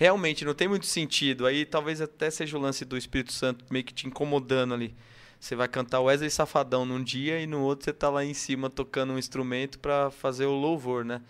realmente 0.00 0.46
não 0.46 0.54
tem 0.54 0.66
muito 0.66 0.86
sentido. 0.86 1.46
Aí 1.46 1.66
talvez 1.66 2.00
até 2.00 2.30
seja 2.30 2.56
o 2.56 2.60
lance 2.60 2.86
do 2.86 2.96
Espírito 2.96 3.34
Santo 3.34 3.66
meio 3.70 3.84
que 3.84 3.92
te 3.92 4.06
incomodando 4.06 4.72
ali. 4.72 4.94
Você 5.38 5.54
vai 5.54 5.68
cantar 5.68 6.00
Wesley 6.00 6.30
Safadão 6.30 6.86
num 6.86 7.04
dia 7.04 7.38
e 7.38 7.46
no 7.46 7.60
outro 7.60 7.84
você 7.84 7.92
tá 7.92 8.08
lá 8.08 8.24
em 8.24 8.32
cima 8.32 8.70
tocando 8.70 9.12
um 9.12 9.18
instrumento 9.18 9.78
para 9.78 10.10
fazer 10.10 10.46
o 10.46 10.52
louvor, 10.52 11.04
né? 11.04 11.20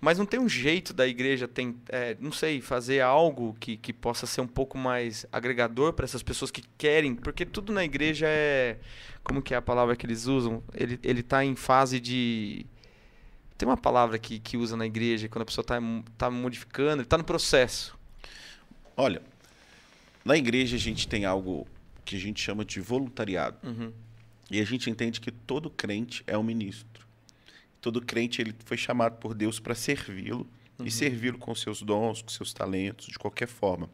Mas 0.00 0.18
não 0.18 0.26
tem 0.26 0.40
um 0.40 0.48
jeito 0.48 0.92
da 0.92 1.06
igreja, 1.06 1.46
tem, 1.46 1.76
é, 1.88 2.16
não 2.20 2.32
sei, 2.32 2.60
fazer 2.60 3.00
algo 3.00 3.56
que, 3.60 3.76
que 3.76 3.92
possa 3.92 4.26
ser 4.26 4.40
um 4.40 4.46
pouco 4.46 4.76
mais 4.76 5.24
agregador 5.32 5.92
para 5.92 6.04
essas 6.04 6.22
pessoas 6.22 6.50
que 6.50 6.62
querem, 6.76 7.14
porque 7.14 7.46
tudo 7.46 7.72
na 7.72 7.84
igreja 7.84 8.26
é. 8.28 8.78
Como 9.22 9.40
que 9.40 9.54
é 9.54 9.56
a 9.56 9.62
palavra 9.62 9.96
que 9.96 10.04
eles 10.04 10.26
usam? 10.26 10.62
Ele, 10.74 10.98
ele 11.02 11.22
tá 11.22 11.44
em 11.44 11.54
fase 11.54 12.00
de. 12.00 12.66
Tem 13.56 13.68
uma 13.68 13.76
palavra 13.76 14.18
que, 14.18 14.38
que 14.38 14.56
usa 14.56 14.76
na 14.76 14.86
igreja, 14.86 15.28
quando 15.28 15.42
a 15.42 15.46
pessoa 15.46 15.62
está 15.62 15.78
tá 16.18 16.30
modificando, 16.30 17.02
ele 17.02 17.08
tá 17.08 17.16
no 17.16 17.24
processo. 17.24 17.96
Olha, 18.96 19.22
na 20.24 20.36
igreja 20.36 20.76
a 20.76 20.78
gente 20.78 21.06
tem 21.06 21.24
algo 21.24 21.66
que 22.04 22.16
a 22.16 22.18
gente 22.18 22.40
chama 22.40 22.64
de 22.64 22.80
voluntariado. 22.80 23.56
Uhum. 23.62 23.92
E 24.50 24.60
a 24.60 24.64
gente 24.64 24.90
entende 24.90 25.20
que 25.20 25.30
todo 25.30 25.70
crente 25.70 26.22
é 26.26 26.36
um 26.36 26.42
ministro. 26.42 27.06
Todo 27.80 28.00
crente 28.00 28.40
ele 28.40 28.54
foi 28.64 28.76
chamado 28.76 29.18
por 29.18 29.34
Deus 29.34 29.60
para 29.60 29.74
servi-lo 29.74 30.46
e 30.84 30.90
servi-lo 30.90 31.38
com 31.38 31.54
seus 31.54 31.82
dons, 31.82 32.22
com 32.22 32.28
seus 32.28 32.52
talentos, 32.52 33.06
de 33.06 33.18
qualquer 33.18 33.46
forma. 33.46 33.88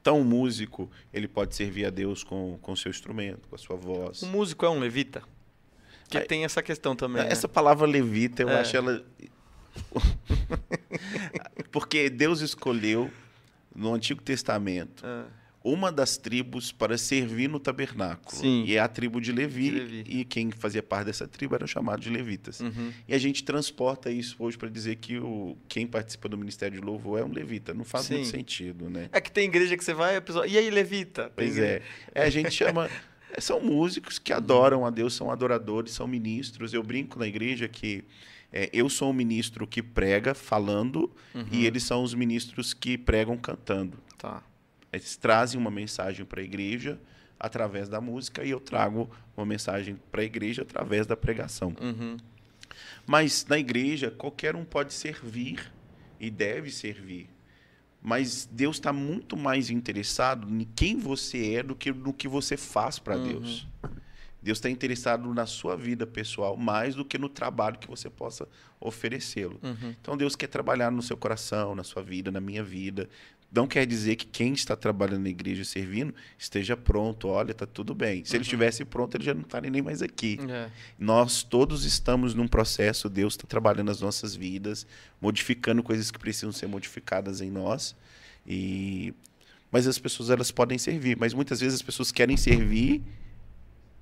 Então, 0.00 0.20
um 0.20 0.24
músico, 0.24 0.90
ele 1.12 1.26
pode 1.26 1.54
servir 1.54 1.86
a 1.86 1.90
Deus 1.90 2.22
com 2.22 2.58
com 2.60 2.72
o 2.72 2.76
seu 2.76 2.90
instrumento, 2.90 3.48
com 3.48 3.54
a 3.54 3.58
sua 3.58 3.76
voz. 3.76 4.22
O 4.22 4.26
músico 4.26 4.66
é 4.66 4.70
um 4.70 4.78
levita? 4.78 5.22
Que 6.08 6.18
Aí- 6.18 6.26
tem 6.26 6.44
essa 6.44 6.62
questão 6.62 6.94
também. 6.94 7.22
né? 7.22 7.28
Essa 7.30 7.48
palavra 7.48 7.86
levita, 7.86 8.42
eu 8.42 8.48
É. 8.50 8.60
acho 8.60 8.76
ela. 8.76 9.04
Porque 11.70 12.08
Deus 12.08 12.40
escolheu 12.40 13.10
no 13.74 13.92
Antigo 13.92 14.22
Testamento 14.22 15.04
Ah, 15.04 15.26
uma 15.64 15.90
das 15.90 16.16
tribos 16.18 16.70
para 16.70 16.98
servir 16.98 17.48
no 17.48 17.58
tabernáculo. 17.58 18.36
Sim. 18.36 18.64
E 18.66 18.76
é 18.76 18.80
a 18.80 18.86
tribo 18.86 19.18
de 19.20 19.32
Levi, 19.32 19.70
De 19.70 19.78
Levi. 19.80 20.04
E 20.06 20.24
quem 20.24 20.50
fazia 20.50 20.82
parte 20.82 21.06
dessa 21.06 21.26
tribo 21.26 21.54
era 21.54 21.66
chamado 21.66 22.00
de 22.02 22.10
levitas. 22.10 22.60
uhum. 22.60 22.92
E 23.08 23.14
a 23.14 23.18
gente 23.18 23.42
transporta 23.42 24.10
isso 24.10 24.36
hoje 24.38 24.58
para 24.58 24.68
dizer 24.68 24.96
que 24.96 25.18
o, 25.18 25.56
quem 25.66 25.86
participa 25.86 26.28
do 26.28 26.36
ministério 26.36 26.78
de 26.78 26.84
louvor 26.84 27.18
é 27.18 27.24
um 27.24 27.32
levita. 27.32 27.72
Não 27.72 27.82
faz 27.84 28.10
muito 28.10 28.26
Sim. 28.26 28.30
sentido, 28.32 28.90
né? 28.90 29.08
É 29.10 29.20
que 29.22 29.32
tem 29.32 29.46
igreja 29.46 29.74
que 29.76 29.82
você 29.84 29.94
vai 29.94 30.14
e 30.14 30.16
a 30.18 30.20
pessoa. 30.22 30.46
E 30.46 30.58
aí, 30.58 30.68
levita? 30.70 31.32
Pois 31.34 31.56
igreja- 31.56 31.82
é. 32.14 32.20
É, 32.20 32.22
A 32.24 32.30
gente 32.30 32.50
chama. 32.50 32.88
São 33.38 33.60
músicos 33.60 34.18
que 34.18 34.32
adoram 34.32 34.86
a 34.86 34.90
Deus, 34.90 35.14
são 35.14 35.30
adoradores, 35.30 35.92
são 35.92 36.06
ministros. 36.06 36.72
Eu 36.72 36.82
brinco 36.82 37.18
na 37.18 37.26
igreja 37.26 37.68
que 37.68 38.04
é, 38.52 38.70
eu 38.72 38.88
sou 38.88 39.10
um 39.10 39.12
ministro 39.12 39.66
que 39.66 39.82
prega 39.82 40.34
falando 40.34 41.10
Uhum. 41.34 41.46
e 41.50 41.66
eles 41.66 41.82
são 41.82 42.04
os 42.04 42.14
ministros 42.14 42.72
que 42.72 42.96
pregam 42.96 43.36
cantando. 43.36 43.98
Tá. 44.16 44.42
Eles 44.92 45.16
trazem 45.16 45.58
uma 45.60 45.70
mensagem 45.70 46.24
para 46.24 46.40
a 46.40 46.44
igreja 46.44 47.00
através 47.38 47.88
da 47.88 48.00
música 48.00 48.44
e 48.44 48.50
eu 48.50 48.60
trago 48.60 49.10
uma 49.36 49.44
mensagem 49.44 49.98
para 50.12 50.22
a 50.22 50.24
igreja 50.24 50.62
através 50.62 51.04
da 51.04 51.16
pregação. 51.16 51.74
Uhum. 51.80 52.16
Mas 53.04 53.44
na 53.48 53.58
igreja, 53.58 54.10
qualquer 54.10 54.54
um 54.54 54.64
pode 54.64 54.94
servir 54.94 55.72
e 56.20 56.30
deve 56.30 56.70
servir. 56.70 57.28
Mas 58.06 58.46
Deus 58.52 58.76
está 58.76 58.92
muito 58.92 59.34
mais 59.34 59.70
interessado 59.70 60.46
em 60.48 60.68
quem 60.76 60.98
você 60.98 61.54
é 61.54 61.62
do 61.62 61.74
que 61.74 61.90
no 61.90 62.12
que 62.12 62.28
você 62.28 62.54
faz 62.54 62.98
para 62.98 63.16
Uhum. 63.16 63.28
Deus. 63.28 63.66
Deus 64.42 64.58
está 64.58 64.68
interessado 64.68 65.32
na 65.32 65.46
sua 65.46 65.74
vida 65.74 66.06
pessoal 66.06 66.54
mais 66.54 66.94
do 66.94 67.02
que 67.02 67.16
no 67.16 67.30
trabalho 67.30 67.78
que 67.78 67.88
você 67.88 68.10
possa 68.10 68.46
oferecê-lo. 68.78 69.58
Uhum. 69.62 69.94
Então 69.98 70.18
Deus 70.18 70.36
quer 70.36 70.48
trabalhar 70.48 70.90
no 70.90 71.00
seu 71.00 71.16
coração, 71.16 71.74
na 71.74 71.82
sua 71.82 72.02
vida, 72.02 72.30
na 72.30 72.42
minha 72.42 72.62
vida. 72.62 73.08
Não 73.54 73.68
quer 73.68 73.86
dizer 73.86 74.16
que 74.16 74.26
quem 74.26 74.52
está 74.52 74.74
trabalhando 74.74 75.22
na 75.22 75.28
igreja 75.28 75.64
servindo 75.64 76.12
esteja 76.36 76.76
pronto. 76.76 77.28
Olha, 77.28 77.52
está 77.52 77.64
tudo 77.64 77.94
bem. 77.94 78.24
Se 78.24 78.36
ele 78.36 78.42
estivesse 78.42 78.84
pronto, 78.84 79.16
ele 79.16 79.24
já 79.24 79.32
não 79.32 79.42
estaria 79.42 79.70
nem 79.70 79.80
mais 79.80 80.02
aqui. 80.02 80.40
É. 80.48 80.68
Nós 80.98 81.44
todos 81.44 81.84
estamos 81.84 82.34
num 82.34 82.48
processo, 82.48 83.08
Deus 83.08 83.34
está 83.34 83.46
trabalhando 83.46 83.92
as 83.92 84.00
nossas 84.00 84.34
vidas, 84.34 84.84
modificando 85.20 85.84
coisas 85.84 86.10
que 86.10 86.18
precisam 86.18 86.50
ser 86.50 86.66
modificadas 86.66 87.40
em 87.40 87.50
nós. 87.50 87.94
E 88.44 89.14
mas 89.70 89.86
as 89.88 89.98
pessoas 89.98 90.30
elas 90.30 90.50
podem 90.50 90.78
servir, 90.78 91.16
mas 91.18 91.34
muitas 91.34 91.60
vezes 91.60 91.76
as 91.76 91.82
pessoas 91.82 92.12
querem 92.12 92.36
servir 92.36 93.02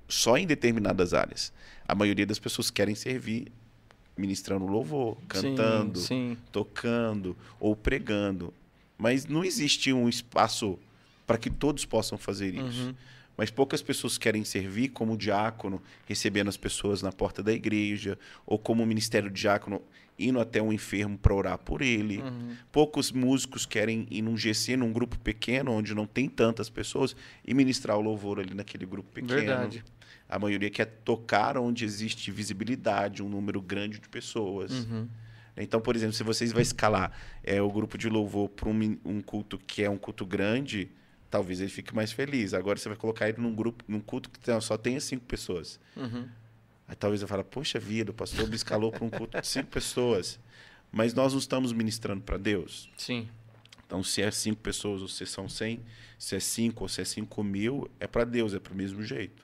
só 0.07 0.37
em 0.37 0.45
determinadas 0.45 1.13
áreas. 1.13 1.51
A 1.87 1.95
maioria 1.95 2.25
das 2.25 2.37
pessoas 2.39 2.69
querem 2.69 2.93
servir 2.95 3.51
ministrando 4.15 4.65
louvor, 4.67 5.17
cantando, 5.27 5.99
Sim, 5.99 6.05
sim. 6.05 6.37
tocando 6.51 7.35
ou 7.59 7.75
pregando. 7.75 8.53
Mas 9.03 9.25
não 9.25 9.43
existe 9.43 9.91
um 9.91 10.07
espaço 10.07 10.79
para 11.27 11.37
que 11.37 11.49
todos 11.49 11.83
possam 11.83 12.17
fazer 12.17 12.55
isso. 12.55 12.83
Uhum. 12.83 12.95
Mas 13.35 13.51
poucas 13.51 13.81
pessoas 13.81 14.17
querem 14.17 14.45
servir 14.45 14.91
como 14.91 15.17
diácono, 15.17 15.81
recebendo 16.05 16.47
as 16.47 16.55
pessoas 16.55 17.01
na 17.01 17.11
porta 17.11 17.43
da 17.43 17.51
igreja, 17.51 18.17
ou 18.45 18.57
como 18.57 18.85
ministério 18.85 19.29
diácono, 19.29 19.81
indo 20.17 20.39
até 20.39 20.61
um 20.61 20.71
enfermo 20.71 21.17
para 21.17 21.35
orar 21.35 21.57
por 21.57 21.81
ele. 21.81 22.19
Uhum. 22.19 22.55
Poucos 22.71 23.11
músicos 23.11 23.65
querem 23.65 24.07
ir 24.09 24.21
num 24.21 24.37
GC, 24.37 24.77
num 24.77 24.93
grupo 24.93 25.19
pequeno, 25.19 25.73
onde 25.73 25.93
não 25.93 26.05
tem 26.05 26.29
tantas 26.29 26.69
pessoas, 26.69 27.13
e 27.45 27.53
ministrar 27.53 27.97
o 27.97 28.01
louvor 28.01 28.39
ali 28.39 28.53
naquele 28.53 28.85
grupo 28.85 29.11
pequeno. 29.11 29.37
Verdade. 29.37 29.83
A 30.29 30.39
maioria 30.39 30.69
quer 30.69 30.85
tocar 30.85 31.57
onde 31.57 31.83
existe 31.83 32.31
visibilidade, 32.31 33.21
um 33.21 33.27
número 33.27 33.61
grande 33.61 33.99
de 33.99 34.07
pessoas. 34.07 34.71
Uhum. 34.71 35.09
Então, 35.55 35.79
por 35.79 35.95
exemplo, 35.95 36.13
se 36.13 36.23
vocês 36.23 36.51
vão 36.51 36.61
escalar 36.61 37.11
é, 37.43 37.61
o 37.61 37.69
grupo 37.71 37.97
de 37.97 38.09
louvor 38.09 38.49
para 38.49 38.69
um, 38.69 38.97
um 39.05 39.21
culto 39.21 39.57
que 39.59 39.83
é 39.83 39.89
um 39.89 39.97
culto 39.97 40.25
grande, 40.25 40.89
talvez 41.29 41.59
ele 41.61 41.69
fique 41.69 41.93
mais 41.95 42.11
feliz. 42.11 42.53
Agora 42.53 42.77
você 42.79 42.89
vai 42.89 42.97
colocar 42.97 43.29
ele 43.29 43.39
num 43.39 43.53
grupo, 43.53 43.83
num 43.87 43.99
culto 43.99 44.29
que 44.29 44.39
tem- 44.39 44.59
só 44.61 44.77
tenha 44.77 44.99
cinco 44.99 45.25
pessoas. 45.25 45.79
Uhum. 45.95 46.27
Aí 46.87 46.95
talvez 46.95 47.21
eu 47.21 47.27
fale, 47.27 47.43
poxa 47.43 47.79
vida, 47.79 48.11
o 48.11 48.13
pastor 48.13 48.47
me 48.47 48.55
escalou 48.55 48.91
para 48.91 49.03
um 49.05 49.09
culto 49.09 49.39
de 49.39 49.47
cinco 49.47 49.69
pessoas. 49.69 50.39
Mas 50.91 51.13
nós 51.13 51.33
não 51.33 51.39
estamos 51.39 51.71
ministrando 51.71 52.21
para 52.21 52.37
Deus. 52.37 52.89
Sim. 52.97 53.27
Então, 53.85 54.03
se 54.03 54.21
é 54.21 54.31
cinco 54.31 54.61
pessoas 54.61 55.01
ou 55.01 55.07
se 55.07 55.25
são 55.25 55.47
cem, 55.47 55.79
se 56.17 56.35
é 56.35 56.39
cinco 56.39 56.83
ou 56.83 56.87
se 56.89 57.01
é 57.01 57.05
cinco 57.05 57.43
mil, 57.43 57.89
é 57.99 58.07
para 58.07 58.23
Deus, 58.23 58.53
é 58.53 58.59
para 58.59 58.73
o 58.73 58.75
mesmo 58.75 59.03
jeito. 59.03 59.43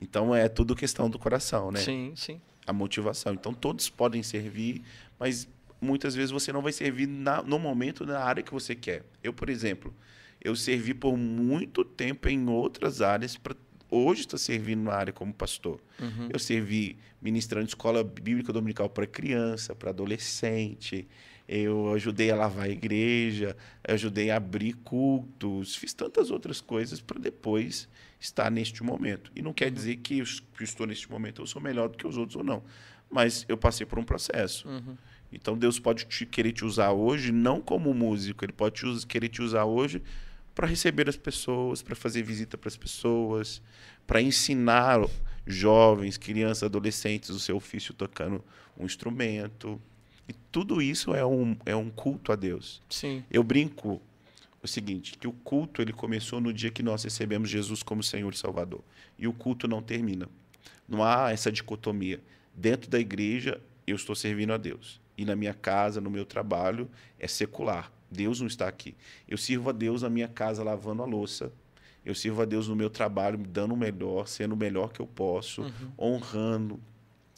Então, 0.00 0.34
é 0.34 0.48
tudo 0.48 0.74
questão 0.76 1.08
do 1.10 1.18
coração, 1.18 1.70
né? 1.70 1.80
Sim, 1.80 2.12
sim. 2.16 2.40
A 2.66 2.72
motivação. 2.72 3.32
Então, 3.34 3.52
todos 3.54 3.88
podem 3.88 4.22
servir, 4.22 4.82
mas 5.18 5.48
muitas 5.80 6.14
vezes 6.14 6.30
você 6.30 6.52
não 6.52 6.62
vai 6.62 6.72
servir 6.72 7.06
na, 7.06 7.42
no 7.42 7.58
momento, 7.58 8.04
na 8.04 8.18
área 8.18 8.42
que 8.42 8.52
você 8.52 8.74
quer. 8.74 9.04
Eu, 9.22 9.32
por 9.32 9.48
exemplo, 9.48 9.94
eu 10.42 10.54
servi 10.54 10.94
por 10.94 11.16
muito 11.16 11.84
tempo 11.84 12.28
em 12.28 12.48
outras 12.48 13.00
áreas 13.00 13.36
para 13.36 13.54
hoje 13.90 14.20
estou 14.20 14.38
servindo 14.38 14.82
na 14.82 14.92
área 14.92 15.12
como 15.12 15.32
pastor. 15.32 15.80
Uhum. 16.00 16.28
Eu 16.30 16.38
servi 16.38 16.98
ministrando 17.20 17.66
escola 17.66 18.04
bíblica 18.04 18.52
dominical 18.52 18.88
para 18.88 19.06
criança, 19.06 19.74
para 19.74 19.90
adolescente. 19.90 21.08
Eu 21.48 21.94
ajudei 21.94 22.30
a 22.30 22.36
lavar 22.36 22.66
a 22.66 22.68
igreja, 22.68 23.56
ajudei 23.82 24.30
a 24.30 24.36
abrir 24.36 24.74
cultos, 24.74 25.74
fiz 25.74 25.94
tantas 25.94 26.30
outras 26.30 26.60
coisas 26.60 27.00
para 27.00 27.18
depois 27.18 27.88
estar 28.20 28.50
neste 28.50 28.82
momento. 28.82 29.32
E 29.34 29.40
não 29.40 29.54
quer 29.54 29.70
dizer 29.70 29.96
que 29.96 30.18
eu, 30.18 30.24
que 30.26 30.62
eu 30.62 30.64
estou 30.64 30.86
neste 30.86 31.10
momento 31.10 31.40
eu 31.40 31.46
sou 31.46 31.62
melhor 31.62 31.88
do 31.88 31.96
que 31.96 32.06
os 32.06 32.18
outros 32.18 32.36
ou 32.36 32.44
não, 32.44 32.62
mas 33.10 33.44
eu 33.48 33.56
passei 33.56 33.86
por 33.86 33.98
um 33.98 34.04
processo. 34.04 34.68
Uhum. 34.68 34.96
Então 35.32 35.56
Deus 35.56 35.78
pode 35.78 36.04
te, 36.06 36.24
querer 36.26 36.52
te 36.52 36.64
usar 36.64 36.92
hoje 36.92 37.32
não 37.32 37.60
como 37.60 37.92
músico, 37.92 38.44
ele 38.44 38.52
pode 38.52 38.76
te 38.76 39.06
querer 39.06 39.28
te 39.28 39.42
usar 39.42 39.64
hoje 39.64 40.02
para 40.54 40.66
receber 40.66 41.08
as 41.08 41.16
pessoas, 41.16 41.82
para 41.82 41.94
fazer 41.94 42.22
visita 42.22 42.58
para 42.58 42.68
as 42.68 42.76
pessoas, 42.76 43.62
para 44.06 44.20
ensinar 44.20 44.98
jovens, 45.46 46.16
crianças, 46.16 46.64
adolescentes 46.64 47.30
o 47.30 47.38
seu 47.38 47.56
ofício 47.56 47.94
tocando 47.94 48.42
um 48.76 48.84
instrumento. 48.84 49.80
E 50.28 50.32
tudo 50.50 50.82
isso 50.82 51.14
é 51.14 51.24
um, 51.24 51.56
é 51.64 51.76
um 51.76 51.88
culto 51.88 52.32
a 52.32 52.36
Deus. 52.36 52.82
Sim. 52.90 53.24
Eu 53.30 53.42
brinco 53.44 54.02
o 54.62 54.66
seguinte, 54.66 55.16
que 55.16 55.28
o 55.28 55.32
culto 55.32 55.80
ele 55.80 55.92
começou 55.92 56.40
no 56.40 56.52
dia 56.52 56.70
que 56.70 56.82
nós 56.82 57.04
recebemos 57.04 57.48
Jesus 57.48 57.82
como 57.82 58.02
Senhor 58.02 58.32
e 58.32 58.36
Salvador. 58.36 58.82
E 59.18 59.28
o 59.28 59.32
culto 59.32 59.68
não 59.68 59.80
termina. 59.80 60.28
Não 60.88 61.04
há 61.04 61.30
essa 61.30 61.52
dicotomia. 61.52 62.20
Dentro 62.54 62.90
da 62.90 62.98
igreja, 62.98 63.60
eu 63.86 63.96
estou 63.96 64.14
servindo 64.14 64.52
a 64.52 64.56
Deus. 64.56 65.00
E 65.16 65.24
na 65.24 65.34
minha 65.34 65.54
casa, 65.54 66.00
no 66.00 66.10
meu 66.10 66.24
trabalho, 66.24 66.88
é 67.18 67.26
secular. 67.26 67.92
Deus 68.10 68.40
não 68.40 68.46
está 68.46 68.68
aqui. 68.68 68.94
Eu 69.28 69.36
sirvo 69.36 69.70
a 69.70 69.72
Deus 69.72 70.02
na 70.02 70.10
minha 70.10 70.28
casa 70.28 70.62
lavando 70.62 71.02
a 71.02 71.06
louça. 71.06 71.52
Eu 72.04 72.14
sirvo 72.14 72.40
a 72.40 72.44
Deus 72.44 72.68
no 72.68 72.76
meu 72.76 72.88
trabalho, 72.88 73.36
dando 73.36 73.74
o 73.74 73.76
melhor, 73.76 74.26
sendo 74.26 74.52
o 74.52 74.56
melhor 74.56 74.92
que 74.92 75.00
eu 75.00 75.06
posso, 75.06 75.62
honrando. 75.98 76.80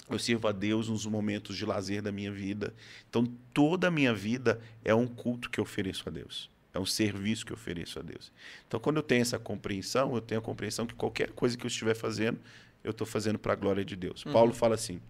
Eu 0.09 0.19
sirvo 0.19 0.49
a 0.49 0.53
Deus 0.53 0.89
nos 0.89 1.07
momentos 1.07 1.57
de 1.57 1.65
lazer 1.65 2.03
da 2.03 2.13
minha 2.13 2.31
vida. 2.31 2.75
Então, 3.09 3.25
toda 3.55 3.89
a 3.89 3.91
minha 3.91 4.13
vida 4.13 4.61
é 4.85 4.95
um 4.95 5.07
culto 5.07 5.49
que 5.49 5.59
eu 5.59 5.63
ofereço 5.63 6.09
a 6.09 6.13
Deus. 6.13 6.51
É 6.73 6.79
um 6.79 6.87
serviço 6.87 7.45
que 7.45 7.53
eu 7.53 7.57
ofereço 7.57 7.99
a 7.99 8.03
Deus. 8.03 8.33
Então, 8.67 8.79
quando 8.79 8.99
eu 8.99 9.03
tenho 9.03 9.23
essa 9.23 9.39
compreensão, 9.39 10.15
eu 10.15 10.21
tenho 10.21 10.41
a 10.41 10.43
compreensão 10.43 10.87
que 10.87 10.95
qualquer 10.95 11.31
coisa 11.31 11.57
que 11.57 11.65
eu 11.65 11.69
estiver 11.69 11.95
fazendo, 11.95 12.39
eu 12.83 12.91
estou 12.91 13.07
fazendo 13.07 13.39
para 13.39 13.53
a 13.53 13.57
glória 13.57 13.85
de 13.85 13.97
Deus. 13.97 14.25
Paulo 14.25 14.53
fala 14.53 14.75
assim: 14.75 15.01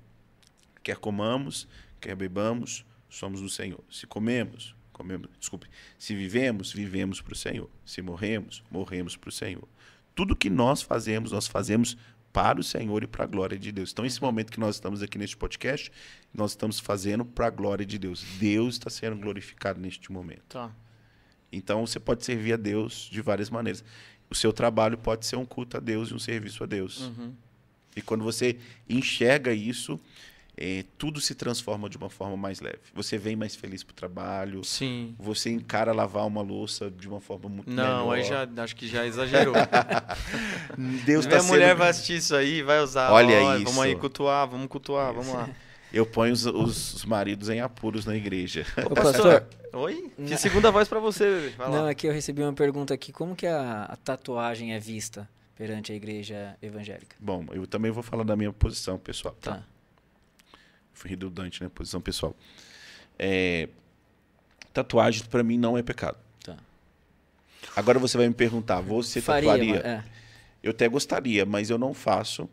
quer 0.82 0.96
comamos, 0.96 1.68
quer 2.00 2.16
bebamos, 2.16 2.84
somos 3.08 3.40
do 3.40 3.48
Senhor. 3.48 3.82
Se 3.90 4.06
comemos, 4.06 4.74
comemos, 4.92 5.28
desculpe, 5.38 5.68
se 5.98 6.14
vivemos, 6.14 6.72
vivemos 6.72 7.20
para 7.20 7.32
o 7.32 7.36
Senhor. 7.36 7.70
Se 7.84 8.02
morremos, 8.02 8.62
morremos 8.70 9.16
para 9.16 9.28
o 9.28 9.32
Senhor. 9.32 9.68
Tudo 10.14 10.36
que 10.36 10.50
nós 10.50 10.82
fazemos, 10.82 11.32
nós 11.32 11.46
fazemos 11.46 11.96
para 12.32 12.60
o 12.60 12.62
Senhor 12.62 13.02
e 13.02 13.06
para 13.06 13.24
a 13.24 13.26
glória 13.26 13.58
de 13.58 13.72
Deus. 13.72 13.92
Então, 13.92 14.04
esse 14.04 14.20
momento 14.20 14.52
que 14.52 14.60
nós 14.60 14.76
estamos 14.76 15.02
aqui 15.02 15.18
neste 15.18 15.36
podcast, 15.36 15.90
nós 16.32 16.52
estamos 16.52 16.78
fazendo 16.78 17.24
para 17.24 17.46
a 17.46 17.50
glória 17.50 17.84
de 17.84 17.98
Deus. 17.98 18.24
Deus 18.38 18.74
está 18.74 18.88
sendo 18.88 19.16
glorificado 19.16 19.80
neste 19.80 20.12
momento. 20.12 20.42
Tá. 20.48 20.70
Então, 21.50 21.84
você 21.86 21.98
pode 21.98 22.24
servir 22.24 22.52
a 22.52 22.56
Deus 22.56 23.08
de 23.10 23.20
várias 23.20 23.50
maneiras. 23.50 23.84
O 24.28 24.34
seu 24.34 24.52
trabalho 24.52 24.96
pode 24.96 25.26
ser 25.26 25.36
um 25.36 25.44
culto 25.44 25.76
a 25.76 25.80
Deus 25.80 26.10
e 26.10 26.14
um 26.14 26.18
serviço 26.18 26.62
a 26.62 26.66
Deus. 26.66 27.00
Uhum. 27.00 27.34
E 27.96 28.00
quando 28.02 28.22
você 28.24 28.56
enxerga 28.88 29.52
isso, 29.52 29.98
eh, 30.56 30.84
tudo 30.98 31.20
se 31.20 31.34
transforma 31.34 31.88
de 31.88 31.96
uma 31.96 32.08
forma 32.10 32.36
mais 32.36 32.60
leve. 32.60 32.78
Você 32.94 33.16
vem 33.18 33.34
mais 33.34 33.56
feliz 33.56 33.82
para 33.82 33.92
o 33.92 33.94
trabalho, 33.94 34.62
Sim. 34.64 35.14
você 35.18 35.50
encara 35.50 35.92
lavar 35.92 36.26
uma 36.26 36.42
louça 36.42 36.90
de 36.90 37.08
uma 37.08 37.20
forma 37.20 37.48
muito 37.48 37.70
Não, 37.70 38.10
melhor. 38.10 38.12
aí 38.14 38.24
já 38.24 38.62
acho 38.62 38.76
que 38.76 38.86
já 38.86 39.04
exagerou. 39.06 39.54
Deus 41.04 41.26
Minha 41.26 41.38
está 41.38 41.42
mulher 41.48 41.68
sendo... 41.70 41.78
vai 41.78 41.88
assistir 41.90 42.16
isso 42.16 42.34
aí, 42.34 42.62
vai 42.62 42.80
usar. 42.80 43.10
Olha 43.12 43.40
ó, 43.42 43.54
isso. 43.56 43.64
Vamos 43.64 43.80
aí 43.84 43.96
cultuar, 43.96 44.46
vamos 44.48 44.68
cultuar, 44.68 45.12
vamos 45.12 45.32
lá. 45.32 45.48
Eu 45.92 46.06
ponho 46.06 46.32
os, 46.32 46.46
os- 46.46 46.94
os 46.94 47.04
maridos 47.04 47.48
em 47.48 47.60
apuros 47.60 48.04
na 48.04 48.14
igreja. 48.14 48.64
Ô, 48.88 48.90
pastor, 48.94 49.44
Oi? 49.72 50.10
Que 50.26 50.36
segunda 50.36 50.70
voz 50.70 50.86
pra 50.88 51.00
você, 51.00 51.24
bebê. 51.24 51.48
Vai 51.56 51.68
não, 51.70 51.82
lá. 51.82 51.90
aqui 51.90 52.06
eu 52.06 52.12
recebi 52.12 52.42
uma 52.42 52.52
pergunta 52.52 52.94
aqui. 52.94 53.12
Como 53.12 53.34
que 53.34 53.46
a, 53.46 53.84
a 53.84 53.96
tatuagem 53.96 54.72
é 54.72 54.78
vista 54.78 55.28
perante 55.60 55.92
a 55.92 55.94
igreja 55.94 56.56
evangélica? 56.62 57.14
Bom, 57.20 57.44
eu 57.52 57.66
também 57.66 57.90
vou 57.90 58.02
falar 58.02 58.24
da 58.24 58.34
minha 58.34 58.50
posição 58.50 58.98
pessoal. 58.98 59.34
Tá. 59.42 59.62
Fui 60.94 61.10
redundante, 61.10 61.62
né? 61.62 61.68
Posição 61.68 62.00
pessoal. 62.00 62.34
É, 63.18 63.68
tatuagem 64.72 65.22
para 65.26 65.42
mim 65.42 65.58
não 65.58 65.76
é 65.76 65.82
pecado. 65.82 66.16
Tá. 66.42 66.56
Agora 67.76 67.98
você 67.98 68.16
vai 68.16 68.26
me 68.26 68.32
perguntar, 68.32 68.80
você 68.80 69.20
Faria, 69.20 69.50
tatuaria? 69.50 69.74
mas- 69.74 69.84
é. 69.84 70.04
Eu 70.62 70.70
até 70.70 70.88
gostaria, 70.88 71.44
mas 71.44 71.68
eu 71.68 71.76
não 71.76 71.92
faço. 71.92 72.48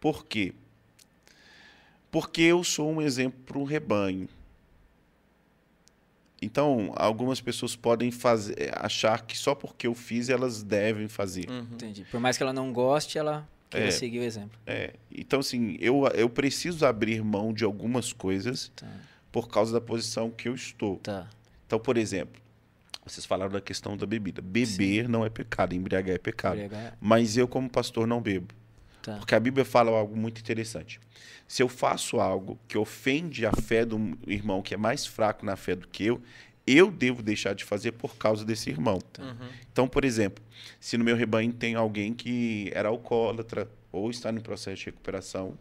Por 0.00 0.26
quê? 0.26 0.52
Porque 2.10 2.42
eu 2.42 2.64
sou 2.64 2.90
um 2.90 3.00
exemplo 3.00 3.38
para 3.46 3.56
um 3.58 3.62
rebanho. 3.64 4.28
Então, 6.42 6.92
algumas 6.96 7.40
pessoas 7.40 7.76
podem 7.76 8.10
fazer, 8.10 8.72
achar 8.74 9.24
que 9.24 9.38
só 9.38 9.54
porque 9.54 9.86
eu 9.86 9.94
fiz 9.94 10.28
elas 10.28 10.62
devem 10.62 11.06
fazer. 11.08 11.48
Uhum. 11.48 11.60
Entendi. 11.72 12.04
Por 12.10 12.18
mais 12.20 12.36
que 12.36 12.42
ela 12.42 12.52
não 12.52 12.72
goste, 12.72 13.16
ela 13.16 13.48
queira 13.70 13.86
É. 13.86 13.90
seguir 13.92 14.18
o 14.18 14.22
exemplo. 14.24 14.58
É, 14.66 14.94
então, 15.10 15.38
assim, 15.40 15.76
eu, 15.80 16.04
eu 16.14 16.28
preciso 16.28 16.84
abrir 16.84 17.22
mão 17.22 17.52
de 17.52 17.62
algumas 17.64 18.12
coisas 18.12 18.72
Tá. 18.74 18.86
por 19.30 19.48
causa 19.48 19.72
da 19.72 19.80
posição 19.80 20.30
que 20.30 20.48
eu 20.48 20.54
estou. 20.54 20.96
Tá. 20.96 21.28
Então, 21.66 21.78
por 21.78 21.96
exemplo, 21.96 22.42
vocês 23.06 23.24
falaram 23.24 23.50
da 23.52 23.60
questão 23.60 23.96
da 23.96 24.04
bebida. 24.04 24.42
Beber 24.42 25.08
não 25.08 25.24
é 25.24 25.30
pecado, 25.30 25.74
embriagar 25.74 26.14
é 26.14 26.18
pecado. 26.18 26.54
Embriagar- 26.60 26.96
Mas 27.00 27.36
eu, 27.36 27.46
como 27.48 27.68
pastor, 27.70 28.06
não 28.06 28.20
bebo. 28.20 28.52
Tá. 29.02 29.16
Porque 29.16 29.34
a 29.34 29.40
Bíblia 29.40 29.64
fala 29.64 29.90
algo 29.90 30.16
muito 30.16 30.40
interessante. 30.40 31.00
Se 31.48 31.62
eu 31.62 31.68
faço 31.68 32.20
algo 32.20 32.58
que 32.68 32.78
ofende 32.78 33.44
a 33.44 33.52
fé 33.52 33.84
do 33.84 34.16
irmão 34.26 34.62
que 34.62 34.72
é 34.74 34.76
mais 34.76 35.04
fraco 35.04 35.44
na 35.44 35.56
fé 35.56 35.74
do 35.74 35.86
que 35.88 36.04
eu, 36.06 36.22
eu 36.66 36.90
devo 36.90 37.22
deixar 37.22 37.54
de 37.54 37.64
fazer 37.64 37.92
por 37.92 38.16
causa 38.16 38.44
desse 38.44 38.70
irmão. 38.70 38.98
Uhum. 39.18 39.48
Então, 39.72 39.88
por 39.88 40.04
exemplo, 40.04 40.42
se 40.78 40.96
no 40.96 41.04
meu 41.04 41.16
rebanho 41.16 41.52
tem 41.52 41.74
alguém 41.74 42.14
que 42.14 42.70
era 42.72 42.88
alcoólatra 42.88 43.68
ou 43.90 44.08
está 44.10 44.30
no 44.30 44.40
processo 44.40 44.76
de 44.78 44.84
recuperação 44.86 45.58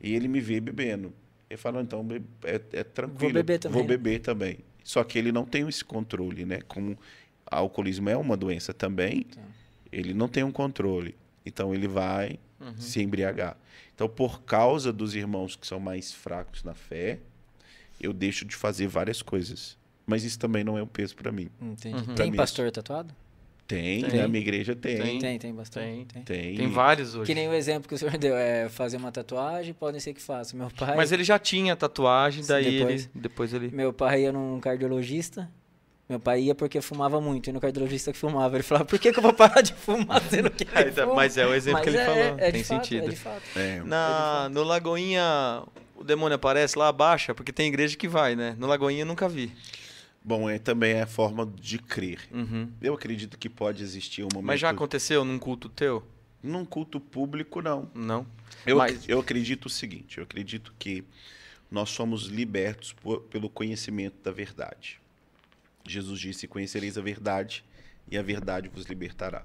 e 0.00 0.14
ele 0.14 0.26
me 0.26 0.40
vê 0.40 0.58
bebendo, 0.58 1.12
ele 1.50 1.58
fala, 1.58 1.82
então, 1.82 2.02
be- 2.02 2.22
é, 2.44 2.60
é 2.72 2.82
tranquilo. 2.84 3.34
beber 3.34 3.58
também, 3.58 3.74
Vou 3.74 3.82
né? 3.82 3.88
beber 3.88 4.20
também. 4.20 4.58
Só 4.82 5.04
que 5.04 5.18
ele 5.18 5.30
não 5.30 5.44
tem 5.44 5.68
esse 5.68 5.84
controle, 5.84 6.46
né? 6.46 6.60
Como 6.66 6.96
alcoolismo 7.46 8.08
é 8.08 8.16
uma 8.16 8.36
doença 8.36 8.72
também, 8.72 9.24
Tá. 9.24 9.40
ele 9.92 10.14
não 10.14 10.26
tem 10.28 10.42
um 10.42 10.50
controle. 10.52 11.14
Então, 11.44 11.74
ele 11.74 11.86
vai 11.86 12.38
Uhum. 12.60 12.74
se 12.78 13.02
embriagar. 13.02 13.56
Então, 13.94 14.08
por 14.08 14.42
causa 14.42 14.92
dos 14.92 15.14
irmãos 15.14 15.56
que 15.56 15.66
são 15.66 15.80
mais 15.80 16.12
fracos 16.12 16.62
na 16.62 16.74
fé, 16.74 17.18
eu 18.00 18.12
deixo 18.12 18.44
de 18.44 18.54
fazer 18.56 18.86
várias 18.86 19.22
coisas. 19.22 19.78
Mas 20.06 20.24
isso 20.24 20.38
também 20.38 20.64
não 20.64 20.76
é 20.76 20.82
um 20.82 20.86
peso 20.86 21.14
para 21.14 21.30
mim. 21.30 21.48
Entendi. 21.60 21.96
Uhum. 22.08 22.14
Tem 22.14 22.30
mim, 22.30 22.36
pastor 22.36 22.70
tatuado? 22.70 23.14
Tem, 23.70 24.02
Tem. 24.02 24.20
na 24.20 24.26
minha 24.26 24.40
igreja 24.40 24.74
tem. 24.74 25.00
Tem. 25.00 25.18
Tem, 25.20 25.38
tem 25.38 25.54
bastante. 25.54 26.06
Tem. 26.12 26.22
Tem. 26.24 26.56
Tem 26.56 26.68
vários 26.68 27.14
hoje. 27.14 27.26
Que 27.26 27.34
nem 27.34 27.48
o 27.48 27.52
exemplo 27.54 27.88
que 27.88 27.94
o 27.94 27.98
senhor 27.98 28.16
deu, 28.18 28.34
é 28.34 28.68
fazer 28.68 28.96
uma 28.96 29.12
tatuagem, 29.12 29.72
podem 29.72 30.00
ser 30.00 30.12
que 30.12 30.20
faça. 30.20 30.56
Meu 30.56 30.68
pai, 30.70 30.96
Mas 30.96 31.12
ele 31.12 31.22
já 31.22 31.38
tinha 31.38 31.76
tatuagem, 31.76 32.44
daí 32.44 32.78
depois. 32.78 33.02
ele. 33.04 33.10
Depois 33.14 33.54
ele. 33.54 33.70
meu 33.70 33.92
pai 33.92 34.22
ia 34.22 34.32
num 34.32 34.58
cardiologista. 34.58 35.48
Meu 36.10 36.18
pai 36.18 36.40
ia 36.42 36.56
porque 36.56 36.80
fumava 36.80 37.20
muito, 37.20 37.48
e 37.48 37.52
no 37.52 37.60
cardiologista 37.60 38.10
que 38.12 38.18
fumava. 38.18 38.56
Ele 38.56 38.64
falava, 38.64 38.84
por 38.84 38.98
que, 38.98 39.12
que 39.12 39.18
eu 39.20 39.22
vou 39.22 39.32
parar 39.32 39.60
de 39.62 39.72
fumar 39.72 40.20
sendo 40.28 40.50
que 40.50 40.64
ele 40.76 40.90
fuma? 40.90 41.14
Mas 41.14 41.36
é 41.38 41.46
o 41.46 41.54
exemplo 41.54 41.78
Mas 41.78 41.84
que 41.84 41.90
ele 41.90 41.98
é- 41.98 42.04
falou. 42.04 42.38
é 42.40 42.46
de 42.46 42.52
tem 42.52 42.64
fato, 42.64 42.82
sentido. 42.84 43.06
É 43.06 43.08
de 43.10 43.16
fato. 43.16 43.42
É. 43.54 43.80
Na, 43.84 44.48
no 44.50 44.64
Lagoinha, 44.64 45.62
o 45.94 46.02
demônio 46.02 46.34
aparece 46.34 46.76
lá, 46.76 46.88
abaixa, 46.88 47.32
porque 47.32 47.52
tem 47.52 47.68
igreja 47.68 47.96
que 47.96 48.08
vai, 48.08 48.34
né? 48.34 48.56
No 48.58 48.66
Lagoinha 48.66 49.02
eu 49.02 49.06
nunca 49.06 49.28
vi. 49.28 49.52
Bom, 50.22 50.50
é, 50.50 50.58
também 50.58 50.94
é 50.94 51.02
a 51.02 51.06
forma 51.06 51.46
de 51.46 51.78
crer. 51.78 52.18
Uhum. 52.32 52.68
Eu 52.82 52.92
acredito 52.94 53.38
que 53.38 53.48
pode 53.48 53.82
existir 53.82 54.22
um 54.22 54.28
momento. 54.34 54.46
Mas 54.48 54.60
já 54.60 54.68
aconteceu 54.70 55.24
num 55.24 55.38
culto 55.38 55.68
teu? 55.68 56.02
Num 56.42 56.64
culto 56.64 56.98
público, 57.00 57.62
não. 57.62 57.88
Não. 57.94 58.26
Eu, 58.66 58.78
Mas- 58.78 59.08
eu 59.08 59.18
acredito 59.20 59.66
o 59.66 59.70
seguinte: 59.70 60.18
eu 60.18 60.24
acredito 60.24 60.74
que 60.78 61.04
nós 61.70 61.88
somos 61.90 62.24
libertos 62.24 62.92
por- 62.92 63.20
pelo 63.22 63.48
conhecimento 63.48 64.16
da 64.22 64.30
verdade. 64.32 64.99
Jesus 65.90 66.20
disse: 66.20 66.46
Conhecereis 66.48 66.96
a 66.96 67.02
verdade, 67.02 67.64
e 68.10 68.16
a 68.16 68.22
verdade 68.22 68.68
vos 68.68 68.86
libertará. 68.86 69.44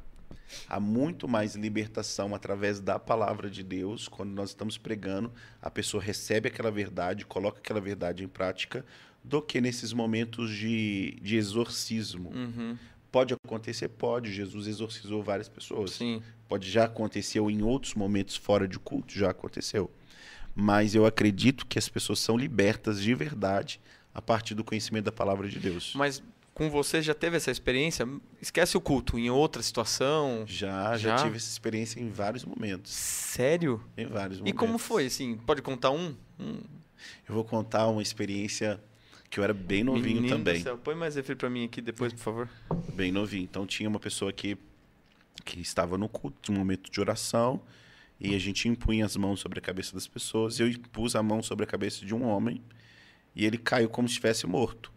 Há 0.68 0.80
muito 0.80 1.28
mais 1.28 1.56
libertação 1.56 2.34
através 2.34 2.80
da 2.80 3.00
palavra 3.00 3.50
de 3.50 3.64
Deus, 3.64 4.08
quando 4.08 4.32
nós 4.32 4.50
estamos 4.50 4.78
pregando, 4.78 5.32
a 5.62 5.70
pessoa 5.70 6.02
recebe 6.02 6.48
aquela 6.48 6.72
verdade, 6.72 7.26
coloca 7.26 7.60
aquela 7.60 7.82
verdade 7.82 8.24
em 8.24 8.28
prática, 8.28 8.86
do 9.24 9.42
que 9.42 9.60
nesses 9.60 9.92
momentos 9.92 10.52
de, 10.52 11.18
de 11.22 11.36
exorcismo. 11.36 12.30
Uhum. 12.30 12.78
Pode 13.12 13.34
acontecer? 13.34 13.88
Pode. 13.90 14.32
Jesus 14.32 14.68
exorcizou 14.68 15.24
várias 15.24 15.50
pessoas. 15.50 15.92
Sim. 15.92 16.22
Pode 16.48 16.70
já 16.70 16.84
aconteceu 16.84 17.50
em 17.50 17.64
outros 17.64 17.96
momentos 17.96 18.36
fora 18.36 18.68
de 18.68 18.78
culto, 18.78 19.14
já 19.18 19.32
aconteceu. 19.32 19.90
Mas 20.54 20.94
eu 20.96 21.06
acredito 21.06 21.66
que 21.66 21.80
as 21.80 21.90
pessoas 21.90 22.20
são 22.20 22.38
libertas 22.38 23.02
de 23.02 23.14
verdade 23.16 23.80
a 24.14 24.22
partir 24.22 24.54
do 24.54 24.64
conhecimento 24.64 25.06
da 25.06 25.12
palavra 25.12 25.50
de 25.50 25.60
Deus. 25.60 25.94
Mas 25.96 26.24
com 26.56 26.69
você 26.69 27.02
já 27.02 27.14
teve 27.14 27.36
essa 27.36 27.52
experiência? 27.52 28.07
Esquece 28.41 28.77
o 28.77 28.82
culto, 28.82 29.19
em 29.19 29.30
outra 29.30 29.61
situação? 29.61 30.45
Já, 30.48 30.98
já, 30.98 31.18
Já? 31.18 31.23
tive 31.23 31.36
essa 31.36 31.49
experiência 31.49 31.99
em 31.99 32.10
vários 32.10 32.45
momentos. 32.45 32.94
Sério? 32.94 33.84
Em 33.98 34.07
vários 34.07 34.38
E 34.38 34.40
momentos. 34.40 34.60
como 34.60 34.77
foi, 34.77 35.06
assim? 35.06 35.36
Pode 35.36 35.61
contar 35.61 35.91
um? 35.91 36.15
um 36.40 36.61
Eu 37.27 37.36
vou 37.36 37.44
contar 37.44 37.88
uma 37.88 38.02
experiência 38.02 38.82
que 39.30 39.38
eu 39.38 39.44
era 39.44 39.53
bem 39.53 39.84
novinho 39.84 40.22
menino 40.22 40.30
também. 40.30 40.60
Do 40.60 40.64
céu. 40.64 40.77
Põe 40.77 40.95
mais 40.95 41.15
refri 41.15 41.36
pra 41.36 41.49
mim 41.49 41.65
aqui 41.65 41.82
depois, 41.82 42.14
por 42.14 42.19
favor. 42.19 42.49
Bem 42.94 43.11
novinho. 43.11 43.44
Então 43.44 43.68
tinha 43.68 43.90
uma 43.90 43.99
pessoa 43.99 44.32
que, 44.32 44.57
que 45.44 45.60
estava 45.60 45.98
no 45.98 46.07
culto, 46.07 46.53
um 46.53 46.56
momento 46.56 46.90
de 46.90 47.02
oração, 47.02 47.61
e 48.18 48.34
a 48.34 48.40
gente 48.40 48.69
impunha 48.69 49.06
as 49.06 49.18
mãos 49.18 49.41
sobre 49.41 49.60
a 49.60 49.61
cabeça 49.61 49.94
das 49.94 50.07
pessoas. 50.07 50.57
Eu 50.57 50.72
pus 50.94 51.18
a 51.18 51.22
mão 51.22 51.44
sobre 51.44 51.65
a 51.65 51.68
cabeça 51.68 52.06
de 52.06 52.15
um 52.15 52.23
homem, 52.23 52.64
e 53.36 53.45
ele 53.45 53.57
caiu 53.57 53.90
como 53.90 54.07
se 54.07 54.14
estivesse 54.14 54.48
morto. 54.48 54.95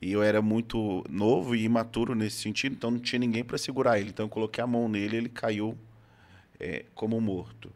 E 0.00 0.12
eu 0.12 0.22
era 0.22 0.40
muito 0.40 1.04
novo 1.10 1.56
e 1.56 1.64
imaturo 1.64 2.14
nesse 2.14 2.36
sentido, 2.36 2.74
então 2.74 2.90
não 2.90 3.00
tinha 3.00 3.18
ninguém 3.18 3.42
para 3.42 3.58
segurar 3.58 3.98
ele. 3.98 4.10
Então 4.10 4.26
eu 4.26 4.30
coloquei 4.30 4.62
a 4.62 4.66
mão 4.66 4.88
nele 4.88 5.16
ele 5.16 5.28
caiu 5.28 5.76
é, 6.60 6.84
como 6.94 7.20
morto. 7.20 7.72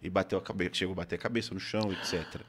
E 0.00 0.08
bateu 0.08 0.38
a 0.38 0.42
cabeça, 0.42 0.74
chegou 0.74 0.92
a 0.92 0.96
bater 0.96 1.16
a 1.16 1.18
cabeça 1.18 1.54
no 1.54 1.60
chão, 1.60 1.92
etc. 1.92 2.42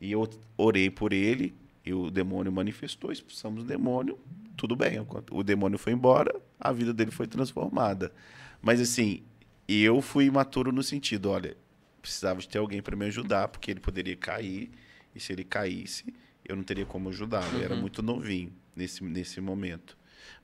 E 0.00 0.12
eu 0.12 0.28
orei 0.56 0.90
por 0.90 1.12
ele, 1.12 1.54
e 1.84 1.92
o 1.92 2.10
demônio 2.10 2.50
manifestou, 2.50 3.12
expulsamos 3.12 3.64
o 3.64 3.66
demônio, 3.66 4.18
tudo 4.56 4.74
bem. 4.74 5.04
O 5.30 5.42
demônio 5.42 5.78
foi 5.78 5.92
embora, 5.92 6.34
a 6.58 6.72
vida 6.72 6.92
dele 6.92 7.10
foi 7.10 7.26
transformada. 7.26 8.12
Mas 8.62 8.80
assim, 8.80 9.22
eu 9.68 10.00
fui 10.00 10.24
imaturo 10.24 10.72
no 10.72 10.82
sentido, 10.82 11.30
olha, 11.30 11.56
precisava 12.00 12.40
de 12.40 12.48
ter 12.48 12.58
alguém 12.58 12.82
para 12.82 12.96
me 12.96 13.06
ajudar, 13.06 13.48
porque 13.48 13.70
ele 13.70 13.80
poderia 13.80 14.16
cair, 14.16 14.70
e 15.14 15.20
se 15.20 15.32
ele 15.32 15.44
caísse, 15.44 16.14
eu 16.50 16.56
não 16.56 16.62
teria 16.62 16.84
como 16.84 17.08
ajudá-lo. 17.08 17.58
Eu 17.58 17.64
era 17.64 17.76
muito 17.76 18.02
novinho 18.02 18.52
nesse, 18.74 19.02
nesse 19.04 19.40
momento. 19.40 19.96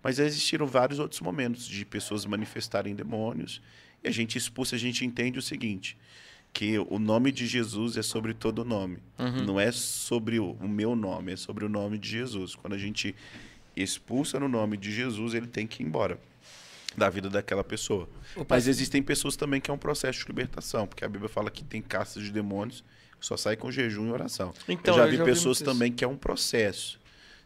Mas 0.02 0.18
existiram 0.18 0.66
vários 0.66 0.98
outros 0.98 1.20
momentos 1.20 1.66
de 1.66 1.84
pessoas 1.84 2.24
manifestarem 2.24 2.94
demônios, 2.94 3.60
e 4.02 4.08
a 4.08 4.10
gente 4.10 4.38
expulsa, 4.38 4.76
a 4.76 4.78
gente 4.78 5.04
entende 5.04 5.38
o 5.38 5.42
seguinte, 5.42 5.96
que 6.52 6.78
o 6.78 6.98
nome 6.98 7.32
de 7.32 7.46
Jesus 7.46 7.96
é 7.96 8.02
sobre 8.02 8.32
todo 8.32 8.64
nome. 8.64 8.98
Não 9.44 9.58
é 9.58 9.70
sobre 9.72 10.38
o, 10.38 10.52
o 10.52 10.68
meu 10.68 10.94
nome, 10.94 11.32
é 11.32 11.36
sobre 11.36 11.64
o 11.64 11.68
nome 11.68 11.98
de 11.98 12.08
Jesus. 12.08 12.54
Quando 12.54 12.74
a 12.74 12.78
gente 12.78 13.14
expulsa 13.76 14.40
no 14.40 14.48
nome 14.48 14.76
de 14.76 14.92
Jesus, 14.92 15.34
ele 15.34 15.46
tem 15.46 15.66
que 15.66 15.82
ir 15.82 15.86
embora 15.86 16.18
da 16.96 17.10
vida 17.10 17.28
daquela 17.28 17.62
pessoa. 17.62 18.08
O 18.34 18.46
Mas 18.48 18.66
existem 18.66 19.02
pessoas 19.02 19.36
também 19.36 19.60
que 19.60 19.70
é 19.70 19.74
um 19.74 19.78
processo 19.78 20.20
de 20.20 20.26
libertação, 20.26 20.86
porque 20.86 21.04
a 21.04 21.08
Bíblia 21.08 21.28
fala 21.28 21.50
que 21.50 21.62
tem 21.62 21.82
castas 21.82 22.22
de 22.22 22.32
demônios 22.32 22.82
só 23.20 23.36
sai 23.36 23.56
com 23.56 23.70
jejum 23.70 24.08
e 24.08 24.10
oração. 24.12 24.52
Então, 24.68 24.94
eu 24.94 24.98
já 25.00 25.06
eu 25.06 25.10
vi 25.10 25.16
já 25.16 25.24
pessoas 25.24 25.58
isso. 25.58 25.64
também 25.64 25.92
que 25.92 26.04
é 26.04 26.08
um 26.08 26.16
processo. 26.16 26.98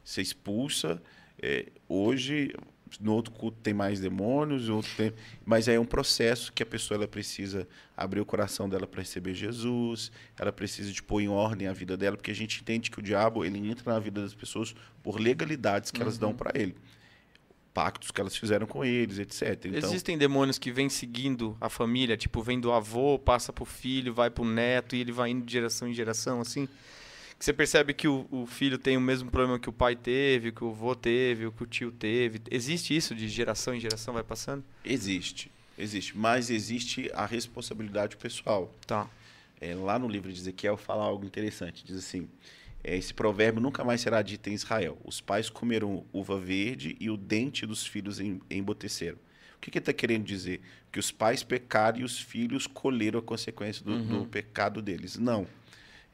Você 0.04 0.20
expulsa, 0.22 1.00
é, 1.40 1.66
hoje 1.88 2.52
no 3.00 3.12
outro 3.14 3.32
culto 3.32 3.56
tem 3.62 3.72
mais 3.72 4.00
demônios, 4.00 4.68
no 4.68 4.76
outro 4.76 4.90
tem, 4.96 5.12
mas 5.44 5.68
aí 5.68 5.76
é 5.76 5.80
um 5.80 5.84
processo 5.84 6.52
que 6.52 6.60
a 6.60 6.66
pessoa 6.66 6.98
ela 6.98 7.06
precisa 7.06 7.68
abrir 7.96 8.20
o 8.20 8.24
coração 8.26 8.68
dela 8.68 8.84
para 8.84 9.00
receber 9.00 9.32
Jesus, 9.32 10.10
ela 10.36 10.50
precisa 10.50 10.90
de 10.92 11.00
pôr 11.00 11.20
em 11.20 11.28
ordem 11.28 11.68
a 11.68 11.72
vida 11.72 11.96
dela, 11.96 12.16
porque 12.16 12.32
a 12.32 12.34
gente 12.34 12.60
entende 12.60 12.90
que 12.90 12.98
o 12.98 13.02
diabo 13.02 13.44
ele 13.44 13.58
entra 13.70 13.92
na 13.92 14.00
vida 14.00 14.20
das 14.22 14.34
pessoas 14.34 14.74
por 15.04 15.20
legalidades 15.20 15.92
que 15.92 16.02
elas 16.02 16.14
Uhum. 16.14 16.20
dão 16.20 16.34
para 16.34 16.50
ele, 16.60 16.74
pactos 17.80 18.10
que 18.10 18.20
elas 18.20 18.36
fizeram 18.36 18.66
com 18.66 18.84
eles, 18.84 19.18
etc. 19.18 19.64
Então, 19.64 19.88
Existem 19.88 20.18
demônios 20.18 20.58
que 20.58 20.70
vêm 20.70 20.90
seguindo 20.90 21.56
a 21.58 21.70
família, 21.70 22.14
tipo, 22.14 22.42
vem 22.42 22.60
do 22.60 22.70
avô, 22.70 23.18
passa 23.18 23.54
pro 23.54 23.64
filho, 23.64 24.12
vai 24.12 24.28
pro 24.28 24.44
neto 24.44 24.94
e 24.94 25.00
ele 25.00 25.10
vai 25.10 25.30
indo 25.30 25.46
de 25.46 25.52
geração 25.54 25.88
em 25.88 25.94
geração, 25.94 26.42
assim. 26.42 26.68
Que 27.38 27.44
você 27.46 27.54
percebe 27.54 27.94
que 27.94 28.06
o, 28.06 28.26
o 28.30 28.44
filho 28.44 28.76
tem 28.76 28.98
o 28.98 29.00
mesmo 29.00 29.30
problema 29.30 29.58
que 29.58 29.70
o 29.70 29.72
pai 29.72 29.96
teve, 29.96 30.52
que 30.52 30.62
o 30.62 30.68
avô 30.68 30.94
teve, 30.94 31.46
o 31.46 31.52
que 31.52 31.62
o 31.62 31.66
tio 31.66 31.90
teve. 31.90 32.42
Existe 32.50 32.94
isso 32.94 33.14
de 33.14 33.26
geração 33.28 33.74
em 33.74 33.80
geração 33.80 34.12
vai 34.12 34.22
passando? 34.22 34.62
existe, 34.84 35.50
existe, 35.78 36.14
mas 36.14 36.50
existe 36.50 37.10
a 37.14 37.24
responsabilidade 37.24 38.18
pessoal. 38.18 38.70
Tá. 38.86 39.08
É, 39.58 39.74
lá 39.74 39.98
no 39.98 40.06
livro 40.06 40.30
de 40.30 40.38
Ezequiel 40.38 40.76
fala 40.76 41.02
algo 41.02 41.24
interessante. 41.24 41.82
Diz 41.82 41.96
assim: 41.96 42.28
esse 42.82 43.12
provérbio 43.12 43.60
nunca 43.60 43.84
mais 43.84 44.00
será 44.00 44.22
dito 44.22 44.48
em 44.48 44.54
Israel. 44.54 44.98
Os 45.04 45.20
pais 45.20 45.50
comeram 45.50 46.04
uva 46.12 46.38
verde 46.38 46.96
e 46.98 47.10
o 47.10 47.16
dente 47.16 47.66
dos 47.66 47.86
filhos 47.86 48.18
em- 48.20 48.40
emboteceram. 48.50 49.18
O 49.56 49.60
que, 49.60 49.70
que 49.70 49.78
ele 49.78 49.82
está 49.82 49.92
querendo 49.92 50.24
dizer? 50.24 50.60
Que 50.90 50.98
os 50.98 51.10
pais 51.10 51.42
pecaram 51.42 51.98
e 51.98 52.04
os 52.04 52.18
filhos 52.18 52.66
colheram 52.66 53.18
a 53.18 53.22
consequência 53.22 53.84
do, 53.84 53.98
do 54.02 54.26
pecado 54.26 54.80
deles. 54.80 55.18
Não. 55.18 55.46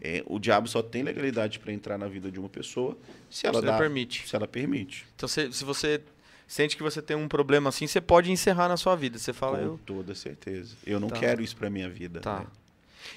É, 0.01 0.23
o 0.27 0.39
diabo 0.39 0.69
só 0.69 0.83
tem 0.83 1.03
legalidade 1.03 1.59
para 1.59 1.73
entrar 1.73 1.97
na 1.97 2.07
vida 2.09 2.31
de 2.31 2.39
uma 2.39 2.49
pessoa 2.49 2.99
se 3.31 3.47
ela 3.47 3.63
dá, 3.63 3.79
permite. 3.79 4.29
Se 4.29 4.35
ela 4.37 4.47
permite. 4.49 5.07
Então, 5.15 5.29
se, 5.29 5.51
se 5.53 5.65
você 5.65 6.03
sente 6.47 6.77
que 6.77 6.83
você 6.83 7.01
tem 7.01 7.17
um 7.17 7.29
problema 7.29 7.69
assim, 7.71 7.87
você 7.87 8.01
pode 8.01 8.31
encerrar 8.31 8.69
na 8.69 8.77
sua 8.77 8.95
vida. 8.97 9.19
Você 9.19 9.33
fala, 9.33 9.59
com 9.59 9.65
eu. 9.65 9.81
toda 9.87 10.15
certeza. 10.15 10.77
Eu 10.85 10.99
não 11.01 11.09
Tá. 11.09 11.19
quero 11.19 11.43
isso 11.43 11.57
para 11.57 11.71
minha 11.71 11.89
vida. 11.89 12.21
Tá. 12.21 12.41
né? 12.41 12.47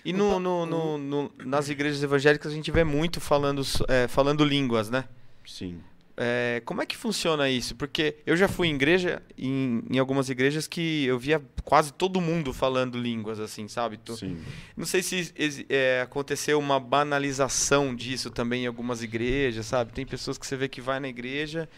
E 0.05 0.11
no, 0.13 0.39
no- 0.39 0.65
no- 0.65 0.97
no- 0.97 1.31
nas 1.45 1.69
igrejas 1.69 2.01
evangélicas 2.03 2.51
a 2.51 2.55
gente 2.55 2.71
vê 2.71 2.83
muito 2.83 3.19
falando, 3.21 3.61
é, 3.87 4.07
falando 4.07 4.43
línguas, 4.45 4.89
né? 4.89 5.05
Sim. 5.45 5.79
É, 6.21 6.61
como 6.65 6.81
é 6.81 6.85
que 6.85 6.97
funciona 6.97 7.49
isso? 7.49 7.73
Porque 7.77 8.17
eu 8.25 8.35
já 8.35 8.49
fui 8.49 8.67
em 8.67 8.75
igreja, 8.75 9.21
em, 9.37 9.81
em 9.89 9.97
algumas 9.99 10.29
igrejas 10.29 10.67
que 10.67 11.05
eu 11.05 11.17
via 11.17 11.41
quase 11.63 11.93
todo 11.93 12.19
mundo 12.19 12.53
falando 12.53 12.97
línguas, 12.97 13.39
assim, 13.39 13.69
sabe? 13.69 13.95
Tu- 13.97 14.17
Sim. 14.17 14.37
Não 14.75 14.85
sei 14.85 15.01
se 15.01 15.33
é, 15.69 16.01
aconteceu 16.01 16.59
uma 16.59 16.77
banalização 16.77 17.95
disso 17.95 18.29
também 18.29 18.63
em 18.65 18.67
algumas 18.67 19.01
igrejas, 19.01 19.65
sabe? 19.67 19.93
Tem 19.93 20.05
pessoas 20.05 20.37
que 20.37 20.45
você 20.45 20.57
vê 20.57 20.67
que 20.67 20.81
vai 20.81 20.99
na 20.99 21.07
igreja 21.07 21.69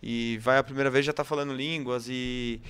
e 0.00 0.38
vai 0.40 0.58
a 0.58 0.62
primeira 0.62 0.88
vez 0.88 1.04
já 1.04 1.12
tá 1.12 1.24
falando 1.24 1.52
línguas 1.52 2.06
e 2.08 2.60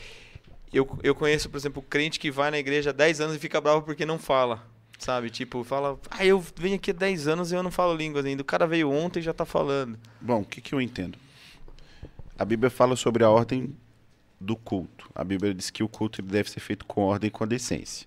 eu, 0.72 0.98
eu 1.02 1.14
conheço, 1.14 1.50
por 1.50 1.58
exemplo, 1.58 1.82
crente 1.82 2.18
que 2.18 2.30
vai 2.30 2.50
na 2.50 2.58
igreja 2.58 2.88
há 2.88 2.92
10 2.94 3.20
anos 3.20 3.36
e 3.36 3.38
fica 3.38 3.60
bravo 3.60 3.82
porque 3.82 4.06
não 4.06 4.18
fala. 4.18 4.66
Sabe? 5.02 5.30
Tipo, 5.30 5.64
fala, 5.64 5.98
ah, 6.12 6.24
eu 6.24 6.38
venho 6.54 6.76
aqui 6.76 6.92
há 6.92 6.94
10 6.94 7.26
anos 7.26 7.50
e 7.50 7.56
eu 7.56 7.62
não 7.64 7.72
falo 7.72 7.92
línguas 7.92 8.24
ainda. 8.24 8.40
O 8.40 8.44
cara 8.44 8.68
veio 8.68 8.88
ontem 8.88 9.18
e 9.18 9.22
já 9.22 9.34
tá 9.34 9.44
falando. 9.44 9.98
Bom, 10.20 10.42
o 10.42 10.44
que, 10.44 10.60
que 10.60 10.72
eu 10.72 10.80
entendo? 10.80 11.18
A 12.38 12.44
Bíblia 12.44 12.70
fala 12.70 12.94
sobre 12.94 13.24
a 13.24 13.28
ordem 13.28 13.74
do 14.40 14.54
culto. 14.54 15.10
A 15.12 15.24
Bíblia 15.24 15.52
diz 15.52 15.70
que 15.70 15.82
o 15.82 15.88
culto 15.88 16.22
deve 16.22 16.48
ser 16.48 16.60
feito 16.60 16.86
com 16.86 17.00
ordem 17.00 17.26
e 17.26 17.30
com 17.32 17.44
decência. 17.44 18.06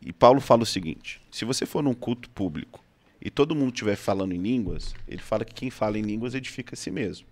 E 0.00 0.10
Paulo 0.10 0.40
fala 0.40 0.62
o 0.62 0.66
seguinte: 0.66 1.20
se 1.30 1.44
você 1.44 1.66
for 1.66 1.82
num 1.82 1.92
culto 1.92 2.30
público 2.30 2.82
e 3.20 3.28
todo 3.28 3.54
mundo 3.54 3.74
estiver 3.74 3.96
falando 3.96 4.32
em 4.32 4.38
línguas, 4.38 4.94
ele 5.06 5.20
fala 5.20 5.44
que 5.44 5.52
quem 5.52 5.68
fala 5.70 5.98
em 5.98 6.02
línguas 6.02 6.34
edifica 6.34 6.72
a 6.72 6.78
si 6.78 6.90
mesmo. 6.90 7.26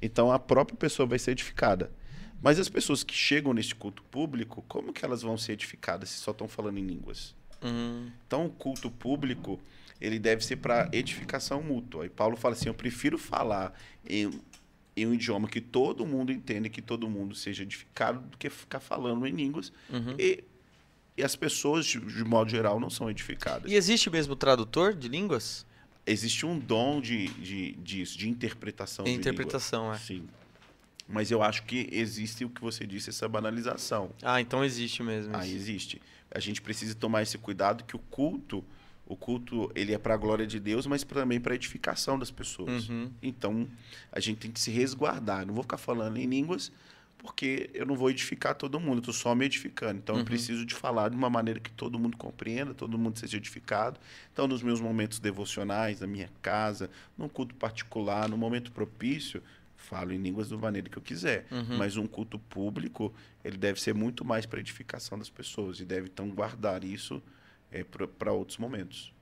Então 0.00 0.30
a 0.30 0.38
própria 0.38 0.76
pessoa 0.76 1.08
vai 1.08 1.18
ser 1.18 1.32
edificada. 1.32 1.90
Mas 2.40 2.60
as 2.60 2.68
pessoas 2.68 3.02
que 3.02 3.14
chegam 3.14 3.52
nesse 3.52 3.74
culto 3.74 4.00
público, 4.04 4.64
como 4.68 4.92
que 4.92 5.04
elas 5.04 5.22
vão 5.22 5.36
ser 5.36 5.54
edificadas 5.54 6.10
se 6.10 6.18
só 6.18 6.30
estão 6.30 6.46
falando 6.46 6.78
em 6.78 6.86
línguas? 6.86 7.34
Hum, 7.64 8.10
Então, 8.26 8.46
o 8.46 8.50
culto 8.50 8.90
público, 8.90 9.58
ele 10.00 10.18
deve 10.18 10.44
ser 10.44 10.56
para 10.56 10.88
edificação 10.92 11.62
mútua. 11.62 12.06
E 12.06 12.08
Paulo 12.08 12.36
fala 12.36 12.54
assim, 12.54 12.68
eu 12.68 12.74
prefiro 12.74 13.16
falar 13.18 13.72
em, 14.08 14.30
em 14.96 15.06
um 15.06 15.14
idioma 15.14 15.48
que 15.48 15.60
todo 15.60 16.04
mundo 16.06 16.30
entenda, 16.30 16.68
que 16.68 16.82
todo 16.82 17.08
mundo 17.08 17.34
seja 17.34 17.62
edificado, 17.62 18.20
do 18.20 18.36
que 18.36 18.50
ficar 18.50 18.80
falando 18.80 19.26
em 19.26 19.32
línguas. 19.32 19.72
uhum. 19.90 20.14
E, 20.18 20.44
e 21.16 21.22
as 21.22 21.36
pessoas, 21.36 21.86
de, 21.86 22.00
de 22.00 22.24
modo 22.24 22.50
geral, 22.50 22.78
não 22.80 22.90
são 22.90 23.08
edificadas. 23.08 23.70
E 23.70 23.74
existe 23.76 24.10
mesmo 24.10 24.34
tradutor 24.34 24.92
de 24.94 25.08
línguas? 25.08 25.64
Existe 26.06 26.44
um 26.44 26.58
dom 26.58 27.00
de, 27.00 27.28
de, 27.28 27.72
disso, 27.76 28.18
de 28.18 28.28
interpretação 28.28 29.04
de 29.04 29.12
língua. 29.12 29.20
Interpretação, 29.30 29.92
é. 29.94 29.96
Sim. 29.98 30.28
Mas 31.08 31.30
eu 31.30 31.42
acho 31.42 31.62
que 31.64 31.88
existe 31.92 32.44
o 32.44 32.50
que 32.50 32.60
você 32.60 32.86
disse, 32.86 33.10
essa 33.10 33.28
banalização. 33.28 34.10
Ah, 34.22 34.40
então 34.40 34.64
existe 34.64 35.02
mesmo. 35.02 35.36
Ah, 35.36 35.46
existe. 35.46 36.00
A 36.34 36.40
gente 36.40 36.60
precisa 36.60 36.94
tomar 36.94 37.22
esse 37.22 37.38
cuidado 37.38 37.84
que 37.84 37.94
o 37.96 37.98
culto, 37.98 38.62
o 39.06 39.16
culto, 39.16 39.70
ele 39.74 39.92
é 39.94 39.98
para 39.98 40.14
a 40.14 40.16
glória 40.16 40.46
de 40.46 40.58
Deus, 40.58 40.86
mas 40.86 41.04
também 41.04 41.40
para 41.40 41.54
edificação 41.54 42.18
das 42.18 42.30
pessoas. 42.30 42.88
Uhum. 42.88 43.10
Então, 43.22 43.68
a 44.10 44.18
gente 44.18 44.38
tem 44.38 44.50
que 44.50 44.58
se 44.60 44.70
resguardar. 44.70 45.46
Não 45.46 45.54
vou 45.54 45.62
ficar 45.62 45.76
falando 45.78 46.16
em 46.16 46.26
línguas 46.26 46.72
porque 47.18 47.70
eu 47.72 47.86
não 47.86 47.94
vou 47.96 48.10
edificar 48.10 48.54
todo 48.54 48.78
mundo, 48.78 48.98
estou 48.98 49.14
só 49.14 49.34
me 49.34 49.46
edificando. 49.46 49.98
Então, 49.98 50.16
Uhum. 50.16 50.20
eu 50.20 50.24
preciso 50.26 50.66
de 50.66 50.74
falar 50.74 51.08
de 51.08 51.16
uma 51.16 51.30
maneira 51.30 51.58
que 51.58 51.70
todo 51.70 51.98
mundo 51.98 52.18
compreenda, 52.18 52.74
todo 52.74 52.98
mundo 52.98 53.18
seja 53.18 53.38
edificado. 53.38 53.98
Então, 54.30 54.46
nos 54.46 54.62
meus 54.62 54.78
momentos 54.78 55.18
devocionais, 55.18 56.00
na 56.00 56.06
minha 56.06 56.28
casa, 56.42 56.90
num 57.16 57.26
culto 57.28 57.54
particular, 57.54 58.28
no 58.28 58.36
momento 58.36 58.70
propício, 58.72 59.42
falo 59.84 60.12
em 60.12 60.18
línguas 60.18 60.48
da 60.48 60.56
maneira 60.56 60.88
que 60.88 60.96
eu 60.96 61.02
quiser. 61.02 61.46
Uhum. 61.50 61.78
Mas 61.78 61.96
um 61.96 62.06
culto 62.06 62.38
público, 62.38 63.14
ele 63.44 63.56
deve 63.56 63.80
ser 63.80 63.94
muito 63.94 64.24
mais 64.24 64.46
para 64.46 64.58
edificação 64.58 65.18
das 65.18 65.30
pessoas 65.30 65.78
e 65.80 65.84
deve 65.84 66.08
então 66.08 66.28
guardar 66.30 66.82
isso 66.82 67.22
é, 67.70 67.84
para 67.84 68.32
outros 68.32 68.58
momentos. 68.58 69.12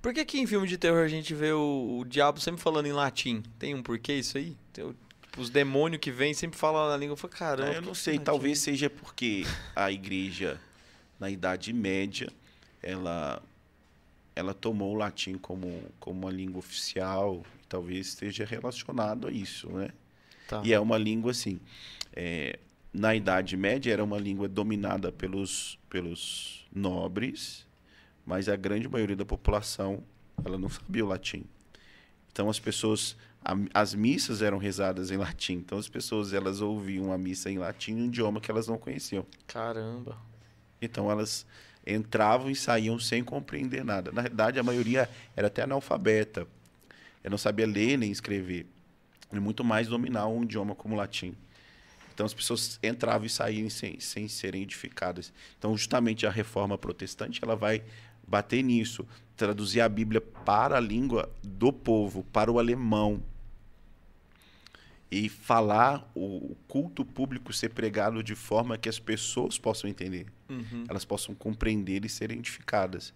Por 0.00 0.12
que, 0.12 0.24
que 0.24 0.40
em 0.40 0.46
filme 0.46 0.66
de 0.66 0.76
terror 0.76 1.04
a 1.04 1.08
gente 1.08 1.32
vê 1.32 1.52
o, 1.52 2.00
o 2.00 2.04
diabo 2.04 2.40
sempre 2.40 2.60
falando 2.60 2.86
em 2.86 2.92
latim? 2.92 3.42
Tem 3.58 3.72
um 3.72 3.82
porquê 3.82 4.14
isso 4.14 4.36
aí? 4.36 4.56
Tem 4.72 4.92
os 5.38 5.48
demônios 5.48 6.00
que 6.00 6.10
vêm 6.10 6.34
sempre 6.34 6.58
falam 6.58 6.88
na 6.88 6.96
língua. 6.96 7.12
Eu 7.12 7.16
falo, 7.16 7.32
caramba. 7.32 7.72
É, 7.72 7.76
eu 7.76 7.82
não 7.82 7.94
sei, 7.94 8.14
latim? 8.14 8.24
talvez 8.24 8.58
seja 8.58 8.90
porque 8.90 9.44
a 9.76 9.92
igreja, 9.92 10.60
na 11.20 11.30
Idade 11.30 11.72
Média, 11.72 12.32
ela, 12.82 13.40
ela 14.34 14.52
tomou 14.52 14.92
o 14.92 14.96
latim 14.96 15.38
como, 15.38 15.84
como 16.00 16.22
uma 16.22 16.32
língua 16.32 16.58
oficial, 16.58 17.44
talvez 17.72 18.08
esteja 18.08 18.44
relacionado 18.44 19.26
a 19.26 19.30
isso, 19.32 19.68
né? 19.70 19.88
Tá. 20.46 20.60
E 20.62 20.72
é 20.74 20.78
uma 20.78 20.98
língua 20.98 21.30
assim. 21.30 21.58
é, 22.14 22.58
na 22.92 23.14
Idade 23.14 23.56
Média 23.56 23.90
era 23.90 24.04
uma 24.04 24.18
língua 24.18 24.46
dominada 24.46 25.10
pelos, 25.10 25.78
pelos 25.88 26.66
nobres, 26.74 27.66
mas 28.26 28.46
a 28.50 28.56
grande 28.56 28.86
maioria 28.86 29.16
da 29.16 29.24
população 29.24 30.02
ela 30.44 30.58
não 30.58 30.68
sabia 30.68 31.02
o 31.02 31.08
latim. 31.08 31.44
Então 32.30 32.50
as 32.50 32.58
pessoas, 32.58 33.16
a- 33.42 33.56
as 33.72 33.94
missas 33.94 34.42
eram 34.42 34.58
rezadas 34.58 35.10
em 35.10 35.16
latim. 35.16 35.54
Então 35.54 35.78
as 35.78 35.88
pessoas 35.88 36.34
elas 36.34 36.60
ouviam 36.60 37.10
a 37.10 37.16
missa 37.16 37.50
em 37.50 37.56
latim, 37.56 37.94
um 37.94 38.04
idioma 38.04 38.40
que 38.42 38.50
elas 38.50 38.68
não 38.68 38.76
conheciam. 38.76 39.24
Caramba. 39.46 40.18
Então 40.82 41.10
elas 41.10 41.46
entravam 41.86 42.50
e 42.50 42.54
saíam 42.54 42.98
sem 42.98 43.24
compreender 43.24 43.82
nada. 43.84 44.12
Na 44.12 44.20
verdade, 44.22 44.58
a 44.58 44.62
maioria 44.62 45.08
era 45.34 45.46
até 45.46 45.62
analfabeta. 45.62 46.46
Eu 47.22 47.30
não 47.30 47.38
sabia 47.38 47.66
ler 47.66 47.96
nem 47.96 48.10
escrever. 48.10 48.66
E 49.32 49.40
muito 49.40 49.64
mais 49.64 49.88
dominar 49.88 50.26
um 50.26 50.42
idioma 50.42 50.74
como 50.74 50.94
o 50.94 50.96
latim. 50.96 51.34
Então 52.12 52.26
as 52.26 52.34
pessoas 52.34 52.78
entravam 52.82 53.26
e 53.26 53.30
saíam 53.30 53.70
sem, 53.70 53.98
sem 53.98 54.28
serem 54.28 54.62
edificadas. 54.62 55.32
Então 55.58 55.76
justamente 55.76 56.26
a 56.26 56.30
reforma 56.30 56.76
protestante 56.76 57.40
ela 57.42 57.56
vai 57.56 57.82
bater 58.26 58.62
nisso, 58.62 59.06
traduzir 59.36 59.80
a 59.80 59.88
Bíblia 59.88 60.20
para 60.20 60.76
a 60.76 60.80
língua 60.80 61.30
do 61.42 61.72
povo, 61.72 62.24
para 62.32 62.50
o 62.52 62.58
alemão. 62.58 63.22
E 65.10 65.28
falar 65.28 66.10
o 66.14 66.56
culto 66.66 67.04
público 67.04 67.52
ser 67.52 67.68
pregado 67.70 68.22
de 68.22 68.34
forma 68.34 68.78
que 68.78 68.88
as 68.88 68.98
pessoas 68.98 69.58
possam 69.58 69.88
entender 69.88 70.26
Uhum. 70.48 70.84
elas 70.86 71.04
possam 71.04 71.34
compreender 71.34 72.04
e 72.04 72.08
serem 72.10 72.38
edificadas. 72.38 73.14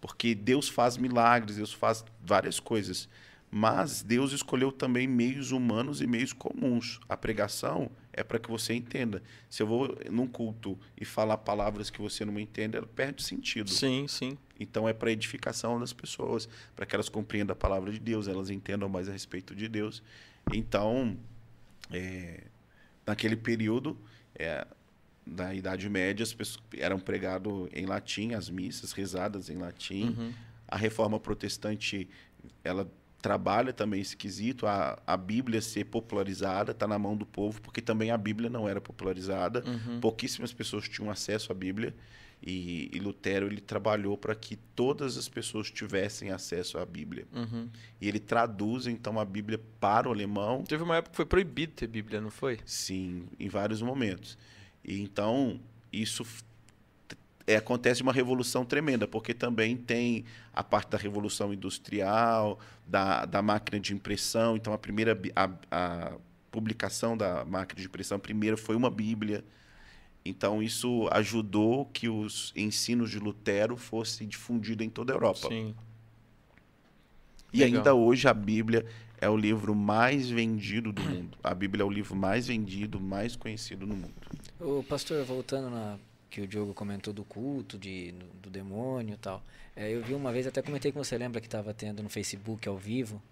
Porque 0.00 0.34
Deus 0.34 0.68
faz 0.68 0.96
milagres, 0.96 1.56
Deus 1.56 1.72
faz 1.72 2.04
várias 2.20 2.58
coisas. 2.58 3.08
Mas 3.54 4.02
Deus 4.02 4.32
escolheu 4.32 4.72
também 4.72 5.06
meios 5.06 5.52
humanos 5.52 6.00
e 6.00 6.06
meios 6.06 6.32
comuns. 6.32 6.98
A 7.06 7.18
pregação 7.18 7.90
é 8.10 8.24
para 8.24 8.38
que 8.38 8.50
você 8.50 8.72
entenda. 8.72 9.22
Se 9.50 9.62
eu 9.62 9.66
vou 9.66 9.94
num 10.10 10.26
culto 10.26 10.78
e 10.98 11.04
falar 11.04 11.36
palavras 11.36 11.90
que 11.90 12.00
você 12.00 12.24
não 12.24 12.40
entende, 12.40 12.78
ela 12.78 12.86
perde 12.86 13.22
sentido. 13.22 13.68
Sim, 13.68 14.08
sim. 14.08 14.38
Então 14.58 14.88
é 14.88 14.94
para 14.94 15.12
edificação 15.12 15.78
das 15.78 15.92
pessoas, 15.92 16.48
para 16.74 16.86
que 16.86 16.94
elas 16.94 17.10
compreendam 17.10 17.52
a 17.52 17.56
palavra 17.56 17.92
de 17.92 17.98
Deus, 17.98 18.26
elas 18.26 18.48
entendam 18.48 18.88
mais 18.88 19.06
a 19.06 19.12
respeito 19.12 19.54
de 19.54 19.68
Deus. 19.68 20.02
Então, 20.50 21.14
é, 21.90 22.44
naquele 23.06 23.36
período, 23.36 23.98
é, 24.34 24.66
da 25.26 25.54
Idade 25.54 25.90
Média, 25.90 26.22
as 26.22 26.32
pessoas 26.32 26.64
eram 26.78 26.98
pregado 26.98 27.68
em 27.70 27.84
latim, 27.84 28.32
as 28.32 28.48
missas 28.48 28.92
rezadas 28.92 29.50
em 29.50 29.58
latim. 29.58 30.16
Uhum. 30.18 30.32
A 30.66 30.78
Reforma 30.78 31.20
Protestante, 31.20 32.08
ela 32.64 32.90
trabalha 33.22 33.72
também 33.72 34.00
esse 34.00 34.16
quesito, 34.16 34.66
a, 34.66 35.00
a 35.06 35.16
Bíblia 35.16 35.62
ser 35.62 35.84
popularizada, 35.84 36.72
está 36.72 36.88
na 36.88 36.98
mão 36.98 37.16
do 37.16 37.24
povo, 37.24 37.62
porque 37.62 37.80
também 37.80 38.10
a 38.10 38.18
Bíblia 38.18 38.50
não 38.50 38.68
era 38.68 38.80
popularizada. 38.80 39.62
Uhum. 39.64 40.00
Pouquíssimas 40.00 40.52
pessoas 40.52 40.88
tinham 40.88 41.08
acesso 41.08 41.52
à 41.52 41.54
Bíblia 41.54 41.94
e, 42.42 42.90
e 42.92 42.98
Lutero 42.98 43.46
ele 43.46 43.60
trabalhou 43.60 44.18
para 44.18 44.34
que 44.34 44.56
todas 44.74 45.16
as 45.16 45.28
pessoas 45.28 45.70
tivessem 45.70 46.32
acesso 46.32 46.76
à 46.76 46.84
Bíblia. 46.84 47.24
Uhum. 47.32 47.68
E 48.00 48.08
ele 48.08 48.18
traduz 48.18 48.88
então 48.88 49.20
a 49.20 49.24
Bíblia 49.24 49.60
para 49.78 50.08
o 50.08 50.12
alemão, 50.12 50.64
Teve 50.64 50.82
uma 50.82 50.96
época 50.96 51.12
que 51.12 51.16
foi 51.16 51.26
proibido 51.26 51.74
ter 51.74 51.86
Bíblia, 51.86 52.20
não 52.20 52.30
foi? 52.30 52.58
sim, 52.64 53.26
em 53.38 53.48
vários 53.48 53.80
momentos. 53.80 54.36
E 54.84 55.00
então 55.00 55.60
isso 55.92 56.26
é, 57.46 57.56
acontece 57.56 58.02
uma 58.02 58.12
revolução 58.12 58.64
tremenda, 58.64 59.06
porque 59.06 59.34
também 59.34 59.76
tem 59.76 60.24
a 60.52 60.62
parte 60.62 60.90
da 60.90 60.98
revolução 60.98 61.52
industrial, 61.52 62.58
da, 62.86 63.24
da 63.24 63.42
máquina 63.42 63.80
de 63.80 63.92
impressão. 63.92 64.56
Então 64.56 64.72
a 64.72 64.78
primeira 64.78 65.18
a, 65.34 65.50
a 65.70 66.12
publicação 66.50 67.16
da 67.16 67.44
máquina 67.44 67.80
de 67.80 67.86
impressão 67.86 68.18
primeira 68.18 68.56
foi 68.56 68.76
uma 68.76 68.90
Bíblia. 68.90 69.44
Então 70.24 70.62
isso 70.62 71.08
ajudou 71.10 71.86
que 71.86 72.08
os 72.08 72.52
ensinos 72.54 73.10
de 73.10 73.18
Lutero 73.18 73.76
fossem 73.76 74.28
difundidos 74.28 74.86
em 74.86 74.90
toda 74.90 75.12
a 75.12 75.16
Europa. 75.16 75.48
Sim. 75.48 75.74
E 77.52 77.58
Legal. 77.58 77.78
ainda 77.78 77.94
hoje 77.94 78.28
a 78.28 78.34
Bíblia 78.34 78.86
é 79.20 79.28
o 79.28 79.36
livro 79.36 79.74
mais 79.74 80.30
vendido 80.30 80.92
do 80.92 81.02
mundo. 81.02 81.36
A 81.42 81.54
Bíblia 81.54 81.82
é 81.82 81.86
o 81.86 81.90
livro 81.90 82.14
mais 82.14 82.46
vendido, 82.46 83.00
mais 83.00 83.36
conhecido 83.36 83.86
no 83.86 83.94
mundo. 83.94 84.14
Ô, 84.58 84.82
pastor, 84.82 85.24
voltando 85.24 85.70
na 85.70 85.98
que 86.32 86.40
o 86.40 86.46
Diogo 86.48 86.72
comentou 86.72 87.12
do 87.12 87.24
culto, 87.24 87.76
de, 87.78 88.12
do, 88.12 88.24
do 88.44 88.50
demônio 88.50 89.12
e 89.12 89.18
tal. 89.18 89.42
É, 89.76 89.90
eu 89.90 90.02
vi 90.02 90.14
uma 90.14 90.32
vez, 90.32 90.46
até 90.46 90.62
comentei 90.62 90.90
com 90.90 91.04
você, 91.04 91.18
lembra 91.18 91.42
que 91.42 91.46
estava 91.46 91.74
tendo 91.74 92.02
no 92.02 92.08
Facebook 92.08 92.66
ao 92.66 92.78
vivo 92.78 93.22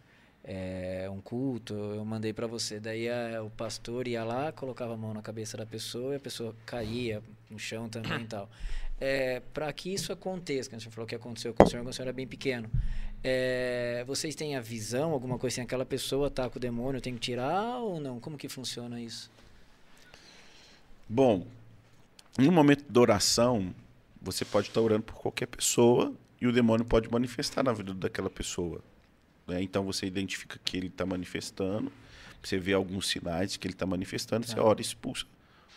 é, 0.44 1.09
um 1.10 1.18
culto, 1.20 1.72
eu 1.72 2.05
mandei 2.05 2.35
para 2.35 2.47
você. 2.47 2.78
Daí 2.78 3.09
a- 3.09 3.43
o 3.43 3.48
pastor 3.48 4.06
ia 4.06 4.22
lá, 4.22 4.52
colocava 4.52 4.93
a 4.93 4.97
mão 4.98 5.14
na 5.14 5.22
cabeça 5.22 5.56
da 5.56 5.64
pessoa 5.64 6.12
e 6.12 6.16
a 6.16 6.20
pessoa 6.20 6.55
caía 6.66 7.22
no 7.51 7.59
chão 7.59 7.89
também 7.89 8.20
e 8.20 8.27
tal. 8.27 8.51
É, 9.01 9.40
para 9.55 9.72
que 9.72 9.93
isso 9.94 10.12
aconteça, 10.12 10.68
que 10.68 10.77
o 10.77 10.81
senhor 10.81 10.93
falou 10.93 11.06
que 11.06 11.14
aconteceu 11.14 11.55
com 11.55 11.64
o 11.64 11.66
senhor 11.68 11.82
quando 11.82 11.93
o 11.93 11.97
senhor 11.97 12.09
era 12.09 12.12
bem 12.12 12.27
pequeno. 12.27 12.70
É, 13.24 14.05
vocês 14.06 14.35
têm 14.35 14.56
a 14.56 14.60
visão, 14.60 15.12
alguma 15.12 15.39
coisa 15.39 15.55
assim, 15.55 15.62
aquela 15.62 15.86
pessoa 15.86 16.31
tá 16.31 16.48
com 16.51 16.59
o 16.59 16.60
demônio, 16.60 17.01
tem 17.01 17.14
que 17.14 17.20
tirar 17.20 17.78
ou 17.78 17.98
não? 17.98 18.20
Como 18.20 18.36
que 18.36 18.48
funciona 18.48 19.01
isso? 19.01 19.31
Bom, 21.09 21.47
em 22.39 22.48
um 22.48 22.52
momento 22.52 22.85
de 22.90 22.98
oração, 22.98 23.74
você 24.20 24.44
pode 24.44 24.69
estar 24.69 24.81
orando 24.81 25.02
por 25.05 25.15
qualquer 25.15 25.47
pessoa 25.47 26.12
e 26.40 26.47
o 26.47 26.52
demônio 26.52 26.85
pode 26.85 27.11
manifestar 27.11 27.62
na 27.62 27.73
vida 27.73 27.93
daquela 27.94 28.31
pessoa. 28.31 28.81
né? 29.47 29.61
Então 29.62 29.85
você 29.85 30.07
identifica 30.07 30.59
que 30.65 30.77
ele 30.77 30.86
está 30.86 31.05
manifestando, 31.05 31.90
você 32.43 32.57
vê 32.57 32.73
alguns 32.73 33.09
sinais 33.09 33.57
que 33.57 33.66
ele 33.66 33.74
está 33.74 33.85
manifestando, 33.85 34.47
você 34.47 34.55
Tá. 34.55 34.62
ora 34.62 34.81
e 34.81 34.82
expulsa 34.82 35.27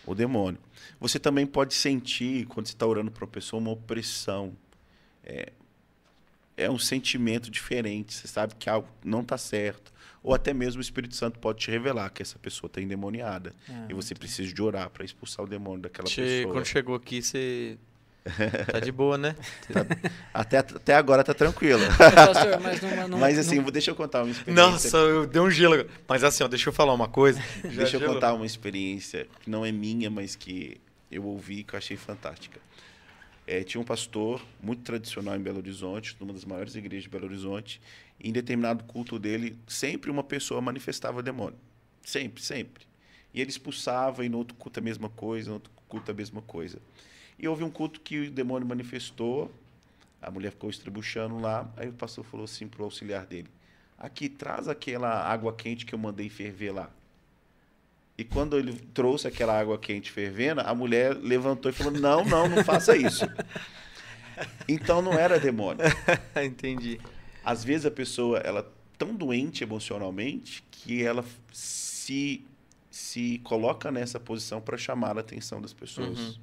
o 0.06 0.14
demônio. 0.14 0.60
Você 1.00 1.18
também 1.20 1.46
pode 1.46 1.74
sentir, 1.74 2.46
quando 2.48 2.68
você 2.68 2.74
está 2.74 2.86
orando 2.86 3.10
para 3.10 3.26
uma 3.26 3.32
pessoa, 3.32 3.60
uma 3.60 3.72
opressão. 3.72 4.54
É, 5.24 5.52
é 6.56 6.70
um 6.70 6.78
sentimento 6.78 7.50
diferente, 7.50 8.14
você 8.14 8.28
sabe 8.28 8.54
que 8.56 8.70
algo 8.70 8.88
não 9.04 9.22
está 9.22 9.38
certo. 9.38 9.92
Ou 10.24 10.34
até 10.34 10.54
mesmo 10.54 10.80
o 10.80 10.82
Espírito 10.82 11.16
Santo 11.16 11.38
pode 11.38 11.60
te 11.60 11.70
revelar 11.70 12.10
que 12.10 12.22
essa 12.22 12.40
pessoa 12.40 12.68
está 12.68 12.80
endemoniada. 12.82 13.54
Ah, 13.70 13.88
E 13.90 13.94
você 13.94 14.16
precisa 14.16 14.54
de 14.54 14.62
orar 14.62 14.90
para 14.90 15.04
expulsar 15.04 15.44
o 15.46 15.48
demônio 15.50 15.82
daquela 15.82 16.08
Che- 16.08 16.22
pessoa. 16.22 16.54
Quando 16.54 16.66
chegou 16.66 16.96
aqui, 16.96 17.22
você. 17.22 17.78
Tá 18.72 18.80
de 18.80 18.90
boa, 18.90 19.18
né? 19.18 19.36
Até, 20.34 20.60
até 20.60 20.96
agora 20.96 21.26
tá 21.26 21.34
tranquilo. 21.34 21.82
Pastor, 21.98 22.60
mas 22.62 22.82
numa, 22.82 23.08
numa, 23.08 23.18
Mas 23.20 23.38
assim, 23.38 23.60
vou- 23.60 23.70
deixa 23.72 23.92
eu 23.92 23.96
contar 23.96 24.24
uma 24.24 24.32
experiência. 24.32 24.64
Nossa, 24.72 24.98
eu 24.98 25.28
dei 25.28 25.42
um 25.42 25.52
gelo. 25.52 25.74
agora. 25.74 25.90
Mas 26.08 26.24
assim, 26.24 26.44
ó, 26.44 26.48
deixa 26.48 26.70
eu 26.70 26.74
falar 26.74 26.94
uma 26.94 27.10
coisa. 27.10 27.42
Já 27.64 27.70
deixa 27.70 27.98
eu 27.98 28.00
gelou. 28.00 28.16
contar 28.16 28.34
uma 28.34 28.46
experiência 28.46 29.28
que 29.42 29.50
não 29.50 29.66
é 29.66 29.72
minha, 29.74 30.10
mas 30.10 30.36
que 30.38 30.80
eu 31.12 31.24
ouvi 31.26 31.60
e 31.60 31.64
que 31.66 31.74
eu 31.74 31.78
achei 31.78 31.98
fantástica. 31.98 32.60
É, 33.46 33.62
tinha 33.62 33.82
um 33.82 33.84
pastor 33.84 34.42
muito 34.62 34.84
tradicional 34.84 35.36
em 35.36 35.40
Belo 35.42 35.58
Horizonte, 35.58 36.16
numa 36.18 36.32
das 36.32 36.46
maiores 36.46 36.76
igrejas 36.76 37.04
de 37.04 37.10
Belo 37.10 37.26
Horizonte. 37.26 37.82
Em 38.24 38.32
determinado 38.32 38.86
culto 38.86 39.20
dele, 39.20 39.58
sempre 39.68 40.10
uma 40.10 40.24
pessoa 40.24 40.62
manifestava 40.62 41.22
demônio. 41.22 41.60
Sempre, 42.02 42.42
sempre. 42.42 42.86
E 43.34 43.42
ele 43.42 43.50
expulsava, 43.50 44.26
e 44.26 44.30
no 44.30 44.38
outro 44.38 44.56
culto 44.56 44.80
a 44.80 44.84
mesma 44.84 45.10
coisa, 45.10 45.50
no 45.50 45.56
outro 45.56 45.72
culto 45.90 46.10
a 46.10 46.14
mesma 46.14 46.42
coisa. 46.42 46.80
E 47.38 47.48
houve 47.48 47.64
um 47.64 47.70
culto 47.70 48.00
que 48.00 48.20
o 48.28 48.32
demônio 48.32 48.68
manifestou, 48.68 49.52
a 50.22 50.32
mulher 50.32 50.52
ficou 50.52 50.70
estrebuchando 50.70 51.38
lá, 51.40 51.70
aí 51.76 51.90
o 51.90 51.94
pastor 51.94 52.24
falou 52.24 52.46
assim 52.46 52.68
pro 52.68 52.86
auxiliar 52.86 53.26
dele: 53.26 53.50
Aqui, 53.98 54.30
traz 54.30 54.68
aquela 54.68 55.10
água 55.10 55.54
quente 55.54 55.86
que 55.86 55.94
eu 55.94 56.00
mandei 56.00 56.30
ferver 56.30 56.72
lá. 56.72 56.90
E 58.18 58.24
quando 58.24 58.58
ele 58.58 58.74
trouxe 58.94 59.28
aquela 59.28 59.60
água 59.60 59.78
quente 59.78 60.12
fervendo, 60.12 60.62
a 60.62 60.74
mulher 60.74 61.16
levantou 61.16 61.70
e 61.70 61.74
falou: 61.74 61.92
Não, 61.92 62.24
não, 62.24 62.48
não 62.48 62.64
faça 62.64 62.96
isso. 62.96 63.26
Então 64.68 65.00
não 65.00 65.14
era 65.14 65.40
demônio. 65.40 65.86
Entendi. 66.44 67.00
Às 67.44 67.64
vezes 67.64 67.86
a 67.86 67.92
pessoa 67.92 68.38
ela 68.40 68.60
é 68.62 68.66
tão 68.98 69.14
doente 69.16 69.64
emocionalmente 69.64 70.64
que 70.72 71.04
ela 71.04 71.24
se 71.52 72.44
se 72.90 73.40
coloca 73.44 73.92
nessa 73.92 74.20
posição 74.20 74.62
para 74.62 74.78
chamar 74.78 75.18
a 75.18 75.22
atenção 75.22 75.60
das 75.60 75.74
pessoas. 75.74 76.20
Uhum. 76.20 76.36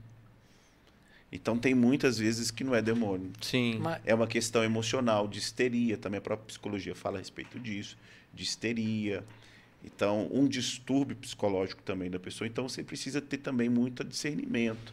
Então 1.33 1.57
tem 1.57 1.75
muitas 1.75 2.19
vezes 2.19 2.51
que 2.51 2.65
não 2.65 2.75
é 2.75 2.83
demônio. 2.83 3.31
Sim. 3.41 3.79
ma- 3.79 4.01
É 4.05 4.13
uma 4.15 4.27
questão 4.27 4.65
emocional, 4.65 5.29
de 5.29 5.39
histeria, 5.39 5.97
também 5.97 6.19
a 6.19 6.21
própria 6.21 6.47
psicologia 6.49 6.95
fala 6.95 7.17
a 7.17 7.21
respeito 7.21 7.59
disso, 7.61 7.97
de 8.35 8.43
histeria. 8.43 9.25
Então, 9.85 10.29
um 10.33 10.47
distúrbio 10.49 11.17
psicológico 11.17 11.83
também 11.83 12.11
da 12.11 12.19
pessoa. 12.19 12.49
Então, 12.49 12.69
você 12.69 12.83
precisa 12.83 13.21
ter 13.21 13.39
também 13.39 13.69
muito 13.69 14.03
discernimento 14.05 14.93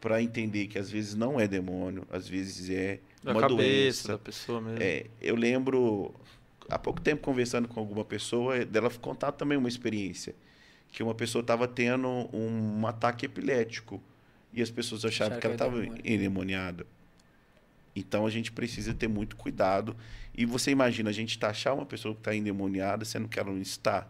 para 0.00 0.22
entender 0.22 0.66
que 0.66 0.78
às 0.78 0.90
vezes 0.90 1.14
não 1.14 1.40
é 1.40 1.48
demônio, 1.48 2.06
às 2.10 2.28
vezes 2.28 2.70
é 2.70 3.00
Da 3.22 3.32
uma 3.32 3.40
cabeça 3.40 3.56
doença. 3.56 4.08
da 4.08 4.18
pessoa 4.18 4.60
mesmo. 4.60 4.82
É, 4.82 5.06
eu 5.20 5.34
lembro, 5.34 6.14
há 6.68 6.78
pouco 6.78 7.00
tempo, 7.00 7.22
conversando 7.22 7.66
com 7.68 7.80
alguma 7.80 8.04
pessoa, 8.04 8.64
dela 8.64 8.90
contar 9.00 9.32
também 9.32 9.56
uma 9.58 9.68
experiência. 9.68 10.34
Que 10.92 11.02
uma 11.02 11.14
pessoa 11.14 11.40
estava 11.40 11.66
tendo 11.66 12.08
um, 12.32 12.86
ataque 12.86 13.26
epilético. 13.26 14.00
E 14.52 14.62
as 14.62 14.70
pessoas 14.70 15.04
achavam 15.04 15.36
Acharam 15.36 15.40
que 15.40 15.46
ela 15.46 15.54
estava 15.54 15.80
demônio. 15.80 16.02
endemoniada. 16.04 16.86
Então 17.94 18.26
a 18.26 18.30
gente 18.30 18.52
precisa 18.52 18.94
ter 18.94 19.08
muito 19.08 19.36
cuidado. 19.36 19.96
E 20.36 20.44
você 20.46 20.70
imagina, 20.70 21.10
a 21.10 21.12
gente 21.12 21.38
taxar 21.38 21.74
uma 21.74 21.86
pessoa 21.86 22.14
que 22.14 22.20
está 22.20 22.34
endemoniada, 22.34 23.04
sendo 23.04 23.28
que 23.28 23.38
ela 23.38 23.50
não 23.50 23.60
está. 23.60 24.06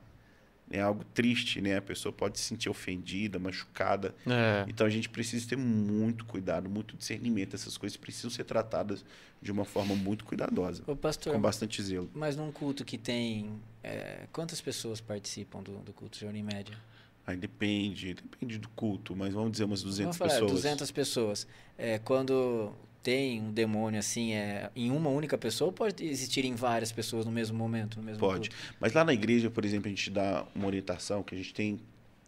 É 0.71 0.81
algo 0.81 1.05
triste, 1.15 1.61
né? 1.61 1.77
A 1.77 1.83
pessoa 1.83 2.13
pode 2.13 2.39
se 2.39 2.45
sentir 2.45 2.69
ofendida, 2.69 3.39
machucada. 3.39 4.15
É. 4.27 4.65
Então 4.69 4.85
a 4.87 4.91
gente 4.91 5.09
precisa 5.09 5.49
ter 5.49 5.57
muito 5.57 6.25
cuidado, 6.25 6.69
muito 6.69 6.97
discernimento. 6.97 7.55
Essas 7.55 7.77
coisas 7.79 7.97
precisam 7.97 8.31
ser 8.31 8.45
tratadas 8.45 9.05
de 9.41 9.53
uma 9.53 9.65
forma 9.65 9.95
muito 9.95 10.25
cuidadosa, 10.25 10.83
Ô, 10.87 10.97
pastor, 10.97 11.33
com 11.35 11.41
bastante 11.41 11.81
zelo. 11.83 12.11
mas 12.15 12.35
num 12.37 12.51
culto 12.51 12.85
que 12.85 12.99
tem. 12.99 13.61
é, 13.85 14.27
quantas 14.33 14.61
pessoas 14.61 15.01
participam 15.01 15.63
do, 15.63 15.79
do 15.79 15.93
culto, 15.93 16.17
senhor, 16.17 16.35
em 16.35 16.43
média? 16.43 16.77
Aí 17.25 17.37
depende, 17.37 18.15
depende 18.15 18.59
do 18.59 18.69
culto, 18.71 19.15
mas 19.15 19.35
vamos 19.35 19.53
dizer 19.53 19.65
umas 19.65 19.83
200 19.83 20.05
Vamos 20.05 20.17
falar, 20.17 20.31
pessoas. 20.41 20.63
200 20.63 20.91
pessoas. 20.91 21.47
É, 21.77 21.99
quando 21.99 22.73
tem 23.07 23.41
um 23.41 23.53
demônio 23.53 24.01
assim, 24.01 24.33
é 24.33 24.69
em 24.75 24.91
uma 24.91 25.09
única 25.09 25.39
pessoa 25.39 25.69
ou 25.69 25.73
pode 25.73 26.05
existir 26.05 26.45
em 26.45 26.57
várias 26.57 26.91
pessoas 26.91 27.25
no 27.25 27.31
mesmo 27.31 27.57
momento, 27.57 27.99
no 27.99 28.03
mesmo 28.03 28.19
Pode. 28.19 28.51
culto? 28.51 28.75
Mas 28.81 28.95
lá 28.95 29.05
na 29.05 29.13
igreja, 29.15 29.49
por 29.49 29.65
exemplo, 29.65 29.87
a 29.87 29.91
gente 29.91 30.11
dá 30.11 30.45
uma 30.53 30.67
orientação 30.67 31.23
que 31.23 31.33
a 31.33 31.39
gente 31.39 31.55
tem 31.55 31.79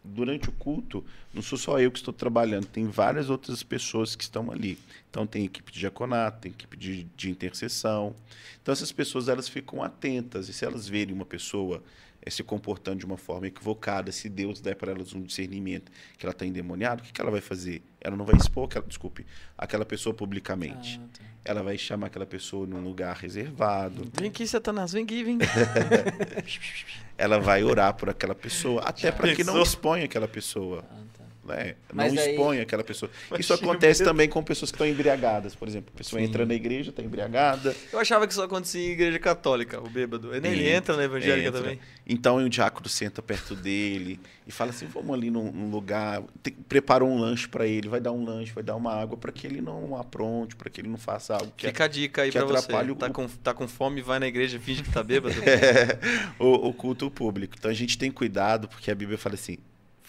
durante 0.01 0.47
o 0.47 0.53
culto, 0.53 1.03
não 1.33 1.41
sou 1.41 1.57
só 1.57 1.81
eu 1.81 1.91
que 1.91 1.99
estou 1.99 2.13
trabalhando, 2.13 2.65
tem 2.65 2.87
várias 2.87 3.29
outras 3.29 3.61
pessoas 3.61 4.15
que 4.15 4.23
estão 4.23 4.49
ali. 4.49 4.79
Então 5.09 5.27
tem 5.27 5.43
equipe 5.43 5.69
de 5.69 5.79
diaconato, 5.79 6.39
tem 6.39 6.51
equipe 6.53 6.77
de, 6.77 7.03
de 7.13 7.29
intercessão. 7.29 8.15
Então 8.61 8.71
essas 8.71 8.93
pessoas 8.93 9.27
elas 9.27 9.49
ficam 9.49 9.83
atentas 9.83 10.47
e 10.47 10.53
se 10.53 10.63
elas 10.63 10.87
verem 10.87 11.13
uma 11.13 11.25
pessoa 11.25 11.83
eh, 12.29 12.31
se 12.31 12.43
comportando 12.43 12.99
de 12.99 13.05
uma 13.05 13.17
forma 13.17 13.47
equivocada, 13.47 14.11
se 14.11 14.29
Deus 14.29 14.61
der 14.61 14.75
para 14.75 14.91
elas 14.91 15.13
um 15.13 15.21
discernimento 15.21 15.91
que 16.17 16.25
ela 16.25 16.31
está 16.31 16.45
endemoniada, 16.45 17.01
o 17.01 17.05
que, 17.05 17.11
que 17.11 17.19
ela 17.19 17.31
vai 17.31 17.41
fazer? 17.41 17.81
Ela 17.99 18.15
não 18.15 18.25
vai 18.25 18.35
expor, 18.35 18.65
aquela, 18.65 18.85
desculpe, 18.85 19.25
aquela 19.57 19.85
pessoa 19.85 20.13
publicamente. 20.13 21.01
Ah, 21.03 21.07
tá. 21.17 21.23
Ela 21.43 21.63
vai 21.63 21.77
chamar 21.77 22.07
aquela 22.07 22.25
pessoa 22.25 22.67
num 22.67 22.81
lugar 22.81 23.15
reservado. 23.15 24.09
Vem 24.13 24.29
aqui, 24.29 24.45
Satanás, 24.45 24.91
vem 24.91 25.03
aqui, 25.03 25.23
vem. 25.23 25.37
ela 27.17 27.39
vai 27.39 27.63
orar 27.63 27.93
por 27.95 28.09
aquela 28.09 28.35
pessoa, 28.35 28.81
até 28.81 29.11
para 29.11 29.33
que 29.35 29.43
não 29.43 29.61
exponha 29.61 30.05
aquela 30.05 30.27
pessoa. 30.27 30.85
Ah, 30.89 31.03
tá. 31.17 31.18
Né? 31.55 31.75
Mas 31.93 32.13
não 32.13 32.21
aí- 32.23 32.29
exponha 32.31 32.61
aquela 32.61 32.83
pessoa. 32.83 33.11
Isso 33.39 33.53
acontece 33.53 34.03
também 34.03 34.29
com 34.29 34.41
pessoas 34.43 34.71
que 34.71 34.75
estão 34.75 34.87
embriagadas, 34.87 35.53
por 35.55 35.67
exemplo. 35.67 35.91
A 35.93 35.97
pessoa 35.97 36.19
Sim. 36.21 36.27
entra 36.27 36.45
na 36.45 36.53
igreja, 36.53 36.89
está 36.91 37.01
embriagada. 37.03 37.75
Eu 37.91 37.99
achava 37.99 38.25
que 38.25 38.33
isso 38.33 38.41
acontecia 38.41 38.81
em 38.81 38.91
igreja 38.91 39.19
católica, 39.19 39.79
o 39.79 39.89
bêbado. 39.89 40.33
Ele 40.33 40.47
Entra, 40.47 40.69
entra 40.77 40.97
na 40.97 41.03
evangélica 41.03 41.47
entra. 41.49 41.61
também. 41.61 41.79
Então 42.07 42.37
o 42.37 42.49
diácono 42.49 42.87
senta 42.89 43.21
perto 43.21 43.55
dele 43.55 44.19
e 44.47 44.51
fala 44.51 44.71
assim: 44.71 44.85
vamos 44.87 45.13
ali 45.13 45.29
num, 45.29 45.51
num 45.51 45.69
lugar. 45.69 46.23
Tem- 46.41 46.53
preparou 46.53 47.09
um 47.09 47.19
lanche 47.19 47.47
para 47.47 47.67
ele, 47.67 47.87
vai 47.87 47.99
dar 47.99 48.11
um 48.11 48.23
lanche, 48.23 48.51
vai 48.51 48.63
dar 48.63 48.75
uma 48.75 48.93
água 48.93 49.17
para 49.17 49.31
que 49.31 49.45
ele 49.45 49.61
não 49.61 49.95
apronte, 49.95 50.55
para 50.55 50.69
que 50.69 50.81
ele 50.81 50.87
não 50.89 50.97
faça 50.97 51.35
algo 51.35 51.51
que 51.55 51.67
Fica 51.67 51.83
a 51.83 51.87
dica 51.87 52.21
aí 52.23 52.31
pra 52.31 52.45
você. 52.45 52.71
o- 52.71 52.95
Tá 52.95 53.09
com, 53.09 53.27
tá 53.27 53.53
com 53.53 53.67
fome, 53.67 54.01
vai 54.01 54.19
na 54.19 54.27
igreja 54.27 54.57
e 54.57 54.59
finge 54.59 54.81
que 54.83 54.91
tá 54.91 55.03
bêbado. 55.03 55.35
o, 56.39 56.69
o 56.69 56.73
culto 56.73 57.09
público. 57.11 57.55
Então 57.57 57.69
a 57.69 57.73
gente 57.73 57.97
tem 57.97 58.09
cuidado, 58.11 58.67
porque 58.67 58.89
a 58.91 58.95
Bíblia 58.95 59.17
fala 59.17 59.35
assim: 59.35 59.57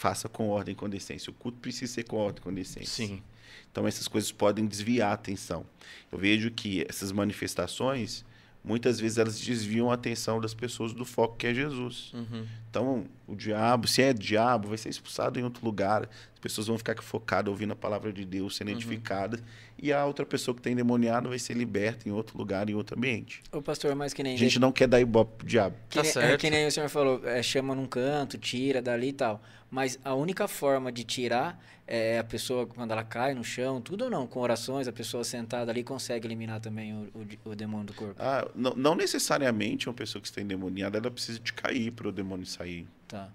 faça 0.01 0.31
com 0.31 0.49
ordem 0.49 0.73
e 0.73 0.75
com 0.75 0.89
decência. 0.89 1.31
O 1.31 1.35
culto 1.35 1.59
precisa 1.59 1.93
ser 1.93 2.05
com 2.05 2.17
ordem 2.17 2.41
e 2.41 2.43
com 2.43 2.55
decência. 2.55 3.07
Sim. 3.07 3.23
Então 3.71 3.87
essas 3.87 4.09
coisas 4.09 4.33
podem 4.33 4.67
desviar 4.67 5.11
a 5.11 5.13
atenção. 5.13 5.67
Eu 6.11 6.19
vejo 6.19 6.51
que 6.51 6.87
essas 6.89 7.13
manifestações, 7.13 8.25
muitas 8.65 8.99
vezes 8.99 9.19
elas 9.19 9.39
desviam 9.39 9.91
a 9.91 9.95
atenção 9.95 10.41
das 10.41 10.55
pessoas 10.55 10.95
do 10.95 11.05
foco 11.05 11.37
que 11.37 11.47
é 11.47 11.53
Jesus. 11.53 12.13
Uhum. 12.15 12.47
Então, 12.71 13.07
o 13.27 13.37
diabo, 13.37 13.87
se 13.87 14.01
é 14.01 14.15
diabo, 14.15 14.69
vai 14.69 14.79
ser 14.79 14.89
expulsado 14.89 15.39
em 15.39 15.45
outro 15.45 15.63
lugar. 15.63 16.09
As 16.33 16.39
pessoas 16.41 16.67
vão 16.67 16.79
ficar 16.79 17.01
focadas 17.03 17.51
ouvindo 17.51 17.75
a 17.75 17.77
palavra 17.77 18.11
de 18.11 18.25
Deus, 18.25 18.57
sendo 18.57 18.71
edificadas. 18.71 19.43
E 19.83 19.93
a 19.93 20.05
outra 20.05 20.27
pessoa 20.27 20.55
que 20.55 20.61
está 20.61 20.71
endemoniada 20.71 21.29
vai 21.29 21.39
ser 21.39 21.55
liberta 21.55 22.07
em 22.07 22.13
outro 22.13 22.37
lugar, 22.37 22.69
em 22.69 22.75
outro 22.75 22.99
ambiente. 22.99 23.43
Ô, 23.51 23.63
pastor, 23.63 23.95
mas 23.95 24.13
que 24.13 24.23
nem. 24.23 24.35
A 24.35 24.39
gente 24.39 24.59
não 24.59 24.71
quer 24.71 24.87
dar 24.87 25.01
ibope 25.01 25.39
pro 25.39 25.47
diabo. 25.47 25.75
Que, 25.89 25.97
Tá 25.97 26.03
nem, 26.03 26.11
é, 26.11 26.13
certo. 26.13 26.41
que 26.41 26.51
nem 26.51 26.67
o 26.67 26.71
senhor 26.71 26.89
falou, 26.91 27.27
é, 27.27 27.43
chama 27.43 27.75
num 27.75 27.87
canto, 27.87 28.37
tira 28.37 28.83
dali 28.83 29.09
e 29.09 29.13
tal. 29.13 29.43
Mas 29.71 29.99
a 30.05 30.15
única 30.15 30.47
forma 30.47 30.93
de 30.93 31.05
tirar 31.05 31.63
é 31.87 32.19
a 32.19 32.25
pessoa, 32.25 32.67
quando 32.67 32.91
ela 32.91 33.03
cai 33.03 33.35
no 33.35 33.43
chão, 33.43 33.81
tudo 33.81 34.05
ou 34.05 34.11
não, 34.11 34.27
com 34.27 34.41
orações, 34.41 34.87
a 34.87 34.93
pessoa 34.93 35.25
sentada 35.25 35.71
ali 35.73 35.83
consegue 35.83 36.27
eliminar 36.27 36.61
também 36.61 36.93
o, 36.93 37.09
o, 37.47 37.51
o 37.51 37.55
demônio 37.57 37.87
do 37.87 37.95
corpo. 37.95 38.15
Ah, 38.19 38.47
não, 38.55 38.75
não 38.75 38.95
necessariamente 38.95 39.89
uma 39.89 39.95
pessoa 39.95 40.21
que 40.21 40.29
está 40.29 40.41
endemoniada 40.41 40.99
ela 40.99 41.11
precisa 41.11 41.39
de 41.39 41.53
cair 41.53 41.91
para 41.91 42.09
o 42.09 42.13
demônio 42.13 42.45
sair. 42.45 42.87
Tá. 43.09 43.29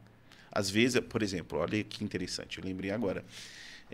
Às 0.51 0.69
vezes, 0.69 1.01
por 1.01 1.23
exemplo, 1.23 1.57
olha 1.59 1.84
que 1.84 2.03
interessante, 2.03 2.59
eu 2.59 2.63
lembrei 2.63 2.91
agora. 2.91 3.26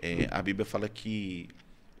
É, 0.00 0.28
a 0.30 0.40
Bíblia 0.40 0.64
fala 0.64 0.88
que 0.88 1.48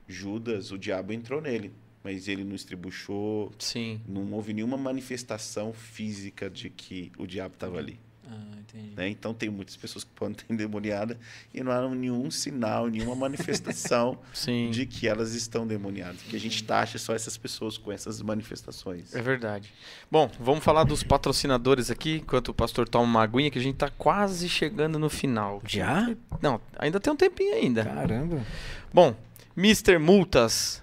Judas, 0.08 0.70
o 0.70 0.78
diabo 0.78 1.12
entrou 1.12 1.40
nele, 1.40 1.72
mas 2.02 2.28
ele 2.28 2.44
não 2.44 2.54
estribuchou, 2.54 3.52
Sim. 3.58 4.00
não 4.06 4.32
houve 4.32 4.52
nenhuma 4.52 4.76
manifestação 4.76 5.72
física 5.72 6.50
de 6.50 6.68
que 6.70 7.12
o 7.18 7.26
diabo 7.26 7.54
estava 7.54 7.78
ali. 7.78 7.98
Ah, 8.24 8.56
entendi. 8.60 8.94
né? 8.96 9.08
Então, 9.08 9.34
tem 9.34 9.50
muitas 9.50 9.76
pessoas 9.76 10.04
que 10.04 10.10
podem 10.12 10.32
estar 10.38 10.52
endemoniadas 10.54 11.18
e 11.52 11.62
não 11.62 11.70
há 11.72 11.88
nenhum 11.90 12.30
sinal, 12.30 12.86
nenhuma 12.86 13.14
manifestação 13.14 14.16
Sim. 14.32 14.70
de 14.70 14.86
que 14.86 15.06
elas 15.08 15.34
estão 15.34 15.66
demoniadas. 15.66 16.22
Porque 16.22 16.36
a 16.36 16.40
gente 16.40 16.62
taxa 16.64 16.98
só 16.98 17.14
essas 17.14 17.36
pessoas 17.36 17.76
com 17.76 17.90
essas 17.92 18.22
manifestações. 18.22 19.14
É 19.14 19.20
verdade. 19.20 19.72
Bom, 20.10 20.30
vamos 20.40 20.64
falar 20.64 20.84
dos 20.84 21.02
patrocinadores 21.02 21.90
aqui, 21.90 22.16
enquanto 22.22 22.48
o 22.48 22.54
pastor 22.54 22.88
toma 22.88 23.04
uma 23.04 23.22
aguinha, 23.22 23.50
que 23.50 23.58
a 23.58 23.62
gente 23.62 23.76
tá 23.76 23.90
quase 23.90 24.48
chegando 24.48 24.98
no 24.98 25.10
final. 25.10 25.60
Já? 25.66 26.14
Não, 26.40 26.60
ainda 26.78 26.98
tem 27.00 27.12
um 27.12 27.16
tempinho 27.16 27.54
ainda. 27.54 27.84
Caramba. 27.84 28.40
Bom, 28.94 29.14
Mr. 29.56 29.98
Multas. 29.98 30.82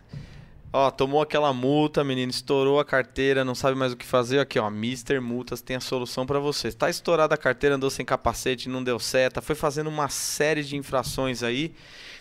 Ó, 0.71 0.91
tomou 0.91 1.19
aquela 1.19 1.51
multa, 1.51 2.03
menino, 2.03 2.29
estourou 2.29 2.79
a 2.79 2.85
carteira, 2.85 3.43
não 3.43 3.55
sabe 3.55 3.75
mais 3.75 3.91
o 3.91 3.97
que 3.97 4.05
fazer. 4.05 4.37
Aqui, 4.37 4.59
ó, 4.59 4.67
Mr. 4.67 5.19
Multas 5.19 5.61
tem 5.61 5.75
a 5.75 5.79
solução 5.79 6.23
pra 6.27 6.37
você. 6.37 6.71
Tá 6.71 6.87
estourada 6.87 7.33
a 7.33 7.37
carteira, 7.37 7.75
andou 7.75 7.89
sem 7.89 8.05
capacete, 8.05 8.69
não 8.69 8.83
deu 8.83 8.99
seta, 8.99 9.41
foi 9.41 9.55
fazendo 9.55 9.87
uma 9.87 10.07
série 10.09 10.63
de 10.63 10.77
infrações 10.77 11.41
aí. 11.41 11.73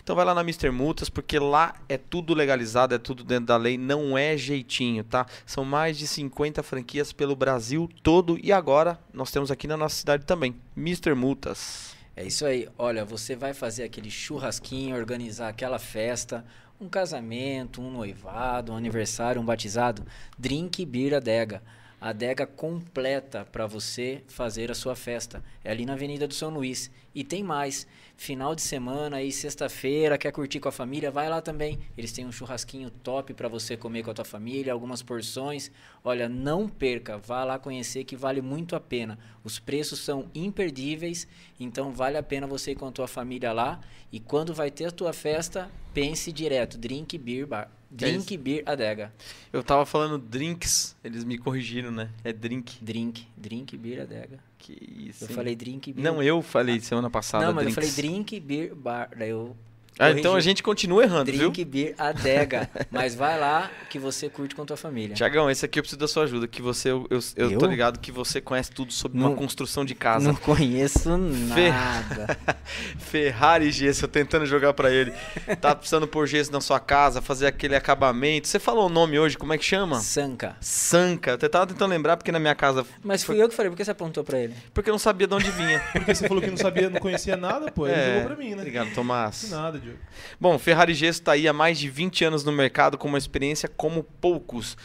Então 0.03 0.15
vai 0.15 0.25
lá 0.25 0.33
na 0.33 0.41
Mr. 0.41 0.71
Multas, 0.71 1.07
porque 1.07 1.37
lá 1.37 1.75
é 1.87 1.95
tudo 1.95 2.33
legalizado, 2.33 2.95
é 2.95 2.97
tudo 2.97 3.23
dentro 3.23 3.45
da 3.45 3.57
lei, 3.57 3.77
não 3.77 4.17
é 4.17 4.35
jeitinho, 4.35 5.03
tá? 5.03 5.27
São 5.45 5.63
mais 5.63 5.99
de 5.99 6.07
50 6.07 6.63
franquias 6.63 7.13
pelo 7.13 7.35
Brasil 7.35 7.87
todo 8.01 8.39
e 8.41 8.51
agora 8.51 8.99
nós 9.13 9.29
temos 9.29 9.51
aqui 9.51 9.67
na 9.67 9.77
nossa 9.77 9.97
cidade 9.97 10.25
também, 10.25 10.55
Mr. 10.75 11.13
Multas. 11.13 11.98
É 12.19 12.25
isso 12.25 12.45
aí. 12.45 12.67
Olha, 12.77 13.05
você 13.05 13.33
vai 13.33 13.53
fazer 13.53 13.83
aquele 13.85 14.11
churrasquinho, 14.11 14.93
organizar 14.93 15.47
aquela 15.47 15.79
festa, 15.79 16.43
um 16.77 16.89
casamento, 16.89 17.81
um 17.81 17.89
noivado, 17.89 18.73
um 18.73 18.75
aniversário, 18.75 19.41
um 19.41 19.45
batizado. 19.45 20.05
Drink 20.37 20.85
Beer 20.85 21.13
Adega. 21.13 21.63
Adega 22.01 22.47
completa 22.47 23.43
para 23.43 23.67
você 23.67 24.23
fazer 24.27 24.71
a 24.71 24.75
sua 24.75 24.95
festa. 24.95 25.43
É 25.63 25.71
ali 25.71 25.85
na 25.85 25.93
Avenida 25.93 26.27
do 26.27 26.33
São 26.33 26.49
Luís. 26.49 26.89
E 27.13 27.23
tem 27.23 27.43
mais. 27.43 27.85
Final 28.15 28.53
de 28.53 28.61
semana 28.61 29.17
aí, 29.17 29.31
sexta-feira, 29.31 30.17
quer 30.17 30.31
curtir 30.31 30.59
com 30.59 30.67
a 30.69 30.71
família? 30.73 31.09
Vai 31.09 31.29
lá 31.29 31.41
também. 31.41 31.79
Eles 31.97 32.11
têm 32.11 32.25
um 32.25 32.31
churrasquinho 32.31 32.89
top 32.89 33.33
para 33.33 33.47
você 33.47 33.77
comer 33.77 34.03
com 34.03 34.11
a 34.11 34.13
tua 34.13 34.25
família, 34.25 34.73
algumas 34.73 35.01
porções. 35.01 35.71
Olha, 36.03 36.27
não 36.27 36.67
perca, 36.67 37.17
vá 37.17 37.43
lá 37.43 37.57
conhecer 37.57 38.03
que 38.03 38.15
vale 38.15 38.41
muito 38.41 38.75
a 38.75 38.79
pena. 38.79 39.17
Os 39.43 39.57
preços 39.57 39.99
são 39.99 40.29
imperdíveis, 40.35 41.27
então 41.59 41.91
vale 41.93 42.17
a 42.17 42.23
pena 42.23 42.45
você 42.45 42.71
ir 42.71 42.75
com 42.75 42.87
a 42.87 42.91
tua 42.91 43.07
família 43.07 43.53
lá. 43.53 43.79
E 44.11 44.19
quando 44.19 44.53
vai 44.53 44.69
ter 44.69 44.85
a 44.85 44.91
tua 44.91 45.13
festa, 45.13 45.69
pense 45.93 46.31
direto, 46.31 46.77
Drink 46.77 47.17
Beer 47.17 47.47
Bar. 47.47 47.78
Drink 47.89 48.37
Beer 48.37 48.63
Adega. 48.65 49.11
Eu 49.51 49.63
tava 49.63 49.85
falando 49.85 50.17
drinks, 50.17 50.95
eles 51.03 51.23
me 51.23 51.37
corrigiram, 51.37 51.91
né? 51.91 52.09
É 52.23 52.31
drink. 52.31 52.77
Drink, 52.81 53.27
Drink 53.35 53.77
Beer 53.77 54.01
Adega. 54.01 54.39
Que 54.57 54.77
isso. 55.07 55.23
Eu 55.23 55.29
hein? 55.29 55.35
falei 55.35 55.55
Drink 55.55 55.93
Beer 55.93 56.03
Não, 56.03 56.21
eu 56.21 56.41
falei 56.41 56.79
semana 56.79 57.09
passada. 57.09 57.45
Não, 57.45 57.53
mas 57.53 57.65
drinks. 57.65 57.77
eu 57.77 57.91
falei 57.93 58.11
Drink 58.11 58.39
Beer 58.39 58.75
Bar. 58.75 59.09
Daí 59.17 59.29
eu 59.29 59.55
Ah, 59.99 60.11
então 60.11 60.33
a 60.35 60.39
gente 60.39 60.63
continua 60.63 61.03
errando, 61.03 61.25
Drink 61.25 61.39
viu? 61.63 61.65
Beer 61.65 61.93
Adega. 61.97 62.69
Mas 62.89 63.13
vai 63.15 63.37
lá 63.37 63.69
que 63.89 63.99
você 63.99 64.29
curte 64.29 64.55
com 64.55 64.61
a 64.61 64.65
tua 64.65 64.77
família. 64.77 65.13
Tiagão, 65.15 65.49
esse 65.51 65.65
aqui 65.65 65.77
eu 65.79 65.83
preciso 65.83 65.99
da 65.99 66.07
sua 66.07 66.23
ajuda, 66.23 66.47
que 66.47 66.61
você, 66.61 66.89
eu, 66.89 67.05
eu, 67.09 67.19
eu 67.35 67.57
tô 67.57 67.65
ligado 67.65 67.99
que 67.99 68.11
você 68.11 68.39
conhece 68.39 68.71
tudo 68.71 68.93
sobre 68.93 69.19
Não- 69.19 69.27
uma 69.31 69.35
construção 69.35 69.83
de 69.83 69.93
casa. 69.93 70.25
Não 70.29 70.35
conheço 70.35 71.17
nada. 71.17 72.37
Ferrari 72.97 73.71
gesso, 73.71 74.05
eu 74.05 74.09
tentando 74.09 74.45
jogar 74.45 74.73
pra 74.73 74.91
ele. 74.91 75.11
Tá 75.59 75.75
precisando 75.75 76.07
pôr 76.07 76.27
gesso 76.27 76.51
na 76.51 76.61
sua 76.61 76.79
casa, 76.79 77.21
fazer 77.21 77.47
aquele 77.47 77.75
acabamento. 77.75 78.47
Você 78.47 78.59
falou 78.59 78.85
o 78.85 78.89
nome 78.89 79.19
hoje, 79.19 79.37
como 79.37 79.53
é 79.53 79.57
que 79.57 79.65
chama? 79.65 79.99
Sanca. 79.99 80.55
Sanca. 80.61 81.37
Eu 81.41 81.49
tava 81.49 81.67
tentando 81.67 81.89
lembrar 81.89 82.17
porque 82.17 82.31
na 82.31 82.39
minha 82.39 82.55
casa. 82.55 82.85
Mas 83.03 83.23
fui 83.23 83.41
eu 83.41 83.49
que 83.49 83.55
falei, 83.55 83.69
por 83.69 83.75
que 83.77 83.83
você 83.85 83.91
apontou 83.91 84.23
pra 84.23 84.39
ele? 84.39 84.53
Porque 84.73 84.89
eu 84.89 84.93
não 84.93 84.99
sabia 84.99 85.27
de 85.27 85.33
onde 85.33 85.49
vinha. 85.51 85.79
Porque 85.91 86.13
você 86.15 86.27
falou 86.27 86.41
que 86.41 86.49
não 86.49 86.57
sabia, 86.57 86.89
não 86.89 86.99
conhecia 86.99 87.35
nada, 87.35 87.71
pô. 87.71 87.87
Ele 87.87 87.95
É, 87.95 88.13
jogou 88.13 88.27
pra 88.27 88.35
mim, 88.37 88.51
né? 88.51 88.57
Obrigado, 88.57 88.93
Tomás. 88.93 89.41
De 89.41 89.51
nada, 89.51 89.79
Diogo. 89.89 90.03
Bom, 90.39 90.57
Ferrari 90.59 90.93
Gesso 90.93 91.21
tá 91.21 91.33
aí 91.33 91.47
há 91.47 91.53
mais 91.53 91.77
de 91.79 91.89
20 91.89 92.25
anos 92.25 92.43
no 92.43 92.51
mercado 92.51 92.97
com 92.97 93.07
uma 93.07 93.17
experiência 93.17 93.67
como 93.69 94.03
poucos. 94.03 94.77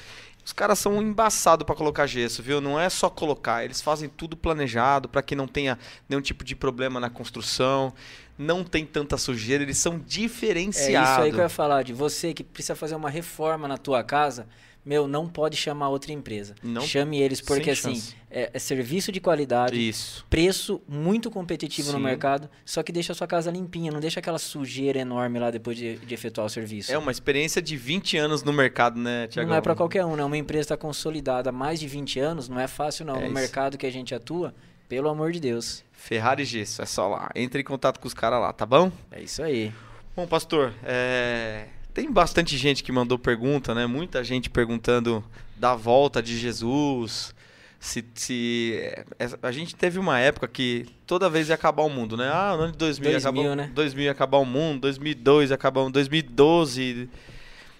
Os 0.44 0.52
caras 0.52 0.78
são 0.78 1.00
embaçados 1.02 1.64
para 1.64 1.74
colocar 1.74 2.06
gesso, 2.06 2.42
viu? 2.42 2.60
Não 2.60 2.78
é 2.78 2.90
só 2.90 3.08
colocar, 3.08 3.64
eles 3.64 3.80
fazem 3.80 4.10
tudo 4.10 4.36
planejado 4.36 5.08
para 5.08 5.22
que 5.22 5.34
não 5.34 5.46
tenha 5.48 5.78
nenhum 6.06 6.20
tipo 6.20 6.44
de 6.44 6.54
problema 6.54 7.00
na 7.00 7.08
construção, 7.08 7.94
não 8.36 8.62
tem 8.62 8.84
tanta 8.84 9.16
sujeira, 9.16 9.62
eles 9.62 9.78
são 9.78 9.94
É 9.94 9.96
isso 9.96 10.04
diferenciados. 10.06 11.24
aí 11.24 11.32
que 11.32 11.38
eu 11.38 11.42
ia 11.44 11.48
falar, 11.48 11.82
de 11.82 11.94
você 11.94 12.34
que 12.34 12.44
precisa 12.44 12.74
fazer 12.74 12.94
uma 12.94 13.08
reforma 13.08 13.66
na 13.66 13.78
tua 13.78 14.04
casa, 14.04 14.46
meu, 14.84 15.08
não 15.08 15.26
pode 15.26 15.56
chamar 15.56 15.88
outra 15.88 16.12
empresa. 16.12 16.54
Não- 16.62 16.82
Chame 16.82 17.20
eles, 17.20 17.40
porque 17.40 17.70
assim, 17.70 18.02
é, 18.30 18.50
é 18.52 18.58
serviço 18.58 19.10
de 19.10 19.20
qualidade, 19.20 19.76
Isso. 19.88 20.26
preço 20.28 20.82
muito 20.86 21.30
competitivo 21.30 21.92
no 21.92 21.98
Sim. 21.98 22.04
mercado, 22.04 22.50
só 22.64 22.82
que 22.82 22.92
deixa 22.92 23.12
a 23.12 23.14
sua 23.14 23.26
casa 23.26 23.50
limpinha, 23.50 23.90
não 23.90 24.00
deixa 24.00 24.20
aquela 24.20 24.38
sujeira 24.38 24.98
enorme 24.98 25.38
lá 25.38 25.50
depois 25.50 25.76
de, 25.76 25.96
de 25.96 26.14
efetuar 26.14 26.46
o 26.46 26.50
serviço. 26.50 26.92
É 26.92 26.98
uma 26.98 27.10
experiência 27.12 27.62
de 27.62 27.76
20 27.76 28.16
anos 28.16 28.42
no 28.42 28.52
mercado, 28.52 28.98
né, 29.00 29.26
Tiago? 29.28 29.48
Não 29.48 29.56
é 29.56 29.60
para 29.60 29.74
qualquer 29.74 30.04
um, 30.04 30.16
né? 30.16 30.24
Uma 30.24 30.36
empresa 30.36 30.62
está 30.62 30.76
consolidada 30.76 31.48
há 31.50 31.52
mais 31.52 31.80
de 31.80 31.86
20 31.86 32.18
anos, 32.20 32.48
não 32.48 32.60
é 32.60 32.66
fácil 32.66 33.04
não. 33.06 33.16
É 33.16 33.20
no 33.20 33.24
isso. 33.26 33.34
mercado 33.34 33.78
que 33.78 33.86
a 33.86 33.90
gente 33.92 34.14
atua, 34.14 34.54
pelo 34.88 35.08
amor 35.08 35.32
de 35.32 35.40
Deus. 35.40 35.82
Ferrari 35.92 36.44
Gesso, 36.44 36.82
é 36.82 36.86
só 36.86 37.08
lá. 37.08 37.30
Entre 37.34 37.62
em 37.62 37.64
contato 37.64 37.98
com 37.98 38.06
os 38.06 38.12
caras 38.12 38.40
lá, 38.40 38.52
tá 38.52 38.66
bom? 38.66 38.92
É 39.10 39.22
isso 39.22 39.42
aí. 39.42 39.72
Bom, 40.14 40.26
pastor, 40.26 40.72
é, 40.84 41.66
tem 41.94 42.10
bastante 42.10 42.58
gente 42.58 42.82
que 42.82 42.90
mandou 42.90 43.16
pergunta, 43.16 43.72
né? 43.72 43.86
Muita 43.86 44.24
gente 44.24 44.50
perguntando 44.50 45.24
da 45.56 45.76
volta 45.76 46.20
de 46.20 46.36
Jesus. 46.36 47.32
Se, 47.78 48.04
se 48.14 48.80
é, 48.80 49.04
a 49.40 49.52
gente 49.52 49.76
teve 49.76 49.98
uma 49.98 50.18
época 50.18 50.48
que 50.48 50.86
toda 51.06 51.30
vez 51.30 51.50
ia 51.50 51.54
acabar 51.54 51.84
o 51.84 51.90
mundo, 51.90 52.16
né? 52.16 52.28
Ah, 52.32 52.54
no 52.56 52.64
ano 52.64 52.72
de 52.72 52.78
2000, 52.78 53.10
ia 53.12 53.20
2000, 53.20 53.42
acabar, 53.42 53.56
né? 53.56 53.72
2000 53.72 54.04
ia 54.04 54.10
acabar 54.10 54.38
o 54.38 54.44
mundo, 54.44 54.80
2002 54.80 55.50
ia 55.50 55.54
acabar 55.54 55.82
o 55.82 55.90
2012. 55.90 57.08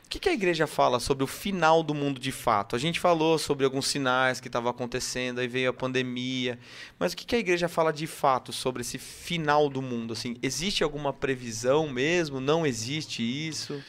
O 0.04 0.08
que, 0.08 0.20
que 0.20 0.28
a 0.28 0.32
igreja 0.32 0.68
fala 0.68 1.00
sobre 1.00 1.24
o 1.24 1.26
final 1.26 1.82
do 1.82 1.92
mundo 1.92 2.20
de 2.20 2.30
fato? 2.30 2.76
A 2.76 2.78
gente 2.78 3.00
falou 3.00 3.36
sobre 3.36 3.64
alguns 3.64 3.88
sinais 3.88 4.38
que 4.38 4.46
estavam 4.46 4.70
acontecendo, 4.70 5.40
aí 5.40 5.48
veio 5.48 5.70
a 5.70 5.72
pandemia. 5.72 6.56
Mas 7.00 7.14
o 7.14 7.16
que, 7.16 7.26
que 7.26 7.34
a 7.34 7.38
igreja 7.38 7.68
fala 7.68 7.92
de 7.92 8.06
fato 8.06 8.52
sobre 8.52 8.82
esse 8.82 8.96
final 8.96 9.68
do 9.68 9.82
mundo? 9.82 10.12
Assim, 10.12 10.36
existe 10.40 10.84
alguma 10.84 11.12
previsão 11.12 11.88
mesmo? 11.88 12.38
Não 12.38 12.64
existe 12.64 13.22
isso? 13.22 13.82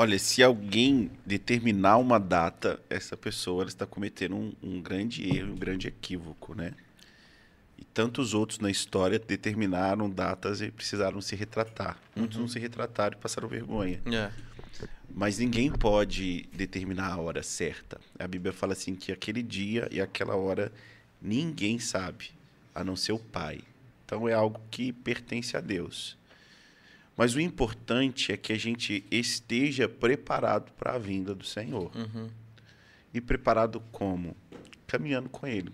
Olha, 0.00 0.18
se 0.18 0.42
alguém 0.42 1.10
determinar 1.26 1.98
uma 1.98 2.18
data, 2.18 2.80
essa 2.88 3.18
pessoa 3.18 3.66
está 3.66 3.84
cometendo 3.84 4.34
um, 4.34 4.50
um 4.62 4.80
grande 4.80 5.28
erro, 5.28 5.52
um 5.52 5.56
grande 5.56 5.88
equívoco, 5.88 6.54
né? 6.54 6.72
E 7.76 7.84
tantos 7.84 8.32
outros 8.32 8.60
na 8.60 8.70
história 8.70 9.18
determinaram 9.18 10.08
datas 10.08 10.62
e 10.62 10.70
precisaram 10.70 11.20
se 11.20 11.36
retratar. 11.36 11.98
Muitos 12.16 12.38
não 12.38 12.48
se 12.48 12.58
retrataram 12.58 13.18
e 13.18 13.20
passaram 13.20 13.46
vergonha. 13.46 14.00
É. 14.06 14.30
Mas 15.14 15.38
ninguém 15.38 15.70
pode 15.70 16.48
determinar 16.50 17.12
a 17.12 17.20
hora 17.20 17.42
certa. 17.42 18.00
A 18.18 18.26
Bíblia 18.26 18.54
fala 18.54 18.72
assim 18.72 18.94
que 18.94 19.12
aquele 19.12 19.42
dia 19.42 19.86
e 19.90 20.00
aquela 20.00 20.34
hora 20.34 20.72
ninguém 21.20 21.78
sabe, 21.78 22.30
a 22.74 22.82
não 22.82 22.96
ser 22.96 23.12
o 23.12 23.18
Pai. 23.18 23.60
Então 24.06 24.26
é 24.26 24.32
algo 24.32 24.62
que 24.70 24.94
pertence 24.94 25.58
a 25.58 25.60
Deus. 25.60 26.18
Mas 27.20 27.34
o 27.34 27.40
importante 27.40 28.32
é 28.32 28.36
que 28.38 28.50
a 28.50 28.58
gente 28.58 29.04
esteja 29.10 29.86
preparado 29.86 30.72
para 30.72 30.94
a 30.94 30.98
vinda 30.98 31.34
do 31.34 31.44
Senhor. 31.44 31.94
Uhum. 31.94 32.30
E 33.12 33.20
preparado 33.20 33.78
como? 33.92 34.34
Caminhando 34.86 35.28
com 35.28 35.46
Ele. 35.46 35.70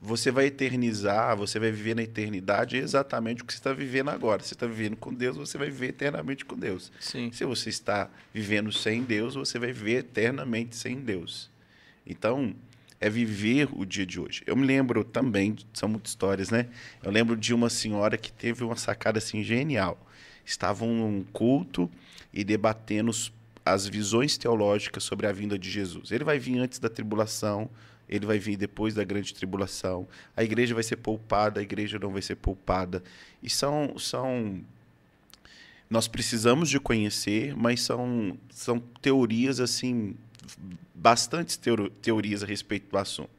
Você 0.00 0.30
vai 0.30 0.46
eternizar, 0.46 1.36
você 1.36 1.58
vai 1.58 1.70
viver 1.70 1.94
na 1.94 2.02
eternidade 2.02 2.78
exatamente 2.78 3.42
o 3.42 3.44
que 3.44 3.52
você 3.52 3.58
está 3.58 3.74
vivendo 3.74 4.08
agora. 4.08 4.42
Você 4.42 4.54
está 4.54 4.66
vivendo 4.66 4.96
com 4.96 5.12
Deus, 5.12 5.36
você 5.36 5.58
vai 5.58 5.68
viver 5.68 5.88
eternamente 5.88 6.46
com 6.46 6.56
Deus. 6.56 6.90
Sim. 6.98 7.30
Se 7.30 7.44
você 7.44 7.68
está 7.68 8.08
vivendo 8.32 8.72
sem 8.72 9.02
Deus, 9.02 9.34
você 9.34 9.58
vai 9.58 9.70
viver 9.70 9.98
eternamente 9.98 10.76
sem 10.76 10.98
Deus. 10.98 11.50
Então, 12.06 12.54
é 13.02 13.10
viver 13.10 13.68
o 13.72 13.84
dia 13.84 14.06
de 14.06 14.20
hoje. 14.20 14.44
Eu 14.46 14.54
me 14.54 14.64
lembro 14.64 15.02
também, 15.02 15.56
são 15.74 15.88
muitas 15.88 16.12
histórias, 16.12 16.50
né? 16.50 16.68
Eu 17.02 17.10
lembro 17.10 17.36
de 17.36 17.52
uma 17.52 17.68
senhora 17.68 18.16
que 18.16 18.32
teve 18.32 18.62
uma 18.62 18.76
sacada 18.76 19.18
assim 19.18 19.42
genial. 19.42 19.98
Estavam 20.44 20.88
num 20.88 21.24
culto 21.32 21.90
e 22.32 22.44
debatendo 22.44 23.10
as 23.66 23.88
visões 23.88 24.38
teológicas 24.38 25.02
sobre 25.02 25.26
a 25.26 25.32
vinda 25.32 25.58
de 25.58 25.68
Jesus. 25.68 26.12
Ele 26.12 26.22
vai 26.22 26.38
vir 26.38 26.58
antes 26.58 26.78
da 26.78 26.88
tribulação, 26.88 27.68
ele 28.08 28.24
vai 28.24 28.38
vir 28.38 28.56
depois 28.56 28.94
da 28.94 29.02
grande 29.02 29.34
tribulação. 29.34 30.06
A 30.36 30.44
igreja 30.44 30.72
vai 30.72 30.84
ser 30.84 30.96
poupada, 30.96 31.58
a 31.58 31.62
igreja 31.62 31.98
não 31.98 32.12
vai 32.12 32.22
ser 32.22 32.36
poupada. 32.36 33.02
E 33.42 33.50
são 33.50 33.98
são 33.98 34.62
nós 35.90 36.06
precisamos 36.06 36.70
de 36.70 36.78
conhecer, 36.78 37.54
mas 37.54 37.82
são, 37.82 38.38
são 38.48 38.78
teorias 38.78 39.60
assim, 39.60 40.14
bastantes 40.94 41.58
teorias 42.00 42.42
a 42.42 42.46
respeito 42.46 42.90
do 42.90 42.98
assunto. 42.98 43.30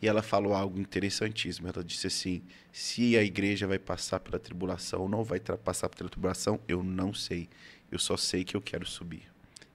E 0.00 0.06
ela 0.06 0.22
falou 0.22 0.54
algo 0.54 0.78
interessantíssimo. 0.78 1.68
Ela 1.68 1.82
disse 1.82 2.06
assim: 2.06 2.42
se 2.72 3.16
a 3.16 3.22
igreja 3.22 3.66
vai 3.66 3.78
passar 3.78 4.20
pela 4.20 4.38
tribulação 4.38 5.02
ou 5.02 5.08
não 5.08 5.24
vai 5.24 5.40
passar 5.40 5.88
pela 5.88 6.08
tribulação, 6.08 6.60
eu 6.68 6.82
não 6.84 7.12
sei. 7.12 7.48
Eu 7.90 7.98
só 7.98 8.16
sei 8.16 8.44
que 8.44 8.56
eu 8.56 8.60
quero 8.60 8.86
subir. 8.86 9.22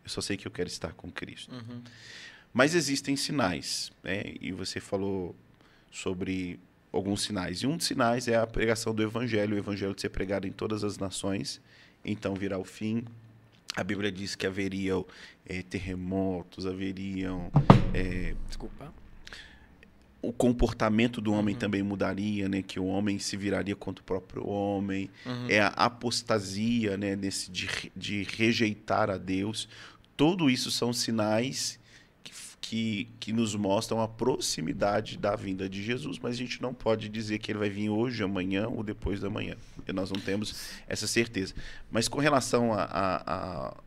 Eu 0.04 0.10
só 0.10 0.22
sei 0.22 0.38
que 0.38 0.48
eu 0.48 0.52
quero 0.52 0.68
estar 0.68 0.94
com 0.94 1.12
Cristo. 1.12 1.54
Mas 2.54 2.76
existem 2.76 3.16
sinais, 3.16 3.92
né? 4.04 4.36
E 4.40 4.52
você 4.52 4.80
falou 4.80 5.36
sobre 5.92 6.60
alguns 6.92 7.24
sinais. 7.24 7.60
E 7.60 7.68
um 7.68 7.76
dos 7.76 7.88
sinais 7.88 8.28
é 8.28 8.36
a 8.36 8.46
pregação 8.46 8.94
do 8.94 9.02
evangelho, 9.02 9.56
o 9.56 9.60
evangelho 9.60 9.96
de 9.96 10.02
ser 10.02 10.10
pregado 10.10 10.48
em 10.48 10.52
todas 10.52 10.84
as 10.84 10.98
nações. 10.98 11.60
Então 12.06 12.36
virá 12.36 12.58
o 12.58 12.64
fim. 12.64 13.04
A 13.76 13.84
Bíblia 13.84 14.12
diz 14.12 14.36
que 14.36 14.46
haveriam 14.46 15.06
eh, 15.46 15.64
terremotos, 15.64 16.66
haveriam 16.66 17.52
eh, 17.94 18.36
Desculpa. 18.48 18.94
o 20.22 20.32
comportamento 20.32 21.20
do 21.20 21.34
homem 21.34 21.56
também 21.56 21.82
mudaria, 21.82 22.48
né? 22.48 22.62
Que 22.62 22.80
o 22.80 22.86
homem 22.86 23.18
se 23.20 23.36
viraria 23.36 23.76
contra 23.76 24.02
o 24.02 24.06
próprio 24.06 24.48
homem. 24.48 25.10
É 25.50 25.60
a 25.60 25.68
apostasia, 25.70 26.96
né? 26.98 27.16
Nesse 27.16 27.50
de, 27.50 27.92
de 27.96 28.24
rejeitar 28.24 29.10
a 29.10 29.18
Deus. 29.18 29.68
Tudo 30.16 30.50
isso 30.50 30.70
são 30.70 30.94
sinais 30.94 31.80
que, 32.64 33.10
que 33.20 33.34
nos 33.34 33.54
mostram 33.56 34.00
a 34.00 34.08
proximidade 34.08 35.18
da 35.18 35.36
vinda 35.36 35.68
de 35.68 35.84
Jesus, 35.84 36.18
mas 36.18 36.36
a 36.36 36.38
gente 36.38 36.62
não 36.62 36.74
pode 36.74 37.10
dizer 37.10 37.38
que 37.40 37.52
ele 37.52 37.60
vai 37.60 37.70
vir 37.70 37.90
hoje, 37.90 38.24
amanhã 38.24 38.70
ou 38.70 38.82
depois 38.82 39.20
da 39.20 39.30
manhã. 39.30 39.58
Porque 39.76 39.92
nós 39.92 40.10
não 40.10 40.20
temos 40.20 40.72
essa 40.88 41.06
certeza. 41.06 41.54
Mas 41.92 42.08
com 42.08 42.20
relação 42.20 42.74
a, 42.74 42.84
a, 42.84 43.34
a, 43.34 43.78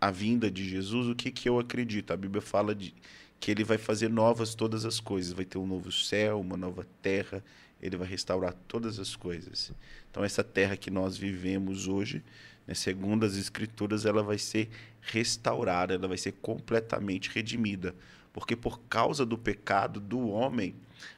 a 0.00 0.10
vinda 0.12 0.48
de 0.48 0.66
Jesus, 0.68 1.08
o 1.08 1.14
que, 1.16 1.32
que 1.32 1.48
eu 1.48 1.58
acredito? 1.58 2.12
A 2.12 2.16
Bíblia 2.16 2.40
fala 2.40 2.72
de 2.72 2.94
que 3.40 3.50
ele 3.50 3.64
vai 3.64 3.78
fazer 3.78 4.08
novas 4.08 4.54
todas 4.54 4.84
as 4.84 5.00
coisas. 5.00 5.32
Vai 5.32 5.44
ter 5.44 5.58
um 5.58 5.66
novo 5.66 5.90
céu, 5.90 6.40
uma 6.40 6.56
nova 6.56 6.86
terra. 7.02 7.42
Ele 7.82 7.96
vai 7.96 8.06
restaurar 8.06 8.54
todas 8.68 9.00
as 9.00 9.16
coisas. 9.16 9.72
Então, 10.08 10.22
essa 10.22 10.44
terra 10.44 10.76
que 10.76 10.88
nós 10.90 11.16
vivemos 11.16 11.88
hoje, 11.88 12.22
né, 12.68 12.74
segundo 12.74 13.24
as 13.24 13.34
Escrituras, 13.36 14.04
ela 14.04 14.22
vai 14.22 14.36
ser 14.36 14.68
restaurada, 15.00 15.94
ela 15.94 16.06
vai 16.06 16.18
ser 16.18 16.32
completamente 16.32 17.30
redimida. 17.30 17.94
Porque 18.30 18.54
por 18.54 18.78
causa 18.82 19.24
do 19.24 19.38
pecado 19.38 19.98
do 19.98 20.28
homem, 20.28 20.74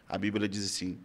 a 0.08 0.16
Bíblia 0.16 0.48
diz 0.48 0.64
assim: 0.64 0.96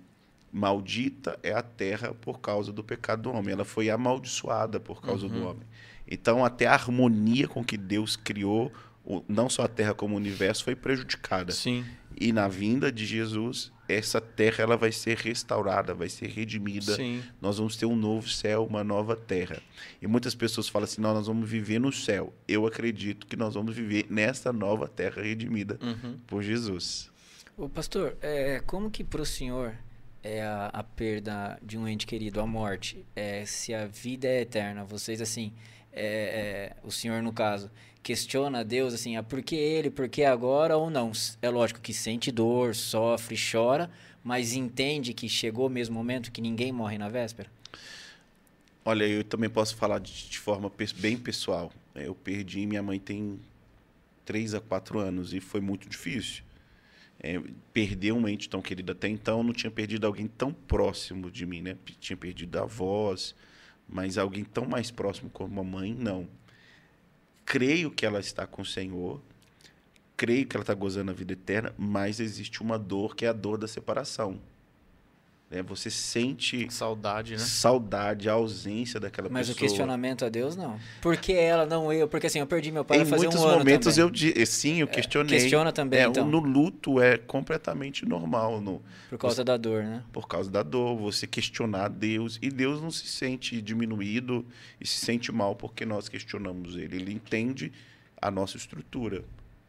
maldita 0.54 1.38
é 1.42 1.52
a 1.52 1.64
terra 1.64 2.14
por 2.14 2.40
causa 2.40 2.72
do 2.72 2.84
pecado 2.84 3.24
do 3.24 3.32
homem. 3.32 3.54
Ela 3.54 3.66
foi 3.66 3.90
amaldiçoada 3.90 4.80
por 4.80 5.02
causa 5.02 5.28
do 5.28 5.44
homem. 5.46 5.68
Então, 6.08 6.46
até 6.46 6.68
a 6.68 6.74
harmonia 6.74 7.48
com 7.48 7.64
que 7.64 7.76
Deus 7.76 8.16
criou, 8.16 8.72
não 9.28 9.50
só 9.50 9.64
a 9.64 9.68
terra 9.68 9.96
como 9.96 10.14
o 10.14 10.18
universo, 10.18 10.64
foi 10.64 10.76
prejudicada. 10.76 11.52
Sim. 11.52 11.84
E 12.16 12.32
na 12.32 12.48
vinda 12.48 12.92
de 12.92 13.06
Jesus, 13.06 13.74
essa 13.88 14.20
terra 14.20 14.64
ela 14.64 14.78
vai 14.78 14.92
ser 14.92 15.18
restaurada, 15.18 15.94
vai 15.94 16.10
ser 16.10 16.28
redimida. 16.30 16.96
Sim. 16.96 17.24
Nós 17.42 17.58
vamos 17.58 17.76
ter 17.78 17.86
um 17.86 17.96
novo 17.96 18.28
céu, 18.30 18.66
uma 18.66 18.84
nova 18.84 19.16
terra. 19.16 19.62
E 20.02 20.08
muitas 20.08 20.34
pessoas 20.36 20.68
falam 20.68 20.86
assim: 20.86 21.02
não, 21.02 21.14
nós 21.14 21.28
vamos 21.28 21.50
viver 21.50 21.80
no 21.80 21.92
céu. 21.92 22.34
Eu 22.48 22.66
acredito 22.66 23.28
que 23.28 23.36
nós 23.36 23.54
vamos 23.54 23.76
viver 23.76 24.06
nessa 24.10 24.52
nova 24.52 24.88
terra 24.88 25.22
redimida 25.22 25.78
Uhum. 25.82 26.18
por 26.28 26.42
Jesus. 26.42 27.12
Ô, 27.58 27.70
pastor, 27.70 28.18
é, 28.22 28.62
como 28.66 28.90
que 28.92 29.04
pro 29.04 29.26
senhor 29.26 29.76
é 30.24 30.42
a, 30.42 30.66
a 30.74 30.84
perda 30.84 31.58
de 31.62 31.78
um 31.78 31.88
ente 31.88 32.06
querido, 32.08 32.42
a 32.42 32.48
morte, 32.48 33.06
é, 33.16 33.46
se 33.46 33.74
a 33.74 33.86
vida 33.86 34.28
é 34.28 34.42
eterna, 34.42 34.84
vocês 34.84 35.22
assim, 35.22 35.54
é, 35.94 36.74
é, 36.74 36.76
o 36.84 36.92
senhor 36.92 37.22
no 37.22 37.32
caso, 37.32 37.70
questiona 38.06 38.60
a 38.60 38.64
Deus 38.64 38.94
assim, 38.94 39.18
ah, 39.18 39.24
por 39.24 39.42
que 39.42 39.56
ele, 39.56 39.90
por 39.90 40.08
que 40.08 40.24
agora 40.24 40.78
ou 40.78 40.92
não? 40.92 41.12
É 41.42 41.50
lógico 41.50 41.82
que 41.82 41.92
sente 41.92 42.32
dor, 42.32 42.76
sofre, 42.76 43.36
chora, 43.36 43.90
mas 44.24 44.54
entende 44.54 45.12
que 45.12 45.28
chegou 45.28 45.66
o 45.66 45.70
mesmo 45.72 45.96
momento 45.96 46.32
que 46.32 46.40
ninguém 46.40 46.72
morre 46.72 47.00
na 47.00 47.10
véspera? 47.10 47.50
Olha, 48.86 49.08
eu 49.08 49.24
também 49.24 49.50
posso 49.50 49.76
falar 49.76 49.98
de, 49.98 50.30
de 50.30 50.38
forma 50.38 50.72
bem 51.00 51.18
pessoal. 51.18 51.74
Eu 51.96 52.14
perdi, 52.14 52.68
minha 52.68 52.84
mãe 52.84 53.00
tem 53.00 53.40
três 54.24 54.54
a 54.54 54.62
quatro 54.62 55.00
anos 55.00 55.34
e 55.34 55.40
foi 55.40 55.60
muito 55.60 55.90
difícil. 55.90 56.44
É, 57.20 57.42
perder 57.74 58.12
um 58.12 58.28
ente 58.28 58.48
tão 58.48 58.62
querido 58.62 58.92
até 58.92 59.08
então, 59.08 59.42
não 59.42 59.52
tinha 59.52 59.72
perdido 59.72 60.06
alguém 60.06 60.28
tão 60.28 60.54
próximo 60.54 61.32
de 61.32 61.44
mim, 61.44 61.62
né? 61.62 61.76
Tinha 62.00 62.16
perdido 62.16 62.60
avós, 62.60 63.34
mas 63.90 64.20
alguém 64.20 64.44
tão 64.44 64.68
mais 64.68 64.92
próximo 64.92 65.28
como 65.32 65.60
a 65.60 65.64
mãe, 65.64 65.92
não 65.92 66.28
creio 67.46 67.92
que 67.92 68.06
ela 68.06 68.20
está 68.20 68.48
com 68.48 68.64
o 68.64 68.66
Senhor, 68.66 69.22
creio 70.18 70.48
que 70.48 70.58
ela 70.58 70.64
está 70.64 70.74
gozando 70.74 71.12
a 71.12 71.14
vida 71.14 71.34
eterna, 71.34 71.74
mas 71.78 72.20
existe 72.20 72.62
uma 72.62 72.78
dor 72.80 73.16
que 73.16 73.26
é 73.26 73.30
a 73.30 73.34
dor 73.34 73.58
da 73.58 73.68
separação. 73.68 74.42
Né? 75.50 75.62
Você 75.62 75.92
sente 75.92 76.68
saudade, 76.72 77.34
né? 77.34 77.38
Saudade, 77.38 78.28
a 78.28 78.34
ausência 78.34 79.00
daquela 79.00 79.30
mas 79.30 79.48
pessoa. 79.48 79.56
Mas 79.56 79.72
o 79.72 79.76
questionamento 79.76 80.26
a 80.26 80.30
Deus 80.30 80.56
não. 80.56 80.80
Por 81.02 81.18
que 81.18 81.34
ela 81.34 81.66
não 81.66 81.94
eu? 81.94 82.08
Porque 82.08 82.28
assim, 82.28 82.40
eu 82.40 82.48
perdi 82.48 82.72
meu 82.72 82.84
pai 82.84 83.02
em 83.02 83.06
fazer 83.06 83.28
muitos 83.28 83.42
um 83.42 83.48
ano 83.48 83.60
momentos 83.60 83.96
também. 83.96 84.34
eu 84.36 84.46
sim, 84.46 84.80
eu 84.80 84.88
questionei. 84.88 85.38
É, 85.38 85.42
questiona 85.42 85.72
também, 85.72 86.00
é, 86.00 86.06
então. 86.08 86.28
No 86.28 86.40
luto 86.40 87.00
é 87.00 87.18
completamente 87.18 88.06
normal, 88.06 88.60
no 88.60 88.82
por 89.10 89.20
causa 89.20 89.38
você, 89.38 89.44
da 89.44 89.56
dor, 89.56 89.84
né? 89.84 90.04
Por 90.12 90.28
causa 90.28 90.50
da 90.50 90.64
dor, 90.64 90.98
você 90.98 91.28
questionar 91.28 91.90
Deus 91.90 92.40
e 92.42 92.50
Deus 92.50 92.82
não 92.82 92.90
se 92.90 93.08
sente 93.08 93.62
diminuído 93.62 94.46
e 94.82 94.88
se 94.88 95.06
sente 95.06 95.32
mal 95.32 95.56
porque 95.56 95.86
nós 95.86 96.10
questionamos 96.10 96.76
ele. 96.76 96.96
Ele 96.96 97.14
entende 97.14 97.72
a 98.20 98.32
nossa 98.32 98.58
estrutura. 98.58 99.24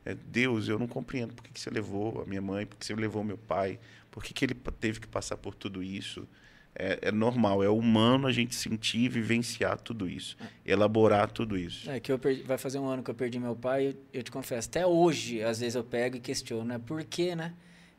É, 0.06 0.14
Deus, 0.14 0.68
eu 0.68 0.78
não 0.78 0.86
compreendo 0.86 1.34
por 1.34 1.42
que, 1.42 1.50
que 1.50 1.60
você 1.60 1.68
levou 1.68 2.22
a 2.22 2.24
minha 2.24 2.40
mãe, 2.40 2.64
por 2.64 2.76
que 2.76 2.86
você 2.86 2.94
levou 2.94 3.24
meu 3.24 3.36
pai, 3.36 3.78
por 4.16 4.24
que, 4.24 4.32
que 4.32 4.46
ele 4.46 4.54
teve 4.80 4.98
que 4.98 5.06
passar 5.06 5.36
por 5.36 5.54
tudo 5.54 5.82
isso 5.82 6.26
é, 6.74 6.98
é, 7.02 7.12
normal, 7.12 7.62
é 7.62 7.68
humano 7.68 8.26
a 8.26 8.32
gente 8.32 8.54
sentir 8.54 9.00
e 9.00 9.08
vivenciar 9.10 9.78
tudo 9.78 10.08
isso, 10.08 10.38
elaborar 10.64 11.30
tudo 11.30 11.58
isso. 11.58 11.90
É 11.90 12.00
que 12.00 12.10
eu 12.10 12.18
perdi, 12.18 12.42
vai 12.42 12.56
fazer 12.56 12.78
um 12.78 12.86
ano 12.86 13.02
que 13.02 13.10
eu 13.10 13.14
perdi 13.14 13.38
meu 13.38 13.54
pai, 13.54 13.88
eu, 13.88 13.94
eu, 14.14 14.22
te 14.22 14.30
confesso, 14.30 14.70
até 14.70 14.86
hoje, 14.86 15.42
às 15.42 15.60
vezes 15.60 15.74
eu 15.74 15.84
pego 15.84 16.16
e 16.16 16.20
questiono, 16.20 16.64
né? 16.64 16.78
Por 16.78 17.04
que, 17.04 17.36
né? 17.36 17.52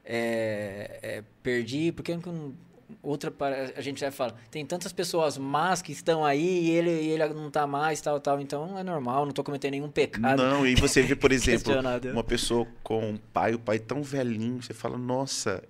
É, 0.04 1.00
é, 1.04 1.24
perdi, 1.44 1.92
por 1.92 2.02
que 2.02 2.16
não, 2.16 2.56
outra 3.04 3.32
a 3.76 3.82
gente 3.82 4.00
já 4.00 4.12
fala, 4.12 4.36
tem 4.50 4.66
tantas 4.66 4.92
pessoas 4.92 5.38
más 5.38 5.84
que 5.84 5.92
estão 5.92 6.26
aí 6.26 6.66
e 6.66 6.70
ele, 6.72 6.90
ele 6.90 7.28
não 7.30 7.50
está 7.50 7.68
mais, 7.68 8.02
tal, 8.02 8.20
tal, 8.20 8.42
então 8.42 8.76
é 8.76 8.84
normal, 8.84 9.22
não 9.22 9.30
estou 9.30 9.46
cometendo 9.46 9.74
nenhum 9.74 9.92
pecado. 9.92 10.42
Não, 10.42 10.66
e 10.66 10.74
você 10.74 11.04
vê, 11.04 11.16
por 11.16 11.30
exemplo, 11.34 11.74
uma 12.12 12.24
pessoa 12.24 12.68
com 12.82 13.12
um 13.12 13.18
pai, 13.18 13.54
o 13.54 13.60
pai 13.60 13.78
tão 13.78 14.02
velhinho, 14.02 14.64
você 14.64 14.74
fala, 14.74 14.98
nossa, 14.98 15.64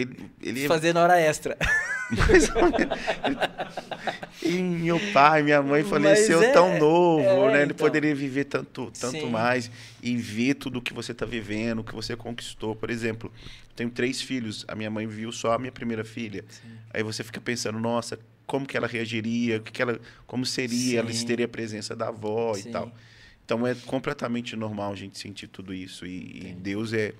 ele, 0.00 0.30
ele 0.42 0.64
é 0.64 0.68
fazendo 0.68 0.98
hora 0.98 1.18
extra. 1.20 1.56
e 4.42 4.52
meu 4.58 5.00
pai, 5.12 5.42
minha 5.42 5.62
mãe 5.62 5.82
faleceu 5.82 6.42
é, 6.42 6.52
tão 6.52 6.78
novo, 6.78 7.22
é, 7.22 7.52
né? 7.52 7.62
Ele 7.62 7.72
então. 7.72 7.86
poderia 7.86 8.14
viver 8.14 8.44
tanto, 8.44 8.92
tanto 8.98 9.26
mais 9.28 9.70
e 10.02 10.16
ver 10.16 10.54
tudo 10.54 10.78
o 10.78 10.82
que 10.82 10.92
você 10.92 11.12
está 11.12 11.26
vivendo, 11.26 11.80
o 11.80 11.84
que 11.84 11.94
você 11.94 12.14
conquistou. 12.16 12.76
Por 12.76 12.90
exemplo, 12.90 13.32
tenho 13.74 13.90
três 13.90 14.20
filhos, 14.20 14.64
a 14.68 14.74
minha 14.74 14.90
mãe 14.90 15.06
viu 15.06 15.32
só 15.32 15.52
a 15.52 15.58
minha 15.58 15.72
primeira 15.72 16.04
filha. 16.04 16.44
Sim. 16.48 16.68
Aí 16.92 17.02
você 17.02 17.24
fica 17.24 17.40
pensando, 17.40 17.78
nossa, 17.80 18.18
como 18.46 18.66
que 18.66 18.76
ela 18.76 18.86
reagiria, 18.86 19.60
que 19.60 19.72
que 19.72 19.82
ela, 19.82 19.98
como 20.26 20.46
seria, 20.46 21.02
Sim. 21.02 21.08
ela 21.08 21.26
teria 21.26 21.46
a 21.46 21.48
presença 21.48 21.96
da 21.96 22.08
avó 22.08 22.54
Sim. 22.54 22.68
e 22.68 22.72
tal. 22.72 22.92
Então 23.44 23.66
é 23.66 23.74
completamente 23.74 24.56
normal 24.56 24.92
a 24.92 24.96
gente 24.96 25.18
sentir 25.18 25.46
tudo 25.46 25.72
isso 25.72 26.04
e, 26.04 26.48
e 26.50 26.56
Deus 26.58 26.92
é 26.92 27.14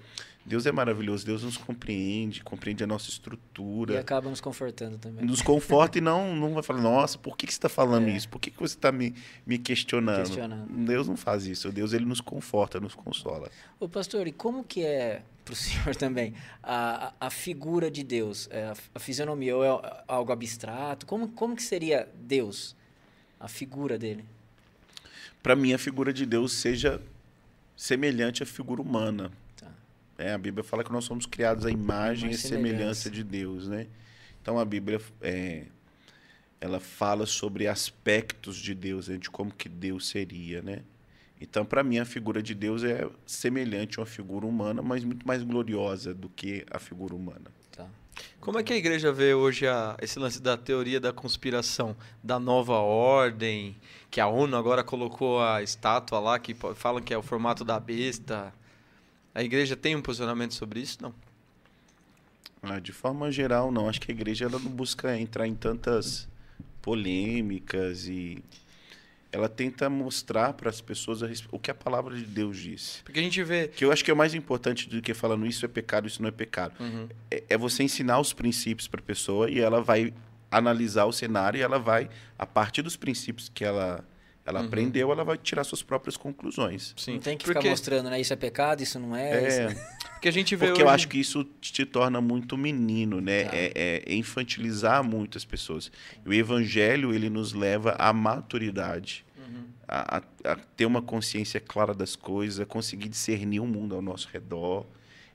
Deus 0.46 0.64
é 0.64 0.70
maravilhoso, 0.70 1.26
Deus 1.26 1.42
nos 1.42 1.56
compreende, 1.56 2.40
compreende 2.44 2.84
a 2.84 2.86
nossa 2.86 3.10
estrutura. 3.10 3.94
E 3.94 3.96
acaba 3.96 4.30
nos 4.30 4.40
confortando 4.40 4.96
também. 4.96 5.24
Nos 5.24 5.42
conforta 5.42 5.98
e 5.98 6.00
não, 6.00 6.36
não 6.36 6.54
vai 6.54 6.62
falar, 6.62 6.80
nossa, 6.80 7.18
por 7.18 7.36
que, 7.36 7.48
que 7.48 7.52
você 7.52 7.58
está 7.58 7.68
falando 7.68 8.06
é. 8.06 8.12
isso? 8.12 8.28
Por 8.28 8.40
que, 8.40 8.52
que 8.52 8.60
você 8.60 8.76
está 8.76 8.92
me, 8.92 9.12
me 9.44 9.58
questionando? 9.58 10.18
questionando? 10.18 10.68
Deus 10.86 11.08
não 11.08 11.16
faz 11.16 11.46
isso. 11.46 11.72
Deus 11.72 11.92
ele 11.92 12.04
nos 12.04 12.20
conforta, 12.20 12.78
nos 12.78 12.94
consola. 12.94 13.50
Ô 13.80 13.88
pastor, 13.88 14.28
e 14.28 14.32
como 14.32 14.62
que 14.62 14.84
é 14.84 15.22
para 15.44 15.52
o 15.52 15.56
senhor 15.56 15.96
também 15.96 16.32
a, 16.62 17.12
a, 17.18 17.28
figura 17.28 17.90
de 17.90 18.04
Deus? 18.04 18.48
É, 18.52 18.72
a 18.94 18.98
fisionomia 19.00 19.56
ou 19.56 19.64
é 19.64 20.02
algo 20.06 20.30
abstrato? 20.30 21.06
Como, 21.06 21.26
como 21.28 21.56
que 21.56 21.62
seria 21.62 22.08
Deus? 22.14 22.76
A 23.40 23.48
figura 23.48 23.98
dele? 23.98 24.24
Para 25.42 25.56
mim, 25.56 25.72
a 25.72 25.78
figura 25.78 26.12
de 26.12 26.24
Deus 26.24 26.52
seja 26.52 27.02
semelhante 27.76 28.44
à 28.44 28.46
figura 28.46 28.80
humana 28.80 29.32
é, 30.18 30.32
a 30.32 30.38
Bíblia 30.38 30.64
fala 30.64 30.82
que 30.82 30.92
nós 30.92 31.04
somos 31.04 31.26
criados 31.26 31.66
à 31.66 31.70
imagem 31.70 32.30
e 32.30 32.36
semelhança 32.36 33.10
de 33.10 33.22
Deus, 33.22 33.68
né? 33.68 33.86
Então 34.40 34.58
a 34.58 34.64
Bíblia 34.64 35.00
é, 35.20 35.64
ela 36.60 36.80
fala 36.80 37.26
sobre 37.26 37.66
aspectos 37.66 38.56
de 38.56 38.74
Deus, 38.74 39.08
né? 39.08 39.16
de 39.16 39.30
como 39.30 39.52
que 39.52 39.68
Deus 39.68 40.08
seria, 40.08 40.62
né? 40.62 40.82
Então, 41.38 41.66
para 41.66 41.82
mim, 41.82 41.98
a 41.98 42.04
figura 42.06 42.42
de 42.42 42.54
Deus 42.54 42.82
é 42.82 43.06
semelhante 43.26 43.98
a 43.98 44.00
uma 44.00 44.06
figura 44.06 44.46
humana, 44.46 44.80
mas 44.80 45.04
muito 45.04 45.26
mais 45.26 45.42
gloriosa 45.42 46.14
do 46.14 46.30
que 46.30 46.64
a 46.70 46.78
figura 46.78 47.14
humana. 47.14 47.52
Tá. 47.70 47.86
Como 48.40 48.58
é 48.58 48.62
que 48.62 48.72
a 48.72 48.76
igreja 48.76 49.12
vê 49.12 49.34
hoje 49.34 49.66
a, 49.66 49.98
esse 50.00 50.18
lance 50.18 50.40
da 50.40 50.56
teoria 50.56 50.98
da 50.98 51.12
conspiração, 51.12 51.94
da 52.24 52.38
nova 52.40 52.78
ordem, 52.78 53.76
que 54.10 54.18
a 54.18 54.26
ONU 54.26 54.56
agora 54.56 54.82
colocou 54.82 55.42
a 55.42 55.62
estátua 55.62 56.18
lá, 56.18 56.38
que 56.38 56.56
falam 56.74 57.02
que 57.02 57.12
é 57.12 57.18
o 57.18 57.22
formato 57.22 57.66
da 57.66 57.78
besta? 57.78 58.54
A 59.36 59.42
igreja 59.42 59.76
tem 59.76 59.94
um 59.94 60.00
posicionamento 60.00 60.54
sobre 60.54 60.80
isso? 60.80 60.96
Não. 61.02 61.14
Ah, 62.62 62.80
de 62.80 62.90
forma 62.90 63.30
geral, 63.30 63.70
não. 63.70 63.86
Acho 63.86 64.00
que 64.00 64.10
a 64.10 64.14
igreja 64.14 64.46
ela 64.46 64.58
não 64.58 64.70
busca 64.70 65.14
entrar 65.18 65.46
em 65.46 65.54
tantas 65.54 66.26
polêmicas 66.80 68.08
e 68.08 68.42
ela 69.30 69.46
tenta 69.46 69.90
mostrar 69.90 70.54
para 70.54 70.70
as 70.70 70.80
pessoas 70.80 71.20
o 71.52 71.58
que 71.58 71.70
a 71.70 71.74
palavra 71.74 72.16
de 72.16 72.24
Deus 72.24 72.56
diz. 72.56 73.02
Porque 73.04 73.20
a 73.20 73.22
gente 73.22 73.42
vê. 73.42 73.68
Que 73.68 73.84
eu 73.84 73.92
acho 73.92 74.02
que 74.02 74.10
é 74.10 74.14
o 74.14 74.16
mais 74.16 74.32
importante 74.32 74.88
do 74.88 75.02
que 75.02 75.12
falando 75.12 75.46
isso 75.46 75.66
é 75.66 75.68
pecado, 75.68 76.06
isso 76.06 76.22
não 76.22 76.30
é 76.30 76.32
pecado. 76.32 76.72
Uhum. 76.80 77.06
É, 77.30 77.44
é, 77.50 77.58
você 77.58 77.82
ensinar 77.82 78.18
os 78.18 78.32
princípios 78.32 78.88
para 78.88 79.00
a 79.00 79.04
pessoa 79.04 79.50
e 79.50 79.60
ela 79.60 79.82
vai 79.82 80.14
analisar 80.50 81.04
o 81.04 81.12
cenário 81.12 81.58
e 81.58 81.60
ela 81.60 81.78
vai, 81.78 82.08
a 82.38 82.46
partir 82.46 82.80
dos 82.80 82.96
princípios 82.96 83.50
que 83.50 83.66
ela 83.66 84.02
ela 84.46 84.60
uhum. 84.60 84.66
aprendeu, 84.66 85.10
ela 85.10 85.24
vai 85.24 85.36
tirar 85.36 85.64
suas 85.64 85.82
próprias 85.82 86.16
conclusões. 86.16 86.94
Sim. 86.96 87.14
Não 87.14 87.20
tem 87.20 87.36
que 87.36 87.44
Porque... 87.44 87.58
ficar 87.58 87.70
mostrando, 87.70 88.08
né? 88.08 88.20
Isso 88.20 88.32
é 88.32 88.36
pecado, 88.36 88.80
isso 88.80 88.96
não 89.00 89.14
é. 89.16 89.30
É. 89.32 89.48
Isso... 89.48 89.80
Porque 90.12 90.28
a 90.28 90.32
gente 90.32 90.54
vê 90.54 90.66
Porque 90.66 90.82
hoje... 90.82 90.88
eu 90.88 90.94
acho 90.94 91.08
que 91.08 91.18
isso 91.18 91.44
te 91.60 91.84
torna 91.84 92.20
muito 92.20 92.56
menino, 92.56 93.20
né? 93.20 93.44
Tá. 93.44 93.56
É, 93.56 93.72
é, 94.06 94.14
infantilizar 94.14 95.02
muitas 95.02 95.44
pessoas. 95.44 95.90
O 96.24 96.32
evangelho, 96.32 97.12
ele 97.12 97.28
nos 97.28 97.52
leva 97.52 97.96
à 97.98 98.12
maturidade. 98.12 99.26
Uhum. 99.36 99.64
A, 99.88 100.18
a, 100.18 100.52
a, 100.52 100.56
ter 100.76 100.86
uma 100.86 101.02
consciência 101.02 101.58
clara 101.58 101.92
das 101.92 102.14
coisas, 102.14 102.60
a 102.60 102.64
conseguir 102.64 103.08
discernir 103.08 103.58
o 103.58 103.66
mundo 103.66 103.96
ao 103.96 104.00
nosso 104.00 104.28
redor. 104.32 104.86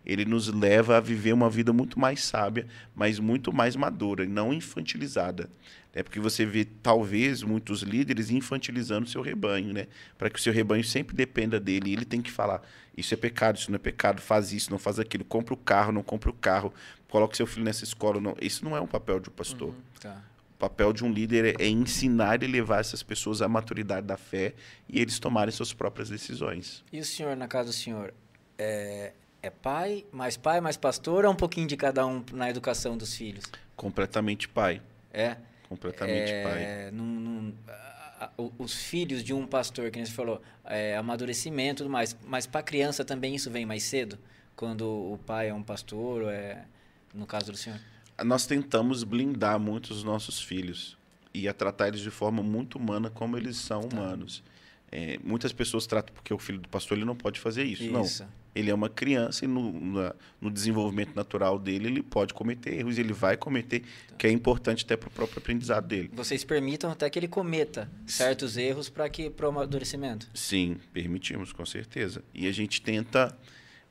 Ele 0.06 0.26
nos 0.26 0.48
leva 0.48 0.98
a 0.98 1.00
viver 1.00 1.34
uma 1.34 1.50
vida 1.50 1.72
muito 1.72 2.00
mais 2.00 2.24
sábia, 2.24 2.68
mas 2.96 3.20
muito 3.20 3.54
mais 3.54 3.76
madura, 3.76 4.24
e 4.24 4.28
não 4.28 4.54
infantilizada. 4.54 5.50
É 5.94 6.02
porque 6.02 6.20
você 6.20 6.46
vê, 6.46 6.66
talvez, 6.66 7.44
muitos 7.44 7.82
líderes 7.82 8.30
infantilizando 8.30 9.06
o 9.06 9.10
seu 9.10 9.22
rebanho, 9.22 9.74
né? 9.74 9.88
Para 10.18 10.30
que 10.30 10.40
o 10.40 10.42
seu 10.42 10.54
rebanho 10.54 10.84
sempre 10.84 11.16
dependa 11.16 11.60
dele. 11.60 11.90
E 11.90 11.94
ele 11.94 12.06
tem 12.06 12.22
que 12.22 12.32
falar: 12.32 12.62
isso 12.96 13.14
é 13.14 13.18
pecado, 13.18 13.58
isso 13.58 13.70
não 13.70 13.76
é 13.76 13.80
pecado, 13.80 14.22
faz 14.22 14.54
isso, 14.54 14.72
não 14.72 14.80
faz 14.80 15.00
aquilo, 15.00 15.26
compra 15.26 15.54
o 15.54 15.58
carro, 15.58 15.92
não 15.92 16.02
compra 16.02 16.30
o 16.30 16.34
carro, 16.34 16.74
coloque 17.10 17.36
seu 17.36 17.46
filho 17.46 17.66
nessa 17.66 17.84
escola. 17.84 18.22
Não. 18.22 18.36
Isso 18.42 18.64
não 18.64 18.76
é 18.76 18.80
um 18.80 18.88
papel 18.88 19.20
de 19.20 19.30
um 19.30 19.34
pastor. 19.34 19.70
Uhum, 19.70 19.82
tá. 20.00 20.24
O 20.56 20.60
papel 20.62 20.94
de 20.94 21.04
um 21.04 21.12
líder 21.12 21.60
é, 21.60 21.64
é 21.64 21.68
ensinar 21.68 22.42
e 22.42 22.48
levar 22.48 22.80
essas 22.80 23.04
pessoas 23.04 23.42
à 23.42 23.50
maturidade 23.50 24.08
da 24.08 24.16
fé 24.16 24.54
e 24.88 25.02
eles 25.02 25.20
tomarem 25.20 25.52
suas 25.52 25.74
próprias 25.74 26.10
decisões. 26.10 26.86
E 26.94 27.00
o 27.00 27.06
senhor, 27.06 27.36
na 27.36 27.48
casa 27.48 27.70
do 27.70 27.74
senhor, 27.74 28.14
é, 28.58 29.12
é 29.44 29.50
pai, 29.50 30.06
mais 30.12 30.38
pai, 30.38 30.62
mais 30.62 30.78
pastor 30.78 31.26
ou 31.26 31.32
é 31.32 31.34
um 31.34 31.36
pouquinho 31.36 31.68
de 31.68 31.78
cada 31.78 32.06
um 32.06 32.24
na 32.34 32.50
educação 32.50 32.98
dos 32.98 33.16
filhos? 33.16 33.46
Completamente 33.76 34.48
pai. 34.48 34.82
É? 35.12 35.38
completamente 35.72 36.32
é, 36.34 36.44
pai. 36.44 36.92
Num, 36.92 37.06
num, 37.06 37.54
a, 37.66 38.26
a, 38.26 38.32
os 38.60 38.74
filhos 38.74 39.24
de 39.24 39.34
um 39.34 39.48
pastor, 39.48 39.90
que 39.90 40.06
você 40.06 40.12
falou, 40.12 40.42
é, 40.66 40.98
amadurecimento 40.98 41.82
e 41.82 41.84
tudo 41.86 41.90
mais. 41.90 42.16
Mas 42.28 42.46
para 42.46 42.62
criança 42.62 43.06
também 43.06 43.36
isso 43.36 43.50
vem 43.50 43.66
mais 43.66 43.84
cedo? 43.84 44.20
Quando 44.54 44.86
o 44.86 45.18
pai 45.26 45.48
é 45.48 45.54
um 45.54 45.64
pastor, 45.64 46.30
é, 46.30 46.66
no 47.14 47.26
caso 47.26 47.54
do 47.54 47.58
senhor? 47.58 47.80
Nós 48.22 48.46
tentamos 48.46 49.06
blindar 49.06 49.58
muito 49.58 49.92
os 49.92 50.04
nossos 50.04 50.42
filhos 50.42 50.98
e 51.34 51.48
a 51.48 51.54
tratar 51.54 51.88
eles 51.88 52.02
de 52.02 52.12
forma 52.12 52.44
muito 52.44 52.78
humana 52.78 53.10
como 53.10 53.38
eles 53.38 53.56
são 53.56 53.82
tá. 53.82 53.96
humanos. 53.96 54.44
É, 54.92 55.18
muitas 55.24 55.54
pessoas 55.54 55.88
tratam 55.88 56.14
porque 56.14 56.34
o 56.34 56.38
filho 56.38 56.60
do 56.60 56.68
pastor 56.68 56.98
ele 56.98 57.06
não 57.06 57.16
pode 57.16 57.40
fazer 57.40 57.64
isso. 57.64 57.84
isso. 57.84 58.24
Não. 58.24 58.30
Ele 58.54 58.70
é 58.70 58.74
uma 58.74 58.90
criança 58.90 59.46
e 59.46 59.48
no, 59.48 59.72
na- 59.80 60.14
no 60.42 60.52
desenvolvimento 60.52 61.16
natural 61.16 61.58
dele 61.58 61.88
ele 61.88 62.04
pode 62.04 62.34
cometer 62.34 62.74
erros, 62.80 62.98
ele 62.98 63.14
vai 63.14 63.38
cometer, 63.38 63.84
que 64.18 64.28
é 64.28 64.32
importante 64.32 64.84
até 64.84 64.98
para 64.98 65.08
o 65.08 65.12
próprio 65.12 65.40
aprendizado 65.40 65.88
dele. 65.88 66.10
Vocês 66.14 66.44
permitam 66.44 66.92
até 66.92 67.10
que 67.10 67.18
ele 67.18 67.28
cometa 67.30 67.90
certos 68.06 68.58
erros 68.58 68.90
para 68.90 69.10
que 69.10 69.30
para 69.30 69.46
o 69.46 69.50
amadurecimento. 69.50 70.28
Sim, 70.34 70.78
permitimos, 70.92 71.54
com 71.54 71.66
certeza. 71.66 72.22
E 72.34 72.46
a 72.48 72.52
gente 72.52 72.82
tenta 72.82 73.34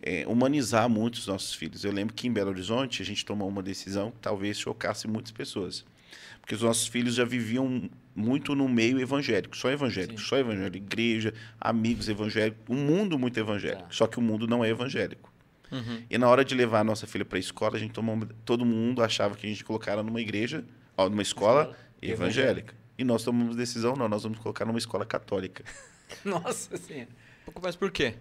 é, 0.03 0.27
humanizar 0.27 0.89
muito 0.91 1.15
os 1.15 1.27
nossos 1.27 1.55
filhos. 1.55 1.82
Eu 1.85 1.93
lembro 1.93 2.15
que 2.15 2.27
em 2.28 2.32
Belo 2.32 2.51
Horizonte 2.51 3.01
a 3.03 3.05
gente 3.05 3.24
tomou 3.24 3.49
uma 3.49 3.62
decisão 3.62 4.11
que 4.11 4.19
talvez 4.20 4.59
chocasse 4.59 5.09
muitas 5.09 5.32
pessoas. 5.32 5.85
Porque 6.41 6.55
os 6.55 6.62
nossos 6.62 6.87
filhos 6.87 7.15
já 7.15 7.24
viviam 7.24 7.89
muito 8.15 8.55
no 8.55 8.69
meio 8.69 9.01
evangélico, 9.01 9.57
só 9.57 9.70
evangélico, 9.70 10.20
Sim. 10.20 10.27
só 10.27 10.37
evangélico, 10.37 10.77
igreja, 10.77 11.32
amigos 11.61 12.09
evangélicos, 12.09 12.61
um 12.69 12.78
mundo 12.78 13.19
muito 13.19 13.39
evangélico. 13.39 13.82
Tá. 13.82 13.89
Só 13.91 14.07
que 14.07 14.19
o 14.19 14.23
mundo 14.23 14.47
não 14.47 14.65
é 14.65 14.69
evangélico. 14.69 15.32
Uhum. 15.70 16.03
E 16.11 16.19
na 16.19 16.28
hora 16.28 16.45
de 16.45 16.55
levar 16.55 16.81
a 16.81 16.85
nossa 16.85 17.07
filha 17.07 17.24
para 17.24 17.39
a 17.39 17.41
escola, 17.41 17.77
a 17.77 17.78
gente 17.78 17.93
tomou, 17.93 18.19
todo 18.45 18.65
mundo 18.65 19.03
achava 19.03 19.37
que 19.37 19.47
a 19.47 19.49
gente 19.49 19.65
colocar 19.65 19.93
ela 19.93 20.03
numa 20.03 20.20
igreja, 20.20 20.65
ó, 20.97 21.09
numa 21.09 21.23
escola 21.23 21.62
Escola 21.62 21.77
evangélica. 22.03 22.74
E 22.99 23.05
nós 23.05 23.23
tomamos 23.23 23.57
decisão, 23.57 23.95
não, 23.95 24.09
nós 24.09 24.24
vamos 24.24 24.39
colocar 24.39 24.65
numa 24.65 24.78
escola 24.78 25.07
católica. 25.07 25.65
Nossa 26.24 26.77
senhora. 26.77 27.09
Mas 27.62 27.77
por 27.77 27.91
quê? 27.91 28.15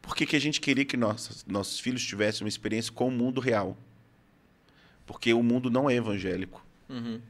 Porque 0.00 0.26
que 0.26 0.36
a 0.36 0.40
gente 0.40 0.60
queria 0.60 0.84
que 0.84 0.96
nossos, 0.96 1.44
nossos 1.46 1.78
filhos 1.78 2.04
tivessem 2.04 2.44
uma 2.44 2.48
experiência 2.48 2.92
com 2.92 3.08
o 3.08 3.10
mundo 3.10 3.40
real. 3.40 3.76
Porque 5.06 5.32
o 5.32 5.42
mundo 5.42 5.70
não 5.70 5.88
é 5.88 5.94
evangélico. 5.94 6.64
Uhum. 6.88 7.20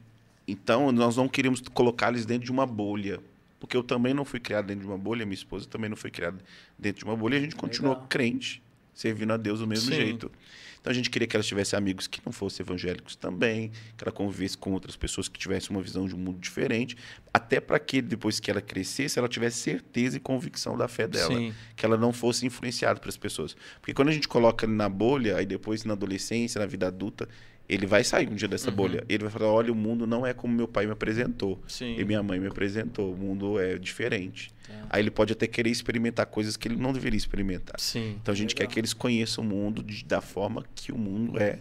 Então, 0.47 0.91
nós 0.91 1.17
não 1.17 1.27
queríamos 1.27 1.61
colocá-los 1.73 2.25
dentro 2.25 2.45
de 2.45 2.51
uma 2.51 2.65
bolha. 2.65 3.19
Porque 3.59 3.75
eu 3.75 3.83
também 3.83 4.13
não 4.13 4.25
fui 4.25 4.39
criado 4.39 4.67
dentro 4.67 4.81
de 4.81 4.87
uma 4.87 4.97
bolha, 4.97 5.25
minha 5.25 5.33
esposa 5.33 5.65
também 5.67 5.89
não 5.89 5.97
foi 5.97 6.11
criada 6.11 6.37
dentro 6.77 6.99
de 6.99 7.05
uma 7.05 7.15
bolha, 7.15 7.35
e 7.35 7.37
a 7.39 7.41
gente 7.41 7.55
continuou 7.55 7.93
Legal. 7.93 8.07
crente, 8.09 8.61
servindo 8.93 9.33
a 9.33 9.37
Deus 9.37 9.59
do 9.59 9.65
mesmo 9.65 9.89
Sim. 9.89 9.95
jeito. 9.95 10.31
Então, 10.79 10.91
a 10.91 10.93
gente 10.93 11.09
queria 11.09 11.27
que 11.27 11.35
elas 11.35 11.47
tivessem 11.47 11.75
amigos 11.75 12.05
que 12.05 12.21
não 12.23 12.31
fossem 12.31 12.63
evangélicos 12.63 13.15
também, 13.15 13.71
que 13.97 14.03
ela 14.03 14.11
convivesse 14.11 14.55
com 14.55 14.71
outras 14.71 14.95
pessoas 14.95 15.27
que 15.27 15.39
tivessem 15.39 15.75
uma 15.75 15.81
visão 15.81 16.05
de 16.05 16.13
um 16.13 16.17
mundo 16.17 16.37
diferente, 16.37 16.95
até 17.33 17.59
para 17.59 17.79
que 17.79 18.03
depois 18.03 18.39
que 18.39 18.51
ela 18.51 18.61
crescesse, 18.61 19.17
ela 19.17 19.27
tivesse 19.27 19.57
certeza 19.57 20.17
e 20.17 20.19
convicção 20.19 20.77
da 20.77 20.87
fé 20.87 21.07
dela 21.07 21.35
Sim. 21.35 21.51
que 21.75 21.83
ela 21.83 21.97
não 21.97 22.13
fosse 22.13 22.45
influenciada 22.45 22.99
pelas 22.99 23.17
pessoas. 23.17 23.57
Porque 23.81 23.95
quando 23.95 24.09
a 24.09 24.11
gente 24.11 24.27
coloca 24.27 24.67
na 24.67 24.87
bolha, 24.87 25.37
aí 25.37 25.45
depois 25.47 25.83
na 25.85 25.93
adolescência, 25.93 26.59
na 26.59 26.67
vida 26.67 26.85
adulta, 26.85 27.27
ele 27.67 27.85
vai 27.85 28.03
sair 28.03 28.29
um 28.29 28.35
dia 28.35 28.47
dessa 28.47 28.69
Uhum. 28.69 28.75
bolha. 28.75 29.03
Ele 29.09 29.23
vai 29.23 29.31
falar: 29.31 29.51
olha, 29.51 29.71
o 29.71 29.75
mundo 29.75 30.05
não 30.05 30.25
é 30.25 30.33
como 30.33 30.53
meu 30.53 30.67
pai 30.67 30.85
me 30.85 30.91
apresentou. 30.91 31.61
Sim. 31.67 31.95
E 31.97 32.05
minha 32.05 32.21
mãe 32.21 32.39
me 32.39 32.47
apresentou. 32.47 33.13
O 33.13 33.17
mundo 33.17 33.59
é 33.59 33.77
diferente. 33.77 34.51
Tá. 34.67 34.73
Aí 34.89 35.01
ele 35.01 35.11
pode 35.11 35.33
até 35.33 35.47
querer 35.47 35.69
experimentar 35.69 36.25
coisas 36.27 36.55
que 36.57 36.67
ele 36.67 36.75
não 36.75 36.91
deveria 36.93 37.17
experimentar. 37.17 37.75
Sim. 37.79 38.17
Então 38.21 38.31
a 38.31 38.35
gente 38.35 38.53
Legal. 38.55 38.67
quer 38.67 38.73
que 38.73 38.79
eles 38.79 38.93
conheçam 38.93 39.43
o 39.43 39.47
mundo 39.47 39.83
de- 39.83 40.03
da 40.05 40.21
forma 40.21 40.63
que 40.75 40.91
o 40.91 40.97
mundo 40.97 41.39
é. 41.41 41.59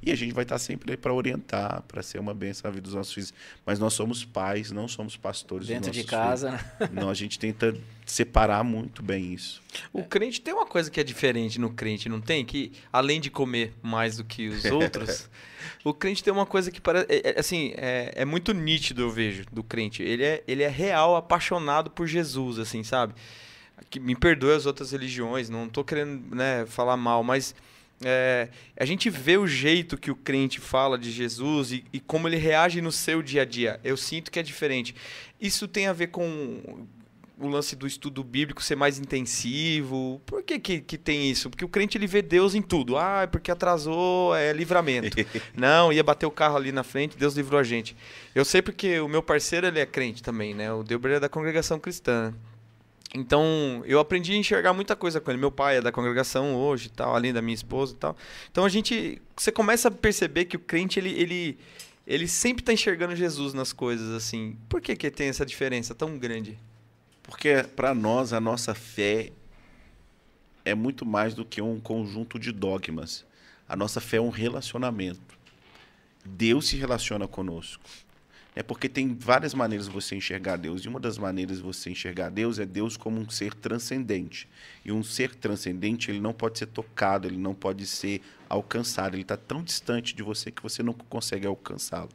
E 0.00 0.12
a 0.12 0.14
gente 0.14 0.32
vai 0.32 0.44
estar 0.44 0.58
sempre 0.58 0.92
aí 0.92 0.96
para 0.96 1.12
orientar, 1.12 1.82
para 1.88 2.02
ser 2.02 2.18
uma 2.20 2.32
bênção 2.32 2.68
na 2.68 2.74
vida 2.74 2.82
dos 2.82 2.94
nossos 2.94 3.12
filhos. 3.12 3.34
Mas 3.66 3.80
nós 3.80 3.94
somos 3.94 4.24
pais, 4.24 4.70
não 4.70 4.86
somos 4.86 5.16
pastores 5.16 5.66
Dentro 5.66 5.90
de 5.90 6.04
casa, 6.04 6.52
né? 6.52 6.58
filhos. 6.58 6.92
Não, 6.94 7.10
a 7.10 7.14
gente 7.14 7.36
tenta 7.38 7.76
separar 8.06 8.62
muito 8.62 9.02
bem 9.02 9.34
isso. 9.34 9.60
O 9.92 10.04
crente 10.04 10.40
tem 10.40 10.54
uma 10.54 10.64
coisa 10.66 10.88
que 10.88 11.00
é 11.00 11.04
diferente 11.04 11.58
no 11.60 11.70
crente, 11.70 12.08
não 12.08 12.20
tem? 12.20 12.44
Que 12.44 12.72
além 12.92 13.20
de 13.20 13.28
comer 13.28 13.74
mais 13.82 14.16
do 14.16 14.24
que 14.24 14.48
os 14.48 14.64
outros, 14.70 15.28
o 15.84 15.92
crente 15.92 16.22
tem 16.22 16.32
uma 16.32 16.46
coisa 16.46 16.70
que 16.70 16.80
parece. 16.80 17.06
é- 17.10 17.30
é- 17.36 17.40
assim, 17.40 17.72
é, 17.76 18.12
é 18.14 18.24
muito 18.24 18.54
nítido, 18.54 19.02
eu 19.02 19.10
vejo, 19.10 19.44
do 19.52 19.62
crente. 19.64 20.02
Ele 20.02 20.22
é, 20.24 20.42
ele 20.46 20.62
é 20.62 20.68
real, 20.68 21.16
apaixonado 21.16 21.90
por 21.90 22.06
Jesus, 22.06 22.58
assim, 22.60 22.82
sabe? 22.84 23.14
Que, 23.90 23.98
me 24.00 24.14
perdoe 24.14 24.54
as 24.54 24.64
outras 24.64 24.92
religiões, 24.92 25.50
não 25.50 25.68
tô 25.68 25.82
querendo 25.84 26.34
né, 26.34 26.64
falar 26.66 26.96
mal, 26.96 27.22
mas. 27.24 27.54
É, 28.04 28.48
a 28.76 28.84
gente 28.84 29.10
vê 29.10 29.36
o 29.36 29.46
jeito 29.46 29.98
que 29.98 30.10
o 30.10 30.16
crente 30.16 30.60
fala 30.60 30.96
de 30.96 31.10
Jesus 31.10 31.72
e, 31.72 31.84
e 31.92 31.98
como 31.98 32.28
ele 32.28 32.36
reage 32.36 32.80
no 32.80 32.92
seu 32.92 33.22
dia 33.22 33.42
a 33.42 33.44
dia. 33.44 33.80
Eu 33.82 33.96
sinto 33.96 34.30
que 34.30 34.38
é 34.38 34.42
diferente. 34.42 34.94
Isso 35.40 35.66
tem 35.66 35.86
a 35.86 35.92
ver 35.92 36.08
com 36.08 36.86
o 37.40 37.48
lance 37.48 37.76
do 37.76 37.86
estudo 37.86 38.22
bíblico 38.24 38.62
ser 38.62 38.76
mais 38.76 38.98
intensivo? 38.98 40.20
Por 40.26 40.42
que, 40.42 40.58
que, 40.58 40.80
que 40.80 40.98
tem 40.98 41.30
isso? 41.30 41.48
Porque 41.48 41.64
o 41.64 41.68
crente 41.68 41.96
ele 41.96 42.06
vê 42.06 42.20
Deus 42.20 42.54
em 42.54 42.62
tudo. 42.62 42.96
Ah, 42.96 43.22
é 43.22 43.26
porque 43.26 43.50
atrasou, 43.50 44.34
é 44.34 44.52
livramento. 44.52 45.16
Não, 45.54 45.92
ia 45.92 46.02
bater 46.02 46.26
o 46.26 46.30
carro 46.30 46.56
ali 46.56 46.72
na 46.72 46.82
frente, 46.82 47.16
Deus 47.16 47.34
livrou 47.34 47.60
a 47.60 47.64
gente. 47.64 47.96
Eu 48.34 48.44
sei 48.44 48.60
porque 48.60 49.00
o 49.00 49.08
meu 49.08 49.22
parceiro 49.22 49.66
ele 49.66 49.80
é 49.80 49.86
crente 49.86 50.22
também, 50.22 50.54
né? 50.54 50.72
O 50.72 50.82
Delber 50.82 51.12
é 51.12 51.20
da 51.20 51.28
congregação 51.28 51.78
cristã. 51.78 52.34
Então, 53.14 53.82
eu 53.86 53.98
aprendi 53.98 54.32
a 54.32 54.36
enxergar 54.36 54.74
muita 54.74 54.94
coisa 54.94 55.20
com 55.20 55.30
ele. 55.30 55.40
Meu 55.40 55.50
pai 55.50 55.78
é 55.78 55.80
da 55.80 55.90
congregação 55.90 56.54
hoje, 56.54 56.90
tal, 56.90 57.14
além 57.14 57.32
da 57.32 57.40
minha 57.40 57.54
esposa 57.54 57.94
e 57.94 57.96
tal. 57.96 58.16
Então 58.50 58.64
a 58.64 58.68
gente, 58.68 59.20
você 59.36 59.50
começa 59.50 59.88
a 59.88 59.90
perceber 59.90 60.44
que 60.44 60.56
o 60.56 60.60
crente 60.60 60.98
ele 60.98 61.10
ele, 61.10 61.58
ele 62.06 62.28
sempre 62.28 62.62
está 62.62 62.72
enxergando 62.72 63.16
Jesus 63.16 63.54
nas 63.54 63.72
coisas 63.72 64.14
assim. 64.14 64.58
Por 64.68 64.80
que 64.80 64.94
que 64.94 65.10
tem 65.10 65.28
essa 65.28 65.46
diferença 65.46 65.94
tão 65.94 66.18
grande? 66.18 66.58
Porque 67.22 67.64
para 67.74 67.94
nós 67.94 68.32
a 68.32 68.40
nossa 68.40 68.74
fé 68.74 69.32
é 70.64 70.74
muito 70.74 71.06
mais 71.06 71.34
do 71.34 71.44
que 71.44 71.62
um 71.62 71.80
conjunto 71.80 72.38
de 72.38 72.52
dogmas. 72.52 73.24
A 73.66 73.74
nossa 73.74 74.00
fé 74.00 74.18
é 74.18 74.20
um 74.20 74.30
relacionamento. 74.30 75.38
Deus 76.24 76.68
se 76.68 76.76
relaciona 76.76 77.26
conosco. 77.26 77.82
É 78.58 78.62
porque 78.64 78.88
tem 78.88 79.14
várias 79.14 79.54
maneiras 79.54 79.86
de 79.86 79.92
você 79.92 80.16
enxergar 80.16 80.56
Deus. 80.56 80.82
E 80.82 80.88
uma 80.88 80.98
das 80.98 81.16
maneiras 81.16 81.58
de 81.58 81.62
você 81.62 81.90
enxergar 81.90 82.28
Deus 82.28 82.58
é 82.58 82.66
Deus 82.66 82.96
como 82.96 83.20
um 83.20 83.30
ser 83.30 83.54
transcendente. 83.54 84.48
E 84.84 84.90
um 84.90 85.00
ser 85.00 85.32
transcendente, 85.36 86.10
ele 86.10 86.18
não 86.18 86.32
pode 86.32 86.58
ser 86.58 86.66
tocado, 86.66 87.28
ele 87.28 87.36
não 87.36 87.54
pode 87.54 87.86
ser 87.86 88.20
alcançado. 88.48 89.14
Ele 89.14 89.22
está 89.22 89.36
tão 89.36 89.62
distante 89.62 90.12
de 90.12 90.24
você 90.24 90.50
que 90.50 90.60
você 90.60 90.82
não 90.82 90.92
consegue 90.92 91.46
alcançá-lo. 91.46 92.10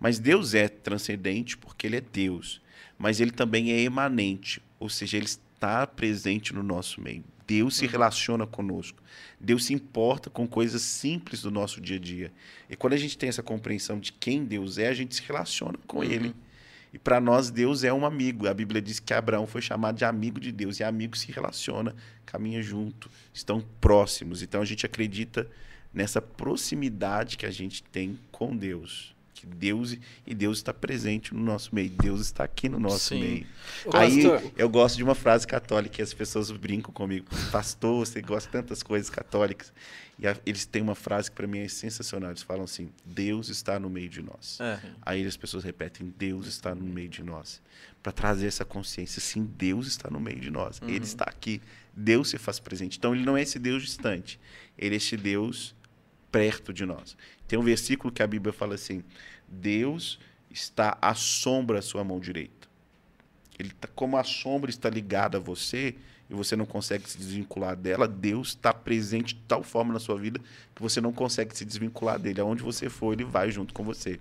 Mas 0.00 0.18
Deus 0.18 0.54
é 0.54 0.68
transcendente 0.68 1.54
porque 1.58 1.86
ele 1.86 1.96
é 1.96 2.00
Deus. 2.00 2.62
Mas 2.96 3.20
ele 3.20 3.30
também 3.30 3.70
é 3.70 3.78
emanente, 3.82 4.62
ou 4.80 4.88
seja, 4.88 5.18
ele 5.18 5.26
está 5.26 5.86
presente 5.86 6.54
no 6.54 6.62
nosso 6.62 6.98
meio. 6.98 7.24
Deus 7.48 7.76
se 7.76 7.86
relaciona 7.86 8.46
conosco. 8.46 9.02
Deus 9.40 9.64
se 9.64 9.72
importa 9.72 10.28
com 10.28 10.46
coisas 10.46 10.82
simples 10.82 11.40
do 11.40 11.50
nosso 11.50 11.80
dia 11.80 11.96
a 11.96 11.98
dia. 11.98 12.30
E 12.68 12.76
quando 12.76 12.92
a 12.92 12.98
gente 12.98 13.16
tem 13.16 13.30
essa 13.30 13.42
compreensão 13.42 13.98
de 13.98 14.12
quem 14.12 14.44
Deus 14.44 14.76
é, 14.76 14.88
a 14.88 14.92
gente 14.92 15.14
se 15.14 15.22
relaciona 15.22 15.78
com 15.86 16.04
ele. 16.04 16.34
E 16.92 16.98
para 16.98 17.18
nós, 17.18 17.50
Deus 17.50 17.84
é 17.84 17.92
um 17.92 18.04
amigo. 18.04 18.46
A 18.46 18.52
Bíblia 18.52 18.82
diz 18.82 19.00
que 19.00 19.14
Abraão 19.14 19.46
foi 19.46 19.62
chamado 19.62 19.96
de 19.96 20.04
amigo 20.04 20.38
de 20.38 20.52
Deus. 20.52 20.78
E 20.78 20.84
amigo 20.84 21.16
se 21.16 21.32
relaciona, 21.32 21.96
caminha 22.26 22.60
junto, 22.60 23.10
estão 23.32 23.64
próximos. 23.80 24.42
Então 24.42 24.60
a 24.60 24.66
gente 24.66 24.84
acredita 24.84 25.48
nessa 25.92 26.20
proximidade 26.20 27.38
que 27.38 27.46
a 27.46 27.50
gente 27.50 27.82
tem 27.82 28.18
com 28.30 28.54
Deus. 28.54 29.16
Que 29.38 29.46
Deus 29.46 29.96
e 30.26 30.34
Deus 30.34 30.58
está 30.58 30.74
presente 30.74 31.32
no 31.32 31.40
nosso 31.40 31.72
meio. 31.72 31.90
Deus 31.90 32.20
está 32.22 32.42
aqui 32.42 32.68
no 32.68 32.80
nosso 32.80 33.14
Sim. 33.14 33.20
meio. 33.20 33.46
Aí 33.92 34.20
eu 34.56 34.68
gosto 34.68 34.96
de 34.96 35.04
uma 35.04 35.14
frase 35.14 35.46
católica 35.46 35.94
que 35.94 36.02
as 36.02 36.12
pessoas 36.12 36.50
brincam 36.50 36.92
comigo. 36.92 37.24
Pastor, 37.52 38.04
você 38.04 38.20
gosta 38.20 38.48
de 38.48 38.52
tantas 38.52 38.82
coisas 38.82 39.08
católicas. 39.08 39.72
E 40.18 40.26
a- 40.26 40.36
eles 40.44 40.66
têm 40.66 40.82
uma 40.82 40.96
frase 40.96 41.30
que 41.30 41.36
para 41.36 41.46
mim 41.46 41.60
é 41.60 41.68
sensacional. 41.68 42.30
Eles 42.30 42.42
falam 42.42 42.64
assim: 42.64 42.90
Deus 43.04 43.48
está 43.48 43.78
no 43.78 43.88
meio 43.88 44.08
de 44.08 44.20
nós. 44.22 44.58
É. 44.60 44.80
Aí 45.02 45.24
as 45.24 45.36
pessoas 45.36 45.62
repetem: 45.62 46.12
Deus 46.18 46.48
está 46.48 46.74
no 46.74 46.84
meio 46.84 47.08
de 47.08 47.22
nós. 47.22 47.62
Para 48.02 48.10
trazer 48.10 48.48
essa 48.48 48.64
consciência, 48.64 49.20
sim, 49.20 49.48
Deus 49.56 49.86
está 49.86 50.10
no 50.10 50.18
meio 50.18 50.40
de 50.40 50.50
nós. 50.50 50.80
Ele 50.82 51.04
está 51.04 51.24
aqui. 51.26 51.60
Deus 51.94 52.30
se 52.30 52.38
faz 52.38 52.58
presente. 52.58 52.98
Então 52.98 53.14
ele 53.14 53.24
não 53.24 53.36
é 53.36 53.42
esse 53.42 53.56
Deus 53.60 53.82
distante. 53.84 54.40
Ele 54.76 54.94
é 54.94 54.98
esse 54.98 55.16
Deus 55.16 55.76
perto 56.32 56.72
de 56.72 56.84
nós. 56.84 57.16
Tem 57.48 57.58
um 57.58 57.62
versículo 57.62 58.12
que 58.12 58.22
a 58.22 58.26
Bíblia 58.26 58.52
fala 58.52 58.74
assim: 58.74 59.02
Deus 59.48 60.20
está 60.50 60.96
à 61.00 61.14
sombra 61.14 61.78
à 61.78 61.82
sua 61.82 62.04
mão 62.04 62.20
direita. 62.20 62.68
Ele 63.58 63.70
tá, 63.70 63.88
como 63.88 64.16
a 64.16 64.22
sombra 64.22 64.70
está 64.70 64.88
ligada 64.88 65.38
a 65.38 65.40
você 65.40 65.96
e 66.30 66.34
você 66.34 66.54
não 66.54 66.66
consegue 66.66 67.08
se 67.08 67.16
desvincular 67.16 67.74
dela, 67.74 68.06
Deus 68.06 68.48
está 68.48 68.72
presente 68.72 69.34
de 69.34 69.40
tal 69.48 69.62
forma 69.62 69.92
na 69.92 69.98
sua 69.98 70.16
vida 70.16 70.38
que 70.74 70.82
você 70.82 71.00
não 71.00 71.12
consegue 71.12 71.56
se 71.56 71.64
desvincular 71.64 72.18
dele. 72.18 72.40
Aonde 72.40 72.62
você 72.62 72.88
for, 72.88 73.14
ele 73.14 73.24
vai 73.24 73.50
junto 73.50 73.72
com 73.72 73.82
você. 73.82 74.20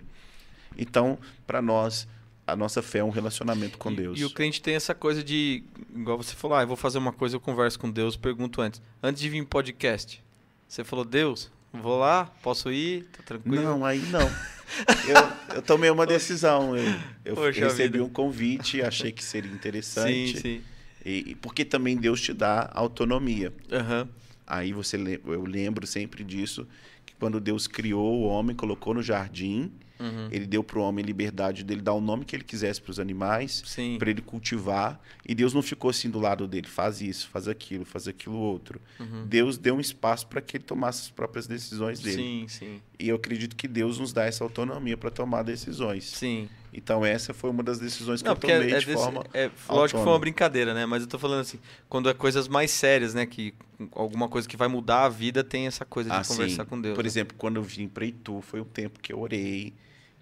Então, 0.78 1.20
para 1.45 1.62
nós, 1.62 2.08
a 2.45 2.56
nossa 2.56 2.82
fé 2.82 2.99
é 2.99 3.04
um 3.04 3.10
relacionamento 3.10 3.78
com 3.78 3.91
e, 3.91 3.95
Deus. 3.95 4.20
E 4.20 4.26
o 4.26 4.30
crente 4.30 4.62
tem 4.62 4.76
essa 4.76 4.95
coisa 4.95 5.22
de, 5.22 5.64
igual 5.94 6.18
você 6.18 6.34
falou, 6.34 6.58
ah, 6.58 6.64
eu 6.64 6.68
vou 6.68 6.78
fazer 6.78 6.98
uma 6.98 7.12
coisa, 7.12 7.36
eu 7.36 7.41
converso 7.41 7.78
com 7.78 7.91
Deus, 7.91 8.16
pergunto 8.16 8.62
antes. 8.62 8.82
Antes 9.04 9.22
de 9.22 9.30
vir 9.30 9.38
em 9.38 9.45
podcast, 9.45 10.24
você 10.68 10.84
falou, 10.84 11.04
Deus, 11.04 11.52
vou 11.73 11.99
lá, 11.99 12.26
posso 12.41 12.72
ir, 12.72 13.03
tá 13.15 13.23
tranquilo? 13.23 13.64
Não, 13.64 13.85
aí 13.85 13.99
não. 14.10 14.22
eu, 15.07 15.56
eu 15.56 15.61
tomei 15.61 15.89
uma 15.89 16.06
decisão. 16.06 16.76
Eu, 16.76 16.94
eu 17.26 17.35
Poxa 17.35 17.65
recebi 17.65 17.94
vida. 17.98 18.03
um 18.03 18.10
convite, 18.10 18.81
achei 18.81 19.11
que 19.11 19.23
seria 19.23 19.52
interessante. 19.52 20.38
sim, 20.38 20.41
sim. 20.41 20.61
E, 21.06 21.35
porque 21.35 21.64
também 21.64 21.95
Deus 21.95 22.19
te 22.19 22.34
dá 22.34 22.69
autonomia. 22.73 23.53
Aham. 23.72 24.10
Aí 24.45 24.73
você 24.73 24.98
eu 25.26 25.44
lembro 25.45 25.85
sempre 25.88 26.23
disso, 26.23 26.68
que 27.06 27.14
quando 27.15 27.39
Deus 27.39 27.68
criou 27.68 28.22
o 28.22 28.23
homem, 28.23 28.56
colocou 28.56 28.94
no 28.94 29.02
jardim, 29.02 29.72
Uhum. 29.99 30.28
Ele 30.32 30.45
deu 30.45 30.64
para 30.64 30.78
o 30.80 30.82
homem 30.82 31.03
liberdade 31.03 31.64
dele 31.64 31.82
dar 31.82 31.94
o 31.94 32.02
nome 32.02 32.24
que 32.26 32.36
ele 32.36 32.44
quisesse 32.44 32.82
para 32.82 32.91
os 32.91 32.99
animais, 32.99 33.64
Sim. 33.65 33.98
para 33.98 34.10
ele 34.10 34.22
cultivar. 34.22 34.99
E 35.28 35.34
Deus 35.34 35.53
não 35.53 35.61
ficou 35.61 35.90
assim 35.90 36.10
do 36.10 36.19
lado 36.19 36.48
dele, 36.48 36.68
faz 36.68 37.02
isso, 37.02 37.28
faz 37.30 37.48
aquilo, 37.48 37.84
faz 37.86 38.07
aquilo 38.07 38.38
outro. 38.38 38.80
Uhum. 38.99 39.26
Deus 39.26 39.57
deu 39.57 39.76
um 39.76 39.80
espaço 39.80 40.28
para 40.28 40.40
que 40.41 40.57
ele 40.57 40.64
tomasse 40.64 41.02
as 41.03 41.10
próprias 41.10 41.48
decisões 41.48 41.99
dele. 41.99 42.15
Sim, 42.18 42.45
sim. 42.48 42.82
E 42.99 43.10
eu 43.10 43.15
acredito 43.15 43.56
que 43.56 43.68
Deus 43.68 43.99
nos 43.99 44.14
dá 44.14 44.26
essa 44.26 44.44
autonomia 44.44 44.98
para 44.98 45.10
tomar 45.11 45.44
decisões. 45.44 46.03
Sim. 46.06 46.48
Então 46.74 47.03
essa 47.06 47.34
foi 47.34 47.49
uma 47.49 47.64
das 47.64 47.80
decisões 47.80 48.22
que 48.22 48.28
Não, 48.28 48.34
eu 48.34 48.38
é, 48.38 48.40
tomei 48.60 48.74
é 48.74 48.80
de 48.80 48.86
desse- 48.86 48.94
forma 48.94 49.24
é, 49.34 49.49
lógico 49.69 49.99
que 49.99 50.03
foi 50.03 50.14
uma 50.14 50.19
brincadeira, 50.19 50.74
né? 50.74 50.86
Mas 50.86 51.02
eu 51.02 51.07
tô 51.07 51.18
falando 51.18 51.41
assim, 51.41 51.57
quando 51.90 52.07
é 52.10 52.14
coisas 52.14 52.48
mais 52.48 52.69
sérias, 52.72 53.14
né? 53.14 53.26
Que 53.26 53.53
alguma 53.94 54.28
coisa 54.28 54.48
que 54.48 54.56
vai 54.57 54.68
mudar 54.68 55.06
a 55.06 55.10
vida 55.10 55.44
tem 55.44 55.65
essa 55.65 55.86
coisa 55.86 56.10
de 56.10 56.15
Assim, 56.18 56.34
conversar 56.34 56.65
com 56.65 56.80
Deus. 56.80 56.94
Por 56.95 57.03
né? 57.03 57.07
exemplo, 57.07 57.36
quando 57.38 57.56
eu 57.56 57.64
vim 57.64 57.88
para 57.88 58.06
Itu, 58.06 58.41
foi 58.41 58.60
um 58.61 58.65
tempo 58.65 58.99
que 58.99 59.11
eu 59.14 59.19
orei, 59.19 59.74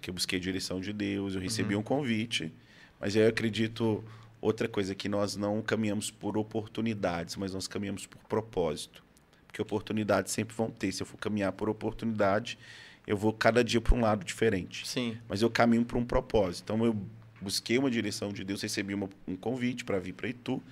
que 0.06 0.10
eu 0.10 0.14
busquei 0.14 0.38
a 0.38 0.42
direção 0.42 0.80
de 0.80 0.92
Deus, 0.92 1.34
eu 1.34 1.40
recebi 1.40 1.74
Uhum. 1.74 1.80
um 1.80 1.82
convite, 1.82 2.52
mas 3.00 3.16
eu 3.16 3.26
acredito 3.26 4.04
outra 4.40 4.68
coisa 4.68 4.94
que 4.94 5.08
nós 5.08 5.34
não 5.34 5.60
caminhamos 5.60 6.12
por 6.12 6.38
oportunidades, 6.38 7.34
mas 7.34 7.52
nós 7.52 7.66
caminhamos 7.66 8.06
por 8.06 8.18
propósito. 8.28 9.02
Porque 9.48 9.60
oportunidades 9.60 10.30
sempre 10.30 10.54
vão 10.54 10.70
ter. 10.70 10.92
Se 10.92 11.02
eu 11.02 11.06
for 11.06 11.16
caminhar 11.16 11.50
por 11.50 11.68
oportunidade, 11.68 12.56
eu 13.04 13.16
vou 13.16 13.32
cada 13.32 13.64
dia 13.64 13.80
para 13.80 13.96
um 13.96 14.00
lado 14.00 14.24
diferente. 14.24 14.86
Sim. 14.86 15.18
Mas 15.28 15.42
eu 15.42 15.50
caminho 15.50 15.84
para 15.84 15.98
um 15.98 16.04
propósito. 16.04 16.62
Então 16.72 16.84
eu 16.86 16.96
busquei 17.42 17.76
uma 17.76 17.90
direção 17.90 18.32
de 18.32 18.44
Deus, 18.44 18.62
recebi 18.62 18.94
uma- 18.94 19.08
um 19.26 19.34
convite 19.34 19.84
para 19.84 19.98
vir 19.98 20.12
para 20.12 20.28
Itu, 20.28 20.62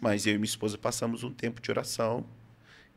mas 0.00 0.24
eu 0.24 0.34
e 0.34 0.38
minha 0.38 0.44
esposa 0.44 0.78
passamos 0.78 1.24
um 1.24 1.32
tempo 1.32 1.60
de 1.60 1.68
oração 1.68 2.24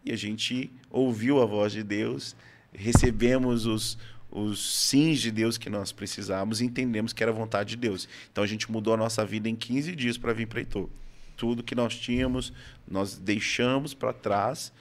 e 0.06 0.12
a 0.12 0.16
gente 0.16 0.70
ouviu 0.92 1.42
a 1.42 1.46
voz 1.48 1.72
de 1.74 1.82
Deus, 1.82 2.36
recebemos 2.72 3.66
os, 3.66 3.98
os 4.32 4.88
sims 4.88 5.20
de 5.20 5.32
Deus 5.32 5.58
que 5.58 5.70
nós 5.70 5.92
precisávamos 5.92 6.62
e 6.62 6.66
entendemos 6.66 7.14
que 7.14 7.24
era 7.24 7.32
a 7.32 7.36
vontade 7.36 7.70
de 7.72 7.78
Deus. 7.78 8.08
Então 8.32 8.44
a 8.44 8.48
gente 8.48 8.72
mudou 8.72 8.94
a 8.94 8.98
nossa 8.98 9.26
vida 9.26 9.48
em 9.50 9.56
15 9.56 9.96
dias 9.96 10.18
para 10.18 10.34
vir 10.34 10.48
para 10.48 10.62
Itu. 10.62 10.90
Tudo 11.36 11.64
que 11.64 11.76
nós 11.76 11.96
tínhamos, 11.96 12.52
nós 12.88 13.18
deixamos 13.18 13.94
para 13.94 14.12
trás 14.12 14.74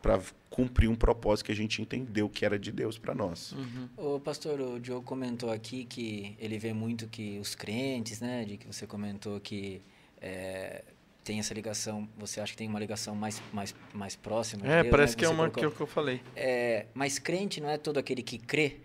para 0.00 0.20
cumprir 0.48 0.88
um 0.88 0.94
propósito 0.94 1.46
que 1.46 1.52
a 1.52 1.54
gente 1.54 1.82
entendeu 1.82 2.28
que 2.28 2.44
era 2.44 2.58
de 2.58 2.72
Deus 2.72 2.96
para 2.98 3.14
nós. 3.14 3.54
O 3.96 4.18
pastor, 4.18 4.60
o 4.60 4.80
Diogo 4.80 5.02
comentou 5.02 5.50
aqui 5.50 5.84
que 5.84 6.36
ele 6.38 6.58
vê 6.58 6.72
muito 6.72 7.06
que 7.08 7.38
os 7.38 7.54
crentes, 7.54 8.20
né, 8.20 8.44
de 8.44 8.56
que 8.56 8.66
você 8.66 8.86
comentou 8.86 9.38
que 9.40 9.82
é, 10.20 10.82
tem 11.22 11.38
essa 11.38 11.52
ligação, 11.52 12.08
você 12.16 12.40
acha 12.40 12.52
que 12.52 12.58
tem 12.58 12.68
uma 12.68 12.80
ligação 12.80 13.14
mais, 13.14 13.42
mais, 13.52 13.74
mais 13.92 14.16
próxima 14.16 14.62
de 14.62 14.68
É, 14.68 14.82
Deus, 14.82 14.90
parece 14.90 15.14
né, 15.14 15.18
que 15.18 15.24
é 15.24 15.28
uma 15.28 15.50
colocou. 15.50 15.62
eu, 15.64 15.70
que 15.72 15.80
eu 15.80 15.86
falei. 15.86 16.22
É, 16.34 16.86
mas 16.94 17.18
crente 17.18 17.60
não 17.60 17.68
é 17.68 17.76
todo 17.76 17.98
aquele 17.98 18.22
que 18.22 18.38
crê, 18.38 18.76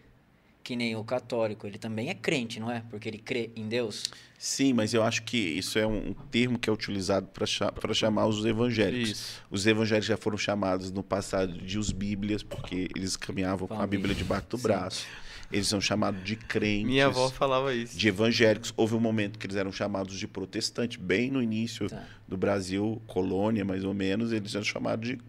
que 0.63 0.75
nem 0.75 0.95
o 0.95 1.03
católico, 1.03 1.67
ele 1.67 1.77
também 1.77 2.09
é 2.09 2.13
crente, 2.13 2.59
não 2.59 2.71
é? 2.71 2.81
Porque 2.89 3.09
ele 3.09 3.17
crê 3.17 3.51
em 3.55 3.67
Deus. 3.67 4.03
Sim, 4.37 4.73
mas 4.73 4.93
eu 4.93 5.03
acho 5.03 5.23
que 5.23 5.37
isso 5.37 5.77
é 5.77 5.85
um 5.85 6.13
termo 6.31 6.57
que 6.57 6.69
é 6.69 6.73
utilizado 6.73 7.27
para 7.27 7.93
chamar 7.93 8.27
os 8.27 8.45
evangélicos. 8.45 9.09
Isso. 9.11 9.41
Os 9.51 9.67
evangélicos 9.67 10.07
já 10.07 10.17
foram 10.17 10.37
chamados 10.37 10.91
no 10.91 11.03
passado 11.03 11.53
de 11.53 11.77
os 11.77 11.91
bíblias, 11.91 12.41
porque 12.43 12.87
eles 12.95 13.15
caminhavam 13.15 13.67
com 13.67 13.79
a 13.81 13.85
Bíblia. 13.87 14.15
debaixo 14.15 14.47
do 14.49 14.57
Sim. 14.57 14.63
braço. 14.63 15.05
Eles 15.51 15.67
são 15.67 15.79
chamados 15.79 16.23
de 16.23 16.35
crentes, 16.35 16.87
Minha 16.87 17.05
avó 17.07 17.29
falava 17.29 17.73
isso. 17.75 17.95
de 17.95 18.07
evangélicos. 18.07 18.73
Houve 18.75 18.95
um 18.95 18.99
momento 18.99 19.37
que 19.37 19.45
eles 19.45 19.55
eram 19.55 19.71
chamados 19.71 20.17
de 20.17 20.27
protestantes, 20.27 20.97
bem 20.97 21.29
no 21.29 21.41
início 21.43 21.89
Tá. 21.89 22.03
do 22.27 22.35
Brasil, 22.35 22.99
colônia 23.05 23.63
mais 23.63 23.83
ou 23.83 23.93
menos, 23.93 24.31
eles 24.31 24.55
eram 24.55 24.63
chamados 24.65 25.07
de 25.09 25.19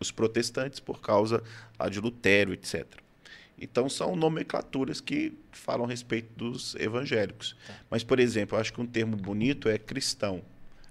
os 0.00 0.10
protestantes 0.10 0.80
por 0.80 1.00
causa 1.00 1.42
lá 1.78 1.88
de 1.88 2.00
Lutero, 2.00 2.52
etc. 2.54 2.84
Então 3.60 3.88
são 3.88 4.16
nomenclaturas 4.16 5.00
que 5.00 5.34
falam 5.52 5.84
a 5.84 5.88
respeito 5.88 6.32
dos 6.34 6.74
evangélicos. 6.76 7.54
Tá. 7.66 7.74
Mas, 7.90 8.02
por 8.02 8.18
exemplo, 8.18 8.56
eu 8.56 8.60
acho 8.60 8.72
que 8.72 8.80
um 8.80 8.86
termo 8.86 9.16
bonito 9.16 9.68
é 9.68 9.78
cristão. 9.78 10.42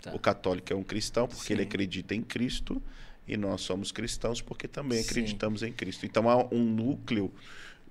Tá. 0.01 0.13
O 0.13 0.19
católico 0.19 0.71
é 0.71 0.75
um 0.75 0.83
cristão 0.83 1.27
porque 1.27 1.51
ele 1.51 1.63
Sim. 1.63 1.67
acredita 1.67 2.15
em 2.15 2.21
Cristo 2.21 2.81
e 3.27 3.35
nós 3.35 3.61
somos 3.61 3.91
cristãos 3.91 4.41
porque 4.41 4.67
também 4.67 5.01
Sim. 5.01 5.09
acreditamos 5.09 5.63
em 5.63 5.71
Cristo. 5.71 6.05
Então 6.05 6.29
há 6.29 6.47
um 6.53 6.63
núcleo 6.63 7.31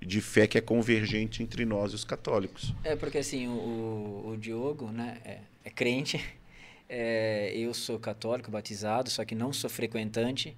de 0.01 0.21
fé 0.21 0.47
que 0.47 0.57
é 0.57 0.61
convergente 0.61 1.43
entre 1.43 1.65
nós 1.65 1.91
e 1.91 1.95
os 1.95 2.03
católicos. 2.03 2.73
É 2.83 2.95
porque 2.95 3.17
assim, 3.17 3.47
o, 3.47 3.51
o, 3.51 4.29
o 4.31 4.37
Diogo, 4.37 4.91
né, 4.91 5.17
é, 5.25 5.39
é 5.63 5.69
crente, 5.69 6.23
é, 6.87 7.53
eu 7.55 7.73
sou 7.73 7.99
católico, 7.99 8.49
batizado, 8.49 9.09
só 9.09 9.25
que 9.25 9.35
não 9.35 9.51
sou 9.51 9.69
frequentante, 9.69 10.55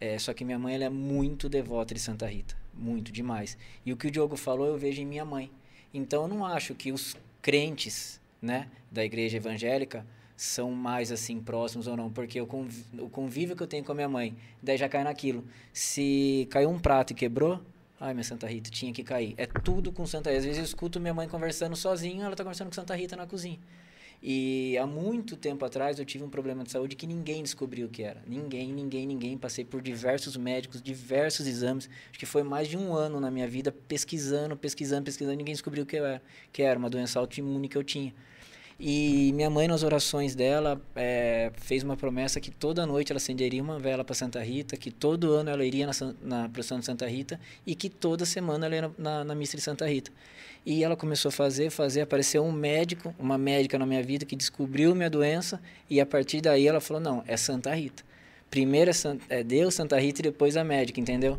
é, 0.00 0.18
só 0.18 0.32
que 0.32 0.44
minha 0.44 0.58
mãe 0.58 0.74
ela 0.74 0.84
é 0.84 0.90
muito 0.90 1.48
devota 1.48 1.94
de 1.94 2.00
Santa 2.00 2.26
Rita, 2.26 2.56
muito, 2.80 3.12
demais. 3.12 3.56
E 3.84 3.92
o 3.92 3.96
que 3.96 4.06
o 4.06 4.10
Diogo 4.10 4.36
falou 4.36 4.66
eu 4.66 4.78
vejo 4.78 5.00
em 5.02 5.06
minha 5.06 5.24
mãe. 5.24 5.50
Então 5.92 6.22
eu 6.22 6.28
não 6.28 6.44
acho 6.44 6.74
que 6.74 6.90
os 6.92 7.16
crentes, 7.42 8.20
né, 8.40 8.68
da 8.90 9.04
igreja 9.04 9.36
evangélica 9.36 10.06
são 10.36 10.70
mais 10.72 11.12
assim 11.12 11.38
próximos 11.40 11.86
ou 11.86 11.96
não, 11.96 12.10
porque 12.10 12.40
o, 12.40 12.46
conv- 12.46 12.84
o 12.98 13.08
convívio 13.10 13.54
que 13.54 13.62
eu 13.62 13.66
tenho 13.66 13.84
com 13.84 13.92
a 13.92 13.94
minha 13.94 14.08
mãe, 14.08 14.34
daí 14.62 14.76
já 14.78 14.88
cai 14.88 15.04
naquilo. 15.04 15.44
Se 15.72 16.48
caiu 16.50 16.70
um 16.70 16.78
prato 16.78 17.12
e 17.12 17.14
quebrou, 17.14 17.60
ai 18.00 18.14
minha 18.14 18.24
Santa 18.24 18.46
Rita, 18.46 18.70
tinha 18.70 18.92
que 18.92 19.02
cair. 19.04 19.34
É 19.36 19.46
tudo 19.46 19.92
com 19.92 20.06
Santa 20.06 20.30
Rita. 20.30 20.38
Às 20.40 20.44
vezes 20.46 20.58
eu 20.58 20.64
escuto 20.64 20.98
minha 20.98 21.12
mãe 21.12 21.28
conversando 21.28 21.76
sozinha, 21.76 22.24
ela 22.24 22.34
tá 22.34 22.42
conversando 22.42 22.68
com 22.68 22.74
Santa 22.74 22.94
Rita 22.96 23.16
na 23.16 23.26
cozinha. 23.26 23.58
E 24.22 24.76
há 24.76 24.86
muito 24.86 25.34
tempo 25.34 25.64
atrás 25.64 25.98
eu 25.98 26.04
tive 26.04 26.22
um 26.22 26.28
problema 26.28 26.62
de 26.62 26.70
saúde 26.70 26.94
que 26.94 27.06
ninguém 27.06 27.42
descobriu 27.42 27.86
o 27.86 27.90
que 27.90 28.02
era. 28.02 28.22
Ninguém, 28.26 28.70
ninguém, 28.72 29.06
ninguém. 29.06 29.38
Passei 29.38 29.64
por 29.64 29.80
diversos 29.80 30.36
médicos, 30.36 30.82
diversos 30.82 31.46
exames. 31.46 31.88
Acho 32.10 32.18
que 32.18 32.26
foi 32.26 32.42
mais 32.42 32.68
de 32.68 32.76
um 32.76 32.92
ano 32.94 33.18
na 33.18 33.30
minha 33.30 33.48
vida 33.48 33.72
pesquisando, 33.72 34.56
pesquisando, 34.56 35.04
pesquisando. 35.04 35.36
Ninguém 35.36 35.54
descobriu 35.54 35.84
o 35.84 35.86
que 35.86 35.96
era, 35.96 36.22
que 36.52 36.62
era 36.62 36.78
uma 36.78 36.90
doença 36.90 37.18
autoimune 37.18 37.66
que 37.66 37.78
eu 37.78 37.84
tinha. 37.84 38.14
E 38.82 39.30
minha 39.34 39.50
mãe, 39.50 39.68
nas 39.68 39.82
orações 39.82 40.34
dela, 40.34 40.80
é, 40.96 41.52
fez 41.54 41.82
uma 41.82 41.98
promessa 41.98 42.40
que 42.40 42.50
toda 42.50 42.86
noite 42.86 43.12
ela 43.12 43.18
acenderia 43.18 43.62
uma 43.62 43.78
vela 43.78 44.02
para 44.02 44.14
Santa 44.14 44.42
Rita, 44.42 44.74
que 44.74 44.90
todo 44.90 45.32
ano 45.32 45.50
ela 45.50 45.62
iria 45.62 45.86
na, 45.86 45.92
na 46.22 46.48
procissão 46.48 46.78
de 46.78 46.86
Santa 46.86 47.06
Rita 47.06 47.38
e 47.66 47.74
que 47.74 47.90
toda 47.90 48.24
semana 48.24 48.64
ela 48.64 48.74
ia 48.74 48.82
na, 48.82 48.90
na, 48.96 49.24
na 49.24 49.34
missa 49.34 49.54
de 49.54 49.62
Santa 49.62 49.86
Rita. 49.86 50.10
E 50.64 50.84
ela 50.84 50.94
começou 50.96 51.30
a 51.30 51.32
fazer, 51.32 51.70
fazer, 51.70 52.02
apareceu 52.02 52.44
um 52.44 52.52
médico, 52.52 53.14
uma 53.18 53.38
médica 53.38 53.78
na 53.78 53.86
minha 53.86 54.02
vida 54.02 54.24
que 54.26 54.36
descobriu 54.36 54.94
minha 54.94 55.08
doença 55.10 55.60
e 55.88 56.00
a 56.00 56.06
partir 56.06 56.40
daí 56.40 56.66
ela 56.66 56.80
falou, 56.80 57.02
não, 57.02 57.24
é 57.26 57.36
Santa 57.36 57.74
Rita. 57.74 58.02
Primeiro 58.50 58.90
é, 58.90 59.38
é 59.40 59.42
Deus, 59.44 59.74
Santa 59.74 59.98
Rita 59.98 60.20
e 60.20 60.24
depois 60.24 60.56
a 60.56 60.64
médica, 60.64 61.00
entendeu? 61.00 61.38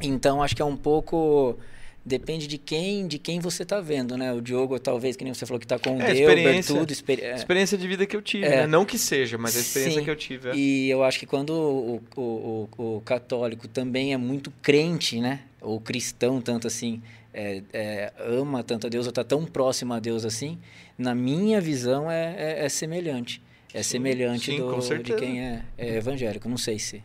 Então 0.00 0.42
acho 0.42 0.54
que 0.56 0.62
é 0.62 0.64
um 0.64 0.76
pouco 0.76 1.58
depende 2.04 2.46
de 2.46 2.56
quem, 2.56 3.06
de 3.08 3.18
quem 3.18 3.40
você 3.40 3.64
está 3.64 3.80
vendo, 3.80 4.16
né? 4.16 4.32
O 4.32 4.40
Diogo 4.40 4.78
talvez 4.78 5.16
que 5.16 5.24
nem 5.24 5.34
você 5.34 5.44
falou 5.44 5.58
que 5.58 5.64
está 5.66 5.76
com 5.78 6.00
É, 6.00 6.06
Deus, 6.14 6.18
experiência. 6.20 6.74
tudo, 6.76 6.90
experi 6.92 7.22
é. 7.22 7.34
Experiência 7.34 7.76
de 7.76 7.86
vida 7.88 8.06
que 8.06 8.14
eu 8.16 8.22
tive, 8.22 8.46
É. 8.46 8.50
né? 8.58 8.66
Não 8.66 8.84
que 8.84 8.96
seja, 8.96 9.36
mas 9.36 9.56
a 9.56 9.60
experiência 9.60 9.98
Sim. 9.98 10.04
que 10.04 10.10
eu 10.10 10.16
tive. 10.16 10.50
é. 10.50 10.54
E 10.56 10.88
eu 10.88 11.02
acho 11.02 11.18
que 11.18 11.26
quando 11.26 11.50
o, 11.50 12.00
o, 12.16 12.68
o, 12.78 12.96
o 12.96 13.00
católico 13.00 13.66
também 13.66 14.12
é 14.14 14.16
muito 14.16 14.52
crente, 14.62 15.20
né? 15.20 15.40
Ou 15.60 15.80
cristão, 15.80 16.40
tanto 16.40 16.68
assim, 16.68 17.02
é, 17.36 17.62
é, 17.72 18.12
ama 18.18 18.64
tanto 18.64 18.86
a 18.86 18.90
Deus, 18.90 19.04
ou 19.04 19.10
está 19.10 19.22
tão 19.22 19.44
próximo 19.44 19.92
a 19.92 20.00
Deus 20.00 20.24
assim, 20.24 20.58
na 20.96 21.14
minha 21.14 21.60
visão 21.60 22.10
é, 22.10 22.34
é, 22.36 22.64
é 22.64 22.68
semelhante. 22.70 23.42
É 23.74 23.82
semelhante 23.82 24.52
sim, 24.52 24.58
do, 24.58 25.02
de 25.02 25.14
quem 25.16 25.44
é, 25.44 25.62
é 25.76 25.96
evangélico. 25.96 26.48
Não 26.48 26.56
sei 26.56 26.78
se 26.78 27.04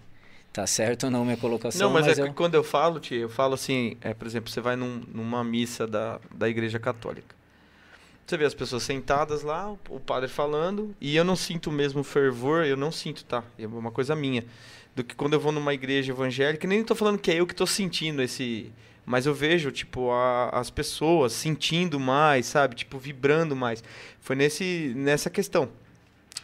tá 0.53 0.66
certo 0.66 1.03
ou 1.06 1.12
não 1.12 1.26
minha 1.26 1.36
colocação, 1.36 1.88
Não, 1.88 1.94
mas, 1.94 2.08
é 2.18 2.22
eu... 2.22 2.28
que 2.28 2.34
quando 2.34 2.56
eu 2.56 2.64
falo, 2.64 2.99
tia, 2.99 3.18
eu 3.18 3.30
falo 3.30 3.56
assim, 3.56 3.98
é, 4.02 4.14
por 4.14 4.26
exemplo, 4.26 4.49
você 4.49 4.62
vai 4.62 4.78
num- 4.78 5.03
numa 5.14 5.44
missa 5.44 5.86
da, 5.86 6.20
da 6.34 6.48
igreja 6.48 6.80
católica. 6.80 7.36
Você 8.26 8.38
vê 8.38 8.45
as 8.45 8.53
pessoas 8.53 8.84
sentadas 8.84 9.44
lá, 9.44 9.76
o 9.90 9.99
padre 9.99 10.30
falando, 10.30 10.95
e 11.02 11.16
eu 11.18 11.26
não 11.26 11.36
sinto 11.36 11.70
o 11.70 11.74
mesmo 11.74 12.03
fervor, 12.03 12.66
eu 12.66 12.78
não 12.78 12.91
sinto, 12.91 13.26
tá? 13.26 13.44
É 13.60 13.68
uma 13.68 13.91
coisa 13.91 14.16
minha. 14.16 14.45
Do 14.95 15.03
que 15.03 15.16
quando 15.16 15.34
eu 15.34 15.40
vou 15.40 15.52
numa 15.52 15.74
igreja 15.74 16.14
evangélica, 16.14 16.66
nem 16.66 16.84
tô 16.84 16.95
falando 16.95 17.18
que 17.18 17.32
é 17.32 17.36
eu 17.36 17.48
que 17.48 17.56
tô 17.56 17.68
sentindo 17.68 18.22
esse. 18.22 18.72
Mas 19.06 19.26
eu 19.26 19.34
vejo, 19.34 19.72
tipo, 19.72 20.11
a- 20.11 20.49
as 20.53 20.69
pessoas 20.69 21.34
sentindo 21.34 21.99
mais, 21.99 22.45
sabe? 22.45 22.76
Tipo, 22.76 22.98
vibrando 22.99 23.56
mais. 23.56 23.84
Foi 24.19 24.36
nesse, 24.36 24.94
nessa 24.95 25.30
questão. 25.30 25.69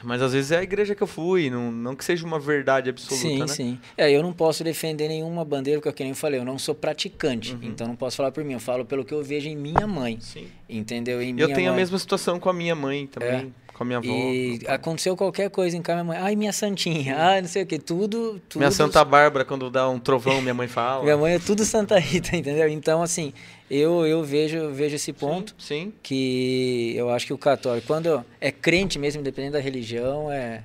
Mas 0.04 0.22
às 0.22 0.32
vezes 0.34 0.52
é 0.52 0.58
a 0.60 0.64
igreja 0.64 0.94
que 0.94 1.02
eu 1.02 1.08
fui, 1.08 1.50
não, 1.50 1.72
não 1.72 1.96
que 1.96 2.06
seja 2.06 2.24
uma 2.24 2.40
verdade 2.40 2.88
absoluta, 2.88 3.18
Sim, 3.28 3.40
né? 3.40 3.48
sim. 3.48 3.80
É, 3.98 4.12
eu 4.12 4.22
não 4.22 4.32
posso 4.32 4.64
defender 4.64 5.08
nenhuma 5.08 5.44
bandeira, 5.44 5.82
porque, 5.82 6.04
eu 6.04 6.14
falei, 6.16 6.40
eu 6.40 6.46
não 6.46 6.60
sou 6.60 6.76
praticante. 6.76 7.54
Uhum. 7.54 7.60
Então, 7.64 7.88
não 7.88 7.96
posso 7.96 8.16
falar 8.18 8.32
por 8.32 8.44
mim. 8.44 8.54
Eu 8.54 8.60
falo 8.60 8.86
pelo 8.86 9.04
que 9.04 9.12
eu 9.14 9.24
vejo 9.24 9.48
em 9.50 9.56
minha 9.56 9.88
mãe. 9.88 10.20
Sim. 10.22 10.48
Entendeu? 10.70 11.20
Em 11.20 11.40
Eu 11.40 11.48
tenho 11.52 11.70
a 11.70 11.72
mãe. 11.72 11.80
mesma 11.82 11.98
situação 11.98 12.40
com 12.40 12.48
a 12.48 12.54
minha 12.54 12.76
mãe 12.76 13.08
também, 13.08 13.52
com 13.78 13.84
a 13.84 13.88
minha 13.88 14.00
avó. 14.00 14.08
E 14.08 14.60
aconteceu 14.68 15.16
qualquer 15.16 15.50
coisa 15.50 15.78
em 15.78 15.82
casa, 15.82 16.04
minha 16.04 16.16
mãe, 16.16 16.26
ai, 16.26 16.36
minha 16.36 16.52
santinha, 16.52 17.16
ai, 17.18 17.42
não 17.42 17.48
sei 17.48 17.64
o 17.64 17.66
que, 17.66 17.78
tudo, 17.80 18.42
tudo. 18.50 18.60
Minha 18.62 18.72
Santa 18.72 19.04
Bárbara, 19.06 19.46
quando 19.46 19.70
dá 19.70 19.88
um 19.90 20.00
trovão, 20.00 20.42
minha 20.42 20.54
mãe 20.54 20.68
fala. 20.68 21.04
Minha 21.04 21.18
mãe 21.18 21.36
é 21.36 21.40
tudo 21.40 21.64
Santa 21.64 21.98
Rita, 22.00 22.36
entendeu? 22.38 22.68
Então, 22.68 23.02
assim, 23.04 23.34
eu, 23.70 24.06
eu 24.06 24.24
vejo, 24.24 24.72
vejo 24.72 24.96
esse 24.96 25.14
ponto 25.14 25.54
Sim, 25.58 25.94
que 26.02 26.94
eu 26.96 27.10
acho 27.10 27.26
que 27.28 27.34
o 27.34 27.38
católico, 27.38 27.86
quando 27.88 28.24
é 28.42 28.52
crente 28.52 28.98
mesmo, 28.98 29.22
independente 29.22 29.54
da 29.54 29.60
religião, 29.60 30.32
é 30.32 30.64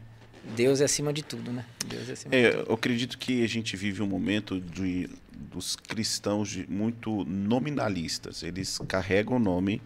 Deus 0.56 0.80
é 0.80 0.84
acima 0.84 1.12
de 1.12 1.22
tudo, 1.22 1.52
né? 1.52 1.64
Deus 1.86 2.08
é 2.08 2.12
acima 2.14 2.30
de 2.30 2.36
É, 2.36 2.50
tudo. 2.50 2.64
eu 2.70 2.74
acredito 2.74 3.16
que 3.18 3.44
a 3.44 3.48
gente 3.48 3.76
vive 3.76 4.02
um 4.02 4.06
momento 4.08 4.58
de, 4.60 5.08
dos 5.32 5.76
cristãos 5.76 6.48
de- 6.48 6.66
muito 6.68 7.24
nominalistas. 7.26 8.42
Eles 8.42 8.78
carregam 8.88 9.36
o 9.36 9.38
nome 9.38 9.80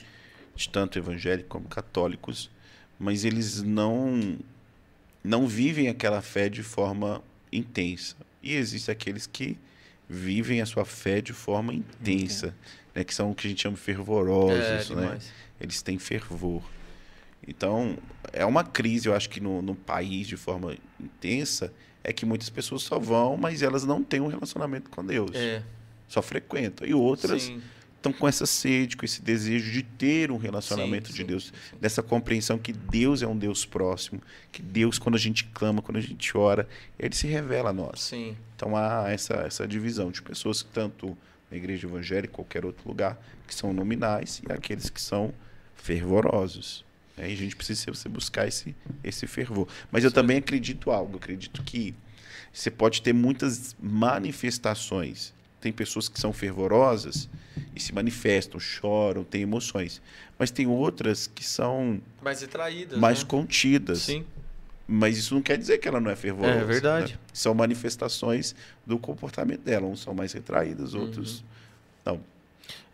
de 0.55 0.69
tanto 0.71 0.99
evangélicos 0.99 1.51
como 1.51 1.69
católicos, 1.69 2.51
mas 2.99 3.25
eles 3.25 3.63
não 3.63 4.39
não 5.23 5.47
vivem 5.47 5.89
aquela 5.89 6.23
fé 6.23 6.49
de 6.49 6.63
forma 6.63 7.23
intensa. 7.53 8.15
E 8.43 8.55
existem 8.55 8.93
aqueles 8.93 9.27
que 9.27 9.59
vivem 10.09 10.61
a 10.61 10.67
sua 10.67 10.85
fé 10.85 11.21
de 11.21 11.33
forma 11.33 11.75
intensa, 11.75 12.55
né, 12.95 13.03
que 13.03 13.13
são 13.13 13.33
o 13.33 13.35
que 13.35 13.47
a 13.47 13.51
gente 13.51 13.63
chama 13.63 13.75
de 13.75 13.83
É, 13.83 13.85
fervorosos, 13.85 14.91
né? 14.91 15.19
Eles 15.61 15.83
têm 15.83 15.99
fervor. 15.99 16.63
Então, 17.47 17.99
é 18.33 18.45
uma 18.45 18.65
crise, 18.65 19.09
eu 19.09 19.15
acho 19.15 19.29
que 19.29 19.41
no, 19.41 19.63
no 19.63 19.75
país 19.75 20.27
de 20.27 20.37
forma 20.37 20.77
intensa, 21.01 21.73
é 22.03 22.13
que 22.13 22.25
muitas 22.25 22.49
pessoas 22.49 22.83
só 22.83 22.99
vão, 22.99 23.37
mas 23.37 23.63
elas 23.63 23.85
não 23.85 24.03
têm 24.03 24.21
um 24.21 24.29
relacionamento 24.29 24.91
com 24.91 25.05
Deus. 25.05 25.33
É, 25.35 25.63
Só 26.09 26.23
frequentam. 26.23 26.87
E 26.87 26.95
outras 26.95 27.43
sim. 27.43 27.61
Estão 27.97 28.13
com 28.13 28.29
essa 28.29 28.47
sede, 28.47 28.97
com 28.97 29.05
esse 29.05 29.21
desejo 29.23 29.71
de 29.73 29.83
ter 29.83 30.31
um 30.31 30.37
relacionamento 30.37 31.09
Sim, 31.09 31.15
de 31.15 31.21
sim, 31.21 31.27
Deus, 31.27 31.45
sim, 31.47 31.77
dessa 31.81 32.03
compreensão 32.03 32.59
que 32.59 32.73
Deus 32.73 33.23
é 33.23 33.27
um 33.27 33.37
Deus 33.37 33.65
próximo, 33.65 34.21
que 34.53 34.63
Deus, 34.63 34.99
quando 34.99 35.17
a 35.17 35.19
gente 35.19 35.45
clama, 35.45 35.83
quando 35.83 35.97
a 35.97 36.01
gente 36.01 36.37
ora, 36.37 36.69
ele 36.99 37.15
se 37.15 37.27
revela 37.27 37.71
a 37.71 37.73
nós. 37.73 38.01
Sim. 38.01 38.37
Então 38.55 38.77
há 38.77 39.11
essa, 39.11 39.35
essa 39.35 39.67
divisão 39.67 40.11
de 40.11 40.23
pessoas 40.23 40.63
que 40.63 40.71
tanto 40.71 41.17
na 41.51 41.57
igreja 41.57 41.87
evangélica, 41.87 42.33
em 42.33 42.37
qualquer 42.37 42.65
outro 42.65 42.89
lugar, 42.89 43.19
que 43.47 43.55
são 43.55 43.73
nominais 43.73 44.43
e 44.49 44.53
aqueles 44.53 44.91
que 44.91 45.01
são 45.01 45.33
fervorosos. 45.75 46.85
Aí 47.17 47.33
a 47.33 47.37
gente 47.37 47.57
precisa 47.57 47.87
você 47.87 48.09
buscar 48.09 48.47
esse, 48.47 48.75
esse 49.03 49.27
fervor. 49.27 49.69
Mas 49.91 50.05
eu 50.05 50.11
também 50.11 50.37
acredito 50.39 50.91
algo, 50.91 51.17
acredito 51.17 51.63
que 51.63 51.95
você 52.53 52.71
pode 52.71 53.03
ter 53.03 53.13
muitas 53.13 53.77
manifestações. 53.81 55.33
Tem 55.67 55.73
pessoas 55.73 56.09
que 56.09 56.21
são 56.21 56.33
fervorosas 56.33 57.29
e 57.75 57.81
se 57.81 57.93
manifestam, 57.93 58.61
choram, 58.61 59.25
têm 59.25 59.43
emoções. 59.43 60.01
Mas 60.39 60.53
tem 60.53 60.65
outras 60.69 61.27
que 61.27 61.45
são 61.45 62.01
Mais 62.23 62.41
retraídas. 62.41 62.97
mais 62.97 63.25
né? 63.25 63.29
contidas. 63.29 64.03
Sim. 64.03 64.25
Mas 64.87 65.19
isso 65.19 65.35
não 65.35 65.43
quer 65.43 65.59
dizer 65.59 65.79
que 65.79 65.89
ela 65.89 66.01
não 66.01 66.09
é 66.09 66.15
fervorosa. 66.15 66.61
É 66.61 66.65
verdade. 66.65 67.15
né? 67.15 67.19
São 67.33 67.53
manifestações 67.53 68.55
do 68.87 68.97
comportamento 68.97 69.63
dela. 69.63 69.89
Uns 69.89 70.03
são 70.03 70.15
mais 70.15 70.33
retraídas, 70.33 70.95
Uhum. 70.95 71.01
outros 71.01 71.43
não. 72.05 72.21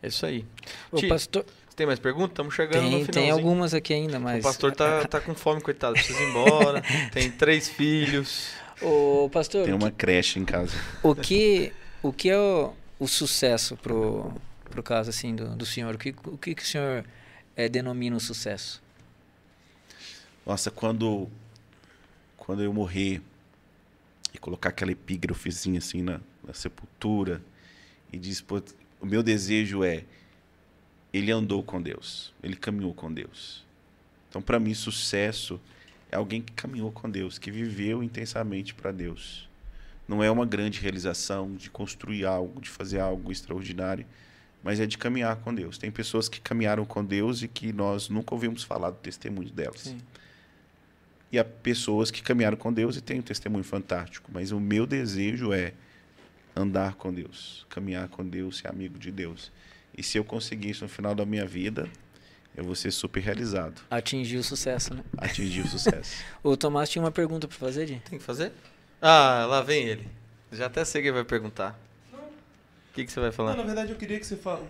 É 0.03 0.09
isso 0.09 0.24
aí. 0.24 0.47
O 0.90 0.97
Ti, 0.97 1.09
pastor. 1.09 1.44
Você 1.69 1.77
tem 1.77 1.86
mais 1.86 1.99
perguntas? 1.99 2.31
Estamos 2.31 2.55
chegando 2.55 2.85
no 2.85 2.90
Tem, 2.90 3.05
final. 3.05 3.12
tem 3.23 3.31
algumas 3.31 3.74
aqui 3.74 3.93
ainda, 3.93 4.19
mas. 4.19 4.40
O 4.43 4.49
pastor 4.49 4.73
tá, 4.74 5.05
tá 5.05 5.20
com 5.20 5.35
fome, 5.35 5.61
coitado. 5.61 5.93
Precisa 5.93 6.23
ir 6.23 6.31
embora. 6.31 6.82
tem 7.12 7.31
três 7.31 7.69
filhos. 7.69 8.49
Ô, 8.81 9.28
pastor, 9.31 9.66
Tem 9.66 9.74
uma 9.74 9.90
creche 9.90 10.39
em 10.40 10.44
casa. 10.47 10.73
o 11.03 11.15
que, 11.15 11.70
o 12.02 12.12
que 12.12 12.28
é 12.28 12.38
o, 12.38 12.74
o 12.98 13.06
sucesso 13.06 13.76
pro, 13.76 14.32
pro 14.64 14.82
caso 14.82 15.10
assim 15.10 15.34
do, 15.34 15.56
do 15.56 15.64
senhor? 15.64 15.94
O 15.94 15.98
que, 15.98 16.14
o 16.24 16.36
que, 16.36 16.54
que 16.54 16.62
o 16.62 16.66
senhor 16.66 17.04
eh, 17.56 17.68
denomina 17.68 18.16
o 18.16 18.20
sucesso? 18.20 18.82
Nossa, 20.44 20.70
quando 20.70 21.30
quando 22.36 22.60
eu 22.60 22.72
morrer 22.72 23.22
e 24.34 24.38
colocar 24.38 24.70
aquela 24.70 24.90
epígrafezinha 24.90 25.78
assim 25.78 26.02
na, 26.02 26.20
na 26.44 26.52
sepultura 26.52 27.40
e 28.12 28.18
diz, 28.18 28.40
pô, 28.40 28.60
o 29.00 29.06
meu 29.06 29.22
desejo 29.22 29.84
é 29.84 30.04
ele 31.12 31.30
andou 31.30 31.62
com 31.62 31.80
Deus, 31.80 32.32
ele 32.42 32.56
caminhou 32.56 32.92
com 32.94 33.12
Deus. 33.12 33.64
Então, 34.28 34.40
para 34.40 34.58
mim, 34.58 34.72
sucesso 34.74 35.60
é 36.10 36.16
alguém 36.16 36.40
que 36.40 36.52
caminhou 36.52 36.90
com 36.90 37.08
Deus, 37.08 37.38
que 37.38 37.50
viveu 37.50 38.02
intensamente 38.02 38.74
para 38.74 38.90
Deus. 38.90 39.48
Não 40.06 40.22
é 40.22 40.30
uma 40.30 40.44
grande 40.44 40.80
realização 40.80 41.54
de 41.54 41.70
construir 41.70 42.24
algo, 42.24 42.60
de 42.60 42.68
fazer 42.68 43.00
algo 43.00 43.30
extraordinário, 43.30 44.04
mas 44.62 44.80
é 44.80 44.86
de 44.86 44.98
caminhar 44.98 45.36
com 45.36 45.54
Deus. 45.54 45.78
Tem 45.78 45.90
pessoas 45.90 46.28
que 46.28 46.40
caminharam 46.40 46.84
com 46.84 47.04
Deus 47.04 47.42
e 47.42 47.48
que 47.48 47.72
nós 47.72 48.08
nunca 48.08 48.34
ouvimos 48.34 48.62
falar 48.62 48.90
do 48.90 48.96
testemunho 48.96 49.50
delas. 49.50 49.80
Sim. 49.80 49.98
E 51.30 51.38
há 51.38 51.44
pessoas 51.44 52.10
que 52.10 52.22
caminharam 52.22 52.56
com 52.56 52.72
Deus 52.72 52.96
e 52.96 53.00
têm 53.00 53.20
um 53.20 53.22
testemunho 53.22 53.64
fantástico, 53.64 54.30
mas 54.32 54.52
o 54.52 54.60
meu 54.60 54.86
desejo 54.86 55.52
é 55.52 55.72
andar 56.54 56.94
com 56.94 57.12
Deus, 57.12 57.66
caminhar 57.70 58.08
com 58.08 58.26
Deus, 58.26 58.58
ser 58.58 58.68
amigo 58.68 58.98
de 58.98 59.10
Deus. 59.10 59.50
E 59.96 60.02
se 60.02 60.18
eu 60.18 60.24
conseguir 60.24 60.70
isso 60.70 60.84
no 60.84 60.88
final 60.90 61.14
da 61.14 61.24
minha 61.24 61.46
vida, 61.46 61.88
eu 62.54 62.62
vou 62.64 62.74
ser 62.74 62.90
super 62.90 63.20
realizado, 63.20 63.80
Atingir 63.90 64.36
o 64.36 64.44
sucesso, 64.44 64.94
né? 64.94 65.02
atingir 65.16 65.62
o 65.62 65.68
sucesso. 65.68 66.22
O 66.44 66.54
Tomás 66.56 66.90
tinha 66.90 67.02
uma 67.02 67.10
pergunta 67.10 67.48
pra 67.48 67.56
fazer, 67.56 67.86
Di? 67.86 68.02
Tem 68.08 68.18
que 68.18 68.24
fazer? 68.24 68.52
Ah, 69.02 69.44
lá 69.48 69.60
vem 69.60 69.84
ele. 69.84 70.08
Já 70.52 70.66
até 70.66 70.84
sei 70.84 71.02
quem 71.02 71.10
vai 71.12 71.24
perguntar. 71.24 71.78
O 72.12 72.94
que, 72.94 73.04
que 73.04 73.10
você 73.12 73.20
vai 73.20 73.30
Não, 73.30 73.34
falar? 73.34 73.56
na 73.56 73.62
verdade 73.62 73.90
eu 73.90 73.96
queria 73.96 74.18
que 74.20 74.26
você 74.26 74.36
fala. 74.36 74.64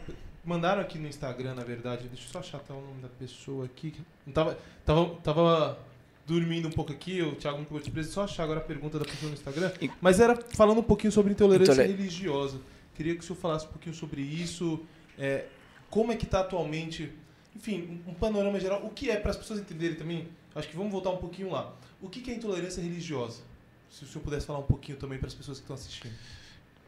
Mandaram 0.45 0.81
aqui 0.81 0.99
no 0.99 1.07
Instagram, 1.07 1.55
na 1.55 1.63
verdade. 1.65 2.09
Deixa 2.09 2.27
eu 2.27 2.33
só 2.33 2.39
achar 2.39 2.59
até 2.59 2.73
o 2.73 2.81
nome 2.81 3.01
da 3.03 3.09
pessoa 3.09 3.65
aqui. 3.67 3.95
Não 4.27 4.33
tava, 4.33 4.59
tava, 4.85 5.15
tava 5.17 5.79
dormindo 6.27 6.67
um 6.69 6.71
pouco 6.71 6.93
aqui, 6.93 7.21
o 7.21 7.35
Thiago 7.35 7.59
me 7.59 7.65
pegou 7.65 7.79
de 7.79 7.85
surpresa. 7.85 8.11
Só 8.11 8.23
achar 8.25 8.45
agora 8.45 8.61
a 8.61 8.63
pergunta 8.63 8.99
da 8.99 9.05
pessoa 9.05 9.29
no 9.29 9.35
Instagram. 9.35 9.71
Mas 10.01 10.19
era 10.21 10.37
falando 10.37 10.79
um 10.79 10.83
pouquinho 10.85 11.13
sobre 11.13 11.33
intolerância 11.33 11.73
Intole- 11.73 11.89
religiosa. 11.89 12.61
Queria 12.95 13.15
que 13.15 13.21
o 13.21 13.23
senhor 13.25 13.37
falasse 13.39 13.67
um 13.67 13.71
pouquinho 13.71 13.95
sobre 13.95 14.21
isso. 14.23 14.81
é, 15.19 15.45
como 15.91 16.11
é 16.13 16.17
que 16.17 16.25
está 16.25 16.41
atualmente. 16.41 17.13
Enfim, 17.55 18.01
um, 18.07 18.13
um 18.13 18.15
panorama 18.15 18.59
geral. 18.59 18.81
O 18.85 18.91
que 18.91 19.11
é, 19.11 19.17
para 19.17 19.31
as 19.33 19.37
pessoas 19.37 19.61
entenderem 19.61 19.97
também, 19.97 20.27
acho 20.55 20.69
que 20.69 20.77
vamos 20.77 20.91
voltar 20.91 21.11
um 21.11 21.19
pouquinho 21.19 21.51
lá. 21.51 21.73
O 22.01 22.09
que 22.09 22.21
que 22.21 22.31
é 22.31 22.35
intolerância 22.35 22.81
religiosa? 22.83 23.43
Se 23.93 24.05
o 24.05 24.07
senhor 24.09 24.25
pudesse 24.25 24.47
falar 24.47 24.59
um 24.59 24.65
pouquinho 24.65 24.97
também 24.97 25.19
para 25.19 25.29
as 25.29 25.35
pessoas 25.35 25.59
que 25.59 25.65
estão 25.65 25.75
assistindo. 25.75 26.13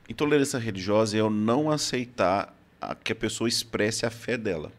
Intolerância 0.09 0.59
religiosa 0.59 1.17
é 1.17 1.21
eu 1.21 1.29
não 1.31 1.71
aceitar 1.71 2.57
a- 2.81 2.95
que 2.95 3.13
a 3.13 3.15
pessoa 3.15 3.47
expresse 3.47 4.07
a 4.07 4.11
fé 4.11 4.37
dela. 4.39 4.73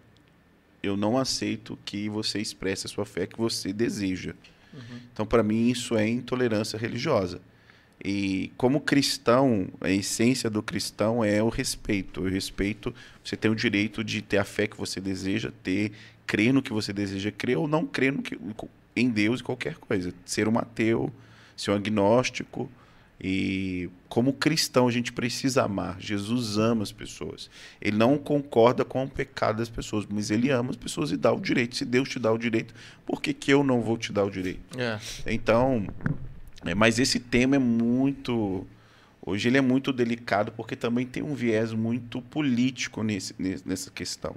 Eu 0.82 0.98
não 0.98 1.18
aceito 1.18 1.78
que 1.86 2.10
você 2.10 2.40
expresse 2.40 2.88
a 2.88 2.90
sua 2.90 3.06
fé 3.06 3.26
que 3.28 3.38
você 3.38 3.72
deseja. 3.72 4.34
Então, 5.14 5.26
para 5.26 5.42
mim, 5.42 5.70
isso 5.70 5.96
é 5.96 6.06
intolerância 6.08 6.78
religiosa. 6.78 7.40
E 8.04 8.52
como 8.58 8.82
cristão, 8.82 9.70
a 9.80 9.90
essência 9.90 10.50
do 10.50 10.62
cristão 10.62 11.24
é 11.24 11.42
o 11.42 11.48
respeito. 11.50 12.22
O 12.22 12.28
respeito, 12.28 12.94
você 13.24 13.38
tem 13.38 13.50
o 13.50 13.56
direito 13.56 14.04
de 14.04 14.22
ter 14.22 14.38
a 14.38 14.44
fé 14.44 14.68
que 14.68 14.76
você 14.76 15.00
deseja 15.00 15.52
ter, 15.64 15.92
crer 16.28 16.52
no 16.54 16.62
que 16.62 16.74
você 16.74 16.92
deseja 16.92 17.32
crer 17.32 17.58
ou 17.58 17.68
não 17.68 17.86
crer 17.86 18.12
no 18.12 18.22
que, 18.22 18.38
em 18.96 19.10
Deus 19.10 19.40
e 19.40 19.44
qualquer 19.44 19.76
coisa. 19.78 20.14
Ser 20.26 20.48
um 20.50 20.60
ateu, 20.60 21.12
ser 21.56 21.72
um 21.72 21.76
agnóstico. 21.76 22.70
E 23.20 23.90
como 24.10 24.34
cristão, 24.34 24.88
a 24.88 24.92
gente 24.92 25.14
precisa 25.14 25.64
amar. 25.64 25.96
Jesus 26.00 26.58
ama 26.58 26.84
as 26.84 26.92
pessoas. 26.92 27.50
Ele 27.82 27.96
não 27.98 28.18
concorda 28.18 28.84
com 28.84 29.04
o 29.06 29.10
pecado 29.10 29.58
das 29.58 29.70
pessoas, 29.70 30.06
mas 30.10 30.30
ele 30.30 30.50
ama 30.52 30.72
as 30.72 30.76
pessoas 30.76 31.12
e 31.12 31.18
dá 31.18 31.32
o 31.32 31.40
direito. 31.40 31.76
Se 31.78 31.86
Deus 31.86 32.10
te 32.10 32.20
dá 32.20 32.32
o 32.32 32.38
direito, 32.38 32.74
por 33.06 33.22
que, 33.22 33.34
que 33.34 33.52
eu 33.54 33.64
não 33.64 33.82
vou 33.82 33.98
te 33.98 34.12
dar 34.12 34.26
o 34.26 34.30
direito? 34.30 34.78
É. 34.78 35.00
Então, 35.28 35.88
é, 36.66 36.76
mas 36.76 37.00
esse 37.00 37.20
tema 37.20 37.56
é 37.56 37.60
muito. 37.60 38.68
Hoje 39.26 39.48
ele 39.48 39.58
é 39.58 39.62
muito 39.62 39.92
delicado 39.94 40.52
porque 40.52 40.76
também 40.76 41.06
tem 41.06 41.24
um 41.24 41.34
viés 41.34 41.72
muito 41.74 42.22
político 42.22 43.02
nesse, 43.02 43.34
nesse- 43.40 43.68
nessa 43.68 43.90
questão. 43.90 44.36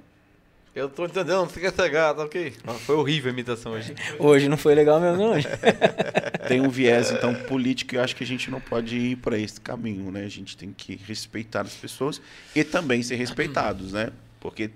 Eu 0.79 0.87
tô 0.87 1.05
entendendo, 1.05 1.45
fica 1.49 1.71
cegado, 1.71 2.21
ok? 2.21 2.53
Foi 2.85 2.95
horrível 2.95 3.29
a 3.29 3.33
imitação 3.33 3.73
hoje. 3.73 3.93
Hoje 4.17 4.47
não 4.47 4.55
foi 4.55 4.73
legal 4.73 4.97
mesmo, 5.01 5.17
não. 5.17 5.33
Tem 6.47 6.61
um 6.61 6.69
viés, 6.69 7.11
então, 7.11 7.35
político 7.35 7.95
e 7.95 7.97
eu 7.97 8.01
acho 8.01 8.15
que 8.15 8.23
a 8.23 8.27
gente 8.27 8.49
não 8.49 8.61
pode 8.61 8.97
ir 8.97 9.17
para 9.17 9.37
esse 9.37 9.59
caminho, 9.59 10.09
né? 10.09 10.23
A 10.23 10.29
gente 10.29 10.55
tem 10.55 10.71
que 10.71 10.95
respeitar 10.95 11.61
as 11.61 11.73
pessoas 11.73 12.21
e 12.55 12.63
também 12.63 13.03
ser 13.03 13.15
respeitados, 13.15 13.91
né? 13.91 14.09
Porque 14.39 14.71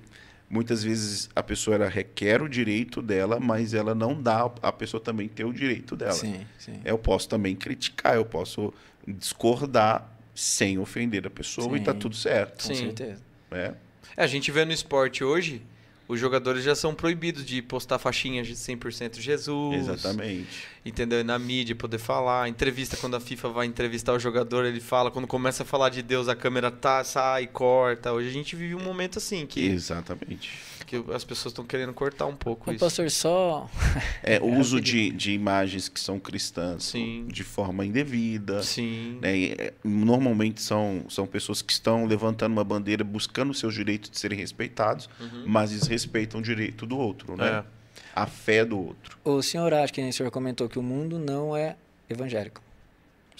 muitas 0.49 0.83
vezes 0.83 1.29
a 1.33 1.41
pessoa 1.41 1.75
ela 1.75 1.87
requer 1.87 2.41
o 2.41 2.49
direito 2.49 3.01
dela, 3.01 3.39
mas 3.39 3.73
ela 3.73 3.95
não 3.95 4.21
dá 4.21 4.51
a 4.61 4.71
pessoa 4.73 5.01
também 5.01 5.29
ter 5.29 5.45
o 5.45 5.53
direito 5.53 5.95
dela. 5.95 6.11
Sim, 6.11 6.45
sim. 6.59 6.81
Eu 6.83 6.97
posso 6.97 7.29
também 7.29 7.55
criticar, 7.55 8.15
eu 8.15 8.25
posso 8.25 8.73
discordar 9.07 10.11
sem 10.35 10.77
ofender 10.77 11.25
a 11.25 11.29
pessoa 11.29 11.75
e 11.75 11.79
Sim. 11.79 11.85
tá 11.85 11.93
tudo 11.93 12.15
certo. 12.15 12.67
Com 12.67 12.75
Sim. 12.75 12.85
certeza. 12.87 13.21
Né? 13.49 13.73
É, 14.17 14.23
a 14.23 14.27
gente 14.27 14.51
vê 14.51 14.65
no 14.65 14.71
esporte 14.71 15.23
hoje, 15.23 15.61
os 16.07 16.19
jogadores 16.19 16.63
já 16.63 16.75
são 16.75 16.93
proibidos 16.93 17.45
de 17.45 17.61
postar 17.61 17.97
faixinhas 17.99 18.47
de 18.47 18.55
100% 18.55 19.19
Jesus. 19.19 19.75
Exatamente. 19.75 20.72
Entendeu? 20.85 21.21
E 21.21 21.23
na 21.23 21.39
mídia 21.39 21.73
poder 21.75 21.97
falar. 21.97 22.49
Entrevista, 22.49 22.97
quando 22.97 23.15
a 23.15 23.19
FIFA 23.19 23.49
vai 23.49 23.65
entrevistar 23.65 24.11
o 24.13 24.19
jogador, 24.19 24.65
ele 24.65 24.81
fala. 24.81 25.09
Quando 25.09 25.25
começa 25.27 25.63
a 25.63 25.65
falar 25.65 25.89
de 25.89 26.01
Deus, 26.01 26.27
a 26.27 26.35
câmera 26.35 26.69
tá, 26.69 27.01
sai, 27.05 27.47
corta. 27.47 28.11
Hoje 28.11 28.27
a 28.27 28.31
gente 28.33 28.53
vive 28.55 28.75
um 28.75 28.81
momento 28.83 29.17
assim, 29.17 29.45
que, 29.45 29.65
Exatamente. 29.65 30.51
que 30.85 30.97
as 31.13 31.23
pessoas 31.23 31.51
estão 31.53 31.63
querendo 31.65 31.93
cortar 31.93 32.25
um 32.25 32.35
pouco 32.35 32.69
Ô, 32.69 32.73
isso. 32.73 32.83
pastor, 32.83 33.09
só. 33.09 33.69
É, 34.21 34.39
o 34.41 34.57
uso 34.59 34.79
de, 34.81 35.09
de 35.11 35.31
imagens 35.31 35.87
que 35.87 35.99
são 35.99 36.19
cristãs 36.19 36.83
Sim. 36.83 37.27
de 37.27 37.43
forma 37.43 37.85
indevida. 37.85 38.61
Sim. 38.61 39.19
né? 39.21 39.43
É, 39.57 39.73
normalmente 39.85 40.61
são, 40.61 41.05
são 41.09 41.25
pessoas 41.25 41.61
que 41.61 41.71
estão 41.71 42.05
levantando 42.05 42.51
uma 42.53 42.63
bandeira 42.63 43.03
buscando 43.05 43.53
seus 43.53 43.73
direitos 43.73 44.09
de 44.09 44.19
serem 44.19 44.37
respeitados, 44.37 45.09
Uhum. 45.19 45.43
mas 45.47 45.71
desrespeitam 45.71 46.39
o 46.41 46.43
direito 46.43 46.85
do 46.85 46.97
outro, 46.97 47.37
né? 47.37 47.63
É. 47.69 47.82
A 48.15 48.25
fé 48.25 48.63
do 48.63 48.79
outro. 48.79 49.17
O 49.23 49.41
senhor 49.41 49.73
acha 49.73 49.91
que 49.91 50.01
o 50.01 50.13
senhor 50.13 50.31
comentou 50.31 50.69
que 50.69 50.77
o 50.77 50.83
mundo 50.83 51.17
não 51.17 51.55
é 51.55 51.75
evangélico. 52.09 52.61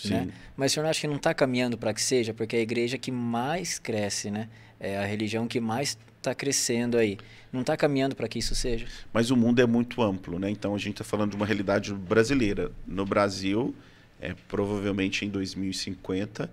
né? 0.06 0.26
Sim. 0.26 0.32
Mas 0.58 0.72
o 0.72 0.74
senhor 0.76 0.88
acha 0.88 1.02
que 1.02 1.08
não 1.08 1.18
está 1.18 1.34
caminhando 1.34 1.78
para 1.78 1.94
que 1.94 2.02
seja? 2.02 2.34
Porque 2.34 2.56
é 2.56 2.60
a 2.60 2.64
igreja 2.64 2.98
que 2.98 3.12
mais 3.12 3.78
cresce, 3.78 4.32
né? 4.32 4.50
É 4.80 4.98
a 4.98 5.06
religião 5.06 5.48
que 5.48 5.60
mais 5.60 5.98
está 6.18 6.34
crescendo 6.34 6.98
aí. 6.98 7.18
Não 7.52 7.62
está 7.62 7.78
caminhando 7.78 8.16
para 8.16 8.28
que 8.28 8.40
isso 8.40 8.56
seja? 8.56 8.88
Mas 9.14 9.30
o 9.30 9.38
mundo 9.38 9.62
é 9.62 9.66
muito 9.66 10.02
amplo, 10.02 10.40
né? 10.40 10.50
Então 10.50 10.74
a 10.74 10.78
gente 10.78 10.94
está 10.94 11.04
falando 11.04 11.32
de 11.32 11.36
uma 11.36 11.46
realidade 11.46 11.94
brasileira. 11.94 12.72
No 12.88 13.06
Brasil, 13.06 13.76
é, 14.20 14.34
provavelmente 14.48 15.26
em 15.26 15.30
2050, 15.30 16.50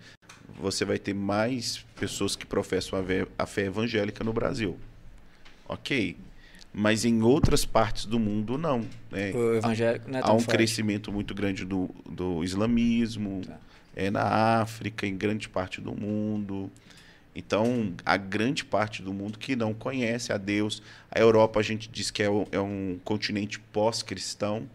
você 0.61 0.85
vai 0.85 0.99
ter 0.99 1.15
mais 1.15 1.79
pessoas 1.99 2.37
que 2.37 2.45
professam 2.45 2.99
a 2.99 3.03
fé, 3.03 3.27
a 3.39 3.47
fé 3.47 3.63
evangélica 3.63 4.23
no 4.23 4.33
Brasil. 4.33 4.79
Ok. 5.67 6.17
Mas 6.73 7.05
em 7.05 7.21
outras 7.23 7.65
partes 7.65 8.05
do 8.07 8.19
mundo, 8.19 8.57
não. 8.57 8.81
né? 9.11 9.33
O 9.35 9.55
evangélico 9.55 10.09
não 10.09 10.19
é 10.19 10.23
Há 10.23 10.27
tão 10.27 10.37
um 10.37 10.41
forte. 10.41 10.57
crescimento 10.57 11.11
muito 11.11 11.35
grande 11.35 11.65
do, 11.65 11.91
do 12.09 12.45
islamismo, 12.45 13.43
Tá. 13.45 13.59
é 13.97 14.09
na 14.11 14.23
África, 14.61 15.05
em 15.07 15.17
grande 15.17 15.49
parte 15.49 15.81
do 15.81 15.93
mundo. 15.93 16.71
Então, 17.35 17.93
a 18.05 18.17
grande 18.17 18.65
parte 18.65 19.03
do 19.03 19.13
mundo 19.13 19.39
que 19.39 19.55
não 19.57 19.73
conhece 19.75 20.33
a 20.33 20.37
Deus. 20.37 20.83
A 21.11 21.19
Europa, 21.19 21.59
a 21.61 21.63
gente 21.63 21.89
diz 21.89 22.11
que 22.11 22.23
é, 22.23 22.31
o- 22.31 22.47
é 22.53 22.61
um 22.61 22.99
continente 23.05 23.59
pós-cristão, 23.59 24.69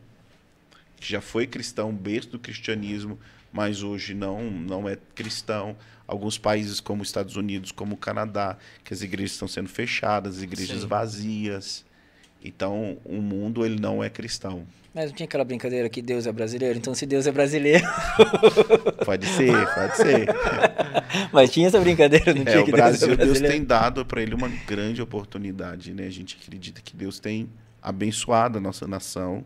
que 0.97 1.09
já 1.09 1.21
foi 1.21 1.47
cristão, 1.47 1.93
berço 1.93 2.29
do 2.29 2.39
cristianismo, 2.39 3.17
mas 3.53 3.83
hoje 3.83 4.13
não, 4.13 4.49
não 4.51 4.87
é 4.89 4.97
cristão. 5.13 5.75
Alguns 6.07 6.37
países, 6.37 6.79
como 6.79 7.01
os 7.01 7.07
Estados 7.07 7.35
Unidos, 7.35 7.71
como 7.71 7.95
o 7.95 7.97
Canadá, 7.97 8.57
que 8.83 8.93
as 8.93 9.01
igrejas 9.01 9.31
estão 9.31 9.47
sendo 9.47 9.69
fechadas, 9.69 10.37
as 10.37 10.43
igrejas 10.43 10.81
Sim. 10.81 10.87
vazias. 10.87 11.85
Então, 12.43 12.97
o 13.03 13.21
mundo 13.21 13.65
ele 13.65 13.79
não 13.79 14.03
é 14.03 14.09
cristão. 14.09 14.67
Mas 14.93 15.07
não 15.09 15.13
tinha 15.13 15.25
aquela 15.25 15.43
brincadeira 15.43 15.89
que 15.89 16.01
Deus 16.01 16.27
é 16.27 16.31
brasileiro? 16.31 16.77
Então, 16.77 16.93
se 16.93 17.05
Deus 17.05 17.25
é 17.27 17.31
brasileiro. 17.31 17.83
Pode 19.03 19.25
ser, 19.25 19.51
pode 19.75 19.97
ser. 19.97 20.27
Mas 21.33 21.51
tinha 21.51 21.67
essa 21.67 21.79
brincadeira, 21.81 22.33
não 22.33 22.43
É, 22.43 22.45
tinha 22.45 22.61
o 22.61 22.65
que 22.65 22.71
Brasil, 22.71 23.07
Deus 23.15 23.19
é 23.19 23.25
Deus 23.25 23.39
tem 23.51 23.63
dado 23.63 24.05
para 24.05 24.21
ele 24.21 24.33
uma 24.33 24.47
grande 24.47 25.01
oportunidade, 25.01 25.93
né? 25.93 26.05
A 26.05 26.09
gente 26.09 26.37
acredita 26.41 26.81
que 26.81 26.95
Deus 26.95 27.19
tem 27.19 27.49
abençoado 27.81 28.57
a 28.57 28.61
nossa 28.61 28.87
nação 28.87 29.43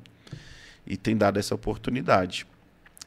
e 0.85 0.95
tem 0.95 1.17
dado 1.17 1.39
essa 1.39 1.55
oportunidade. 1.55 2.45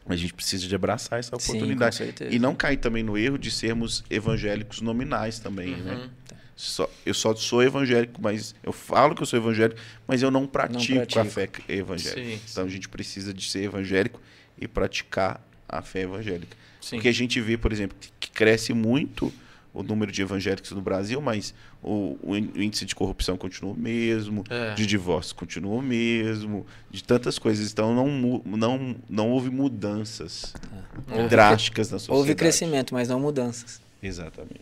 Mas 0.06 0.18
a 0.18 0.20
gente 0.22 0.34
precisa 0.34 0.66
de 0.66 0.74
abraçar 0.74 1.18
essa 1.20 1.36
Sim, 1.38 1.52
oportunidade. 1.52 1.96
com 1.98 2.04
certeza. 2.04 2.34
e 2.34 2.38
não 2.38 2.54
cair 2.54 2.76
também 2.76 3.02
no 3.02 3.16
erro 3.16 3.38
de 3.38 3.50
sermos 3.50 4.02
evangélicos 4.10 4.80
nominais 4.80 5.38
também, 5.38 5.74
Uhum. 5.74 5.82
né? 5.84 6.10
Só- 6.56 6.88
eu 7.06 7.14
só 7.14 7.34
sou 7.34 7.62
evangélico, 7.62 8.20
mas 8.20 8.54
eu 8.62 8.72
falo 8.72 9.14
que 9.14 9.22
eu 9.22 9.26
sou 9.26 9.38
evangélico, 9.38 9.80
mas 10.06 10.22
eu 10.22 10.30
não 10.30 10.46
pratico, 10.46 10.94
a 11.00 11.06
pratico. 11.06 11.24
fé 11.26 11.48
evangélica. 11.68 12.20
Sim, 12.36 12.40
Então 12.50 12.64
a 12.64 12.68
gente 12.68 12.88
precisa 12.88 13.32
de 13.32 13.48
ser 13.48 13.64
evangélico 13.64 14.20
e 14.60 14.68
praticar 14.68 15.40
a 15.68 15.80
fé 15.82 16.02
evangélica. 16.02 16.56
Sim. 16.80 16.96
Porque 16.96 17.08
a 17.08 17.12
gente 17.12 17.40
vê, 17.40 17.56
por 17.56 17.72
exemplo, 17.72 17.96
que 18.20 18.30
cresce 18.30 18.72
muito 18.74 19.32
o 19.72 19.82
número 19.82 20.12
de 20.12 20.20
evangélicos 20.20 20.70
no 20.72 20.82
Brasil, 20.82 21.20
mas 21.20 21.54
o, 21.82 22.16
o 22.22 22.36
ín- 22.36 22.52
o 22.56 22.62
índice 22.62 22.84
de 22.86 22.94
corrupção 22.94 23.36
continua 23.36 23.72
o 23.72 23.76
mesmo, 23.76 24.44
É. 24.48 24.74
de 24.74 24.86
divórcio 24.86 25.34
continua 25.34 25.74
o 25.74 25.82
mesmo, 25.82 26.64
de 26.90 27.02
tantas 27.02 27.38
coisas. 27.38 27.72
Então 27.72 27.94
não, 27.94 28.42
não, 28.44 28.96
não 29.10 29.30
houve 29.30 29.50
mudanças 29.50 30.54
É. 31.10 31.26
drásticas 31.26 31.90
na 31.90 31.98
sociedade. 31.98 32.18
Houve 32.20 32.34
crescimento, 32.34 32.94
mas 32.94 33.08
não 33.08 33.18
mudanças. 33.20 33.80
Exatamente. 34.02 34.60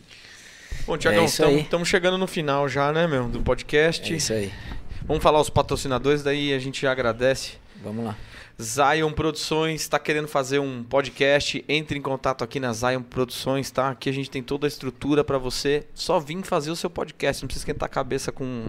Bom, 0.87 0.97
Tiagão, 0.97 1.25
É 1.25 1.45
aí. 1.45 1.61
estamos 1.61 1.89
chegando 1.89 2.17
no 2.17 2.27
final 2.27 2.69
já, 2.69 2.91
né, 2.93 3.07
meu, 3.07 3.29
do 3.29 3.41
podcast. 3.43 4.13
É 4.13 4.17
isso 4.17 4.33
aí. 4.33 4.51
Vamos 5.07 5.23
falar 5.23 5.41
os 5.41 5.51
patrocinadores, 5.51 6.23
daí 6.23 6.53
a 6.55 6.59
gente 6.59 6.83
já 6.83 6.93
agradece. 6.93 7.53
Vamos 7.83 8.05
lá. 8.05 8.17
Zion 8.61 9.11
Produções 9.11 9.81
está 9.81 9.99
querendo 9.99 10.29
fazer 10.29 10.59
um 10.59 10.85
podcast, 10.85 11.65
entre 11.67 11.99
em 11.99 12.03
contato 12.03 12.45
aqui 12.45 12.61
na 12.61 12.75
Zion 12.75 13.03
Produções, 13.03 13.71
tá? 13.71 13.89
Aqui 13.89 14.11
a 14.11 14.13
gente 14.13 14.31
tem 14.31 14.43
toda 14.43 14.67
a 14.67 14.69
estrutura 14.69 15.25
para 15.25 15.39
você 15.39 15.87
só 15.95 16.21
vir 16.21 16.43
fazer 16.43 16.71
o 16.71 16.77
seu 16.77 16.91
podcast, 16.91 17.43
não 17.43 17.47
precisa 17.47 17.63
esquentar 17.63 17.87
a 17.87 17.91
cabeça 17.91 18.31
com 18.31 18.67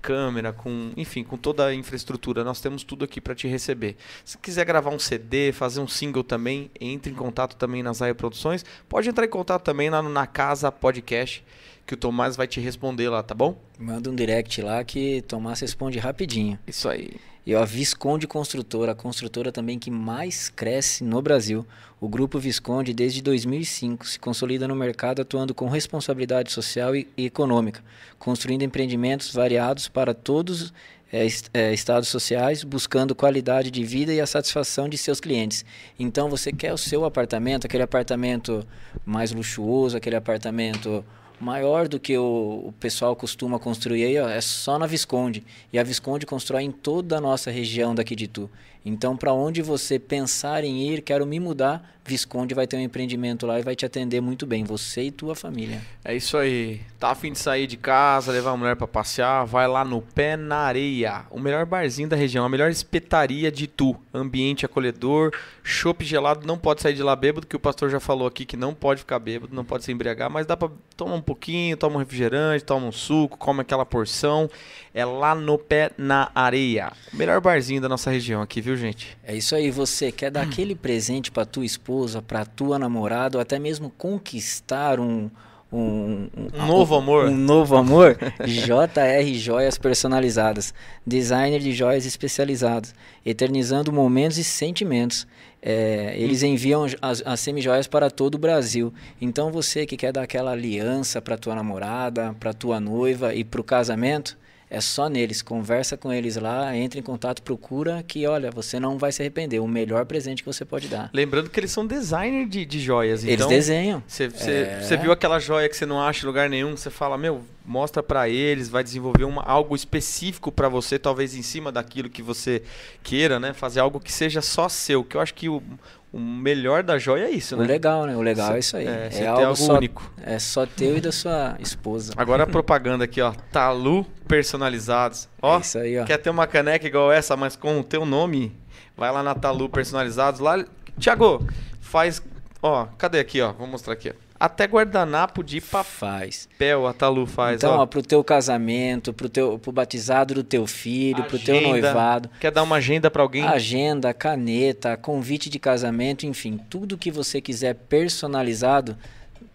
câmera, 0.00 0.54
com, 0.54 0.90
enfim, 0.96 1.22
com 1.22 1.36
toda 1.36 1.66
a 1.66 1.74
infraestrutura. 1.74 2.44
Nós 2.44 2.60
temos 2.60 2.82
tudo 2.82 3.04
aqui 3.04 3.20
para 3.20 3.34
te 3.34 3.46
receber. 3.46 3.96
Se 4.24 4.38
quiser 4.38 4.64
gravar 4.64 4.90
um 4.90 4.98
CD, 4.98 5.52
fazer 5.52 5.80
um 5.80 5.88
single 5.88 6.24
também, 6.24 6.70
entre 6.80 7.12
em 7.12 7.14
contato 7.14 7.56
também 7.56 7.82
na 7.82 7.92
Zion 7.92 8.14
Produções. 8.14 8.64
Pode 8.88 9.08
entrar 9.08 9.26
em 9.26 9.30
contato 9.30 9.62
também 9.62 9.90
lá 9.90 10.00
no 10.00 10.08
Na 10.08 10.26
Casa 10.26 10.72
Podcast, 10.72 11.44
que 11.84 11.92
o 11.92 11.96
Tomás 11.96 12.36
vai 12.36 12.46
te 12.46 12.58
responder 12.58 13.10
lá, 13.10 13.22
tá 13.22 13.34
bom? 13.34 13.60
Manda 13.78 14.08
um 14.10 14.14
direct 14.14 14.62
lá 14.62 14.82
que 14.82 15.20
Tomás 15.22 15.60
responde 15.60 15.98
rapidinho. 15.98 16.58
Isso 16.66 16.88
aí. 16.88 17.10
E 17.46 17.54
ó, 17.54 17.64
Visconde 17.64 18.26
Construtora, 18.26 18.90
a 18.90 18.94
construtora 18.94 19.52
também 19.52 19.78
que 19.78 19.88
mais 19.88 20.48
cresce 20.48 21.04
no 21.04 21.22
Brasil. 21.22 21.64
O 22.00 22.08
grupo 22.08 22.40
Visconde, 22.40 22.92
desde 22.92 23.22
2005, 23.22 24.04
se 24.04 24.18
consolida 24.18 24.66
no 24.66 24.74
mercado 24.74 25.22
atuando 25.22 25.54
com 25.54 25.68
responsabilidade 25.68 26.50
social 26.50 26.96
e 26.96 27.06
econômica, 27.16 27.84
construindo 28.18 28.62
empreendimentos 28.62 29.32
variados 29.32 29.86
para 29.86 30.12
todos 30.12 30.74
é, 31.12 31.72
estados 31.72 32.08
sociais, 32.08 32.64
buscando 32.64 33.14
qualidade 33.14 33.70
de 33.70 33.84
vida 33.84 34.12
e 34.12 34.20
a 34.20 34.26
satisfação 34.26 34.88
de 34.88 34.98
seus 34.98 35.20
clientes. 35.20 35.64
Então, 35.96 36.28
você 36.28 36.50
quer 36.50 36.72
o 36.72 36.78
seu 36.78 37.04
apartamento, 37.04 37.64
aquele 37.64 37.84
apartamento 37.84 38.66
mais 39.04 39.30
luxuoso, 39.30 39.96
aquele 39.96 40.16
apartamento 40.16 41.04
maior 41.40 41.88
do 41.88 42.00
que 42.00 42.16
o, 42.16 42.64
o 42.66 42.74
pessoal 42.80 43.14
costuma 43.14 43.58
construir 43.58 44.04
aí, 44.04 44.18
ó, 44.18 44.28
é 44.28 44.40
só 44.40 44.78
na 44.78 44.86
Visconde. 44.86 45.44
E 45.72 45.78
a 45.78 45.82
Visconde 45.82 46.26
constrói 46.26 46.62
em 46.62 46.72
toda 46.72 47.18
a 47.18 47.20
nossa 47.20 47.50
região 47.50 47.94
daqui 47.94 48.16
de 48.16 48.24
Itu. 48.24 48.50
Então, 48.84 49.16
para 49.16 49.32
onde 49.32 49.62
você 49.62 49.98
pensar 49.98 50.64
em 50.64 50.88
ir, 50.88 51.02
quero 51.02 51.26
me 51.26 51.40
mudar, 51.40 51.95
Visconde 52.06 52.54
vai 52.54 52.66
ter 52.66 52.76
um 52.76 52.80
empreendimento 52.80 53.46
lá 53.46 53.58
e 53.58 53.62
vai 53.62 53.74
te 53.74 53.84
atender 53.84 54.20
muito 54.20 54.46
bem, 54.46 54.64
você 54.64 55.02
e 55.02 55.10
tua 55.10 55.34
família. 55.34 55.80
É 56.04 56.14
isso 56.14 56.36
aí. 56.36 56.80
Tá 56.98 57.10
afim 57.10 57.32
de 57.32 57.38
sair 57.38 57.66
de 57.66 57.76
casa, 57.76 58.32
levar 58.32 58.52
a 58.52 58.56
mulher 58.56 58.76
pra 58.76 58.86
passear? 58.86 59.44
Vai 59.44 59.66
lá 59.68 59.84
no 59.84 60.00
Pé 60.00 60.36
na 60.36 60.58
Areia, 60.58 61.24
o 61.30 61.38
melhor 61.38 61.66
barzinho 61.66 62.08
da 62.08 62.16
região, 62.16 62.44
a 62.44 62.48
melhor 62.48 62.70
espetaria 62.70 63.50
de 63.50 63.66
Tu. 63.66 63.94
Ambiente 64.14 64.64
acolhedor, 64.64 65.32
chopp 65.62 66.04
gelado, 66.04 66.46
não 66.46 66.56
pode 66.56 66.80
sair 66.80 66.94
de 66.94 67.02
lá 67.02 67.14
bêbado, 67.14 67.46
que 67.46 67.56
o 67.56 67.60
pastor 67.60 67.90
já 67.90 68.00
falou 68.00 68.26
aqui 68.26 68.44
que 68.44 68.56
não 68.56 68.72
pode 68.72 69.00
ficar 69.00 69.18
bêbado, 69.18 69.54
não 69.54 69.64
pode 69.64 69.84
se 69.84 69.92
embriagar, 69.92 70.30
mas 70.30 70.46
dá 70.46 70.56
pra 70.56 70.70
tomar 70.96 71.14
um 71.14 71.22
pouquinho, 71.22 71.76
toma 71.76 71.96
um 71.96 71.98
refrigerante, 71.98 72.64
toma 72.64 72.86
um 72.86 72.92
suco, 72.92 73.36
come 73.36 73.60
aquela 73.60 73.84
porção. 73.84 74.48
É 74.96 75.04
lá 75.04 75.34
no 75.34 75.58
Pé 75.58 75.90
na 75.98 76.30
Areia, 76.34 76.90
o 77.12 77.16
melhor 77.18 77.38
barzinho 77.38 77.82
da 77.82 77.88
nossa 77.88 78.10
região 78.10 78.40
aqui, 78.40 78.62
viu, 78.62 78.74
gente? 78.78 79.14
É 79.22 79.36
isso 79.36 79.54
aí, 79.54 79.70
você 79.70 80.10
quer 80.10 80.30
dar 80.30 80.40
aquele 80.48 80.74
presente 80.74 81.30
para 81.30 81.44
tua 81.44 81.66
esposa, 81.66 82.22
para 82.22 82.46
tua 82.46 82.78
namorada, 82.78 83.36
ou 83.36 83.42
até 83.42 83.58
mesmo 83.58 83.90
conquistar 83.90 84.98
um 84.98 85.30
um, 85.70 86.28
Um 86.54 86.66
novo 86.66 86.94
amor. 86.94 87.28
Um 87.28 87.36
novo 87.36 87.76
amor? 87.76 88.16
JR 88.46 89.34
Joias 89.34 89.76
Personalizadas, 89.76 90.72
designer 91.06 91.60
de 91.60 91.72
joias 91.72 92.06
especializados, 92.06 92.94
eternizando 93.24 93.92
momentos 93.92 94.38
e 94.38 94.44
sentimentos. 94.44 95.26
É, 95.60 96.14
eles 96.16 96.42
enviam 96.42 96.86
as, 97.02 97.22
as 97.26 97.40
semijoias 97.40 97.86
para 97.86 98.10
todo 98.10 98.36
o 98.36 98.38
Brasil. 98.38 98.94
Então 99.20 99.50
você 99.50 99.84
que 99.84 99.96
quer 99.96 100.12
dar 100.12 100.22
aquela 100.22 100.52
aliança 100.52 101.20
para 101.20 101.36
tua 101.36 101.54
namorada, 101.54 102.34
para 102.40 102.54
tua 102.54 102.80
noiva 102.80 103.34
e 103.34 103.44
para 103.44 103.60
o 103.60 103.64
casamento, 103.64 104.38
é 104.68 104.80
só 104.80 105.08
neles. 105.08 105.42
Conversa 105.42 105.96
com 105.96 106.12
eles 106.12 106.36
lá, 106.36 106.76
entra 106.76 106.98
em 106.98 107.02
contato, 107.02 107.42
procura 107.42 108.02
que, 108.06 108.26
olha, 108.26 108.50
você 108.50 108.80
não 108.80 108.98
vai 108.98 109.12
se 109.12 109.22
arrepender. 109.22 109.60
O 109.60 109.68
melhor 109.68 110.04
presente 110.06 110.42
que 110.42 110.46
você 110.52 110.64
pode 110.64 110.88
dar. 110.88 111.10
Lembrando 111.12 111.48
que 111.50 111.58
eles 111.60 111.70
são 111.70 111.86
designer 111.86 112.46
de, 112.46 112.64
de 112.64 112.80
joias, 112.80 113.22
Eles 113.22 113.34
então... 113.36 113.48
desenham. 113.48 114.02
Você 114.06 114.24
É. 114.24 114.96
viu 114.96 115.12
aquela 115.12 115.38
joia 115.38 115.68
que 115.68 115.76
você 115.76 115.86
não 115.86 116.00
acha 116.00 116.24
em 116.24 116.26
lugar 116.26 116.48
nenhum, 116.50 116.76
você 116.76 116.90
fala, 116.90 117.16
meu, 117.16 117.42
mostra 117.64 118.02
pra 118.02 118.28
eles, 118.28 118.68
vai 118.68 118.82
desenvolver 118.84 119.24
uma, 119.24 119.42
algo 119.42 119.74
específico 119.74 120.52
pra 120.52 120.68
você, 120.68 120.98
talvez 120.98 121.34
em 121.34 121.42
cima 121.42 121.70
daquilo 121.72 122.08
que 122.08 122.22
você 122.22 122.62
queira, 123.02 123.40
né? 123.40 123.52
Fazer 123.52 123.80
algo 123.80 123.98
que 124.00 124.12
seja 124.12 124.40
só 124.40 124.68
seu, 124.68 125.02
que 125.04 125.16
eu 125.16 125.20
acho 125.20 125.34
que 125.34 125.48
o, 125.48 125.62
o 126.12 126.18
melhor 126.18 126.82
da 126.82 126.98
joia 126.98 127.24
é 127.24 127.30
isso, 127.30 127.56
O 127.56 127.58
né? 127.60 127.66
legal, 127.66 128.06
né? 128.06 128.16
O 128.16 128.22
legal 128.22 128.48
Cê- 128.48 128.54
é 128.54 128.58
isso 128.58 128.76
aí. 128.76 128.86
é, 128.86 129.10
É, 129.12 129.26
algo, 129.26 129.42
algo 129.44 129.56
só, 129.56 129.76
único. 129.76 130.10
É 130.22 130.38
só 130.38 130.64
teu 130.66 130.96
e 130.96 131.00
da 131.00 131.12
sua 131.12 131.56
esposa. 131.60 132.12
Agora 132.16 132.44
a 132.44 132.46
propaganda 132.48 133.04
aqui, 133.04 133.20
ó, 133.20 133.32
Talu 133.52 134.04
personalizados. 134.26 135.28
Ó, 135.42 135.58
É 135.58 135.60
isso 135.60 135.78
aí, 135.78 135.98
ó. 135.98 136.04
quer 136.04 136.18
ter 136.18 136.30
uma 136.30 136.46
caneca 136.46 136.86
igual 136.86 137.12
essa, 137.12 137.36
mas 137.36 137.56
com 137.56 137.80
o 137.80 137.84
teu 137.84 138.04
nome? 138.06 138.56
Vai 138.96 139.10
lá 139.12 139.22
na 139.22 139.34
Talu 139.34 139.68
personalizados 139.68 140.40
lá. 140.40 140.64
Tiago, 140.98 141.46
faz, 141.80 142.22
ó, 142.62 142.86
cadê 142.96 143.18
aqui, 143.20 143.40
ó? 143.42 143.52
Vou 143.52 143.66
mostrar 143.66 143.92
aqui, 143.92 144.10
ó. 144.10 144.25
Até 144.38 144.66
guardanapo 144.66 145.42
de 145.42 145.60
Faz. 145.60 146.46
papel 146.52 146.86
a 146.86 146.92
Talu 146.92 147.26
faz, 147.26 147.56
Então, 147.56 147.76
ó. 147.78 147.82
ó, 147.82 147.86
pro 147.86 148.02
teu 148.02 148.22
casamento, 148.22 149.12
pro, 149.12 149.28
teu, 149.28 149.58
pro 149.58 149.72
batizado 149.72 150.34
do 150.34 150.42
teu 150.44 150.66
filho, 150.66 151.24
pro 151.24 151.38
teu 151.38 151.56
Agenda. 151.56 151.68
noivado, 151.70 152.30
Quer 152.38 152.50
dar 152.50 152.62
uma 152.62 152.76
agenda 152.76 153.10
pra 153.10 153.22
alguém? 153.22 153.44
agenda, 153.44 154.12
caneta, 154.12 154.96
convite 154.96 155.48
de 155.48 155.58
casamento, 155.58 156.26
enfim, 156.26 156.58
tudo 156.68 156.98
que 156.98 157.10
você 157.10 157.40
quiser 157.40 157.74
personalizado, 157.74 158.96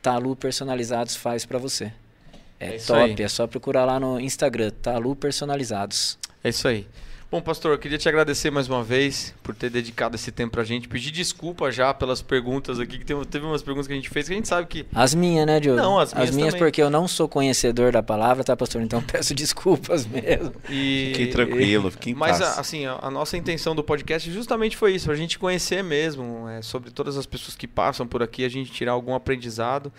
Talu 0.01 0.35
Personalizados 0.35 1.15
faz 1.15 1.45
pra 1.45 1.59
você. 1.59 1.91
É, 2.59 2.75
É 2.75 2.77
top, 2.79 2.99
aí. 2.99 3.15
é 3.23 3.27
só 3.27 3.45
procurar 3.47 3.85
lá 3.85 3.99
no 3.99 4.19
Instagram, 4.19 4.71
Talu 4.81 5.15
Personalizados. 5.15 6.17
É 6.43 6.49
isso 6.49 6.67
aí. 6.67 6.87
Bom, 7.31 7.41
pastor, 7.41 7.71
eu 7.71 7.77
queria 7.79 7.97
te 7.97 8.09
agradecer 8.09 8.51
mais 8.51 8.67
uma 8.67 8.83
vez 8.83 9.33
por 9.41 9.55
ter 9.55 9.69
dedicado 9.69 10.15
esse 10.17 10.33
tempo 10.33 10.51
pra 10.51 10.65
gente. 10.65 10.89
Pedir 10.89 11.11
desculpa 11.11 11.71
já 11.71 11.93
pelas 11.93 12.21
perguntas 12.21 12.77
aqui, 12.77 12.97
que 12.97 13.05
teve, 13.05 13.45
umas 13.45 13.63
perguntas 13.63 13.87
que 13.87 13.93
a 13.93 13.95
gente 13.95 14.09
fez 14.09 14.27
que 14.27 14.33
a 14.33 14.35
gente 14.35 14.49
sabe 14.49 14.67
que. 14.67 14.85
As 14.93 15.15
minhas, 15.15 15.45
né, 15.45 15.57
Diogo? 15.61 15.79
Não, 15.81 15.97
as 15.97 16.13
minhas 16.13 16.31
também. 16.35 16.59
porque 16.59 16.81
eu 16.81 16.89
não 16.89 17.07
sou 17.07 17.29
conhecedor 17.29 17.93
da 17.93 18.03
palavra, 18.03 18.43
tá, 18.43 18.53
pastor? 18.57 18.81
Então 18.81 19.01
peço 19.09 19.33
desculpas 19.33 20.05
mesmo. 20.05 20.51
E, 20.69 21.13
Fiquem 21.13 21.29
tranquilo, 21.29 21.89
fiquem 21.89 22.11
em 22.11 22.15
Mas, 22.17 22.37
paz. 22.37 22.57
a- 22.57 22.59
assim, 22.59 22.85
a, 22.85 22.99
a 23.01 23.09
nossa 23.09 23.37
intenção 23.37 23.73
do 23.73 23.81
podcast 23.81 24.29
justamente 24.29 24.75
foi 24.75 24.93
isso, 24.95 25.09
a 25.09 25.15
gente 25.15 25.39
conhecer 25.39 25.81
mesmo 25.85 26.49
é, 26.49 26.61
sobre 26.61 26.91
todas 26.91 27.15
as 27.15 27.25
pessoas 27.25 27.55
que 27.55 27.65
passam 27.65 28.05
por 28.05 28.21
aqui, 28.21 28.43
a 28.43 28.49
gente 28.49 28.71
tirar 28.73 28.91
algum 28.91 29.15
aprendizado. 29.15 29.89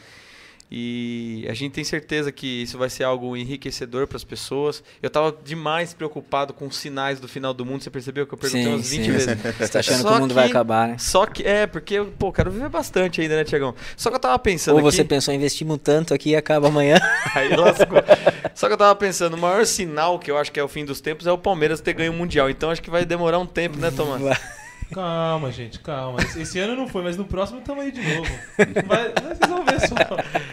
E 0.74 1.44
a 1.50 1.52
gente 1.52 1.72
tem 1.72 1.84
certeza 1.84 2.32
que 2.32 2.62
isso 2.62 2.78
vai 2.78 2.88
ser 2.88 3.04
algo 3.04 3.36
enriquecedor 3.36 4.06
para 4.06 4.16
as 4.16 4.24
pessoas. 4.24 4.82
Eu 5.02 5.10
tava 5.10 5.36
demais 5.44 5.92
preocupado 5.92 6.54
com 6.54 6.66
os 6.66 6.78
sinais 6.78 7.20
do 7.20 7.28
final 7.28 7.52
do 7.52 7.62
mundo. 7.66 7.82
Você 7.82 7.90
percebeu 7.90 8.26
que 8.26 8.32
eu 8.32 8.38
perguntei 8.38 8.64
Sim, 8.64 8.70
umas 8.72 8.88
20 8.88 9.04
sim. 9.04 9.10
vezes? 9.12 9.26
Você 9.58 9.68
tá 9.68 9.80
achando 9.80 10.00
Só 10.00 10.08
que 10.08 10.16
o 10.16 10.20
mundo 10.20 10.32
vai 10.34 10.44
que- 10.46 10.50
acabar, 10.50 10.88
né? 10.88 10.96
Só 10.98 11.26
que, 11.26 11.42
é, 11.42 11.66
porque, 11.66 11.96
eu, 11.96 12.06
pô, 12.18 12.32
quero 12.32 12.50
viver 12.50 12.70
bastante 12.70 13.20
ainda, 13.20 13.36
né, 13.36 13.44
Tiagão? 13.44 13.74
Só 13.98 14.08
que 14.08 14.16
eu 14.16 14.20
tava 14.20 14.38
pensando 14.38 14.76
Ou 14.76 14.80
você 14.82 15.02
aqui... 15.02 15.08
pensou, 15.10 15.34
investimos 15.34 15.78
tanto 15.84 16.14
aqui 16.14 16.30
e 16.30 16.36
acaba 16.36 16.68
amanhã. 16.68 16.96
Aí 17.36 17.54
lascou. 17.54 17.98
Só 18.54 18.66
que 18.66 18.72
eu 18.72 18.78
tava 18.78 18.94
pensando, 18.96 19.34
o 19.34 19.38
maior 19.38 19.66
sinal 19.66 20.18
que 20.18 20.30
eu 20.30 20.38
acho 20.38 20.50
que 20.50 20.58
é 20.58 20.64
o 20.64 20.68
fim 20.68 20.86
dos 20.86 21.02
tempos 21.02 21.26
é 21.26 21.32
o 21.32 21.36
Palmeiras 21.36 21.82
ter 21.82 21.92
ganho 21.92 22.12
o 22.12 22.14
Mundial. 22.16 22.48
Então 22.48 22.70
acho 22.70 22.80
que 22.80 22.88
vai 22.88 23.04
demorar 23.04 23.38
um 23.38 23.46
tempo, 23.46 23.76
né, 23.76 23.90
Tomás? 23.90 24.22
Calma, 24.92 25.50
gente, 25.50 25.80
calma. 25.80 26.20
Esse, 26.22 26.58
ano 26.58 26.76
não 26.76 26.86
foi, 26.86 27.02
mas 27.02 27.16
no 27.16 27.24
próximo 27.24 27.60
estamos 27.60 27.82
aí 27.82 27.90
de 27.90 28.00
novo. 28.02 28.30
Vai, 28.86 29.08
vocês 29.08 29.50
vão 29.50 29.64
ver 29.64 29.80
só. 29.80 29.94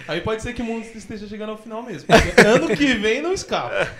Aí 0.07 0.21
pode 0.21 0.41
ser 0.41 0.53
que 0.53 0.61
o 0.61 0.65
mundo 0.65 0.85
esteja 0.85 1.27
chegando 1.27 1.51
ao 1.51 1.57
final 1.57 1.83
mesmo. 1.83 2.07
porque 2.07 2.41
ano 2.41 2.75
que 2.75 2.93
vem 2.95 3.21
não 3.21 3.33
escapa. 3.33 3.91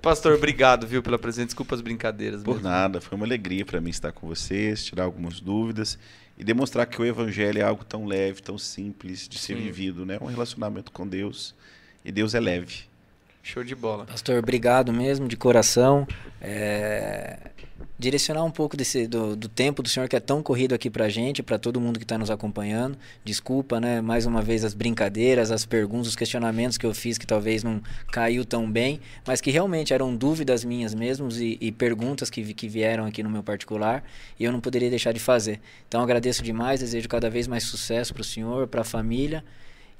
Pastor, 0.00 0.34
obrigado, 0.34 0.86
viu, 0.86 1.02
pela 1.02 1.18
presença. 1.18 1.46
Desculpa 1.46 1.74
as 1.74 1.80
brincadeiras. 1.80 2.42
Por 2.42 2.54
mesmo. 2.54 2.68
nada, 2.68 3.00
foi 3.00 3.16
uma 3.16 3.26
alegria 3.26 3.64
para 3.66 3.80
mim 3.80 3.90
estar 3.90 4.12
com 4.12 4.26
vocês, 4.26 4.84
tirar 4.84 5.04
algumas 5.04 5.40
dúvidas 5.40 5.98
e 6.38 6.44
demonstrar 6.44 6.86
que 6.86 7.00
o 7.00 7.04
evangelho 7.04 7.58
é 7.58 7.62
algo 7.62 7.84
tão 7.84 8.06
leve, 8.06 8.40
tão 8.40 8.56
simples 8.56 9.28
de 9.28 9.38
ser 9.38 9.56
Sim. 9.56 9.62
vivido, 9.62 10.06
né? 10.06 10.16
Um 10.20 10.26
relacionamento 10.26 10.90
com 10.90 11.06
Deus 11.06 11.54
e 12.02 12.10
Deus 12.10 12.34
é 12.34 12.40
leve. 12.40 12.84
Show 13.42 13.64
de 13.64 13.74
bola. 13.74 14.06
Pastor, 14.06 14.38
obrigado 14.38 14.92
mesmo, 14.92 15.28
de 15.28 15.36
coração. 15.36 16.06
É, 16.40 17.38
Direcionar 18.00 18.42
um 18.44 18.50
pouco 18.50 18.78
desse, 18.78 19.06
do, 19.06 19.36
do 19.36 19.46
tempo 19.46 19.82
do 19.82 19.88
senhor 19.90 20.08
que 20.08 20.16
é 20.16 20.20
tão 20.20 20.42
corrido 20.42 20.74
aqui 20.74 20.88
pra 20.88 21.10
gente, 21.10 21.42
pra 21.42 21.58
todo 21.58 21.78
mundo 21.78 21.98
que 21.98 22.04
está 22.06 22.16
nos 22.16 22.30
acompanhando. 22.30 22.96
Desculpa, 23.22 23.78
né? 23.78 24.00
Mais 24.00 24.24
uma 24.24 24.40
vez 24.40 24.64
as 24.64 24.72
brincadeiras, 24.72 25.50
as 25.50 25.66
perguntas, 25.66 26.08
os 26.08 26.16
questionamentos 26.16 26.78
que 26.78 26.86
eu 26.86 26.94
fiz 26.94 27.18
que 27.18 27.26
talvez 27.26 27.62
não 27.62 27.82
caiu 28.10 28.42
tão 28.42 28.72
bem, 28.72 29.02
mas 29.26 29.42
que 29.42 29.50
realmente 29.50 29.92
eram 29.92 30.16
dúvidas 30.16 30.64
minhas 30.64 30.94
mesmos 30.94 31.38
e, 31.38 31.58
e 31.60 31.70
perguntas 31.70 32.30
que, 32.30 32.54
que 32.54 32.68
vieram 32.68 33.04
aqui 33.04 33.22
no 33.22 33.28
meu 33.28 33.42
particular 33.42 34.02
e 34.38 34.44
eu 34.44 34.50
não 34.50 34.60
poderia 34.60 34.88
deixar 34.88 35.12
de 35.12 35.20
fazer. 35.20 35.60
Então 35.86 36.00
agradeço 36.00 36.42
demais, 36.42 36.80
desejo 36.80 37.06
cada 37.06 37.28
vez 37.28 37.46
mais 37.46 37.64
sucesso 37.64 38.14
para 38.14 38.22
o 38.22 38.24
senhor, 38.24 38.66
para 38.66 38.80
a 38.80 38.84
família 38.84 39.44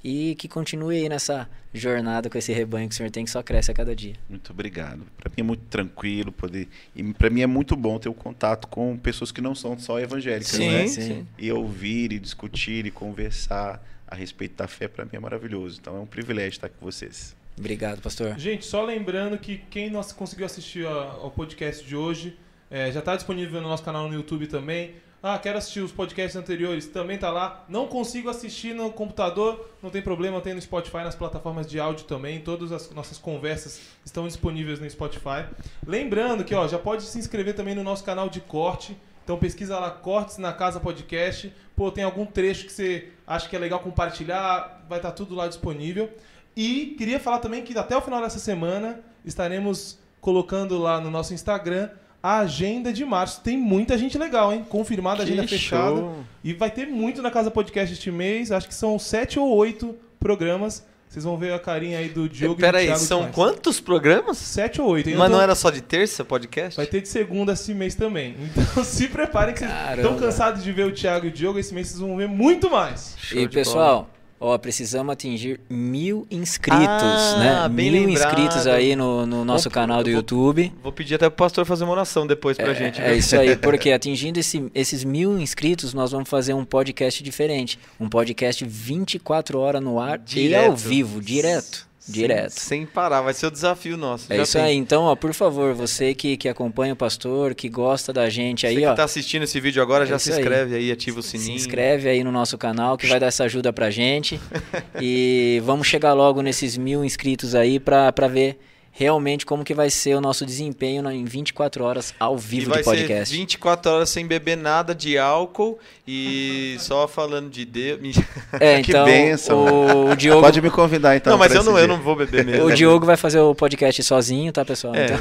e 0.03 0.35
que 0.35 0.47
continue 0.47 0.97
aí 0.97 1.09
nessa 1.09 1.47
jornada 1.73 2.29
com 2.29 2.37
esse 2.37 2.51
rebanho 2.51 2.87
que 2.89 2.93
o 2.93 2.97
senhor 2.97 3.11
tem 3.11 3.23
que 3.23 3.31
só 3.31 3.41
cresce 3.41 3.71
a 3.71 3.73
cada 3.73 3.95
dia. 3.95 4.15
Muito 4.29 4.51
obrigado. 4.51 5.03
Para 5.17 5.29
mim 5.29 5.35
é 5.37 5.43
muito 5.43 5.63
tranquilo 5.69 6.31
poder 6.31 6.67
e 6.95 7.03
para 7.13 7.29
mim 7.29 7.41
é 7.41 7.47
muito 7.47 7.75
bom 7.75 7.97
ter 7.99 8.09
o 8.09 8.13
contato 8.13 8.67
com 8.67 8.97
pessoas 8.97 9.31
que 9.31 9.41
não 9.41 9.55
são 9.55 9.77
só 9.77 9.99
evangélicas, 9.99 10.47
Sim, 10.47 10.69
né? 10.69 10.87
sim. 10.87 11.27
E 11.37 11.51
ouvir 11.51 12.11
e 12.11 12.19
discutir 12.19 12.85
e 12.85 12.91
conversar 12.91 13.81
a 14.07 14.15
respeito 14.15 14.55
da 14.57 14.67
fé 14.67 14.87
para 14.87 15.05
mim 15.05 15.11
é 15.13 15.19
maravilhoso. 15.19 15.79
Então 15.79 15.95
é 15.95 15.99
um 15.99 16.05
privilégio 16.05 16.49
estar 16.49 16.69
com 16.69 16.85
vocês. 16.85 17.35
Obrigado, 17.57 18.01
pastor. 18.01 18.37
Gente, 18.37 18.65
só 18.65 18.83
lembrando 18.83 19.37
que 19.37 19.57
quem 19.69 19.89
não 19.89 20.03
conseguiu 20.03 20.45
assistir 20.45 20.85
ao 20.85 21.29
podcast 21.31 21.85
de 21.85 21.95
hoje, 21.95 22.37
é, 22.69 22.91
já 22.91 22.99
está 22.99 23.15
disponível 23.15 23.61
no 23.61 23.67
nosso 23.67 23.83
canal 23.83 24.07
no 24.07 24.13
YouTube 24.15 24.47
também. 24.47 24.95
Ah, 25.23 25.37
quero 25.37 25.59
assistir 25.59 25.81
os 25.81 25.91
podcasts 25.91 26.35
anteriores, 26.35 26.87
também 26.87 27.15
tá 27.15 27.29
lá. 27.29 27.63
Não 27.69 27.85
consigo 27.85 28.27
assistir 28.27 28.73
no 28.73 28.91
computador, 28.91 29.69
não 29.81 29.91
tem 29.91 30.01
problema, 30.01 30.41
tem 30.41 30.55
no 30.55 30.61
Spotify, 30.61 30.97
nas 30.97 31.13
plataformas 31.13 31.67
de 31.67 31.79
áudio 31.79 32.05
também. 32.05 32.41
Todas 32.41 32.71
as 32.71 32.89
nossas 32.89 33.19
conversas 33.19 33.81
estão 34.03 34.25
disponíveis 34.25 34.79
no 34.79 34.89
Spotify. 34.89 35.45
Lembrando 35.85 36.43
que 36.43 36.55
ó, 36.55 36.67
já 36.67 36.79
pode 36.79 37.03
se 37.03 37.19
inscrever 37.19 37.53
também 37.55 37.75
no 37.75 37.83
nosso 37.83 38.03
canal 38.03 38.29
de 38.29 38.41
corte. 38.41 38.97
Então 39.23 39.37
pesquisa 39.37 39.77
lá 39.77 39.91
Cortes 39.91 40.39
na 40.39 40.51
Casa 40.53 40.79
Podcast. 40.79 41.53
Pô, 41.75 41.91
tem 41.91 42.03
algum 42.03 42.25
trecho 42.25 42.65
que 42.65 42.71
você 42.71 43.09
acha 43.27 43.47
que 43.47 43.55
é 43.55 43.59
legal 43.59 43.79
compartilhar, 43.79 44.83
vai 44.89 44.97
estar 44.97 45.11
tudo 45.11 45.35
lá 45.35 45.47
disponível. 45.47 46.09
E 46.55 46.95
queria 46.97 47.19
falar 47.19 47.37
também 47.37 47.63
que 47.63 47.77
até 47.77 47.95
o 47.95 48.01
final 48.01 48.23
dessa 48.23 48.39
semana 48.39 48.99
estaremos 49.23 49.99
colocando 50.19 50.79
lá 50.79 50.99
no 50.99 51.11
nosso 51.11 51.31
Instagram 51.31 51.91
a 52.23 52.39
agenda 52.39 52.91
de 52.93 53.03
março. 53.05 53.41
Tem 53.41 53.57
muita 53.57 53.97
gente 53.97 54.17
legal, 54.17 54.53
hein? 54.53 54.65
Confirmada 54.69 55.21
a 55.21 55.25
agenda 55.25 55.41
Que 55.43 55.49
fechada. 55.49 55.95
show. 55.95 56.23
E 56.43 56.53
vai 56.53 56.69
ter 56.71 56.87
muito 56.87 57.21
na 57.21 57.31
Casa 57.31 57.49
Podcast 57.51 57.93
este 57.93 58.11
mês. 58.11 58.51
Acho 58.51 58.67
que 58.67 58.75
são 58.75 58.97
sete 58.99 59.39
ou 59.39 59.49
oito 59.55 59.95
programas. 60.19 60.85
Vocês 61.09 61.25
vão 61.25 61.35
ver 61.37 61.51
a 61.51 61.59
carinha 61.59 61.97
aí 61.99 62.07
do 62.07 62.29
Diogo 62.29 62.53
e 62.53 62.55
do 62.55 62.61
Pera 62.61 62.77
aí, 62.77 62.95
são 62.97 63.29
quantos 63.33 63.81
programas? 63.81 64.37
Sete 64.37 64.79
ou 64.79 64.87
oito. 64.87 65.09
hein? 65.09 65.17
Mas 65.17 65.27
tô- 65.29 65.35
não 65.35 65.41
era 65.41 65.53
só 65.55 65.69
de 65.69 65.81
terça 65.81 66.23
podcast? 66.23 66.77
Vai 66.77 66.85
ter 66.85 67.01
de 67.01 67.09
segunda 67.09 67.51
esse 67.51 67.73
mês 67.73 67.95
também. 67.95 68.33
Então 68.55 68.81
se 68.83 69.09
preparem 69.09 69.53
que 69.53 69.59
vocês 69.59 69.71
Caramba. 69.71 70.01
estão 70.01 70.17
cansados 70.17 70.63
de 70.63 70.71
ver 70.71 70.85
o 70.85 70.91
Thiago 70.93 71.25
e 71.25 71.29
o 71.29 71.31
Diogo. 71.31 71.59
Esse 71.59 71.73
mês 71.73 71.87
vocês 71.89 71.99
vão 71.99 72.15
ver 72.15 72.29
muito 72.29 72.69
mais. 72.69 73.15
Show 73.17 73.41
E 73.41 73.49
pessoal, 73.49 74.09
ó, 74.41 74.57
precisamos 74.57 75.13
atingir 75.13 75.59
mil 75.69 76.25
inscritos, 76.31 76.81
Ah, 76.87 77.37
né? 77.37 77.69
Mil 77.69 77.93
lembrado. 77.93 78.11
inscritos 78.11 78.67
aí 78.67 78.95
no, 78.95 79.25
no 79.27 79.45
nosso 79.45 79.69
Vou- 79.69 79.73
canal 79.73 79.99
do 80.03 80.09
vou- 80.09 80.15
YouTube. 80.17 80.73
Vou 80.81 80.91
pedir 80.91 81.15
até 81.15 81.29
pro 81.29 81.37
pastor 81.37 81.63
fazer 81.65 81.83
uma 81.83 81.93
oração 81.93 82.25
depois 82.25 82.57
pra 82.57 82.73
gente. 82.73 82.99
É 82.99 83.09
viu? 83.09 83.17
isso 83.17 83.37
aí, 83.37 83.55
porque 83.55 83.91
atingindo 83.91 84.39
esse- 84.39 84.69
esses 84.73 85.03
mil 85.03 85.39
inscritos, 85.39 85.93
nós 85.93 86.11
vamos 86.11 86.27
fazer 86.27 86.53
um 86.55 86.65
podcast 86.65 87.21
diferente. 87.23 87.77
Um 87.99 88.09
podcast 88.09 88.65
24 88.65 89.59
horas 89.59 89.81
no 89.81 89.99
ar 89.99 90.19
e 90.35 90.55
ao 90.55 90.75
vivo, 90.75 91.21
direto. 91.21 91.90
Sem- 92.11 92.21
Direto. 92.21 92.51
Sem 92.51 92.85
parar, 92.85 93.21
vai 93.21 93.33
ser 93.33 93.47
o 93.47 93.51
desafio 93.51 93.97
nosso. 93.97 94.31
É 94.31 94.41
isso 94.41 94.53
tem. 94.53 94.61
aí. 94.61 94.75
Então, 94.75 95.03
ó, 95.03 95.15
por 95.15 95.33
favor, 95.33 95.73
você 95.73 96.13
que, 96.13 96.37
que 96.37 96.47
acompanha 96.49 96.93
o 96.93 96.95
pastor, 96.95 97.53
que 97.55 97.67
gosta 97.69 98.11
da 98.13 98.29
gente 98.29 98.65
aí, 98.67 98.75
Você 98.75 98.81
que 98.81 98.87
ó. 98.87 98.93
tá 98.93 99.03
assistindo 99.03 99.43
esse 99.43 99.59
vídeo 99.59 99.81
agora, 99.81 100.03
É 100.03 100.07
já 100.07 100.19
se 100.19 100.31
aí. 100.31 100.39
inscreve 100.39 100.75
aí, 100.75 100.91
ativa 100.91 101.19
o 101.19 101.23
Se 101.23 101.37
sininho. 101.37 101.55
inscreve 101.55 102.09
aí 102.09 102.23
no 102.23 102.31
nosso 102.31 102.57
canal 102.57 102.97
que 102.97 103.07
vai 103.07 103.19
dar 103.19 103.27
essa 103.27 103.43
ajuda 103.43 103.71
pra 103.73 103.89
gente. 103.89 104.39
e 105.01 105.61
vamos 105.65 105.87
chegar 105.87 106.13
logo 106.13 106.41
nesses 106.41 106.77
mil 106.77 107.03
inscritos 107.05 107.55
aí 107.55 107.79
pra, 107.79 108.11
pra 108.11 108.27
ver 108.27 108.59
realmente 108.91 109.45
como 109.45 109.63
que 109.63 109.73
vai 109.73 109.89
ser 109.89 110.15
o 110.15 110.21
nosso 110.21 110.45
desempenho 110.45 111.09
em 111.09 111.23
24 111.25 111.83
horas 111.83 112.13
ao 112.19 112.35
E 112.35 112.39
vivo 112.39 112.69
vai 112.69 112.79
de 112.79 112.83
podcast. 112.83 113.29
ser 113.31 113.37
24 113.37 113.91
horas 113.91 114.09
sem 114.09 114.27
beber 114.27 114.57
nada 114.57 114.93
de 114.93 115.17
álcool 115.17 115.79
e 116.07 116.75
só 116.79 117.07
falando 117.07 117.49
de 117.49 117.65
Deus. 117.65 117.99
É, 118.59 118.81
Que 118.81 118.91
então 118.91 119.05
bênção. 119.05 119.65
o, 119.65 120.09
o 120.11 120.15
Diogo, 120.15 120.41
Pode 120.41 120.61
me 120.61 120.69
convidar 120.69 121.15
então. 121.15 121.31
não, 121.31 121.39
mas 121.39 121.55
eu 121.55 121.63
não, 121.63 121.79
eu 121.79 121.87
não 121.87 122.01
vou 122.01 122.15
beber 122.17 122.43
mesmo. 122.45 122.65
o 122.65 122.71
Diogo 122.73 123.05
vai 123.05 123.15
fazer 123.15 123.39
o 123.39 123.55
podcast 123.55 124.03
sozinho, 124.03 124.51
tá, 124.51 124.65
pessoal? 124.65 124.93
É. 124.93 125.05
Então- 125.05 125.17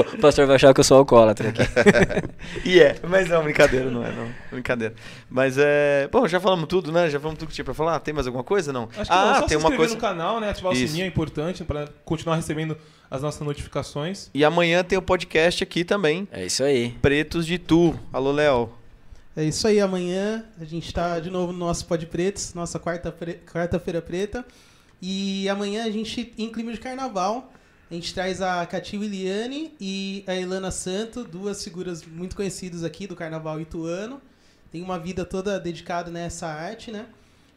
o 0.00 0.04
pastor 0.18 0.46
vai 0.46 0.56
achar 0.56 0.72
que 0.74 0.80
eu 0.80 0.84
sou 0.84 0.98
alcoólatra 0.98 1.48
aqui. 1.48 1.62
E 2.64 2.78
é, 2.80 2.96
mas 3.08 3.28
não, 3.28 3.42
brincadeira, 3.42 3.90
não 3.90 4.04
é, 4.04 4.10
não. 4.12 4.26
Brincadeira. 4.52 4.94
Mas 5.30 5.56
é. 5.58 6.08
Bom, 6.12 6.26
já 6.28 6.38
falamos 6.40 6.66
tudo, 6.68 6.92
né? 6.92 7.08
Já 7.08 7.18
falamos 7.18 7.38
tudo 7.38 7.48
que 7.48 7.54
tinha 7.54 7.64
pra 7.64 7.72
falar. 7.74 7.98
Tem 8.00 8.12
mais 8.12 8.26
alguma 8.26 8.44
coisa? 8.44 8.72
Não? 8.72 8.88
Acho 8.96 9.10
que 9.10 9.16
ah, 9.16 9.26
não, 9.26 9.34
só 9.36 9.40
tem 9.46 9.58
se 9.58 9.64
uma 9.64 9.74
coisa. 9.76 9.94
no 9.94 10.00
canal, 10.00 10.40
né? 10.40 10.50
Ativar 10.50 10.72
Isso. 10.74 10.84
o 10.84 10.88
sininho 10.88 11.04
é 11.04 11.08
importante 11.08 11.64
para 11.70 11.86
continuar 12.04 12.34
recebendo 12.34 12.76
as 13.08 13.22
nossas 13.22 13.46
notificações. 13.46 14.28
E 14.34 14.44
amanhã 14.44 14.82
tem 14.82 14.98
o 14.98 15.02
podcast 15.02 15.62
aqui 15.62 15.84
também. 15.84 16.26
É 16.32 16.44
isso 16.44 16.64
aí. 16.64 16.90
Pretos 17.00 17.46
de 17.46 17.58
Tu. 17.60 17.94
Alô, 18.12 18.32
Léo. 18.32 18.72
É 19.36 19.44
isso 19.44 19.68
aí, 19.68 19.78
amanhã 19.78 20.44
a 20.60 20.64
gente 20.64 20.92
tá 20.92 21.20
de 21.20 21.30
novo 21.30 21.52
no 21.52 21.60
nosso 21.60 21.86
Pod 21.86 22.04
Pretos, 22.06 22.54
nossa 22.54 22.80
quarta-feira 22.80 23.38
quarta 23.52 23.78
preta. 23.78 24.44
E 25.00 25.48
amanhã 25.48 25.84
a 25.84 25.90
gente, 25.90 26.34
em 26.36 26.50
clima 26.50 26.72
de 26.72 26.80
carnaval, 26.80 27.52
a 27.88 27.94
gente 27.94 28.12
traz 28.12 28.42
a 28.42 28.66
Cati 28.66 28.98
Williane 28.98 29.72
e 29.80 30.24
a 30.26 30.34
Elana 30.34 30.72
Santo, 30.72 31.22
duas 31.22 31.62
figuras 31.62 32.04
muito 32.04 32.34
conhecidas 32.34 32.82
aqui 32.82 33.06
do 33.06 33.14
carnaval 33.14 33.60
ituano. 33.60 34.20
Tem 34.72 34.82
uma 34.82 34.98
vida 34.98 35.24
toda 35.24 35.60
dedicada 35.60 36.10
nessa 36.10 36.48
arte, 36.48 36.90
né? 36.90 37.06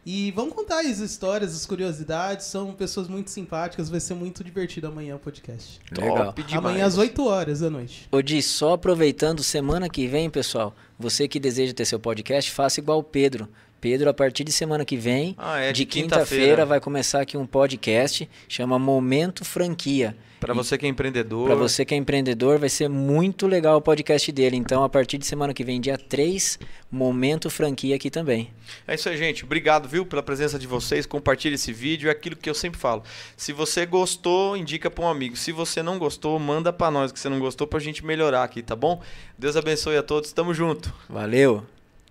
E 0.05 0.31
vamos 0.31 0.53
contar 0.53 0.81
as 0.81 0.99
histórias, 0.99 1.55
as 1.55 1.65
curiosidades, 1.65 2.45
são 2.47 2.73
pessoas 2.73 3.07
muito 3.07 3.30
simpáticas, 3.30 3.89
vai 3.89 3.99
ser 4.01 4.13
muito 4.15 4.43
divertido 4.43 4.88
amanhã 4.88 5.15
o 5.15 5.19
podcast. 5.19 5.80
Legal. 5.97 6.25
Top 6.25 6.43
demais. 6.43 6.65
Amanhã 6.65 6.85
às 6.85 6.97
8 6.97 7.25
horas 7.25 7.61
da 7.61 7.69
noite. 7.69 8.07
Ô 8.11 8.21
Di, 8.21 8.41
só 8.41 8.73
aproveitando, 8.73 9.41
semana 9.43 9.88
que 9.89 10.05
vem, 10.07 10.30
pessoal, 10.30 10.75
você 10.99 11.27
que 11.27 11.39
deseja 11.39 11.73
ter 11.73 11.85
seu 11.85 11.99
podcast, 11.99 12.51
faça 12.51 12.80
igual 12.81 12.99
o 12.99 13.03
Pedro. 13.03 13.47
Pedro, 13.80 14.09
a 14.09 14.13
partir 14.13 14.43
de 14.45 14.51
semana 14.51 14.85
que 14.85 14.95
vem, 14.95 15.35
Ah, 15.38 15.59
é 15.59 15.71
de 15.73 15.80
de 15.80 15.85
quinta-feira, 15.85 16.25
quinta-feira. 16.25 16.65
vai 16.65 16.80
começar 16.80 17.21
aqui 17.21 17.38
um 17.38 17.45
podcast, 17.45 18.30
chama 18.47 18.80
Momento 18.80 19.43
Franquia. 19.43 20.15
Para 20.44 20.53
você 20.53 20.78
que 20.78 20.86
é 20.86 20.90
empreendedor. 20.90 21.45
Para 21.45 21.56
você 21.56 21.86
que 21.86 21.94
é 21.94 21.98
empreendedor, 21.98 22.60
vai 22.60 22.68
ser 22.68 22.90
muito 22.90 23.48
legal 23.48 23.78
o 23.78 23.82
podcast 23.82 24.30
dele. 24.32 24.57
Então, 24.57 24.84
a 24.84 24.90
partir 24.90 25.18
de 25.18 25.26
semana 25.26 25.53
que 25.53 25.64
vem, 25.64 25.80
dia 25.80 25.98
3, 25.98 26.60
Momento 26.91 27.49
Franquia 27.49 27.95
aqui 27.95 28.11
também. 28.11 28.52
É 28.86 28.95
isso 28.95 29.07
aí, 29.07 29.15
gente. 29.15 29.45
Obrigado, 29.45 29.88
viu, 29.88 30.06
pela 30.06 30.22
presença 30.22 30.60
de 30.60 30.68
vocês. 30.68 31.06
Compartilhe 31.06 31.56
esse 31.56 31.72
vídeo. 31.72 32.10
É 32.10 32.11
aquilo 32.11 32.36
que 32.36 32.49
eu 32.49 32.53
sempre 32.53 32.78
falo. 32.78 33.03
Se 33.38 33.53
você 33.53 33.86
gostou, 33.86 34.57
indica 34.57 34.91
para 34.91 35.06
um 35.06 35.07
amigo. 35.07 35.38
Se 35.38 35.53
você 35.53 35.82
não 35.82 35.98
gostou, 35.98 36.38
manda 36.38 36.74
para 36.74 36.91
nós 36.91 37.11
que 37.11 37.20
você 37.20 37.30
não 37.30 37.40
gostou 37.40 37.65
pra 37.65 37.80
gente 37.80 38.06
melhorar 38.06 38.44
aqui, 38.44 38.61
tá 38.61 38.76
bom? 38.76 39.02
Deus 39.38 39.56
abençoe 39.56 39.95
a 39.95 40.03
todos. 40.03 40.34
Tamo 40.34 40.53
junto. 40.53 40.94
Valeu! 41.10 41.65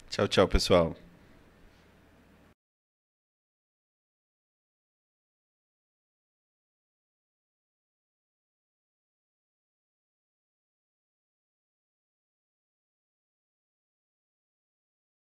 Tchau, 0.09 0.27
tchau, 0.27 0.49
pessoal. 0.49 0.97